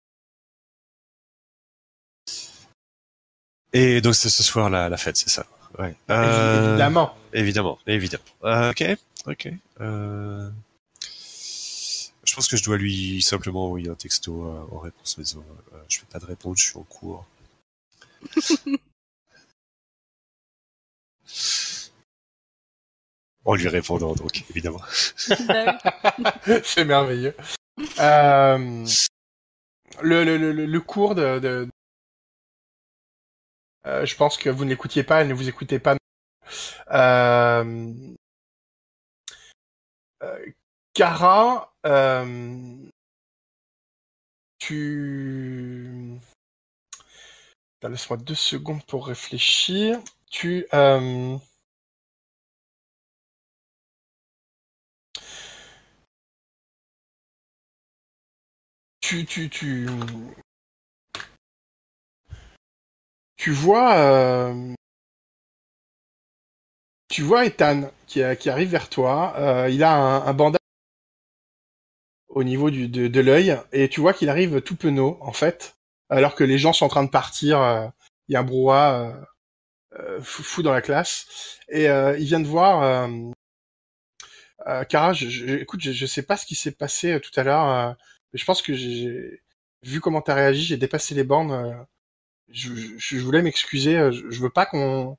Et 3.73 4.01
donc 4.01 4.15
c'est 4.15 4.31
ce 4.31 4.43
soir 4.43 4.71
la, 4.71 4.89
la 4.89 4.97
fête, 4.97 5.17
c'est 5.17 5.29
ça. 5.29 5.47
Ouais. 5.79 5.95
Euh, 6.11 6.71
Évidemment. 6.71 7.15
Évidemment, 7.33 7.79
évidemment. 7.87 8.25
Euh, 8.45 8.71
ok, 8.71 8.85
ok. 9.27 9.49
Euh... 9.81 10.51
Je 12.25 12.35
pense 12.35 12.49
que 12.49 12.57
je 12.57 12.65
dois 12.65 12.77
lui 12.77 13.23
simplement 13.23 13.67
envoyer 13.67 13.89
un 13.89 13.95
texto 13.95 14.47
euh, 14.47 14.75
en 14.75 14.79
réponse 14.81 15.17
euh, 15.19 15.23
je 15.89 16.01
fais 16.01 16.07
pas 16.11 16.19
de 16.19 16.27
réponse, 16.27 16.61
je 16.61 16.67
suis 16.67 16.79
en 16.79 16.83
cours. 16.83 17.25
en 23.47 23.55
lui 23.55 23.69
répondant 23.69 24.15
donc 24.15 24.45
évidemment. 24.51 24.83
C'est 26.65 26.85
merveilleux. 26.85 27.35
Euh, 28.01 28.85
le, 30.03 30.79
cours 30.79 31.15
de... 31.15 31.69
Euh, 33.87 34.05
je 34.05 34.17
pense 34.17 34.37
que 34.37 34.51
vous 34.51 34.65
ne 34.65 34.71
l'écoutiez 34.71 35.05
pas, 35.05 35.21
elle 35.21 35.29
ne 35.29 35.35
vous 35.35 35.49
écoutez 35.49 35.79
pas. 35.79 35.97
Euh, 36.91 37.95
euh, 40.23 40.47
Cara, 40.93 41.73
tu... 44.59 46.19
Laisse-moi 47.83 48.17
deux 48.17 48.35
secondes 48.35 48.85
pour 48.87 49.07
réfléchir. 49.07 50.01
Tu... 50.31 50.67
tu, 63.37 63.53
vois, 63.53 63.95
euh, 63.99 64.75
tu 67.09 67.23
vois 67.23 67.47
Ethan 67.47 67.91
qui, 68.09 68.21
qui 68.41 68.51
arrive 68.51 68.71
vers 68.71 68.89
toi. 68.89 69.35
Euh, 69.39 69.69
il 69.71 69.85
a 69.85 69.95
un, 69.95 70.33
bandage 70.33 70.59
au 72.29 72.43
niveau 72.43 72.69
de, 72.71 72.87
de 72.87 73.21
l'œil 73.21 73.57
et 73.73 73.89
tu 73.89 74.01
vois 74.01 74.13
qu'il 74.13 74.29
arrive 74.29 74.61
tout 74.61 74.75
penaud 74.75 75.19
en 75.21 75.33
fait, 75.33 75.77
alors 76.11 76.35
que 76.35 76.43
les 76.43 76.59
gens 76.59 76.73
sont 76.73 76.87
en 76.87 76.89
train 76.89 77.05
de 77.05 77.11
partir. 77.11 77.61
euh, 77.61 77.87
Il 78.29 78.33
y 78.33 78.37
a 78.37 78.41
un 78.41 78.43
brouhaha 78.43 79.03
euh, 79.03 79.13
euh, 80.01 80.21
fou, 80.21 80.65
dans 80.65 80.73
la 80.73 80.83
classe 80.83 81.61
et 81.69 81.89
euh, 81.89 82.19
il 82.19 82.25
vient 82.25 82.41
de 82.41 82.49
voir. 82.49 82.83
Euh, 82.83 83.09
euh, 84.67 84.83
Cara, 84.85 85.13
je, 85.13 85.59
écoute, 85.59 85.81
je, 85.81 85.93
je 85.93 86.07
sais 86.07 86.23
pas 86.23 86.37
ce 86.37 86.45
qui 86.45 86.57
s'est 86.57 86.73
passé 86.73 87.13
euh, 87.13 87.21
tout 87.21 87.31
à 87.39 87.45
l'heure. 87.45 87.97
Je 88.37 88.45
pense 88.45 88.63
que 88.63 88.75
j'ai 88.75 89.43
vu 89.83 90.01
comment 90.01 90.23
t'as 90.23 90.35
réagi, 90.35 90.65
j'ai 90.65 90.77
dépassé 90.77 91.15
les 91.15 91.25
bornes. 91.25 91.53
euh, 91.53 91.73
je, 92.51 92.75
je, 92.75 92.97
je 92.99 93.19
voulais 93.21 93.43
m'excuser. 93.43 93.99
euh, 93.99 94.13
Je, 94.13 94.31
je 94.31 94.43
veux 94.43 94.51
pas 94.51 94.67
qu'on, 94.67 95.19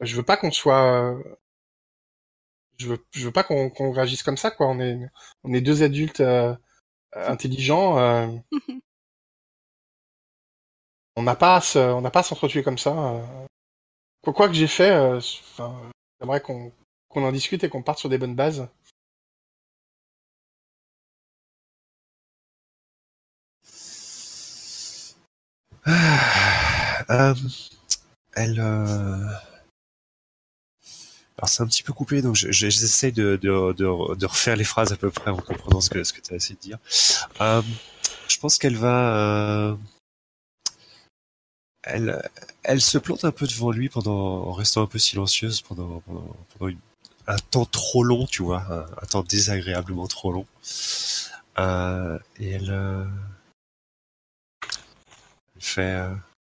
je 0.00 0.16
veux 0.16 0.24
pas 0.24 0.38
qu'on 0.38 0.52
soit, 0.52 1.18
je 2.78 2.88
veux, 2.88 2.98
je 3.12 3.24
veux 3.26 3.32
pas 3.32 3.42
qu'on 3.44 3.70
qu'on 3.70 3.92
réagisse 3.92 4.22
comme 4.22 4.36
ça, 4.36 4.50
quoi. 4.50 4.66
On 4.68 4.80
est, 4.80 4.98
on 5.44 5.52
est 5.54 5.60
deux 5.60 5.82
adultes 5.82 6.20
euh, 6.20 6.54
euh, 7.16 7.28
intelligents. 7.30 7.98
euh, 7.98 8.28
on 11.16 11.22
n'a 11.22 11.36
pas 11.36 11.56
à 11.56 11.78
on 11.94 12.00
n'a 12.00 12.10
pas 12.10 12.20
à 12.20 12.22
s'entretuer 12.22 12.62
comme 12.62 12.78
ça. 12.78 12.90
euh. 12.92 13.46
Quoi, 14.22 14.34
quoi 14.34 14.48
que 14.48 14.54
j'ai 14.54 14.68
fait, 14.68 14.92
euh, 14.92 15.20
j'aimerais 16.20 16.42
qu'on 16.42 16.72
qu'on 17.08 17.24
en 17.24 17.32
discute 17.32 17.64
et 17.64 17.70
qu'on 17.70 17.82
parte 17.82 18.00
sur 18.00 18.10
des 18.10 18.18
bonnes 18.18 18.36
bases. 18.36 18.68
Ah, 25.86 27.04
euh, 27.10 27.34
elle. 28.34 28.60
euh, 28.60 29.26
Alors 31.38 31.48
c'est 31.48 31.62
un 31.62 31.66
petit 31.66 31.82
peu 31.82 31.92
coupé, 31.92 32.22
donc 32.22 32.34
je- 32.34 32.50
je- 32.50 32.70
j'essaie 32.70 33.12
de, 33.12 33.36
de, 33.36 33.72
de, 33.74 34.14
de 34.14 34.26
refaire 34.26 34.56
les 34.56 34.64
phrases 34.64 34.92
à 34.92 34.96
peu 34.96 35.10
près 35.10 35.30
en 35.30 35.36
comprenant 35.36 35.80
ce 35.80 35.90
que, 35.90 36.02
ce 36.02 36.12
que 36.14 36.20
tu 36.20 36.32
as 36.32 36.36
essayé 36.36 36.54
de 36.56 36.60
dire. 36.60 36.78
Euh, 37.40 37.62
je 38.28 38.38
pense 38.38 38.56
qu'elle 38.58 38.76
va... 38.76 39.16
euh, 39.16 39.76
Elle, 41.82 42.20
elle 42.64 42.80
se 42.80 42.98
plante 42.98 43.24
un 43.24 43.30
peu 43.30 43.46
devant 43.46 43.70
lui 43.70 43.88
pendant, 43.88 44.12
en 44.48 44.52
restant 44.52 44.82
un 44.82 44.86
peu 44.86 44.98
silencieuse 44.98 45.62
pendant, 45.62 46.00
pendant, 46.00 46.36
pendant 46.58 46.74
un 47.28 47.36
temps 47.50 47.64
trop 47.64 48.02
long, 48.02 48.26
tu 48.26 48.42
vois, 48.42 48.62
un, 49.02 49.06
temps 49.06 49.22
désagréablement 49.22 50.06
trop 50.08 50.32
long. 50.32 50.46
Euh, 51.58 52.18
et 52.38 52.50
elle, 52.50 52.70
euh, 52.70 53.04
fait... 55.60 56.08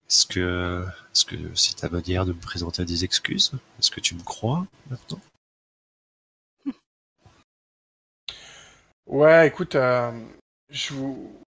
est-ce 0.08 0.26
que, 0.28 0.86
est-ce 1.14 1.26
que 1.26 1.56
c'est 1.56 1.76
ta 1.76 1.90
manière 1.90 2.26
de 2.26 2.34
me 2.34 2.40
présenter 2.40 2.86
des 2.86 3.04
excuses? 3.04 3.52
Est-ce 3.80 3.92
que 3.92 4.00
tu 4.00 4.16
me 4.16 4.24
crois 4.24 4.66
maintenant? 4.90 5.20
Ouais, 9.08 9.48
écoute, 9.48 9.76
euh, 9.76 10.12
je 10.70 10.94
vous... 10.94 11.42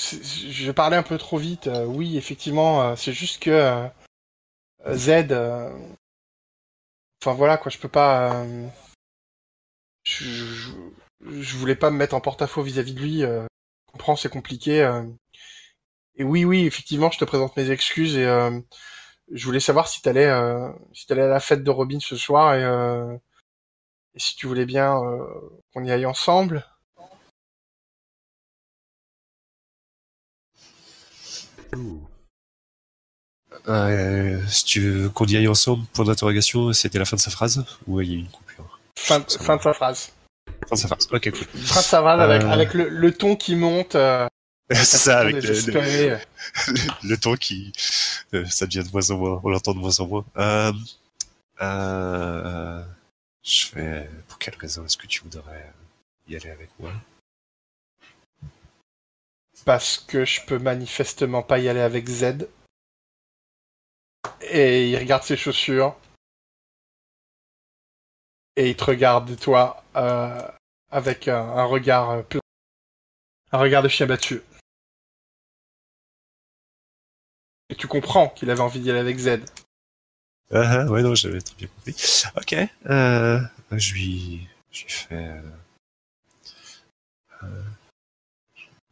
Je 0.00 0.70
parler 0.72 0.96
un 0.96 1.02
peu 1.02 1.18
trop 1.18 1.38
vite. 1.38 1.66
euh, 1.66 1.84
oui, 1.84 2.16
effectivement, 2.16 2.82
euh, 2.82 2.96
c'est 2.96 3.12
juste 3.12 3.42
que 3.42 3.88
Z... 4.92 5.32
Enfin 7.22 7.34
voilà, 7.34 7.56
quoi, 7.56 7.70
je 7.70 7.78
peux 7.78 7.88
pas... 7.88 8.44
Je, 10.04 10.24
je, 10.24 10.72
je 11.40 11.56
voulais 11.56 11.76
pas 11.76 11.90
me 11.90 11.96
mettre 11.96 12.14
en 12.14 12.20
porte-à-faux 12.20 12.62
vis-à-vis 12.62 12.94
de 12.94 13.00
lui. 13.00 13.20
je 13.20 13.46
comprends, 13.92 14.16
c'est 14.16 14.28
compliqué. 14.28 14.82
Et 16.16 16.24
oui, 16.24 16.44
oui, 16.44 16.66
effectivement, 16.66 17.10
je 17.10 17.18
te 17.18 17.24
présente 17.24 17.56
mes 17.56 17.70
excuses 17.70 18.16
et 18.16 18.24
euh, 18.24 18.60
je 19.32 19.44
voulais 19.44 19.60
savoir 19.60 19.88
si 19.88 20.00
t'allais 20.00 20.26
euh, 20.26 20.70
si 20.92 21.06
t'allais 21.06 21.22
à 21.22 21.28
la 21.28 21.40
fête 21.40 21.64
de 21.64 21.70
Robin 21.70 21.98
ce 22.00 22.16
soir 22.16 22.54
et, 22.54 22.62
euh, 22.62 23.16
et 24.14 24.20
si 24.20 24.36
tu 24.36 24.46
voulais 24.46 24.66
bien 24.66 24.96
euh, 25.02 25.24
qu'on 25.72 25.84
y 25.84 25.90
aille 25.90 26.06
ensemble. 26.06 26.64
Si 34.48 34.64
tu 34.64 34.80
veux 34.80 35.08
qu'on 35.08 35.24
y 35.26 35.36
aille 35.36 35.48
ensemble, 35.48 35.84
point 35.94 36.04
d'interrogation, 36.04 36.72
c'était 36.72 37.00
la 37.00 37.04
fin 37.04 37.16
de 37.16 37.20
sa 37.20 37.30
phrase 37.30 37.64
Ou 37.88 38.00
il 38.02 38.08
y 38.08 38.12
a 38.12 38.16
eu 38.16 38.20
une 38.20 38.28
coupure? 38.28 38.78
Fin, 38.96 39.20
fin 39.22 39.56
de 39.56 39.62
sa 39.62 39.72
phrase. 39.72 40.12
Fin 40.68 40.76
de 40.76 40.80
sa 40.80 40.86
phrase, 40.86 41.08
ok, 41.10 41.30
cool. 41.30 41.60
Fin 41.60 41.80
de 41.80 41.84
sa 41.84 42.00
phrase 42.00 42.20
avec, 42.20 42.42
avec 42.44 42.74
le, 42.74 42.88
le 42.88 43.12
ton 43.12 43.34
qui 43.34 43.56
monte. 43.56 43.96
c'est 44.70 44.96
ça, 44.96 45.20
avec 45.20 45.42
le, 45.42 45.50
le, 45.50 46.18
le 47.02 47.16
ton 47.18 47.34
qui... 47.36 47.72
euh, 48.32 48.46
ça 48.46 48.66
devient 48.66 48.82
de 48.82 48.90
moins 48.92 49.10
en 49.10 49.18
moins, 49.18 49.40
on 49.44 49.50
l'entend 49.50 49.74
de 49.74 49.78
moins 49.78 50.00
en 50.00 50.06
moins. 50.06 50.24
Euh, 50.38 50.72
euh, 51.60 52.82
je 53.42 53.66
fais... 53.66 54.10
Pour 54.26 54.38
quelle 54.38 54.56
raison 54.56 54.84
est-ce 54.86 54.96
que 54.96 55.06
tu 55.06 55.20
voudrais 55.20 55.70
y 56.28 56.36
aller 56.36 56.50
avec 56.50 56.70
moi? 56.78 56.92
Parce 59.66 59.98
que 59.98 60.24
je 60.24 60.40
peux 60.46 60.58
manifestement 60.58 61.42
pas 61.42 61.58
y 61.58 61.68
aller 61.68 61.80
avec 61.80 62.08
Z. 62.08 62.48
Et 64.40 64.90
il 64.90 64.96
regarde 64.96 65.22
ses 65.24 65.36
chaussures. 65.36 65.94
Et 68.56 68.70
il 68.70 68.76
te 68.76 68.84
regarde, 68.84 69.38
toi, 69.38 69.84
avec 70.90 71.28
un, 71.28 71.36
un 71.36 71.64
regard 71.64 72.24
plein. 72.24 72.40
Un 73.52 73.58
regard 73.58 73.82
de 73.82 73.88
chien 73.88 74.06
battu. 74.06 74.40
Et 77.70 77.74
tu 77.76 77.86
comprends 77.86 78.28
qu'il 78.28 78.50
avait 78.50 78.60
envie 78.60 78.80
d'y 78.80 78.90
aller 78.90 79.00
avec 79.00 79.18
Z. 79.18 79.40
Ah, 80.52 80.82
ah, 80.82 80.84
ouais, 80.86 81.02
non, 81.02 81.14
j'avais 81.14 81.40
très 81.40 81.54
bien 81.56 81.68
compris. 81.68 81.96
Ok, 82.36 82.54
euh, 82.86 83.40
je 83.72 83.94
lui, 83.94 84.48
je 84.70 84.84
lui 84.84 84.92
fais, 84.92 85.42
euh, 87.42 87.62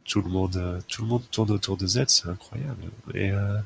tout 0.05 0.21
le 0.21 0.29
monde, 0.29 0.57
euh, 0.57 0.81
tout 0.87 1.03
le 1.03 1.07
monde 1.07 1.29
tourne 1.31 1.51
autour 1.51 1.77
de 1.77 1.87
Z, 1.87 2.05
c'est 2.07 2.27
incroyable. 2.27 2.83
Et 3.13 3.31
euh, 3.31 3.59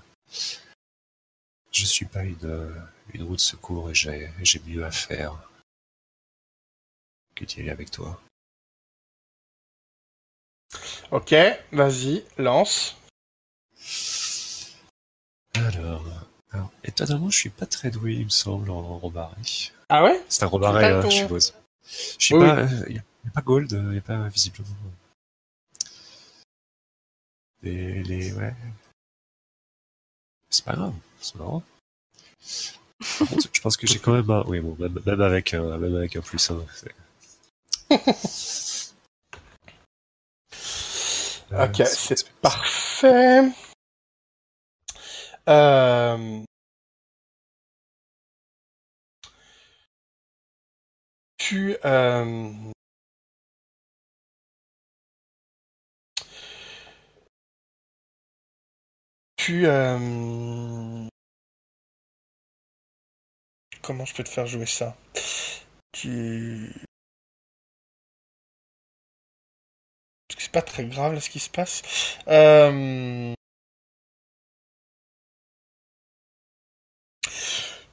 je 1.72 1.86
suis 1.86 2.06
pas 2.06 2.24
une, 2.24 2.74
une 3.14 3.24
roue 3.24 3.36
de 3.36 3.42
secours 3.42 3.90
et 3.90 3.96
j'ai 3.96 4.30
j'ai 4.42 4.60
mieux 4.66 4.86
à 4.86 4.92
faire 4.92 5.34
que 7.36 7.46
d'y 7.46 7.62
aller 7.62 7.70
avec 7.70 7.92
toi. 7.92 8.22
Ok, 11.12 11.34
vas-y, 11.72 12.24
lance. 12.38 12.98
Alors, 15.66 16.04
alors, 16.52 16.72
étonnamment, 16.84 17.30
je 17.30 17.38
suis 17.38 17.50
pas 17.50 17.66
très 17.66 17.90
doué, 17.92 18.14
il 18.16 18.26
me 18.26 18.30
semble, 18.30 18.70
en 18.70 18.98
robarie. 19.00 19.72
Ah 19.90 20.04
ouais? 20.04 20.22
C'est 20.30 20.44
un 20.44 20.48
robaret, 20.48 20.82
pas 20.92 20.98
hein, 21.00 21.02
ton- 21.02 21.10
je 21.10 21.16
suppose. 21.16 21.54
Je 22.20 22.26
suis 22.26 22.36
Oui, 22.36 22.42
pas, 22.48 22.64
il 22.90 22.96
y, 22.96 23.00
a 23.00 23.32
pas 23.34 23.42
gold, 23.42 23.72
il 23.72 23.96
y 23.96 23.98
a 23.98 24.02
pas 24.02 24.28
visiblement. 24.28 24.70
Les, 27.64 28.04
les, 28.04 28.34
ouais. 28.34 28.54
C'est 30.50 30.64
pas 30.66 30.74
grave, 30.74 30.94
c'est 31.20 31.36
marrant. 31.36 31.64
Par 33.20 33.28
contre, 33.28 33.48
je 33.52 33.62
pense 33.62 33.78
que 33.78 33.88
j'ai 33.88 34.00
quand 34.00 34.14
même 34.14 34.30
un, 34.30 34.44
oui 34.48 34.60
bon, 34.60 34.76
même, 34.80 35.00
même 35.06 35.22
avec 35.22 35.54
un, 35.54 35.78
même 35.78 35.96
avec 35.96 36.16
un 36.16 36.22
plus 36.22 36.50
un, 36.52 36.64
c'est- 36.74 36.94
Ok, 41.50 41.80
Euh, 41.80 41.86
c'est 41.86 42.30
parfait. 42.42 43.50
Euh... 45.48 46.44
Tu... 51.38 51.78
Euh... 51.86 52.72
Tu... 59.38 59.65
euh, 59.68 61.07
Comment 63.82 64.03
je 64.06 64.14
peux 64.14 64.24
te 64.24 64.30
faire 64.30 64.45
jouer 64.48 64.65
ça? 64.65 64.98
Tu... 65.94 66.74
C'est 70.38 70.52
pas 70.52 70.61
très 70.61 70.86
grave 70.86 71.14
là 71.14 71.19
ce 71.22 71.30
qui 71.30 71.40
se 71.40 71.49
passe. 71.49 71.82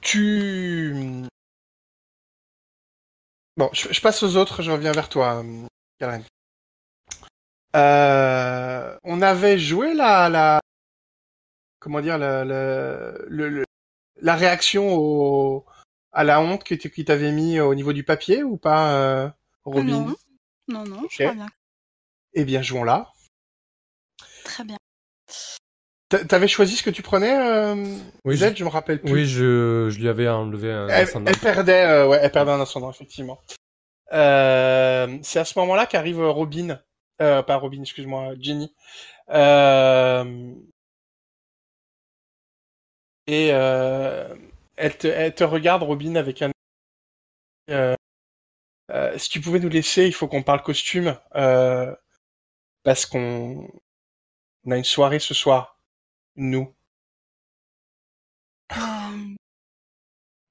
Tu... 0.05 0.93
Bon, 3.57 3.71
je, 3.73 3.91
je 3.91 4.01
passe 4.01 4.21
aux 4.21 4.35
autres, 4.37 4.61
je 4.61 4.69
reviens 4.69 4.91
vers 4.91 5.09
toi, 5.09 5.43
euh, 5.43 5.65
Karen. 5.99 6.23
Euh, 7.75 8.97
on 9.03 9.23
avait 9.23 9.57
joué 9.57 9.95
la, 9.95 10.29
la, 10.29 10.59
comment 11.79 12.01
dire, 12.01 12.19
la, 12.19 12.45
la, 12.45 13.13
le- 13.27 13.49
le- 13.49 13.65
la 14.21 14.35
réaction 14.35 14.95
au, 14.95 15.65
à 16.11 16.23
la 16.23 16.39
honte 16.39 16.63
que 16.63 16.75
tu- 16.75 16.91
qui 16.91 17.03
t'avait 17.03 17.31
mis 17.31 17.59
au 17.59 17.73
niveau 17.73 17.91
du 17.91 18.03
papier 18.03 18.43
ou 18.43 18.57
pas, 18.57 18.93
euh, 18.93 19.29
Robin? 19.63 20.05
Non, 20.05 20.15
non, 20.67 20.85
non, 20.85 20.99
je 20.99 21.05
Ok. 21.05 21.21
crois 21.23 21.33
bien. 21.33 21.49
Eh 22.33 22.45
bien, 22.45 22.61
jouons 22.61 22.83
là. 22.83 23.11
Très 24.43 24.63
bien. 24.63 24.77
T'a- 26.19 26.25
T'avais 26.25 26.47
choisi 26.47 26.75
ce 26.77 26.83
que 26.83 26.89
tu 26.89 27.01
prenais, 27.01 27.37
euh, 27.37 27.75
Oui, 28.23 28.37
Z, 28.37 28.49
je- 28.51 28.55
je 28.55 28.63
me 28.63 28.69
rappelle 28.69 29.01
plus. 29.01 29.11
Oui, 29.11 29.25
je, 29.25 29.89
je 29.89 29.99
lui 29.99 30.07
avais 30.07 30.27
enlevé 30.27 30.71
un 30.71 30.87
elle, 30.87 31.03
ascendant. 31.03 31.31
elle 31.31 31.37
perdait, 31.37 31.85
euh, 31.85 32.07
ouais, 32.07 32.19
elle 32.21 32.31
perdait 32.31 32.51
un 32.51 32.61
ascendant, 32.61 32.89
effectivement. 32.91 33.39
Euh, 34.13 35.17
c'est 35.23 35.39
à 35.39 35.45
ce 35.45 35.57
moment-là 35.59 35.85
qu'arrive 35.87 36.19
euh, 36.21 36.29
Robin, 36.29 36.79
euh, 37.21 37.41
pas 37.43 37.55
Robin, 37.57 37.81
excuse-moi, 37.81 38.33
Jenny. 38.39 38.73
Et 43.27 43.47
elle, 43.47 44.97
te, 44.97 45.07
elle 45.07 45.33
te 45.33 45.43
regarde, 45.43 45.83
Robin, 45.83 46.15
avec 46.15 46.41
un. 46.41 46.51
Si 49.17 49.29
tu 49.29 49.41
pouvais 49.41 49.59
nous 49.59 49.69
laisser, 49.69 50.05
il 50.05 50.13
faut 50.13 50.27
qu'on 50.27 50.43
parle 50.43 50.61
costume, 50.61 51.17
parce 52.83 53.05
qu'on 53.07 53.67
on 54.67 54.71
a 54.71 54.77
une 54.77 54.83
soirée 54.83 55.19
ce 55.19 55.33
soir, 55.33 55.74
nous. 56.35 56.73
Euh, 58.71 59.35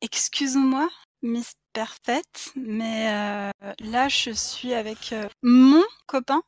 Excuse-moi, 0.01 0.89
Miss 1.23 1.55
Perfect, 1.73 2.53
mais 2.55 3.09
euh, 3.13 3.73
là, 3.81 4.09
je 4.09 4.31
suis 4.31 4.75
avec 4.75 5.13
euh, 5.13 5.29
mon 5.43 5.83
copain 6.07 6.43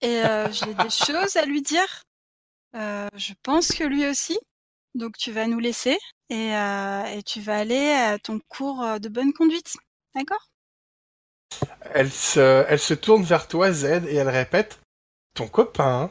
et 0.00 0.22
j'ai 0.50 0.74
des 0.74 0.90
choses 0.90 1.36
à 1.36 1.44
lui 1.44 1.62
dire. 1.62 2.02
Je 2.74 3.32
pense 3.42 3.68
que 3.68 3.84
lui 3.84 4.06
aussi. 4.06 4.38
Donc, 4.94 5.16
tu 5.18 5.30
vas 5.30 5.46
nous 5.46 5.58
laisser 5.58 5.98
et, 6.30 6.50
et 6.50 7.22
tu 7.24 7.40
vas 7.40 7.58
aller 7.58 7.90
à 7.90 8.18
ton 8.18 8.40
cours 8.48 8.98
de 9.00 9.08
bonne 9.08 9.32
conduite. 9.32 9.76
D'accord? 10.14 10.48
Elle 11.94 12.10
se, 12.10 12.64
elle 12.68 12.78
se 12.78 12.94
tourne 12.94 13.22
vers 13.22 13.48
toi, 13.48 13.72
Z, 13.72 14.06
et 14.08 14.16
elle 14.16 14.28
répète 14.28 14.80
Ton 15.34 15.48
copain. 15.48 16.10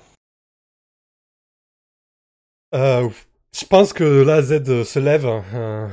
Euh, 2.76 3.10
je 3.53 3.65
pense 3.65 3.93
que 3.93 4.03
là, 4.03 4.41
Z 4.41 4.69
euh, 4.69 4.84
se 4.84 4.99
lève. 4.99 5.26
euh. 5.26 5.88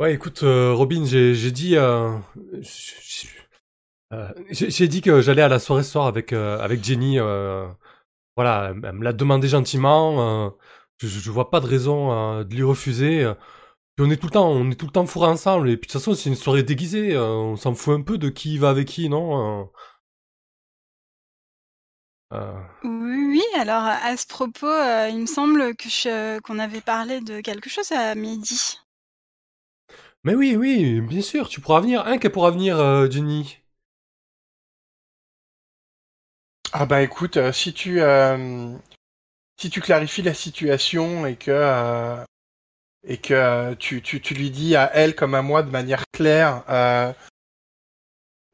Ouais, 0.00 0.12
écoute, 0.12 0.40
Robin, 0.42 1.04
j'ai 1.04 1.52
dit, 1.52 1.76
j'ai 4.50 4.88
dit 4.88 5.00
que 5.02 5.20
j'allais 5.20 5.42
à 5.42 5.48
la 5.48 5.60
soirée 5.60 5.84
ce 5.84 5.92
soir 5.92 6.06
avec 6.06 6.32
avec 6.32 6.82
Jenny. 6.82 7.18
voilà, 8.36 8.74
elle 8.82 8.92
me 8.92 9.04
l'a 9.04 9.12
demandé 9.12 9.46
gentiment. 9.46 10.52
je, 10.98 11.30
vois 11.30 11.50
pas 11.50 11.60
de 11.60 11.66
raison 11.66 12.42
de 12.42 12.54
lui 12.54 12.64
refuser. 12.64 13.24
on 14.00 14.10
est 14.10 14.16
tout 14.16 14.26
le 14.26 14.32
temps, 14.32 14.50
on 14.50 14.68
est 14.72 14.74
tout 14.74 14.86
le 14.86 14.92
temps 14.92 15.06
fourrés 15.06 15.28
ensemble. 15.28 15.70
Et 15.70 15.76
puis 15.76 15.86
de 15.86 15.92
toute 15.92 16.00
façon, 16.00 16.14
c'est 16.14 16.28
une 16.28 16.34
soirée 16.34 16.64
déguisée. 16.64 17.16
on 17.16 17.54
s'en 17.54 17.74
fout 17.74 17.94
un 17.94 18.02
peu 18.02 18.18
de 18.18 18.30
qui 18.30 18.58
va 18.58 18.70
avec 18.70 18.88
qui, 18.88 19.08
non 19.08 19.70
Oui, 22.84 23.24
oui, 23.32 23.42
alors 23.56 23.82
à 23.82 24.16
ce 24.16 24.26
propos, 24.28 24.66
euh, 24.68 25.08
il 25.08 25.18
me 25.18 25.26
semble 25.26 25.74
que 25.74 25.88
je- 25.88 26.38
qu'on 26.40 26.60
avait 26.60 26.80
parlé 26.80 27.20
de 27.20 27.40
quelque 27.40 27.68
chose 27.68 27.90
à 27.90 28.14
midi. 28.14 28.78
Mais 30.24 30.34
oui, 30.34 30.56
oui, 30.56 31.00
bien 31.00 31.22
sûr, 31.22 31.48
tu 31.48 31.60
pourras 31.60 31.80
venir. 31.80 32.06
Hein, 32.06 32.18
qu'elle 32.18 32.32
pourra 32.32 32.50
venir, 32.50 32.78
euh, 32.78 33.08
Jenny. 33.10 33.58
Ah 36.72 36.86
bah 36.86 37.02
écoute, 37.02 37.36
euh, 37.36 37.52
si 37.52 37.72
tu 37.72 38.00
euh, 38.00 38.76
si 39.58 39.70
tu 39.70 39.80
clarifies 39.80 40.22
la 40.22 40.34
situation 40.34 41.26
et 41.26 41.36
que 41.36 41.50
euh, 41.52 42.24
et 43.06 43.18
que 43.18 43.34
euh, 43.34 43.74
tu, 43.76 44.02
tu, 44.02 44.20
tu 44.22 44.34
lui 44.34 44.50
dis 44.50 44.76
à 44.76 44.90
elle 44.94 45.14
comme 45.16 45.34
à 45.34 45.42
moi 45.42 45.62
de 45.62 45.70
manière 45.70 46.04
claire 46.12 46.64
euh, 46.70 47.12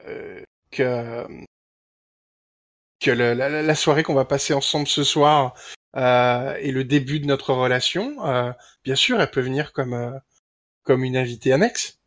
euh, 0.06 0.42
que 0.70 1.26
que 3.00 3.10
le- 3.10 3.34
la, 3.34 3.74
soirée 3.74 4.02
qu'on 4.02 4.14
va 4.14 4.24
passer 4.24 4.54
ensemble 4.54 4.86
ce 4.88 5.04
soir 5.04 5.54
euh, 5.96 6.54
est 6.56 6.70
le 6.72 6.84
début 6.84 7.20
de 7.20 7.26
notre 7.26 7.52
relation, 7.54 8.24
euh, 8.26 8.52
bien 8.84 8.94
sûr, 8.94 9.20
elle 9.20 9.30
peut 9.30 9.40
venir 9.40 9.72
comme 9.72 9.94
euh, 9.94 10.12
comme 10.84 11.04
une 11.04 11.16
invitée 11.16 11.52
annexe. 11.52 11.98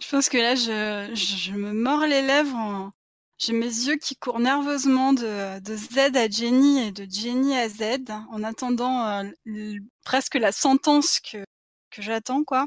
Je 0.00 0.08
pense 0.10 0.28
que 0.28 0.38
là, 0.38 0.54
je, 0.54 1.14
je, 1.14 1.36
je 1.36 1.52
me 1.52 1.72
mords 1.72 2.06
les 2.06 2.22
lèvres. 2.22 2.54
en- 2.56 2.92
J'ai 3.38 3.52
mes 3.52 3.66
yeux 3.66 3.96
qui 3.96 4.16
courent 4.16 4.40
nerveusement 4.40 5.12
de, 5.12 5.60
de 5.60 5.76
Z 5.76 6.16
à 6.16 6.28
Jenny 6.28 6.80
et 6.88 6.92
de 6.92 7.06
Jenny 7.10 7.56
à 7.56 7.68
Z, 7.68 8.10
en 8.30 8.42
attendant 8.44 9.06
euh, 9.06 9.24
l- 9.46 9.80
presque 10.04 10.34
la 10.34 10.50
sentence 10.52 11.20
que, 11.20 11.44
que 11.90 12.02
j'attends, 12.02 12.44
quoi. 12.44 12.66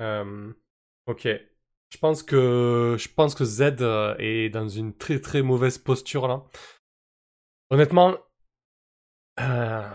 Euh, 0.00 0.52
ok. 1.06 1.28
Je 1.90 1.98
pense 1.98 2.22
que 2.22 2.96
je 2.98 3.08
pense 3.08 3.34
que 3.34 3.44
Z 3.44 3.76
euh, 3.80 4.14
est 4.18 4.48
dans 4.48 4.68
une 4.68 4.96
très 4.96 5.20
très 5.20 5.42
mauvaise 5.42 5.76
posture 5.78 6.28
là. 6.28 6.44
Honnêtement, 7.70 8.16
euh, 9.40 9.90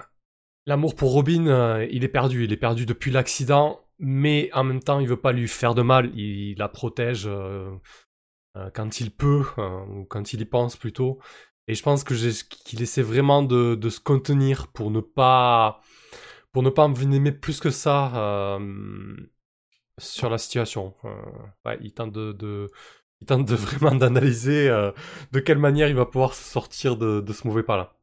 l'amour 0.65 0.95
pour 0.95 1.11
Robin, 1.11 1.47
euh, 1.47 1.87
il 1.91 2.03
est 2.03 2.09
perdu. 2.09 2.43
Il 2.43 2.51
est 2.53 2.57
perdu 2.57 2.85
depuis 2.85 3.11
l'accident, 3.11 3.81
mais 3.97 4.49
en 4.53 4.63
même 4.63 4.81
temps, 4.81 4.99
il 4.99 5.07
veut 5.07 5.19
pas 5.19 5.31
lui 5.31 5.47
faire 5.47 5.73
de 5.73 5.81
mal. 5.81 6.11
Il, 6.17 6.57
la 6.57 6.67
protège 6.69 7.29
quand 8.73 8.99
il 8.99 9.11
peut 9.11 9.43
ou 9.89 10.05
quand 10.05 10.33
il 10.33 10.41
y 10.41 10.45
pense 10.45 10.75
plutôt. 10.75 11.19
Et 11.67 11.75
je 11.75 11.83
pense 11.83 12.03
que 12.03 12.13
qu'il 12.13 12.81
essaie 12.81 13.01
vraiment 13.01 13.41
de, 13.41 13.75
de 13.75 13.89
se 13.89 13.99
contenir 13.99 14.67
pour 14.67 14.91
ne 14.91 14.99
pas 14.99 15.81
pour 16.51 16.63
ne 16.63 16.69
pas 16.69 16.83
envenimer 16.83 17.31
plus 17.31 17.59
que 17.59 17.69
ça. 17.69 18.59
Sur 19.99 20.29
la 20.29 20.37
situation. 20.37 20.93
Euh, 21.05 21.09
ouais, 21.65 21.77
il 21.81 21.93
tente 21.93 22.11
de, 22.11 22.31
de- 22.33 22.69
il 23.21 23.27
tente 23.27 23.45
de 23.47 23.55
vraiment 23.55 23.95
d'analyser 23.95 24.69
euh, 24.69 24.91
de 25.31 25.39
quelle 25.39 25.59
manière 25.59 25.87
il 25.89 25.95
va 25.95 26.05
pouvoir 26.05 26.33
sortir 26.35 26.97
de, 26.97 27.21
de 27.21 27.33
ce 27.33 27.47
mauvais 27.47 27.63
pas 27.63 27.77
là. 27.77 27.93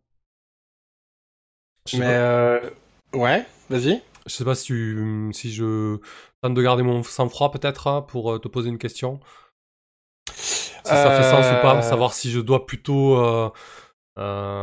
Je 1.87 1.93
sais, 1.97 1.99
Mais 1.99 2.05
pas, 2.05 2.17
euh, 2.17 2.71
ouais, 3.15 3.47
vas-y. 3.71 4.03
je 4.27 4.33
sais 4.35 4.45
pas 4.45 4.55
si, 4.55 4.65
tu- 4.67 5.31
si 5.33 5.53
je 5.53 5.99
tente 6.43 6.55
de 6.55 6.63
garder 6.63 6.83
mon 6.83 7.03
sang-froid 7.03 7.51
peut-être 7.51 7.87
hein, 7.89 8.03
pour 8.03 8.41
te 8.41 8.49
poser 8.49 8.69
une 8.69 8.79
question. 8.79 9.21
Si 10.85 10.97
ça 10.97 11.11
fait 11.11 11.23
sens 11.23 11.51
ou 11.53 11.57
pas, 11.57 11.83
savoir 11.83 12.13
si 12.15 12.31
je 12.31 12.41
dois 12.41 12.67
plutôt. 12.67 13.17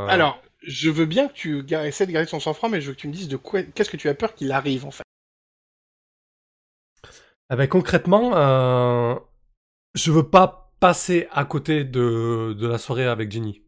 Alors, 0.08 0.42
je 0.62 0.90
veux 0.90 1.06
bien 1.06 1.30
que 1.30 1.34
tu 1.34 1.66
essaies 1.74 2.06
de 2.06 2.12
garder 2.12 2.30
ton 2.30 2.40
sang-froid, 2.42 2.68
mais 2.70 2.82
je 2.82 2.88
veux 2.90 2.94
que 2.94 3.00
tu 3.00 3.08
me 3.08 3.14
dises 3.14 3.30
de 3.30 3.38
quoi, 3.38 3.64
qu'est-ce 3.64 3.90
que 3.90 3.96
tu 3.98 4.10
as 4.10 4.14
peur 4.14 4.36
qu'il 4.36 4.52
arrive 4.52 4.86
en 4.86 4.92
fait. 4.92 5.04
Eh 7.52 7.56
ben, 7.56 7.68
concrètement, 7.68 8.36
euh, 8.36 9.16
je 9.96 10.12
veux 10.12 10.30
pas 10.30 10.72
passer 10.80 11.28
à 11.32 11.46
côté 11.46 11.84
de, 11.84 12.56
la 12.60 12.78
soirée 12.78 13.06
avec 13.08 13.32
Jenny. 13.32 13.64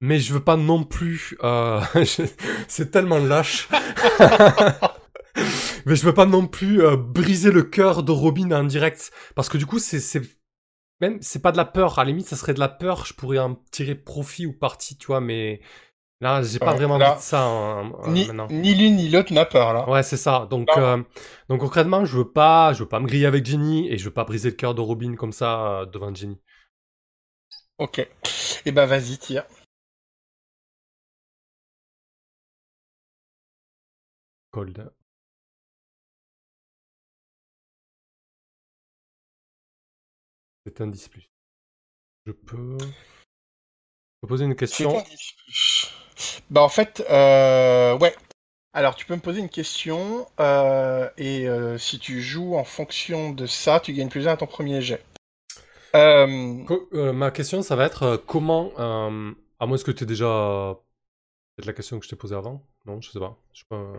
Mais 0.00 0.18
je 0.18 0.34
veux 0.34 0.42
pas 0.42 0.56
non 0.56 0.82
plus. 0.84 1.36
euh, 1.44 1.80
C'est 2.68 2.90
tellement 2.90 3.18
lâche. 3.18 3.68
Mais 5.86 5.96
je 5.96 6.04
veux 6.04 6.14
pas 6.14 6.26
non 6.26 6.46
plus 6.46 6.82
euh, 6.82 6.96
briser 6.96 7.50
le 7.50 7.62
cœur 7.62 8.02
de 8.02 8.12
Robin 8.12 8.50
en 8.52 8.64
direct. 8.64 9.12
Parce 9.34 9.48
que 9.48 9.58
du 9.58 9.66
coup, 9.66 9.78
c'est. 9.78 10.00
c'est- 10.00 10.22
Même, 11.00 11.18
c'est 11.22 11.42
pas 11.42 11.52
de 11.52 11.56
la 11.56 11.64
peur. 11.64 11.98
À 11.98 12.04
la 12.04 12.10
limite, 12.10 12.26
ça 12.28 12.36
serait 12.36 12.54
de 12.54 12.60
la 12.60 12.68
peur. 12.68 13.06
Je 13.06 13.14
pourrais 13.14 13.38
en 13.38 13.56
tirer 13.70 13.94
profit 13.94 14.46
ou 14.46 14.52
parti, 14.52 14.96
tu 14.98 15.06
vois. 15.06 15.20
Mais 15.20 15.60
là, 16.22 16.42
j'ai 16.42 16.58
pas 16.58 16.74
vraiment 16.74 16.98
là, 16.98 17.12
envie 17.12 17.18
de 17.18 17.22
ça 17.22 17.82
ni, 18.06 18.28
ni 18.50 18.74
l'une 18.74 18.96
ni 18.96 19.08
l'autre 19.08 19.32
n'a 19.32 19.44
peur 19.44 19.74
là. 19.74 19.88
Ouais, 19.90 20.02
c'est 20.02 20.16
ça. 20.16 20.46
Donc, 20.48 20.68
euh, 20.76 21.02
donc 21.48 21.60
concrètement, 21.60 22.04
je 22.04 22.16
veux 22.16 22.30
pas, 22.30 22.72
je 22.72 22.84
veux 22.84 22.88
pas 22.88 23.00
me 23.00 23.06
griller 23.06 23.26
avec 23.26 23.44
Jenny 23.44 23.88
et 23.90 23.98
je 23.98 24.04
veux 24.04 24.12
pas 24.12 24.24
briser 24.24 24.50
le 24.50 24.56
cœur 24.56 24.74
de 24.74 24.80
Robin 24.80 25.16
comme 25.16 25.32
ça 25.32 25.80
euh, 25.80 25.86
devant 25.86 26.14
Jenny. 26.14 26.38
Ok. 27.78 28.06
Et 28.64 28.72
ben 28.72 28.86
vas-y, 28.86 29.18
tire. 29.18 29.44
Cold. 34.52 34.92
C'est 40.64 40.80
un 40.80 40.86
10 40.86 41.08
plus. 41.08 41.28
Je 42.26 42.32
peux... 42.32 42.78
peux 44.22 44.28
poser 44.28 44.44
une 44.44 44.56
question? 44.56 45.02
Bah 46.50 46.62
en 46.62 46.68
fait, 46.68 47.04
euh, 47.10 47.98
ouais. 47.98 48.14
Alors 48.72 48.94
tu 48.94 49.04
peux 49.04 49.14
me 49.14 49.20
poser 49.20 49.40
une 49.40 49.50
question 49.50 50.26
euh, 50.40 51.08
et 51.18 51.46
euh, 51.46 51.76
si 51.76 51.98
tu 51.98 52.22
joues 52.22 52.56
en 52.56 52.64
fonction 52.64 53.30
de 53.30 53.46
ça, 53.46 53.80
tu 53.80 53.92
gagnes 53.92 54.08
plus 54.08 54.26
un 54.28 54.32
à 54.32 54.36
ton 54.36 54.46
premier 54.46 54.80
jet. 54.80 55.02
Ma 55.94 57.30
question, 57.30 57.60
ça 57.60 57.76
va 57.76 57.84
être 57.84 58.22
comment, 58.26 58.72
à 58.78 59.66
moins 59.66 59.78
que 59.78 59.90
tu 59.90 60.04
aies 60.04 60.06
déjà 60.06 60.76
peut-être 61.56 61.66
la 61.66 61.72
question 61.74 61.98
que 61.98 62.04
je 62.04 62.10
t'ai 62.10 62.16
posée 62.16 62.34
avant? 62.34 62.66
Non, 62.86 63.00
je 63.00 63.10
sais 63.10 63.18
pas. 63.18 63.36
Je 63.52 63.60
sais 63.60 63.66
pas. 63.68 63.92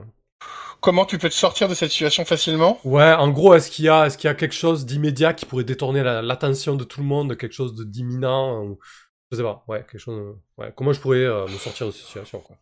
comment 0.81 1.05
tu 1.05 1.17
peux 1.17 1.29
te 1.29 1.33
sortir 1.35 1.69
de 1.69 1.75
cette 1.75 1.91
situation 1.91 2.25
facilement? 2.25 2.79
Ouais, 2.83 3.13
en 3.13 3.29
gros, 3.29 3.53
est-ce 3.53 3.69
qu'il 3.69 3.85
y 3.85 3.89
a, 3.89 4.07
est-ce 4.07 4.17
qu'il 4.17 4.27
y 4.27 4.31
a 4.31 4.35
quelque 4.35 4.55
chose 4.55 4.85
d'immédiat 4.85 5.33
qui 5.33 5.45
pourrait 5.45 5.63
détourner 5.63 6.03
la- 6.03 6.21
l'attention 6.21 6.75
de 6.75 6.83
tout 6.83 6.99
le 6.99 7.05
monde, 7.05 7.37
quelque 7.37 7.53
chose 7.53 7.75
de 7.75 7.83
d'imminent 7.83 8.63
ou... 8.63 8.79
Je 9.33 9.37
sais 9.37 9.43
pas, 9.43 9.65
ouais, 9.67 9.79
quelque 9.79 9.97
chose. 9.97 10.15
de- 10.17 10.37
Ouais, 10.63 10.71
comment 10.77 10.93
je 10.93 11.01
pourrais 11.01 11.17
euh, 11.25 11.45
me 11.47 11.57
sortir 11.57 11.87
de 11.87 11.91
cette 11.91 12.05
situation, 12.05 12.39
quoi. 12.39 12.55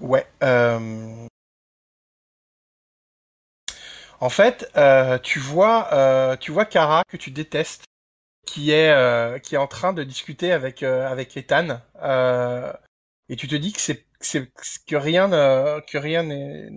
Ouais. 0.00 0.26
euh, 0.42 1.26
En 4.20 4.28
fait, 4.30 4.70
euh, 4.76 5.18
tu 5.18 5.38
vois, 5.38 5.92
euh, 5.92 6.36
tu 6.36 6.50
vois 6.52 6.64
Kara 6.64 7.02
que 7.08 7.16
tu 7.16 7.30
détestes, 7.30 7.84
qui 8.46 8.72
est 8.72 8.90
euh, 8.90 9.38
qui 9.40 9.54
est 9.56 9.58
en 9.58 9.68
train 9.68 9.94
de 9.94 10.04
discuter 10.04 10.52
avec 10.52 10.82
euh, 10.84 11.08
avec 11.08 11.36
Ethan, 11.36 11.80
euh, 12.02 12.72
et 13.30 13.36
tu 13.36 13.48
te 13.48 13.56
dis 13.56 13.72
que 13.72 13.80
c'est 13.80 14.06
que 14.86 14.96
rien 14.96 15.28
ne- 15.28 15.80
que 15.82 15.98
rien 15.98 16.22
ne, 16.24 16.70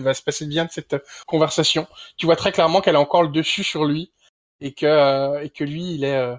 va 0.00 0.14
se 0.14 0.22
passer 0.22 0.46
bien 0.46 0.64
de 0.64 0.70
cette 0.70 0.96
conversation. 1.26 1.86
Tu 2.16 2.26
vois 2.26 2.36
très 2.36 2.52
clairement 2.52 2.80
qu'elle 2.80 2.96
a 2.96 3.00
encore 3.00 3.22
le 3.22 3.28
dessus 3.28 3.64
sur 3.64 3.84
lui 3.84 4.12
et 4.60 4.72
que 4.74 4.86
euh, 4.86 5.42
et 5.42 5.50
que 5.50 5.64
lui 5.64 5.94
il 5.94 6.04
est 6.04 6.16
euh, 6.16 6.36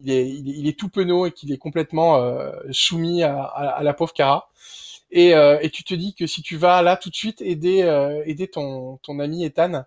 il 0.00 0.10
est, 0.10 0.28
il 0.28 0.48
est, 0.48 0.54
il 0.58 0.68
est 0.68 0.78
tout 0.78 0.88
penaud 0.88 1.26
et 1.26 1.32
qu'il 1.32 1.52
est 1.52 1.58
complètement 1.58 2.16
euh, 2.16 2.52
soumis 2.70 3.22
à, 3.22 3.42
à, 3.42 3.68
à 3.68 3.82
la 3.82 3.94
pauvre 3.94 4.12
Kara. 4.12 4.50
Et, 5.10 5.34
euh, 5.34 5.58
et 5.62 5.70
tu 5.70 5.84
te 5.84 5.94
dis 5.94 6.14
que 6.14 6.26
si 6.26 6.42
tu 6.42 6.56
vas 6.56 6.82
là 6.82 6.96
tout 6.96 7.10
de 7.10 7.14
suite 7.16 7.40
aider 7.40 7.82
euh, 7.82 8.22
aider 8.26 8.48
ton 8.48 8.98
ton 8.98 9.18
ami 9.20 9.44
Ethan, 9.44 9.84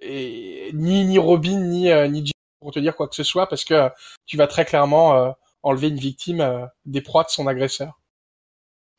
et 0.00 0.70
ni 0.72 1.04
ni 1.04 1.18
Robin 1.18 1.58
ni 1.60 1.90
ni 2.10 2.26
Jim 2.26 2.32
pour 2.60 2.72
te 2.72 2.78
dire 2.78 2.96
quoi 2.96 3.08
que 3.08 3.14
ce 3.14 3.22
soit 3.22 3.48
parce 3.48 3.64
que 3.64 3.90
tu 4.26 4.36
vas 4.36 4.46
très 4.46 4.64
clairement 4.64 5.34
enlever 5.62 5.88
une 5.88 5.98
victime 5.98 6.68
des 6.86 7.00
proies 7.02 7.24
de 7.24 7.28
son 7.30 7.46
agresseur. 7.46 8.00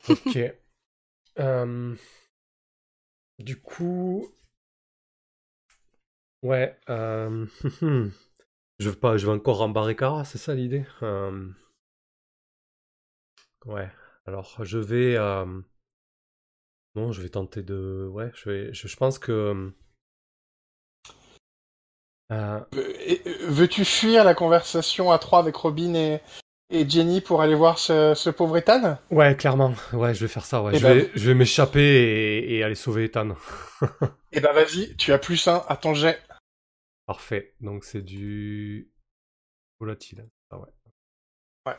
Ok. 0.08 0.38
Du 3.38 3.56
coup. 3.60 4.28
Ouais. 6.42 6.76
euh, 6.88 7.46
Je 8.80 8.88
veux 8.88 8.96
pas, 8.96 9.16
je 9.16 9.26
veux 9.26 9.32
encore 9.32 9.58
rembarrer 9.58 9.94
Kara, 9.94 10.24
c'est 10.24 10.38
ça 10.38 10.54
l'idée 10.54 10.84
Euh, 11.02 11.48
Ouais. 13.66 13.88
Alors, 14.26 14.56
je 14.64 14.78
vais. 14.78 15.16
euh, 15.16 15.44
Non, 16.94 17.12
je 17.12 17.20
vais 17.22 17.28
tenter 17.28 17.62
de. 17.62 18.08
Ouais, 18.10 18.30
je 18.34 18.50
vais. 18.50 18.74
Je, 18.74 18.88
je 18.88 18.96
pense 18.96 19.18
que. 19.18 19.72
Euh, 22.32 22.60
Veux-tu 23.48 23.84
fuir 23.84 24.24
la 24.24 24.34
conversation 24.34 25.10
à 25.10 25.18
trois 25.18 25.40
avec 25.40 25.56
Robin 25.56 25.94
et 25.94 26.20
et 26.72 26.88
Jenny 26.88 27.20
pour 27.20 27.42
aller 27.42 27.56
voir 27.56 27.80
ce, 27.80 28.14
ce 28.14 28.30
pauvre 28.30 28.56
Ethan? 28.56 28.96
Ouais, 29.10 29.36
clairement. 29.36 29.74
Ouais, 29.92 30.14
je 30.14 30.20
vais 30.20 30.28
faire 30.28 30.44
ça. 30.44 30.62
Ouais. 30.62 30.70
Eh 30.74 30.78
Je 30.78 30.86
ben- 30.86 30.94
vais, 30.98 31.10
je 31.16 31.26
vais 31.26 31.34
m'échapper 31.34 31.80
et, 31.82 32.56
et 32.58 32.62
aller 32.62 32.76
sauver 32.76 33.04
Ethan. 33.06 33.34
Eh 34.32 34.38
ben 34.40 34.52
vas-y, 34.52 34.94
tu 34.96 35.12
as 35.12 35.18
plus 35.18 35.48
un 35.48 35.64
à 35.68 35.76
ton 35.76 35.92
jet. 35.94 36.22
Parfait. 37.06 37.54
Donc 37.60 37.84
c'est 37.84 38.02
du 38.02 38.90
volatile. 39.78 40.28
Ah 40.50 40.58
ouais. 40.58 40.68
Ouais. 41.66 41.76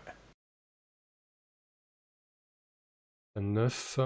Un 3.36 3.42
9. 3.42 4.00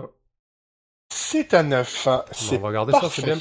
C'est 1.12 1.54
un 1.54 1.64
9. 1.64 2.08
C'est 2.32 2.58
on 2.58 2.62
va 2.62 2.68
regarder 2.68 2.94
ça, 2.94 3.10
c'est 3.10 3.24
bien. 3.24 3.40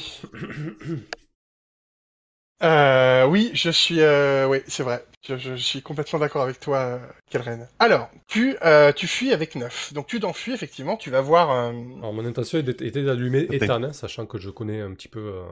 Euh, 2.62 3.26
oui, 3.26 3.50
je 3.52 3.68
suis. 3.68 4.00
Euh, 4.00 4.46
oui, 4.46 4.62
c'est 4.66 4.82
vrai. 4.82 5.04
Je, 5.26 5.36
je 5.36 5.54
suis 5.54 5.82
complètement 5.82 6.18
d'accord 6.18 6.42
avec 6.42 6.60
toi, 6.60 6.78
euh, 6.78 6.98
Kelren. 7.28 7.68
Alors, 7.78 8.08
tu, 8.26 8.56
euh, 8.64 8.92
tu 8.92 9.06
fuis 9.06 9.32
avec 9.32 9.54
9. 9.56 9.92
Donc 9.92 10.06
tu 10.06 10.20
t'enfuis, 10.20 10.52
effectivement. 10.52 10.96
Tu 10.96 11.10
vas 11.10 11.20
voir. 11.20 11.50
Alors 11.50 12.12
mon 12.12 12.24
intention 12.24 12.58
était 12.58 13.02
d'allumer. 13.02 13.46
Ethan, 13.50 13.82
hein, 13.82 13.92
sachant 13.92 14.24
que 14.24 14.38
je 14.38 14.50
connais 14.50 14.80
un 14.80 14.94
petit 14.94 15.08
peu 15.08 15.42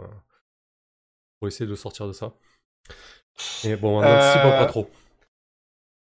pour 1.43 1.48
essayer 1.48 1.69
de 1.69 1.74
sortir 1.74 2.06
de 2.06 2.12
ça. 2.12 2.35
Et 3.64 3.74
bon, 3.74 3.98
en 3.98 4.02
Euh, 4.05 4.16
anticipant 4.16 4.51
pas 4.52 4.66
trop. 4.66 4.89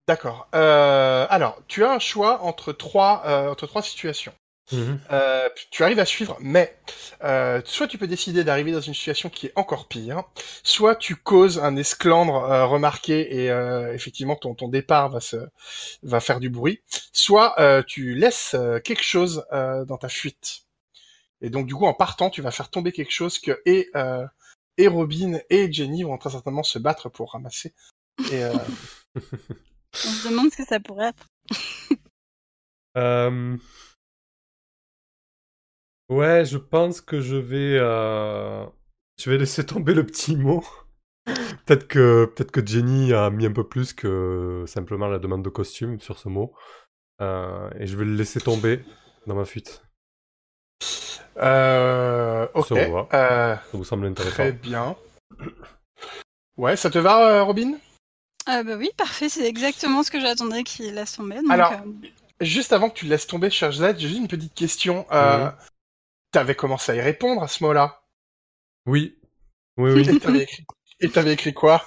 D'accord. 0.06 0.50
Euh, 0.54 1.28
alors, 1.30 1.62
tu 1.68 1.86
as 1.86 1.92
un 1.94 2.00
choix 2.00 2.42
entre 2.42 2.74
trois, 2.74 3.24
euh, 3.26 3.50
entre 3.50 3.68
trois 3.68 3.82
situations. 3.82 4.34
Mhm. 4.74 5.00
Euh, 5.12 5.48
tu 5.72 5.84
arrives 5.84 6.00
à 6.00 6.06
suivre, 6.06 6.38
mais 6.42 6.76
euh, 7.24 7.62
soit 7.64 7.88
tu 7.88 7.98
peux 7.98 8.06
décider 8.06 8.44
d'arriver 8.44 8.74
dans 8.74 8.82
une 8.82 8.94
situation 8.94 9.30
qui 9.30 9.48
est 9.48 9.54
encore 9.56 9.88
pire, 9.88 10.24
soit 10.62 10.96
tu 10.96 11.16
causes 11.16 11.58
un 11.60 11.78
esclandre 11.78 12.36
euh, 12.44 12.66
remarqué 12.66 13.46
et 13.46 13.48
effectivement 13.96 14.36
ton, 14.36 14.54
ton 14.56 14.68
départ 14.68 15.10
va 15.10 15.22
se 15.22 15.38
va 16.04 16.20
faire 16.20 16.40
du 16.40 16.50
bruit, 16.52 16.82
soit 17.14 17.56
tu 17.88 18.14
laisses 18.14 18.56
quelque 18.84 19.02
chose 19.04 19.44
dans 19.52 19.98
ta 19.98 20.08
fuite. 20.10 20.64
Et 21.42 21.50
donc 21.50 21.66
du 21.66 21.74
coup 21.74 21.88
en 21.88 21.96
partant 21.96 22.30
tu 22.30 22.44
vas 22.44 22.52
faire 22.52 22.70
tomber 22.70 22.92
quelque 22.92 23.12
chose 23.12 23.40
que 23.40 23.60
et 23.66 23.90
et 24.80 24.88
Robin 24.88 25.40
et 25.50 25.72
Jenny 25.72 26.04
vont 26.04 26.18
très 26.18 26.32
certainement 26.32 26.64
se 26.64 26.80
battre 26.80 27.10
pour 27.10 27.34
ramasser. 27.34 27.74
Et 28.32 28.44
euh, 28.44 28.54
On 29.16 29.98
se 29.98 30.30
demande 30.30 30.52
ce 30.52 30.58
que 30.58 30.66
ça 30.66 30.80
pourrait 30.80 31.10
être. 31.10 31.28
Euh, 32.98 33.56
Ouais, 36.10 36.44
je 36.44 36.58
pense 36.58 37.02
que 37.02 37.22
je 37.22 37.36
vais, 37.36 37.78
euh, 37.80 38.66
je 39.20 39.30
vais 39.30 39.38
laisser 39.38 39.64
tomber 39.64 39.94
le 39.94 40.04
petit 40.04 40.36
mot. 40.36 40.64
Peut-être 41.66 41.88
que, 41.88 42.26
peut-être 42.26 42.50
que 42.50 42.66
Jenny 42.66 43.14
a 43.14 43.30
mis 43.30 43.46
un 43.46 43.52
peu 43.52 43.68
plus 43.68 43.94
que 43.94 44.64
simplement 44.66 45.08
la 45.08 45.20
demande 45.20 45.44
de 45.44 45.50
costume 45.50 46.00
sur 46.00 46.18
ce 46.18 46.28
mot. 46.28 46.56
Euh, 47.22 47.70
et 47.78 47.86
je 47.86 47.96
vais 47.96 48.06
le 48.06 48.16
laisser 48.16 48.42
tomber 48.42 48.84
dans 49.28 49.36
ma 49.36 49.46
fuite. 49.46 49.84
Euh, 51.38 52.48
ok. 52.54 52.68
Ça 52.68 52.76
va. 52.90 53.08
Euh, 53.14 53.56
Ça 53.56 53.62
vous 53.74 53.84
semble 53.84 54.06
intéressant 54.08 54.34
Très 54.36 54.52
bien. 54.52 54.96
Ouais, 56.58 56.76
ça 56.76 56.90
te 56.90 56.98
va, 57.00 57.30
euh, 57.30 57.44
Robin? 57.44 57.74
Ah 58.46 58.64
bah 58.64 58.76
oui, 58.78 58.90
parfait, 58.98 59.30
c'est 59.30 59.48
exactement 59.48 60.04
ce 60.04 60.12
que 60.12 60.20
j'attendais 60.20 60.64
qu'il 60.64 60.94
laisse 60.94 61.14
tomber. 61.14 61.36
Donc, 61.38 61.52
Alors, 61.52 61.72
euh, 61.74 62.08
Juste 62.42 62.72
avant 62.74 62.90
que 62.90 62.96
tu 62.96 63.06
le 63.06 63.12
laisses 63.12 63.28
tomber, 63.28 63.50
cher 63.50 63.72
Z, 63.72 63.96
j'ai 63.98 64.08
juste 64.08 64.20
une 64.20 64.28
petite 64.28 64.54
question. 64.54 65.06
Euh, 65.12 65.46
Mhm. 65.46 65.54
T'avais 66.32 66.56
commencé 66.56 66.92
à 66.92 66.96
y 66.96 67.02
répondre 67.02 67.42
à 67.42 67.48
ce 67.48 67.64
mot-là? 67.64 68.02
Oui. 68.86 69.18
Oui, 69.78 69.92
oui. 69.92 70.08
Et 70.10 70.20
t'avais 70.20 70.44
écrit... 70.44 70.66
Et 71.02 71.10
t'avais 71.10 71.34
écrit 71.34 71.54
quoi? 71.54 71.84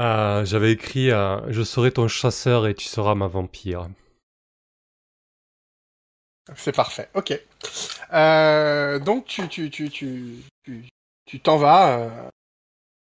Euh, 0.00 0.44
J'avais 0.44 0.72
écrit 0.72 1.10
euh, 1.10 1.40
Je 1.52 1.62
serai 1.62 1.90
ton 1.92 2.08
chasseur 2.08 2.66
et 2.66 2.74
tu 2.74 2.86
seras 2.86 3.14
ma 3.14 3.26
vampire. 3.26 3.88
C'est 6.56 6.74
parfait. 6.74 7.08
Ok. 7.14 7.38
Euh, 8.12 8.98
donc 8.98 9.26
tu 9.26 9.48
tu 9.48 9.70
tu 9.70 9.90
tu 9.90 10.44
tu 11.26 11.40
t'en 11.40 11.56
vas. 11.56 11.98
Euh, 11.98 12.30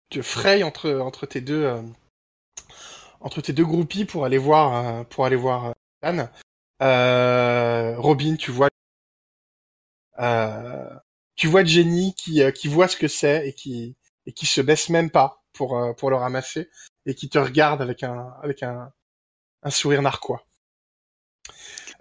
tu 0.09 0.23
frayes 0.23 0.63
entre 0.63 0.91
entre 0.99 1.25
tes 1.25 1.41
deux 1.41 1.63
euh, 1.65 1.81
entre 3.21 3.41
tes 3.41 3.53
deux 3.53 3.65
groupies 3.65 4.05
pour 4.05 4.25
aller 4.25 4.37
voir 4.37 4.73
euh, 5.01 5.03
pour 5.03 5.25
aller 5.25 5.35
voir 5.35 5.67
euh, 5.67 5.73
Ethan. 6.03 6.29
Euh, 6.81 7.95
Robin, 7.97 8.35
tu 8.37 8.51
vois 8.51 8.69
euh, 10.19 10.89
tu 11.35 11.47
vois 11.47 11.63
Jenny 11.63 12.13
qui 12.15 12.41
euh, 12.43 12.51
qui 12.51 12.67
voit 12.67 12.87
ce 12.87 12.97
que 12.97 13.07
c'est 13.07 13.47
et 13.47 13.53
qui 13.53 13.95
et 14.25 14.33
qui 14.33 14.45
se 14.45 14.61
baisse 14.61 14.89
même 14.89 15.09
pas 15.11 15.43
pour 15.53 15.77
euh, 15.77 15.93
pour 15.93 16.09
le 16.09 16.15
ramasser 16.17 16.69
et 17.05 17.15
qui 17.15 17.29
te 17.29 17.39
regarde 17.39 17.81
avec 17.81 18.03
un 18.03 18.33
avec 18.43 18.63
un 18.63 18.91
un 19.63 19.69
sourire 19.71 20.01
narquois. 20.01 20.45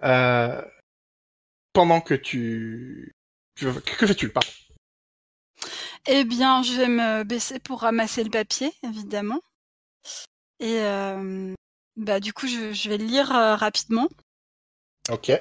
Euh, 0.03 0.61
pendant 1.73 2.01
que 2.01 2.13
tu, 2.13 3.13
tu 3.55 3.65
que 3.97 4.07
fais-tu 4.07 4.29
pardon 4.29 4.49
Eh 6.07 6.23
bien, 6.23 6.63
je 6.63 6.73
vais 6.73 6.87
me 6.87 7.23
baisser 7.23 7.59
pour 7.59 7.81
ramasser 7.81 8.23
le 8.23 8.29
papier, 8.29 8.71
évidemment. 8.83 9.41
Et 10.59 10.79
euh, 10.81 11.53
bah 11.95 12.19
du 12.19 12.33
coup, 12.33 12.47
je, 12.47 12.73
je 12.73 12.89
vais 12.89 12.97
le 12.97 13.05
lire 13.05 13.33
euh, 13.35 13.55
rapidement. 13.55 14.07
Ok. 15.09 15.31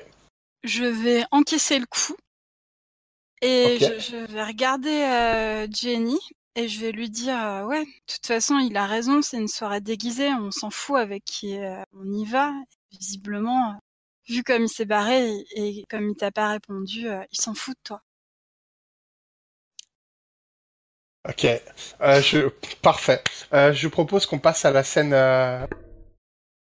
Je 0.65 0.85
vais 0.85 1.25
encaisser 1.31 1.79
le 1.79 1.87
coup 1.87 2.17
et 3.41 3.79
je, 3.81 4.01
je 4.01 4.17
vais 4.33 4.45
regarder 4.45 4.91
euh, 4.91 5.69
Jenny 5.71 6.19
et 6.57 6.69
je 6.69 6.81
vais 6.81 6.91
lui 6.91 7.09
dire 7.09 7.65
ouais, 7.67 7.85
de 7.85 8.13
toute 8.13 8.27
façon, 8.27 8.59
il 8.59 8.77
a 8.77 8.87
raison, 8.87 9.23
c'est 9.23 9.37
une 9.37 9.47
soirée 9.47 9.81
déguisée, 9.81 10.33
on 10.33 10.51
s'en 10.51 10.71
fout 10.71 10.97
avec 10.97 11.25
qui 11.25 11.57
on 11.93 12.13
y 12.13 12.25
va. 12.25 12.53
Visiblement, 12.91 13.79
vu 14.29 14.45
comme 14.45 14.65
il 14.65 14.69
s'est 14.69 14.85
barré 14.85 15.33
et, 15.55 15.85
comme 15.89 16.11
il 16.11 16.17
t'a 16.17 16.31
pas 16.31 16.51
répondu, 16.51 17.09
euh, 17.09 17.25
il 17.31 17.41
s'en 17.41 17.55
fout 17.55 17.77
de 17.77 17.81
toi. 17.83 18.03
Ok. 21.29 21.45
Euh, 21.45 22.23
je 22.23 22.49
parfait. 22.81 23.23
Euh, 23.53 23.73
je 23.73 23.89
propose 23.89 24.27
qu'on 24.27 24.39
passe 24.39 24.65
à 24.65 24.71
la 24.71 24.83
scène. 24.83 25.11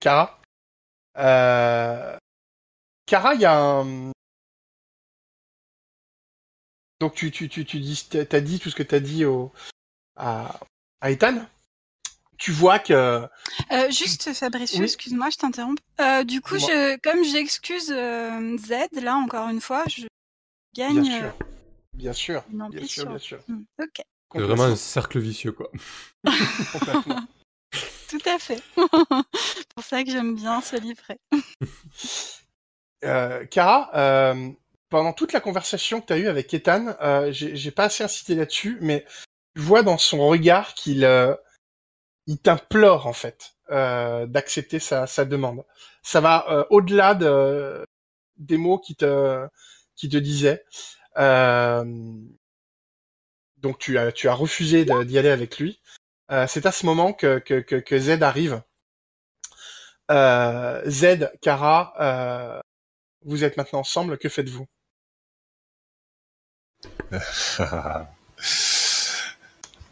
Cara. 0.00 0.40
Cara, 1.14 2.18
il 3.34 3.40
y 3.40 3.44
a 3.44 3.58
un. 3.58 4.12
Donc 7.00 7.14
tu 7.14 7.30
tu 7.30 7.50
tu 7.50 7.66
tu 7.66 7.78
dis 7.78 8.08
t'as 8.08 8.40
dit 8.40 8.58
tout 8.58 8.70
ce 8.70 8.74
que 8.74 8.82
t'as 8.82 9.00
dit 9.00 9.26
au 9.26 9.52
à 10.16 10.58
Ethan. 11.04 11.46
Tu 12.38 12.52
vois 12.52 12.78
que 12.78 13.26
Euh, 13.72 13.90
juste 13.90 14.32
Fabricio, 14.34 14.78
Oui. 14.80 14.84
excuse-moi, 14.84 15.30
je 15.30 15.36
t'interromps. 15.36 15.80
Euh, 16.00 16.22
du 16.24 16.40
coup, 16.40 16.58
je, 16.58 16.96
comme 16.98 17.24
j'excuse 17.24 17.90
euh, 17.90 18.56
Z, 18.58 19.00
là 19.00 19.16
encore 19.16 19.48
une 19.48 19.60
fois, 19.60 19.84
je 19.88 20.06
gagne 20.74 21.00
bien 21.02 21.18
sûr, 21.18 21.34
bien 21.94 22.12
sûr, 22.12 22.44
une 22.52 22.68
bien 22.70 22.80
sûr, 22.80 22.88
sur- 22.88 23.08
bien 23.08 23.18
sûr. 23.18 23.38
Hmm, 23.48 23.62
Ok, 23.80 24.02
C'est 24.34 24.40
vraiment 24.42 24.64
un 24.64 24.76
cercle 24.76 25.18
vicieux, 25.18 25.52
quoi. 25.52 25.70
Complètement. 26.72 27.16
tout 28.10 28.18
à 28.26 28.38
fait. 28.38 28.60
pour 29.74 29.84
ça 29.84 30.04
que 30.04 30.10
j'aime 30.10 30.34
bien 30.36 30.60
ce 30.60 30.76
livret. 30.76 31.18
Euh, 33.04 33.44
Cara, 33.46 33.90
euh, 33.94 34.50
pendant 34.88 35.12
toute 35.12 35.32
la 35.32 35.40
conversation 35.40 36.00
que 36.00 36.06
tu 36.06 36.12
as 36.12 36.18
eue 36.18 36.28
avec 36.28 36.52
Ethan, 36.52 36.94
euh, 37.00 37.30
j'ai 37.32 37.70
pas 37.70 37.84
assez 37.84 38.04
incité 38.04 38.34
là-dessus, 38.34 38.78
mais 38.80 39.04
tu 39.54 39.62
vois 39.62 39.82
dans 39.82 39.98
son 39.98 40.26
regard 40.28 40.74
qu'il 40.74 41.04
euh, 41.04 41.34
il 42.26 42.38
t'implore 42.38 43.06
en 43.06 43.12
fait 43.12 43.56
euh, 43.70 44.26
d'accepter 44.26 44.78
sa, 44.78 45.06
demande. 45.24 45.64
Ça 46.02 46.20
va 46.20 46.46
euh, 46.50 46.64
au-delà 46.70 47.14
de, 47.14 47.86
des 48.36 48.56
mots 48.56 48.78
qui 48.78 48.96
te 48.96 49.46
qui 49.96 50.08
disaient. 50.08 50.64
Euh, 51.18 51.84
donc 53.58 53.78
tu 53.78 53.98
as 53.98 54.34
refusé 54.34 54.84
d'y 54.84 55.18
aller 55.18 55.30
avec 55.30 55.58
lui. 55.58 55.80
Euh, 56.30 56.46
C'est 56.48 56.66
à 56.66 56.72
ce 56.72 56.86
moment 56.86 57.12
que 57.12 57.38
que, 57.38 57.60
que, 57.60 57.98
Z 57.98 58.22
arrive. 58.22 58.62
Z, 60.10 61.30
euh, 62.00 62.60
vous 63.24 63.44
êtes 63.44 63.56
maintenant 63.56 63.80
ensemble, 63.80 64.18
que 64.18 64.28
faites-vous? 64.28 64.66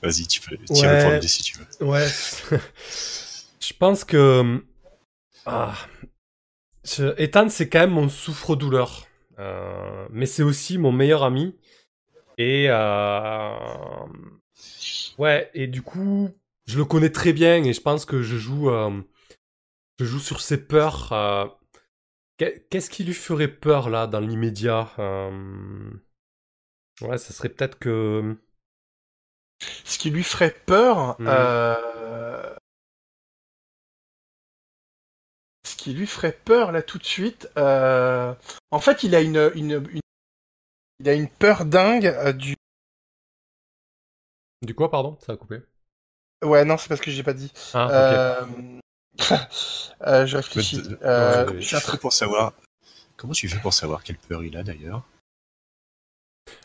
Vas-y, 0.04 0.26
tu 0.26 0.40
peux 0.40 0.56
tirer 0.58 0.88
Ouais. 0.96 1.02
pour 1.02 1.12
l'idée 1.12 1.28
si 1.28 1.42
tu 1.42 1.58
veux. 1.58 1.86
Ouais. 1.86 2.06
je 3.60 3.72
pense 3.78 4.04
que. 4.04 4.62
Ah. 5.46 5.74
Je- 6.84 7.14
Ethan, 7.20 7.48
c'est 7.48 7.68
quand 7.68 7.80
même 7.80 7.90
mon 7.90 8.08
souffre-douleur. 8.08 9.06
Euh, 9.38 10.06
mais 10.10 10.26
c'est 10.26 10.42
aussi 10.42 10.78
mon 10.78 10.92
meilleur 10.92 11.22
ami. 11.24 11.56
Et. 12.38 12.66
euh, 12.68 13.56
Ouais, 15.18 15.50
et 15.54 15.66
du 15.68 15.82
coup, 15.82 16.30
je 16.66 16.76
le 16.78 16.84
connais 16.84 17.10
très 17.10 17.32
bien 17.32 17.62
et 17.64 17.72
je 17.72 17.80
pense 17.80 18.04
que 18.04 18.22
je 18.22 18.36
joue. 18.36 18.70
euh, 18.70 19.00
Je 20.00 20.04
joue 20.04 20.18
sur 20.18 20.40
ses 20.40 20.58
peurs. 20.58 21.12
euh, 21.12 21.46
qu'est- 22.36 22.66
Qu'est-ce 22.68 22.90
qui 22.90 23.04
lui 23.04 23.14
ferait 23.14 23.48
peur 23.48 23.90
là 23.90 24.06
dans 24.08 24.20
l'immédiat 24.20 24.90
Euh, 24.98 25.90
Ouais, 27.00 27.18
ça 27.18 27.32
serait 27.32 27.48
peut-être 27.48 27.78
que. 27.78 28.36
Ce 29.84 29.98
qui 29.98 30.10
lui 30.10 30.24
ferait 30.24 30.54
peur, 30.66 31.16
Mhm. 31.20 31.26
euh, 31.28 32.54
ce 35.66 35.76
qui 35.76 35.94
lui 35.94 36.06
ferait 36.06 36.32
peur 36.32 36.72
là 36.72 36.82
tout 36.82 36.98
de 36.98 37.04
suite, 37.04 37.48
euh, 37.56 38.34
en 38.70 38.80
fait, 38.80 39.02
il 39.02 39.14
a 39.14 39.20
une, 39.20 39.50
une, 39.54 39.86
une- 39.90 40.00
il 41.00 41.08
a 41.08 41.14
une 41.14 41.28
peur 41.28 41.64
dingue 41.64 42.06
euh, 42.06 42.32
du. 42.32 42.54
Du 44.62 44.74
quoi, 44.74 44.90
pardon? 44.90 45.18
Ça 45.20 45.32
a 45.32 45.36
coupé. 45.36 45.60
Ouais, 46.42 46.64
non, 46.64 46.76
c'est 46.76 46.88
parce 46.88 47.00
que 47.00 47.10
j'ai 47.10 47.22
pas 47.22 47.32
dit. 47.34 47.52
Ah, 47.72 47.86
ok. 47.86 47.92
Euh... 47.92 48.80
euh, 50.06 50.26
je 50.26 50.36
réfléchis. 50.36 50.82
Euh, 51.02 51.60
je 51.60 51.66
suis 51.66 51.76
un 51.76 51.96
pour 51.96 52.12
savoir. 52.12 52.52
Comment 53.16 53.32
tu 53.32 53.48
fais 53.48 53.60
pour 53.60 53.72
savoir 53.72 54.02
quelle 54.02 54.18
peur 54.18 54.42
il 54.44 54.56
a 54.56 54.62
d'ailleurs? 54.62 55.02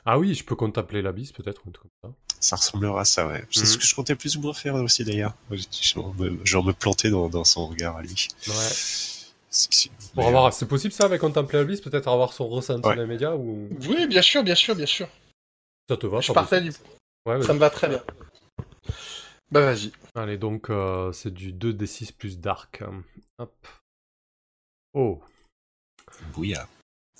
Ah 0.05 0.17
oui, 0.19 0.33
je 0.33 0.43
peux 0.43 0.55
contempler 0.55 1.01
l'abysse 1.01 1.31
peut-être 1.31 1.65
ou 1.65 1.69
un 1.69 1.71
truc 1.71 1.91
comme 2.01 2.11
ça. 2.11 2.28
Ça 2.39 2.55
ressemblera 2.55 3.01
à 3.01 3.05
ça, 3.05 3.27
ouais. 3.27 3.43
C'est 3.51 3.61
Mhm. 3.61 3.65
ce 3.65 3.77
que 3.77 3.83
je 3.85 3.93
comptais 3.95 4.15
plus 4.15 4.37
ou 4.37 4.41
moins 4.41 4.53
faire 4.53 4.75
aussi 4.75 5.03
d'ailleurs. 5.03 5.33
Genre 5.81 6.13
me, 6.15 6.45
genre 6.45 6.63
me 6.63 6.71
planter 6.73 7.09
dans, 7.09 7.27
dans 7.29 7.43
son 7.43 7.67
regard 7.67 7.97
à 7.97 8.01
lui. 8.01 8.27
Ouais. 8.47 8.53
C'est- 8.53 9.73
c'est- 9.73 9.89
Pour 10.13 10.23
mais, 10.23 10.27
avoir, 10.27 10.53
c'est 10.53 10.67
possible 10.67 10.93
ça 10.93 11.05
avec 11.05 11.21
contempler 11.21 11.59
l'abysse, 11.59 11.81
peut-être 11.81 12.07
avoir 12.07 12.31
son 12.33 12.47
ressenti 12.47 12.87
Ouais. 12.87 12.95
dans 12.95 13.01
les 13.01 13.07
médias 13.07 13.33
ou? 13.35 13.67
Oui, 13.87 14.07
bien 14.07 14.21
sûr, 14.21 14.43
bien 14.43 14.55
sûr, 14.55 14.75
bien 14.75 14.85
sûr. 14.85 15.07
ça 15.89 15.97
te 15.97 16.05
va 16.07 16.21
Je 16.21 16.27
ça 16.27 16.33
partais 16.33 16.61
du. 16.61 16.71
Ouais. 17.25 17.41
Ça 17.43 17.53
me 17.53 17.59
va 17.59 17.69
très 17.69 17.89
bien. 17.89 18.03
Bah 19.51 19.61
vas-y. 19.61 19.91
Allez, 20.15 20.37
donc 20.37 20.69
euh, 20.69 21.11
c'est 21.11 21.33
du 21.33 21.51
2d6 21.51 22.11
plus 22.13 22.37
dark. 22.39 22.83
Hop. 23.39 23.67
Oh. 24.93 25.19
Bouillard. 26.33 26.67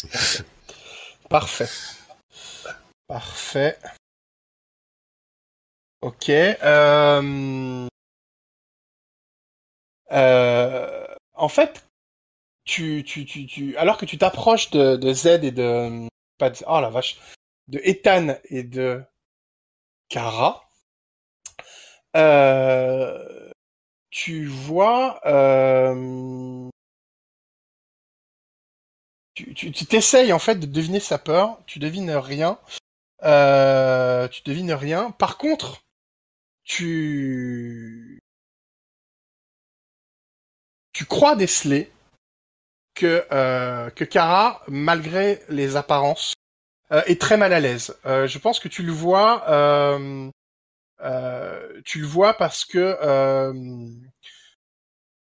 Parfait. 1.30 1.68
Parfait. 3.08 3.78
Ok. 6.02 6.30
Euh... 6.30 7.88
euh, 10.12 11.16
En 11.34 11.50
fait, 11.50 11.86
tu, 12.66 13.04
tu, 13.06 13.26
tu, 13.26 13.46
tu... 13.48 13.78
alors 13.78 13.98
que 13.98 14.06
tu 14.06 14.18
t'approches 14.18 14.70
de, 14.72 14.96
de 14.96 15.14
Z 15.14 15.44
et 15.44 15.52
de... 15.52 16.08
Pas 16.38 16.50
de... 16.50 16.58
Oh 16.68 16.80
la 16.82 16.90
vache. 16.90 17.20
De 17.68 17.80
Ethan 17.84 18.36
et 18.46 18.64
de 18.64 19.04
Kara, 20.10 20.68
euh... 22.16 23.52
tu 24.10 24.46
vois... 24.46 25.20
Tu 29.36 29.86
t'essayes 29.86 30.34
en 30.34 30.40
fait 30.40 30.56
de 30.56 30.66
deviner 30.66 31.00
sa 31.00 31.18
peur, 31.18 31.60
tu 31.66 31.80
devines 31.80 32.12
rien, 32.12 32.60
tu 33.22 34.42
devines 34.44 34.74
rien. 34.74 35.12
Par 35.12 35.38
contre, 35.38 35.82
tu 36.70 38.20
tu 40.94 41.06
crois 41.06 41.36
déceler 41.36 41.92
que 42.94 43.26
euh, 43.32 43.90
que 43.90 44.04
Kara, 44.04 44.62
malgré 44.68 45.42
les 45.50 45.76
apparences, 45.76 46.36
euh, 46.92 47.02
est 47.08 47.20
très 47.20 47.38
mal 47.38 47.54
à 47.54 47.60
l'aise. 47.60 47.96
Euh, 48.06 48.28
je 48.28 48.38
pense 48.38 48.60
que 48.60 48.68
tu 48.68 48.84
le 48.84 48.92
vois, 48.92 49.50
euh, 49.50 50.30
tu 51.86 52.00
le 52.00 52.08
vois 52.08 52.36
parce 52.36 52.66
que 52.66 52.98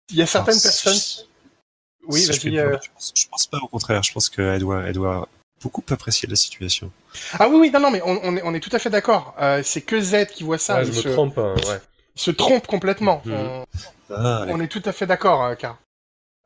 il 0.10 0.16
y 0.16 0.22
a 0.22 0.28
certaines 0.28 0.53
Alors, 0.53 0.64
personnes. 0.64 1.26
Oui, 2.07 2.22
je 2.22 2.32
Je, 2.32 2.90
pense, 2.94 3.14
je 3.16 3.28
pense 3.28 3.48
pas, 3.48 3.57
au 3.57 3.68
contraire. 3.68 4.03
Je 4.03 4.14
pense 4.14 4.30
qu'elle 4.30 4.60
doit, 4.60 4.84
elle 4.84 4.94
doit 4.94 5.28
beaucoup 5.61 5.84
apprécier 5.90 6.27
la 6.30 6.36
situation. 6.36 6.91
Ah 7.40 7.48
oui, 7.49 7.57
oui, 7.60 7.72
non, 7.72 7.80
non, 7.80 7.91
mais 7.91 8.02
on, 8.03 8.19
on 8.23 8.38
est, 8.38 8.41
on 8.44 8.53
est 8.53 8.60
tout 8.60 8.69
à 8.73 8.80
fait 8.80 8.90
d'accord. 8.90 9.36
Euh, 9.40 9.61
c'est 9.64 9.82
que 9.82 9.99
Z 9.99 10.27
qui 10.27 10.44
voit 10.44 10.57
ça. 10.57 10.76
Ouais, 10.76 10.82
il 10.88 10.91
je 10.91 10.98
me 10.98 11.02
se, 11.03 11.10
trompe, 11.10 11.38
hein, 11.38 11.56
ouais. 11.68 11.80
il 12.15 12.22
se 12.22 12.32
trompe 12.32 12.68
complètement. 12.68 13.22
Mhm. 13.26 13.34
On, 13.34 13.65
Ah, 14.11 14.45
on 14.49 14.60
est 14.60 14.68
tout 14.68 14.84
à 14.86 14.91
fait 14.91 15.07
d'accord, 15.07 15.44
euh, 15.44 15.56
Car. 15.56 15.80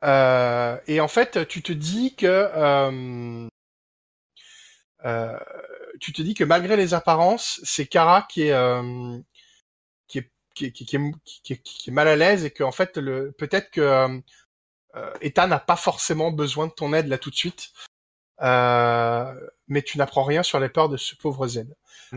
Euh, 0.02 0.78
et 0.86 1.00
en 1.00 1.08
fait, 1.08 1.46
tu 1.48 1.62
te 1.62 1.72
dis 1.72 2.14
que 2.16 2.26
euh, 2.26 3.46
euh, 5.04 5.38
tu 6.00 6.12
te 6.12 6.22
dis 6.22 6.32
que 6.34 6.44
malgré 6.44 6.76
les 6.76 6.94
apparences, 6.94 7.60
c'est 7.64 7.86
Kara 7.86 8.22
qui 8.30 8.44
est 8.44 8.52
euh, 8.52 9.18
qui 10.08 10.18
est 10.18 10.30
qui, 10.54 10.66
est- 10.66 10.72
qui, 10.72 10.84
est, 10.84 11.00
qui, 11.42 11.52
est- 11.52 11.62
qui 11.62 11.90
est 11.90 11.92
mal 11.92 12.08
à 12.08 12.16
l'aise 12.16 12.44
et 12.44 12.50
que 12.50 12.62
en 12.64 12.72
fait 12.72 12.96
le 12.96 13.32
peut-être 13.32 13.70
que 13.70 13.80
euh, 13.80 14.18
euh, 14.96 15.12
Ethan 15.20 15.46
n'a 15.48 15.58
pas 15.58 15.76
forcément 15.76 16.30
besoin 16.30 16.66
de 16.66 16.72
ton 16.72 16.92
aide 16.94 17.08
là 17.08 17.18
tout 17.18 17.30
de 17.30 17.36
suite. 17.36 17.70
Euh, 18.42 19.34
mais 19.68 19.82
tu 19.82 19.98
n'apprends 19.98 20.24
rien 20.24 20.42
sur 20.42 20.58
les 20.58 20.68
peurs 20.68 20.88
de 20.88 20.96
ce 20.96 21.14
pauvre 21.14 21.46
Z. 21.46 21.66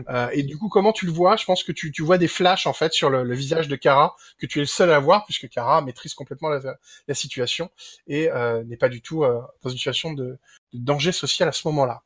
Euh, 0.08 0.28
et 0.32 0.42
du 0.42 0.58
coup, 0.58 0.68
comment 0.68 0.92
tu 0.92 1.06
le 1.06 1.12
vois? 1.12 1.36
Je 1.36 1.44
pense 1.44 1.62
que 1.62 1.70
tu, 1.70 1.92
tu 1.92 2.02
vois 2.02 2.18
des 2.18 2.26
flashs 2.26 2.66
en 2.66 2.72
fait 2.72 2.92
sur 2.92 3.10
le, 3.10 3.22
le 3.22 3.34
visage 3.34 3.68
de 3.68 3.76
Kara 3.76 4.16
que 4.38 4.46
tu 4.46 4.58
es 4.58 4.62
le 4.62 4.66
seul 4.66 4.90
à 4.90 4.98
voir 4.98 5.24
puisque 5.24 5.48
Kara 5.48 5.82
maîtrise 5.82 6.14
complètement 6.14 6.48
la, 6.48 6.76
la 7.06 7.14
situation 7.14 7.70
et 8.08 8.28
euh, 8.30 8.64
n'est 8.64 8.76
pas 8.76 8.88
du 8.88 9.02
tout 9.02 9.22
euh, 9.22 9.40
dans 9.62 9.70
une 9.70 9.76
situation 9.76 10.12
de, 10.12 10.38
de 10.72 10.78
danger 10.78 11.12
social 11.12 11.48
à 11.48 11.52
ce 11.52 11.68
moment-là. 11.68 12.02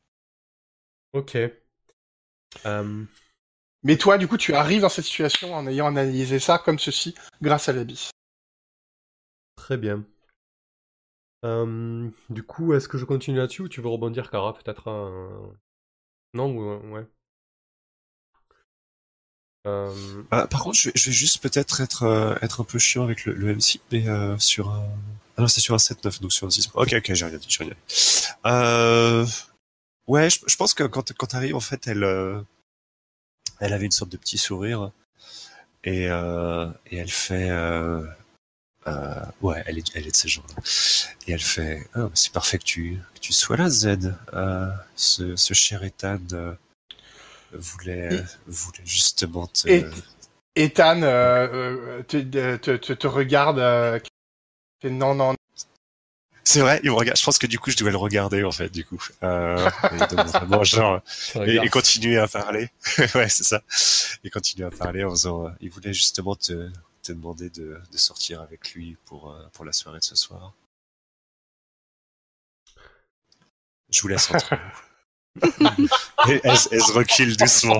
Ok. 1.13 1.35
Euh, 2.65 3.03
Mais 3.83 3.97
toi, 3.97 4.19
du 4.19 4.27
coup, 4.27 4.37
tu 4.37 4.53
arrives 4.53 4.81
dans 4.81 4.89
cette 4.89 5.05
situation 5.05 5.55
en 5.55 5.65
ayant 5.65 5.87
analysé 5.87 6.39
ça 6.39 6.59
comme 6.59 6.77
ceci 6.77 7.15
grâce 7.41 7.69
à 7.69 7.73
l'abysse. 7.73 8.11
très 9.55 9.77
bien. 9.77 10.03
Euh, 11.45 12.09
du 12.29 12.43
coup, 12.43 12.73
est-ce 12.73 12.87
que 12.89 12.97
je 12.97 13.05
continue 13.05 13.37
là-dessus 13.37 13.61
ou 13.63 13.69
tu 13.69 13.81
veux 13.81 13.87
rebondir, 13.87 14.29
Kara, 14.29 14.53
peut-être 14.53 14.89
euh, 14.89 15.47
Non, 16.33 16.51
ou- 16.55 16.93
ouais. 16.93 17.05
Euh, 19.67 20.23
Ah, 20.31 20.47
par 20.47 20.63
contre, 20.63 20.77
je 20.77 20.89
vais, 20.89 20.93
je 20.95 21.05
vais 21.07 21.11
juste 21.11 21.41
peut-être 21.41 21.81
être, 21.81 22.03
euh, 22.03 22.35
être 22.41 22.61
un 22.61 22.63
peu 22.63 22.79
chiant 22.79 23.03
avec 23.03 23.25
le, 23.25 23.33
le 23.33 23.53
MC, 23.55 23.79
mais 23.91 24.07
euh, 24.07 24.37
sur 24.39 24.69
un... 24.69 24.85
Ah 25.37 25.41
non, 25.41 25.47
c'est 25.47 25.61
sur 25.61 25.73
un 25.73 25.77
7-9, 25.79 26.21
donc 26.21 26.31
sur 26.33 26.47
un 26.47 26.49
6. 26.49 26.69
Ok, 26.73 26.93
ok, 26.93 27.13
j'ai 27.13 27.25
rien 27.25 27.37
dit, 27.37 27.45
j'ai 27.49 27.63
rien 27.63 27.73
dit. 27.73 28.27
Euh... 28.45 29.25
Ouais, 30.07 30.29
je, 30.29 30.39
je 30.47 30.55
pense 30.55 30.73
que 30.73 30.83
quand, 30.83 31.13
quand 31.13 31.27
t'arrives, 31.27 31.55
en 31.55 31.59
fait, 31.59 31.87
elle, 31.87 32.03
euh, 32.03 32.41
elle 33.59 33.73
avait 33.73 33.85
une 33.85 33.91
sorte 33.91 34.11
de 34.11 34.17
petit 34.17 34.37
sourire, 34.37 34.91
et, 35.83 36.09
euh, 36.09 36.69
et 36.87 36.97
elle 36.97 37.11
fait... 37.11 37.49
Euh... 38.87 39.13
Ouais, 39.41 39.61
elle 39.65 39.77
est, 39.77 39.85
elle 39.95 40.07
est 40.07 40.11
de 40.11 40.15
ces 40.15 40.27
gens-là. 40.27 40.61
Et 41.27 41.33
elle 41.33 41.41
fait, 41.41 41.87
bah, 41.95 42.09
c'est 42.13 42.31
parfait 42.31 42.57
que 42.57 42.63
tu, 42.63 42.99
que 43.15 43.19
tu 43.19 43.33
sois 43.33 43.57
là, 43.57 43.69
Z. 43.69 44.13
Euh, 44.33 44.67
ce, 44.95 45.35
ce 45.35 45.53
cher 45.53 45.83
Ethan 45.83 46.19
euh, 46.33 46.53
voulait, 47.53 48.09
Et- 48.13 48.21
voulait 48.47 48.83
justement 48.85 49.47
te... 49.47 49.67
Et- 49.67 49.85
Ethan 50.55 51.01
euh, 51.03 51.47
euh, 51.51 52.03
te, 52.03 52.17
te, 52.57 52.75
te, 52.75 52.93
te 52.93 53.07
regarde. 53.07 53.59
Euh, 53.59 53.99
non, 54.83 55.13
non, 55.13 55.35
C'est 56.43 56.61
vrai, 56.61 56.79
il 56.83 56.89
me 56.89 56.95
regarde. 56.95 57.17
Je 57.17 57.23
pense 57.23 57.37
que 57.37 57.47
du 57.47 57.59
coup, 57.59 57.69
je 57.69 57.77
devais 57.77 57.91
le 57.91 57.97
regarder 57.97 58.43
en 58.43 58.51
fait, 58.51 58.69
du 58.69 58.83
coup. 58.83 59.01
Euh, 59.23 59.69
et 59.93 59.97
donc, 60.15 60.25
vraiment, 60.27 60.63
genre, 60.65 61.01
et, 61.45 61.55
et 61.57 61.69
continuer 61.69 62.17
à 62.17 62.27
parler. 62.27 62.69
ouais, 63.15 63.29
c'est 63.29 63.43
ça. 63.43 63.61
Et 64.23 64.29
continuer 64.29 64.65
à 64.67 64.71
parler 64.71 65.03
en 65.03 65.11
faisant. 65.11 65.51
il 65.61 65.69
voulait 65.69 65.93
justement 65.93 66.35
te, 66.35 66.69
te 67.09 67.13
demander 67.13 67.49
de, 67.49 67.81
de 67.91 67.97
sortir 67.97 68.41
avec 68.41 68.73
lui 68.73 68.97
pour 69.05 69.31
euh, 69.31 69.47
pour 69.53 69.65
la 69.65 69.73
soirée 69.73 69.99
de 69.99 70.03
ce 70.03 70.15
soir. 70.15 70.53
Je 73.89 74.01
vous 74.01 74.07
laisse 74.07 74.29
entre 74.31 74.55
vous. 75.41 76.31
Et 76.31 76.41
elle, 76.43 76.57
elle 76.71 76.81
se 76.81 76.91
recule 76.93 77.35
doucement. 77.35 77.79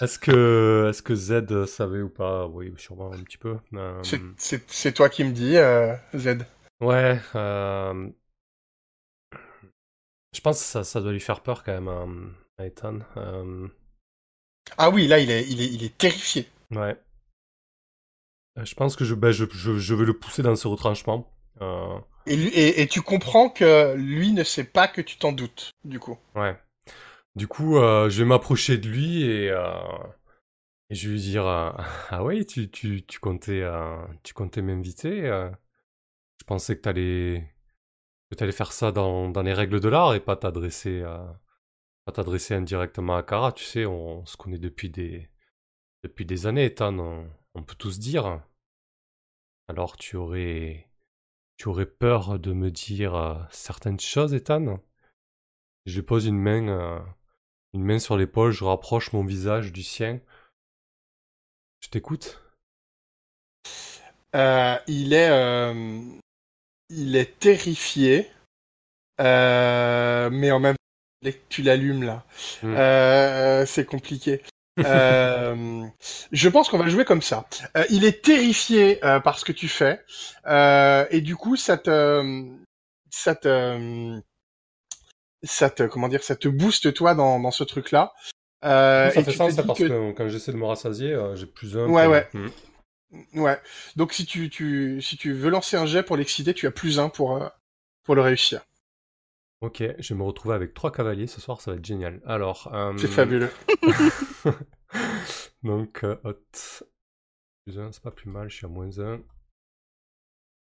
Est-ce 0.00 0.18
que, 0.18 0.86
est-ce 0.88 1.02
que 1.02 1.14
Z 1.14 1.66
savait 1.66 2.00
ou 2.00 2.08
pas? 2.08 2.46
Oui, 2.46 2.72
sûrement 2.78 3.12
un 3.12 3.22
petit 3.22 3.36
peu. 3.36 3.58
Euh, 3.74 4.02
c'est- 4.38 4.92
toi 4.92 5.08
qui 5.08 5.24
me 5.24 5.32
dis, 5.32 5.56
euh, 5.56 5.94
Z. 6.16 6.38
Ouais, 6.80 7.20
euh, 7.34 8.08
je 10.34 10.40
pense 10.40 10.58
que 10.60 10.64
ça, 10.64 10.84
ça 10.84 11.00
doit 11.00 11.12
lui 11.12 11.20
faire 11.20 11.42
peur 11.42 11.62
quand 11.62 11.72
même 11.72 11.88
à, 12.58 12.62
à 12.62 12.66
Ethan. 12.66 12.98
Ah 14.78 14.90
oui, 14.90 15.06
là, 15.06 15.18
il 15.18 15.30
est, 15.30 15.46
il 15.48 15.60
est, 15.60 15.66
il 15.66 15.84
est 15.84 15.96
terrifié. 15.96 16.48
ouais. 16.70 16.96
Euh, 18.58 18.64
Je 18.64 18.74
pense 18.74 18.96
que 18.96 19.04
je, 19.04 19.14
ben, 19.14 19.30
je, 19.30 19.44
je, 19.52 19.78
je 19.78 19.94
vais 19.94 20.04
le 20.04 20.18
pousser 20.18 20.42
dans 20.42 20.56
ce 20.56 20.68
retranchement. 20.68 21.30
Euh, 21.60 21.98
Et, 22.26 22.34
et, 22.34 22.82
et 22.82 22.86
tu 22.86 23.02
comprends 23.02 23.48
que 23.50 23.94
lui 23.94 24.32
ne 24.32 24.44
sait 24.44 24.64
pas 24.64 24.88
que 24.88 25.00
tu 25.00 25.16
t'en 25.16 25.32
doutes, 25.32 25.72
du 25.84 25.98
coup. 25.98 26.18
ouais. 26.34 26.56
Du 27.34 27.48
coup, 27.48 27.78
euh, 27.78 28.10
je 28.10 28.22
vais 28.22 28.28
m'approcher 28.28 28.76
de 28.76 28.88
lui 28.88 29.22
et, 29.22 29.50
euh, 29.50 29.72
et 30.90 30.94
je 30.94 31.08
vais 31.08 31.14
lui 31.14 31.20
dire 31.20 31.44
Ah 32.10 32.22
ouais, 32.22 32.44
tu, 32.44 32.70
tu, 32.70 33.04
tu 33.06 33.18
comptais, 33.20 33.62
tu 34.22 34.34
comptais 34.34 34.62
m'inviter 34.62 35.22
Je 35.22 36.44
pensais 36.46 36.76
que 36.76 36.82
t'allais 36.82 37.48
que 38.30 38.36
t'allais 38.36 38.52
faire 38.52 38.72
ça 38.72 38.92
dans, 38.92 39.28
dans 39.30 39.42
les 39.42 39.52
règles 39.54 39.80
de 39.80 39.88
l'art 39.88 40.14
et 40.14 40.20
pas 40.20 40.36
t'adresser 40.36 41.02
à, 41.02 41.38
pas 42.04 42.12
t'adresser 42.12 42.54
indirectement 42.54 43.16
à 43.16 43.22
Kara. 43.22 43.52
Tu 43.52 43.64
sais, 43.64 43.86
on, 43.86 44.24
se 44.26 44.36
connaît 44.36 44.58
depuis 44.58 44.90
des, 44.90 45.28
depuis 46.02 46.24
des 46.24 46.46
années, 46.46 46.66
Ethan, 46.66 47.26
on, 47.54 47.62
peut 47.62 47.74
tous 47.76 47.98
dire. 47.98 48.42
Alors 49.68 49.96
tu 49.96 50.16
aurais, 50.16 50.88
tu 51.56 51.68
aurais 51.68 51.86
peur 51.86 52.38
de 52.38 52.52
me 52.52 52.70
dire 52.70 53.14
euh, 53.14 53.34
certaines 53.50 54.00
choses, 54.00 54.34
Ethan? 54.34 54.80
Je 55.86 56.00
pose 56.00 56.26
une 56.26 56.38
main, 56.38 56.68
euh, 56.68 57.00
une 57.72 57.84
main 57.84 57.98
sur 57.98 58.16
l'épaule, 58.16 58.52
je 58.52 58.64
rapproche 58.64 59.12
mon 59.12 59.24
visage 59.24 59.72
du 59.72 59.82
sien. 59.82 60.20
Je 61.80 61.88
t'écoute. 61.88 62.40
Euh, 64.34 64.78
il 64.86 65.12
est, 65.12 65.74
il 66.88 67.16
est 67.16 67.38
terrifié, 67.38 68.30
mais 69.18 70.50
en 70.50 70.60
même 70.60 70.76
tu 71.48 71.62
l'allumes 71.62 72.02
là. 72.02 72.24
Mm. 72.62 72.74
Euh, 72.76 73.66
c'est 73.66 73.84
compliqué. 73.84 74.42
Euh, 74.78 75.84
je 76.32 76.48
pense 76.48 76.70
qu'on 76.70 76.78
va 76.78 76.88
jouer 76.88 77.04
comme 77.04 77.20
ça. 77.20 77.46
Euh, 77.76 77.84
il 77.90 78.06
est 78.06 78.24
terrifié 78.24 79.04
euh, 79.04 79.20
par 79.20 79.38
ce 79.38 79.44
que 79.44 79.52
tu 79.52 79.68
fais, 79.68 80.00
euh, 80.46 81.04
et 81.10 81.20
du 81.20 81.36
coup, 81.36 81.56
ça 81.56 81.76
te, 81.76 82.42
ça 83.10 83.34
te, 83.34 84.18
ça 85.42 85.68
te, 85.68 85.82
comment 85.82 86.08
dire, 86.08 86.22
ça 86.22 86.36
te 86.36 86.48
booste 86.48 86.94
toi 86.94 87.14
dans, 87.14 87.38
dans 87.38 87.50
ce 87.50 87.64
truc-là. 87.64 88.14
Euh, 88.64 89.10
ça 89.10 89.20
et 89.20 89.24
fait 89.24 89.32
tu 89.32 89.36
sens 89.36 89.56
parce 89.56 89.78
que- 89.78 89.84
que, 89.84 90.12
quand 90.12 90.26
j'essaie 90.28 90.52
de 90.52 90.56
me 90.56 90.64
rassasier, 90.64 91.14
j'ai 91.34 91.44
plus 91.46 91.76
un. 91.76 91.86
Ouais, 91.90 92.06
ouais. 92.06 92.26
Hmm. 92.32 92.48
Ouais. 93.34 93.60
Donc 93.96 94.14
si 94.14 94.24
tu, 94.24 94.48
tu, 94.48 95.02
si 95.02 95.16
tu 95.18 95.34
veux 95.34 95.50
lancer 95.50 95.76
un 95.76 95.84
jet 95.84 96.02
pour 96.02 96.16
l'exciter, 96.16 96.54
tu 96.54 96.66
as 96.66 96.70
plus 96.70 96.98
un 96.98 97.10
pour, 97.10 97.36
euh, 97.36 97.48
pour 98.04 98.14
le 98.14 98.22
réussir. 98.22 98.62
Ok, 99.62 99.80
je 100.00 100.12
vais 100.12 100.18
me 100.18 100.24
retrouver 100.24 100.56
avec 100.56 100.74
trois 100.74 100.90
cavaliers 100.90 101.28
ce 101.28 101.40
soir, 101.40 101.60
ça 101.60 101.70
va 101.70 101.76
être 101.76 101.84
génial. 101.84 102.20
Alors, 102.26 102.68
euh, 102.74 102.98
C'est 102.98 103.06
fabuleux. 103.06 103.52
Donc, 105.62 106.02
euh, 106.02 106.16
hot. 106.24 106.84
Plus 107.64 107.78
un, 107.78 107.92
c'est 107.92 108.02
pas 108.02 108.10
plus 108.10 108.28
mal, 108.28 108.50
je 108.50 108.56
suis 108.56 108.66
à 108.66 108.68
moins 108.68 108.98
un. 108.98 109.20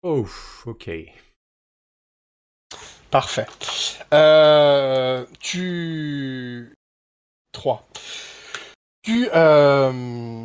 Oh, 0.03 0.27
ok. 0.67 0.91
Parfait. 3.09 3.47
Euh, 4.13 5.25
tu... 5.39 6.75
3. 7.51 7.87
Tu, 9.01 9.27
euh... 9.33 10.43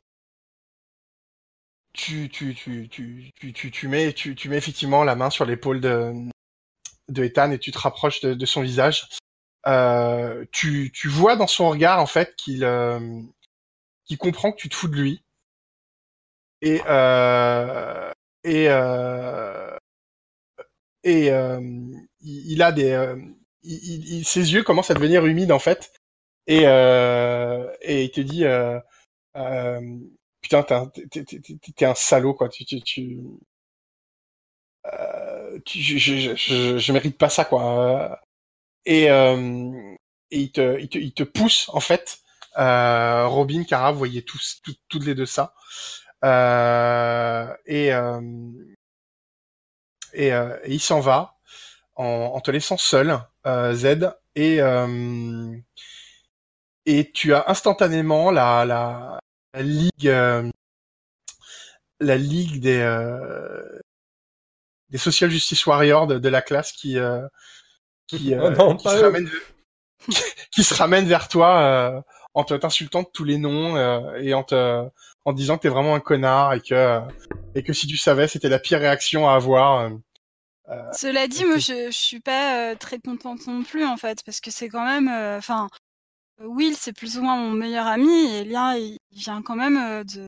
tu, 1.93 2.31
tu, 2.31 2.55
tu, 2.55 2.89
tu, 2.89 3.31
tu, 3.39 3.53
tu, 3.53 3.71
tu 3.71 3.89
mets, 3.89 4.15
tu, 4.15 4.35
tu 4.35 4.49
mets 4.49 4.57
effectivement 4.57 5.05
la 5.05 5.17
main 5.17 5.29
sur 5.29 5.45
l'épaule 5.45 5.83
de, 5.83 6.31
de 7.09 7.25
Ethan 7.25 7.51
et 7.51 7.59
tu 7.59 7.73
te 7.73 7.79
rapproches 7.79 8.21
de, 8.21 8.47
son 8.47 8.63
visage. 8.63 9.09
Euh, 9.67 10.45
tu, 10.53 10.91
tu 10.95 11.09
vois 11.09 11.37
dans 11.37 11.47
son 11.47 11.69
regard 11.71 12.01
en 12.01 12.07
fait 12.07 12.35
qu'il 12.37 12.65
euh, 12.65 13.01
comprend 14.19 14.53
que 14.53 14.57
tu 14.59 14.69
te 14.69 14.75
fous 14.75 14.89
de 14.89 14.97
lui. 14.97 15.23
Et 16.61 16.81
euh, 16.87 18.11
et 18.45 18.67
euh, 18.69 19.77
et 21.05 21.31
euh, 21.31 21.61
il, 22.21 22.53
il 22.53 22.63
a 22.63 22.73
des 22.73 22.91
euh, 22.93 23.17
ses 24.25 24.53
yeux 24.53 24.63
commencent 24.63 24.91
à 24.91 24.95
devenir 24.95 25.25
humides 25.27 25.53
en 25.53 25.59
fait. 25.59 25.93
Et 26.47 26.63
et 26.63 28.05
il 28.05 28.11
te 28.11 28.21
dit 28.21 28.45
putain 30.41 30.63
t'es 30.63 31.85
un, 31.85 31.91
un 31.91 31.95
salaud 31.95 32.35
quoi. 32.35 32.49
Tu 32.49 32.65
tu 32.65 32.81
tu- 32.83 33.19
je, 35.67 35.99
je, 35.99 36.35
je, 36.37 36.79
je, 36.79 36.93
mérite 36.93 37.19
pas 37.19 37.29
ça 37.29 37.45
quoi. 37.45 38.21
Et 38.87 39.11
euh, 39.11 39.73
et 40.31 40.41
il 40.41 40.53
te 40.53 40.79
il 40.81 40.89
te 40.89 40.99
il 40.99 41.13
te 41.15 41.23
pousse 41.25 41.69
en 41.75 41.81
fait. 41.81 42.19
Euh, 42.59 43.27
Robin 43.29 43.65
Cara 43.65 43.93
vous 43.93 43.99
voyez 43.99 44.23
tous 44.25 44.61
tout- 44.65 44.75
toutes 44.89 45.05
les 45.07 45.15
deux 45.15 45.27
ça. 45.27 45.55
Euh, 46.25 47.55
et 47.67 47.93
euh, 47.95 48.21
et, 50.13 50.33
euh, 50.33 50.57
et 50.65 50.75
il 50.75 50.81
s'en 50.81 51.01
va 51.01 51.37
en, 51.97 52.41
te 52.41 52.51
laissant 52.51 52.77
seul, 52.77 53.19
euh, 53.47 53.75
Z, 53.75 54.11
et 54.37 54.61
et 56.87 57.11
tu 57.13 57.35
as 57.35 57.45
instantanément 57.49 58.31
la 58.31 58.65
la, 58.65 59.21
la 59.55 59.63
ligue 59.63 60.11
la 62.01 62.17
ligue 62.17 62.61
des 62.61 62.81
euh, 62.81 63.79
des 64.91 64.99
social 64.99 65.31
justice 65.31 65.67
warriors 65.67 66.07
de, 66.07 66.19
de 66.19 66.29
la 66.29 66.43
classe 66.43 66.73
qui 66.73 66.99
euh, 66.99 67.27
qui, 68.07 68.35
Oh 68.39 68.45
euh, 68.45 68.51
non, 68.51 68.77
qui 68.77 68.89
se 68.89 68.99
eux. 68.99 69.03
ramène 69.03 69.31
qui 70.53 70.65
se 70.65 70.75
ramène 70.75 71.07
vers 71.07 71.29
toi 71.29 71.59
euh, 71.61 72.01
en 72.35 72.45
te 72.45 72.55
t'insultant 72.55 73.03
de 73.03 73.09
tous 73.13 73.25
les 73.25 73.39
noms 73.39 73.77
euh, 73.77 74.17
et 74.21 74.35
en 74.35 74.45
te 74.45 74.89
en 75.25 75.33
disant 75.33 75.57
que 75.57 75.63
t'es 75.63 75.69
vraiment 75.69 75.95
un 75.95 76.01
connard 76.01 76.55
et 76.55 76.61
que 76.61 77.01
et 77.55 77.63
que 77.63 77.73
si 77.73 77.87
tu 77.87 77.97
savais, 77.97 78.29
c'était 78.29 78.49
la 78.49 78.59
pire 78.59 78.79
réaction 78.81 79.29
à 79.29 79.35
avoir. 79.35 79.91
euh, 80.71 80.93
Cela 80.93 81.27
dit, 81.29 81.45
moi, 81.45 81.59
je, 81.59 81.87
je 81.87 81.97
suis 81.97 82.21
pas 82.21 82.73
euh, 82.73 82.75
très 82.77 82.99
contente 82.99 83.47
non 83.47 83.63
plus, 83.63 83.85
en 83.85 83.97
fait, 83.97 84.23
parce 84.25 84.41
que 84.41 84.51
c'est 84.51 84.69
quand 84.69 84.85
même, 84.85 85.09
euh, 85.09 85.39
enfin, 85.39 85.69
Will, 86.41 86.77
c'est 86.77 86.93
plus 86.93 87.19
ou 87.19 87.23
moins 87.23 87.37
mon 87.37 87.51
meilleur 87.53 87.87
ami, 87.87 88.11
et 88.35 88.45
Lien, 88.45 88.77
il 88.77 88.99
il 89.13 89.21
vient 89.21 89.43
quand 89.43 89.57
même 89.57 89.77
euh, 89.79 90.05
de 90.05 90.27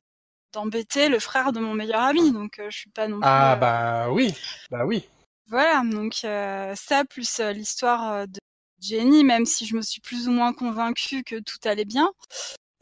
d'embêter 0.52 1.08
le 1.08 1.18
frère 1.18 1.52
de 1.52 1.60
mon 1.60 1.74
meilleur 1.74 2.02
ami, 2.02 2.32
donc 2.32 2.58
euh, 2.58 2.68
je 2.70 2.78
suis 2.78 2.90
pas 2.90 3.08
non 3.08 3.20
plus. 3.20 3.28
Ah 3.28 3.52
euh, 3.52 3.56
bah 3.56 4.10
oui, 4.10 4.34
bah 4.70 4.84
oui. 4.84 5.08
Voilà, 5.46 5.82
donc 5.84 6.20
euh, 6.24 6.74
ça 6.76 7.04
plus 7.04 7.40
euh, 7.40 7.52
l'histoire 7.52 8.26
de 8.26 8.38
Jenny, 8.80 9.24
même 9.24 9.46
si 9.46 9.66
je 9.66 9.76
me 9.76 9.82
suis 9.82 10.00
plus 10.00 10.28
ou 10.28 10.32
moins 10.32 10.52
convaincue 10.52 11.22
que 11.22 11.40
tout 11.40 11.58
allait 11.64 11.84
bien, 11.84 12.10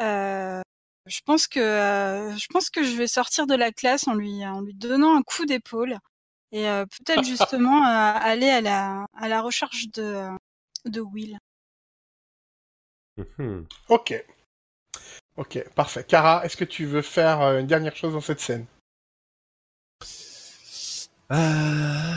euh, 0.00 0.60
je 1.06 1.20
pense 1.24 1.46
que 1.46 1.60
euh, 1.60 2.36
je 2.36 2.46
pense 2.48 2.70
que 2.70 2.82
je 2.84 2.96
vais 2.96 3.06
sortir 3.06 3.46
de 3.46 3.54
la 3.54 3.72
classe 3.72 4.06
en 4.06 4.14
lui 4.14 4.44
en 4.46 4.60
lui 4.60 4.74
donnant 4.74 5.16
un 5.16 5.22
coup 5.22 5.46
d'épaule 5.46 5.98
et 6.52 6.68
euh, 6.68 6.84
peut-être 6.86 7.24
justement 7.24 7.84
euh, 7.84 8.12
aller 8.20 8.48
à 8.48 8.60
la 8.60 9.06
à 9.14 9.28
la 9.28 9.40
recherche 9.40 9.88
de 9.88 10.28
de 10.84 11.00
Will. 11.00 11.38
Mhm. 13.16 13.66
Ok. 13.88 14.24
Ok, 15.38 15.64
parfait. 15.76 16.04
Cara, 16.06 16.44
est-ce 16.44 16.56
que 16.56 16.64
tu 16.64 16.84
veux 16.84 17.00
faire 17.02 17.40
euh, 17.40 17.60
une 17.60 17.66
dernière 17.66 17.94
chose 17.96 18.12
dans 18.12 18.20
cette 18.20 18.40
scène? 18.40 18.66
Euh, 21.30 22.14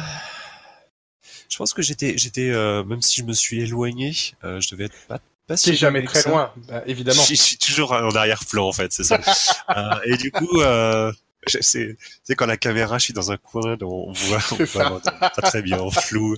Je 1.50 1.58
pense 1.58 1.74
que 1.74 1.82
j'étais, 1.82 2.18
j'étais, 2.18 2.50
euh, 2.50 2.84
même 2.84 3.02
si 3.02 3.22
je 3.22 3.26
me 3.26 3.34
suis 3.34 3.62
éloigné, 3.62 4.14
euh, 4.44 4.60
je 4.60 4.70
devais 4.72 4.86
être 4.86 4.96
pas, 5.08 5.20
pas 5.48 5.56
si 5.58 5.70
C'est 5.70 5.76
jamais 5.76 6.04
très 6.04 6.22
ça. 6.22 6.30
loin, 6.30 6.54
bah, 6.68 6.82
évidemment. 6.88 7.22
Je, 7.22 7.36
je 7.36 7.42
suis 7.42 7.58
toujours 7.58 7.92
en 7.92 8.10
arrière-plan 8.16 8.68
en 8.68 8.72
fait, 8.74 8.92
c'est 8.92 9.04
ça. 9.04 9.20
Euh, 9.78 10.00
et 10.06 10.18
du 10.18 10.32
coup, 10.32 10.60
euh, 10.60 11.14
je- 11.48 11.60
c'est, 11.62 11.96
c'est 12.24 12.36
quand 12.36 12.46
la 12.46 12.58
caméra, 12.58 12.98
je 12.98 13.06
suis 13.06 13.14
dans 13.14 13.32
un 13.32 13.38
coin, 13.38 13.78
on 13.82 14.12
voit, 14.12 14.38
on 14.52 14.56
C'est 14.58 14.66
voit 14.66 15.00
pas 15.00 15.30
très 15.42 15.62
bien 15.62 15.80
en 15.80 15.90
flou, 15.92 16.36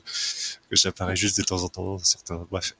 que 0.69 0.75
j'apparais 0.75 1.15
juste 1.15 1.37
de 1.37 1.43
temps 1.43 1.63
en 1.63 1.69
temps, 1.69 1.97
certains. 1.99 2.45
Bref. 2.51 2.75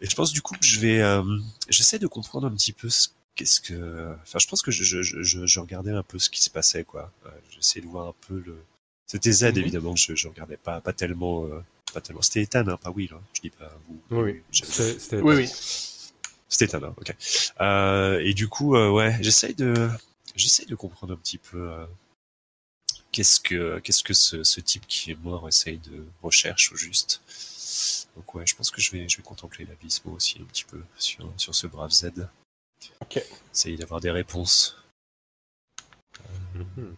Et 0.00 0.08
je 0.08 0.14
pense 0.14 0.32
du 0.32 0.42
coup 0.42 0.54
que 0.54 0.64
je 0.64 0.78
vais, 0.80 1.00
euh, 1.02 1.22
j'essaie 1.68 1.98
de 1.98 2.06
comprendre 2.06 2.46
un 2.46 2.50
petit 2.52 2.72
peu 2.72 2.88
ce 2.88 3.08
qu'est-ce 3.34 3.60
que, 3.60 4.14
enfin, 4.22 4.38
je 4.38 4.46
pense 4.46 4.62
que 4.62 4.70
je, 4.70 4.82
je, 4.84 5.02
je, 5.02 5.46
je 5.46 5.60
regardais 5.60 5.92
un 5.92 6.02
peu 6.02 6.18
ce 6.18 6.28
qui 6.30 6.42
se 6.42 6.50
passait 6.50 6.84
quoi. 6.84 7.12
Euh, 7.26 7.30
J'essayais 7.50 7.84
de 7.84 7.90
voir 7.90 8.08
un 8.08 8.14
peu 8.28 8.42
le. 8.44 8.56
C'était 9.06 9.32
Z 9.32 9.44
Mhm. 9.44 9.58
évidemment, 9.58 9.96
je, 9.96 10.14
je 10.14 10.28
regardais 10.28 10.56
pas, 10.58 10.80
pas 10.80 10.92
tellement, 10.92 11.44
euh, 11.46 11.60
pas 11.94 12.00
tellement. 12.00 12.20
C'était 12.22 12.42
Ethan, 12.42 12.66
hein, 12.68 12.76
pas 12.76 12.90
Will. 12.90 13.10
Hein. 13.14 13.20
Je 13.34 13.40
dis 13.40 13.50
pas 13.50 13.72
vous. 13.88 14.00
Oui, 14.22 14.42
C'était- 14.52 15.20
Oui, 15.20 15.34
oui. 15.34 15.48
c'était 16.48 16.64
Ethan, 16.66 16.82
hein, 16.86 16.94
ok. 17.00 17.14
Euh, 17.60 18.20
et 18.22 18.34
du 18.34 18.48
coup, 18.48 18.76
euh, 18.76 18.90
ouais, 18.90 19.16
j'essaye 19.20 19.54
de, 19.54 19.88
j'essaye 20.36 20.66
de 20.66 20.74
comprendre 20.74 21.14
un 21.14 21.16
petit 21.16 21.38
peu 21.38 21.58
euh, 21.70 21.86
qu'est-ce 23.12 23.40
que, 23.40 23.78
qu'est-ce 23.80 24.02
que 24.02 24.14
ce, 24.14 24.42
ce 24.44 24.60
type 24.60 24.86
qui 24.86 25.10
est 25.10 25.20
mort 25.22 25.48
essaye 25.48 25.78
de 25.78 26.04
recherche 26.22 26.72
au 26.72 26.76
juste. 26.76 27.22
Donc 28.16 28.34
ouais, 28.34 28.46
je 28.46 28.54
pense 28.56 28.70
que 28.70 28.80
je 28.80 28.90
vais, 28.90 29.08
je 29.08 29.16
vais 29.16 29.22
contempler 29.22 29.64
l'abysse 29.64 30.04
moi 30.04 30.14
aussi 30.14 30.40
un 30.40 30.44
petit 30.44 30.64
peu 30.64 30.82
sur, 30.98 31.32
sur 31.36 31.54
ce 31.54 31.66
brave 31.66 31.90
Z. 31.90 32.10
Ok. 33.00 33.22
Essayer 33.52 33.76
d'avoir 33.76 34.00
des 34.00 34.10
réponses. 34.10 34.76
Mhm. 36.54 36.96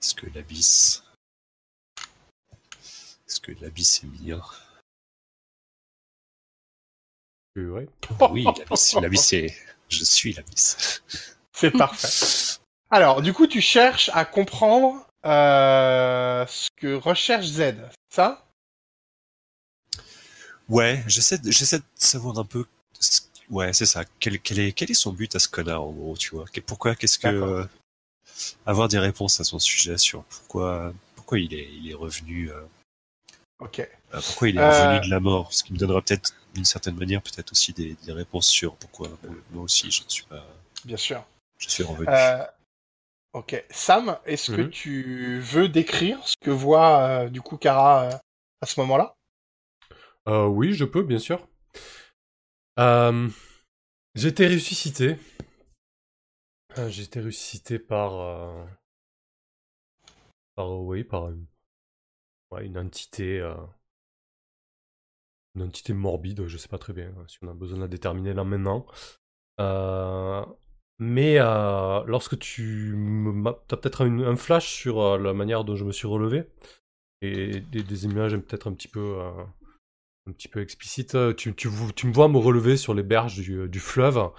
Est-ce 0.00 0.14
que 0.14 0.26
l'abysse, 0.34 1.02
est-ce 3.26 3.40
que 3.40 3.52
l'abysse 3.60 4.04
est 4.04 4.06
bien 4.06 4.40
Euh, 7.56 7.70
ouais. 7.70 7.88
Oui, 8.30 8.44
l'abysse, 8.44 8.94
l'abysse 8.94 9.32
est, 9.32 9.56
je 9.88 10.04
suis 10.04 10.32
l'abysse. 10.32 11.02
C'est 11.58 11.72
parfait. 11.72 12.08
Alors, 12.90 13.20
du 13.20 13.32
coup, 13.32 13.46
tu 13.48 13.60
cherches 13.60 14.10
à 14.14 14.24
comprendre 14.24 15.04
euh, 15.26 16.46
ce 16.46 16.68
que 16.76 16.94
recherche 16.94 17.46
Z, 17.46 17.74
ça? 18.08 18.46
Ouais, 20.68 21.02
j'essaie 21.08 21.38
de, 21.38 21.50
j'essaie 21.50 21.78
de 21.78 21.84
savoir 21.96 22.38
un 22.38 22.44
peu. 22.44 22.64
ce- 23.00 23.22
Ouais, 23.50 23.72
c'est 23.72 23.86
ça. 23.86 24.04
Quel, 24.20 24.38
quel 24.40 24.58
est, 24.60 24.72
quel 24.72 24.90
est 24.90 24.94
son 24.94 25.12
but 25.12 25.34
à 25.34 25.38
ce 25.38 25.48
connard, 25.48 25.82
en 25.82 25.90
gros, 25.90 26.16
tu 26.16 26.34
vois? 26.34 26.44
Pourquoi, 26.66 26.94
qu'est-ce 26.94 27.18
que. 27.18 27.28
Euh, 27.28 27.64
avoir 28.66 28.88
des 28.88 28.98
réponses 28.98 29.40
à 29.40 29.44
son 29.44 29.58
sujet 29.58 29.98
sur 29.98 30.22
pourquoi, 30.24 30.92
pourquoi 31.16 31.40
il 31.40 31.52
est, 31.54 31.68
il 31.72 31.90
est 31.90 31.94
revenu. 31.94 32.52
euh, 32.52 32.60
Ok. 33.58 33.80
euh, 33.80 34.20
pourquoi 34.26 34.48
il 34.48 34.58
est 34.58 34.60
revenu 34.62 35.00
de 35.00 35.10
la 35.10 35.18
mort? 35.18 35.52
Ce 35.52 35.64
qui 35.64 35.72
me 35.72 35.78
donnera 35.78 36.02
peut-être, 36.02 36.34
d'une 36.54 36.64
certaine 36.66 36.94
manière, 36.96 37.20
peut-être 37.22 37.50
aussi 37.52 37.72
des, 37.72 37.96
des 38.04 38.12
réponses 38.12 38.46
sur 38.46 38.76
pourquoi 38.76 39.08
moi 39.50 39.64
aussi 39.64 39.90
je 39.90 40.04
ne 40.04 40.08
suis 40.08 40.24
pas. 40.24 40.46
Bien 40.84 40.96
sûr. 40.98 41.24
Je 41.58 41.68
suis 41.68 41.82
revenu. 41.82 42.08
Euh, 42.08 42.44
ok. 43.32 43.64
Sam, 43.70 44.18
est-ce 44.24 44.50
que 44.52 44.62
Mhm. 44.62 44.70
tu 44.70 45.40
veux 45.40 45.68
décrire 45.68 46.26
ce 46.26 46.34
que 46.40 46.50
voit 46.50 47.00
euh, 47.00 47.28
du 47.28 47.40
coup 47.40 47.56
Kara 47.56 48.04
euh, 48.04 48.16
à 48.60 48.66
ce 48.66 48.80
moment-là? 48.80 49.14
Euh, 50.28 50.46
oui, 50.46 50.72
je 50.72 50.84
peux, 50.84 51.02
bien 51.02 51.18
sûr. 51.18 51.46
Euh, 52.78 53.28
j'ai 54.14 54.28
été 54.28 54.46
ressuscité. 54.46 55.16
J'ai 56.88 57.02
été 57.02 57.20
ressuscité 57.20 57.78
par... 57.78 58.14
euh, 58.14 58.64
par, 60.54 60.70
oui, 60.70 61.02
par 61.02 61.28
une, 61.30 61.46
ouais, 62.52 62.66
une 62.66 62.78
entité... 62.78 63.40
euh, 63.40 63.54
une 65.56 65.62
entité 65.62 65.92
morbide, 65.92 66.46
je 66.46 66.56
sais 66.56 66.68
pas 66.68 66.78
très 66.78 66.92
bien 66.92 67.12
hein, 67.18 67.24
si 67.26 67.38
on 67.42 67.48
a 67.48 67.54
besoin 67.54 67.78
de 67.78 67.82
la 67.82 67.88
déterminer 67.88 68.32
là 68.32 68.44
maintenant. 68.44 68.86
Euh, 69.60 70.44
mais 70.98 71.36
euh, 71.38 72.02
lorsque 72.06 72.38
tu 72.38 72.96
as 73.46 73.76
peut-être 73.76 74.04
un, 74.04 74.36
flash 74.36 74.68
sur 74.68 75.00
euh, 75.00 75.18
la 75.18 75.32
manière 75.32 75.64
dont 75.64 75.76
je 75.76 75.84
me 75.84 75.92
suis 75.92 76.08
relevé, 76.08 76.44
et 77.22 77.60
des, 77.60 78.04
images 78.04 78.36
peut-être 78.36 78.68
un 78.68 78.72
petit 78.74 78.88
peu... 78.88 79.18
euh, 79.20 79.44
un 80.28 80.32
petit 80.32 80.48
peu 80.48 80.60
explicite. 80.60 81.14
Euh, 81.14 81.32
Tu, 81.34 81.54
tu, 81.54 81.68
me 81.68 82.12
vois 82.12 82.28
me 82.28 82.38
relever 82.38 82.76
sur 82.76 82.94
les 82.94 83.02
berges 83.02 83.38
du, 83.40 83.80
fleuve 83.80 84.30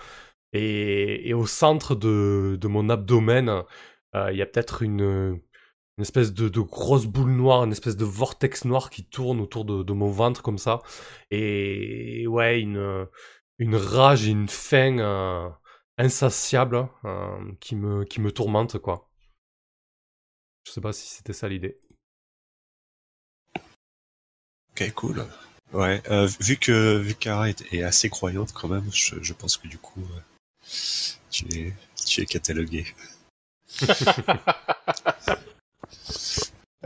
et, 0.53 1.29
et 1.29 1.33
au 1.33 1.45
centre 1.45 1.95
de, 1.95 2.57
de 2.59 2.67
mon 2.67 2.89
abdomen, 2.89 3.63
il 4.15 4.35
y 4.35 4.41
a 4.41 4.45
peut-être 4.45 4.83
une, 4.83 5.41
espèce 5.99 6.33
de, 6.33 6.49
de 6.49 6.61
grosse 6.61 7.05
boule 7.05 7.31
noire, 7.31 7.63
une 7.63 7.71
espèce 7.71 7.97
de 7.97 8.05
vortex 8.05 8.65
noir 8.65 8.89
qui 8.89 9.05
tourne 9.05 9.39
autour 9.41 9.65
de, 9.65 9.93
mon 9.93 10.09
ventre 10.09 10.41
comme 10.41 10.57
ça. 10.57 10.81
Et 11.31 12.27
ouais, 12.27 12.59
une, 12.61 13.07
une 13.59 13.75
rage 13.75 14.27
une 14.27 14.47
faim 14.47 15.53
insatiable 15.99 16.87
euh, 17.05 17.51
qui, 17.59 17.75
me, 17.75 18.05
qui 18.05 18.21
me 18.21 18.31
tourmente, 18.31 18.79
quoi. 18.79 19.07
Je 20.65 20.71
sais 20.71 20.81
pas 20.81 20.93
si 20.93 21.07
c'était 21.07 21.33
ça 21.33 21.47
l'idée. 21.47 21.79
Ok, 24.71 24.91
cool. 24.95 25.27
Ouais, 25.73 26.01
euh, 26.09 26.27
vu 26.39 26.57
que 26.57 26.97
vu 26.97 27.13
est, 27.13 27.73
est 27.73 27.83
assez 27.83 28.09
croyante 28.09 28.53
quand 28.53 28.69
même, 28.69 28.89
je, 28.91 29.21
je 29.21 29.33
pense 29.33 29.57
que 29.57 29.67
du 29.67 29.77
coup, 29.77 30.01
euh, 30.01 30.21
tu 31.29 31.45
es 31.55 31.73
tu 32.07 32.21
es 32.21 32.25
catalogué. 32.25 32.85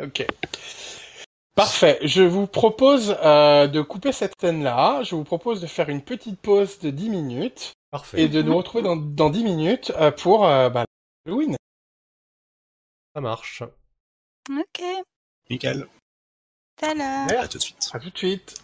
Ok. 0.01 0.25
Parfait. 1.55 1.99
Je 2.01 2.23
vous 2.23 2.47
propose 2.47 3.15
euh, 3.23 3.67
de 3.67 3.81
couper 3.81 4.11
cette 4.11 4.33
scène-là. 4.41 5.03
Je 5.03 5.13
vous 5.13 5.23
propose 5.23 5.61
de 5.61 5.67
faire 5.67 5.89
une 5.89 6.01
petite 6.01 6.39
pause 6.39 6.79
de 6.79 6.89
10 6.89 7.09
minutes 7.09 7.73
Parfait. 7.93 8.23
et 8.23 8.27
de 8.27 8.41
nous 8.41 8.57
retrouver 8.57 8.81
dans, 8.81 8.95
dans 8.95 9.29
10 9.29 9.43
minutes 9.43 9.91
euh, 9.97 10.09
pour 10.09 10.47
euh, 10.47 10.67
bah, 10.71 10.83
Halloween. 11.27 11.55
Ça 13.13 13.21
marche. 13.21 13.61
Ok. 14.49 14.83
Nickel. 15.51 15.87
À 16.81 17.47
tout 17.47 17.59
de 17.59 17.61
suite. 17.61 17.91
À 17.93 17.99
tout 17.99 18.09
de 18.09 18.17
suite. 18.17 18.63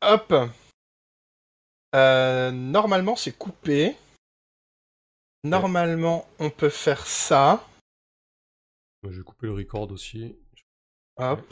Hop. 0.00 0.34
Euh, 1.94 2.50
normalement, 2.52 3.16
c'est 3.16 3.36
coupé. 3.36 3.94
Normalement, 5.44 6.26
on 6.38 6.48
peut 6.48 6.70
faire 6.70 7.06
ça. 7.06 7.68
Je 9.02 9.10
vais 9.10 9.22
couper 9.22 9.48
le 9.48 9.52
record 9.52 9.92
aussi. 9.92 10.38
Hop. 11.18 11.44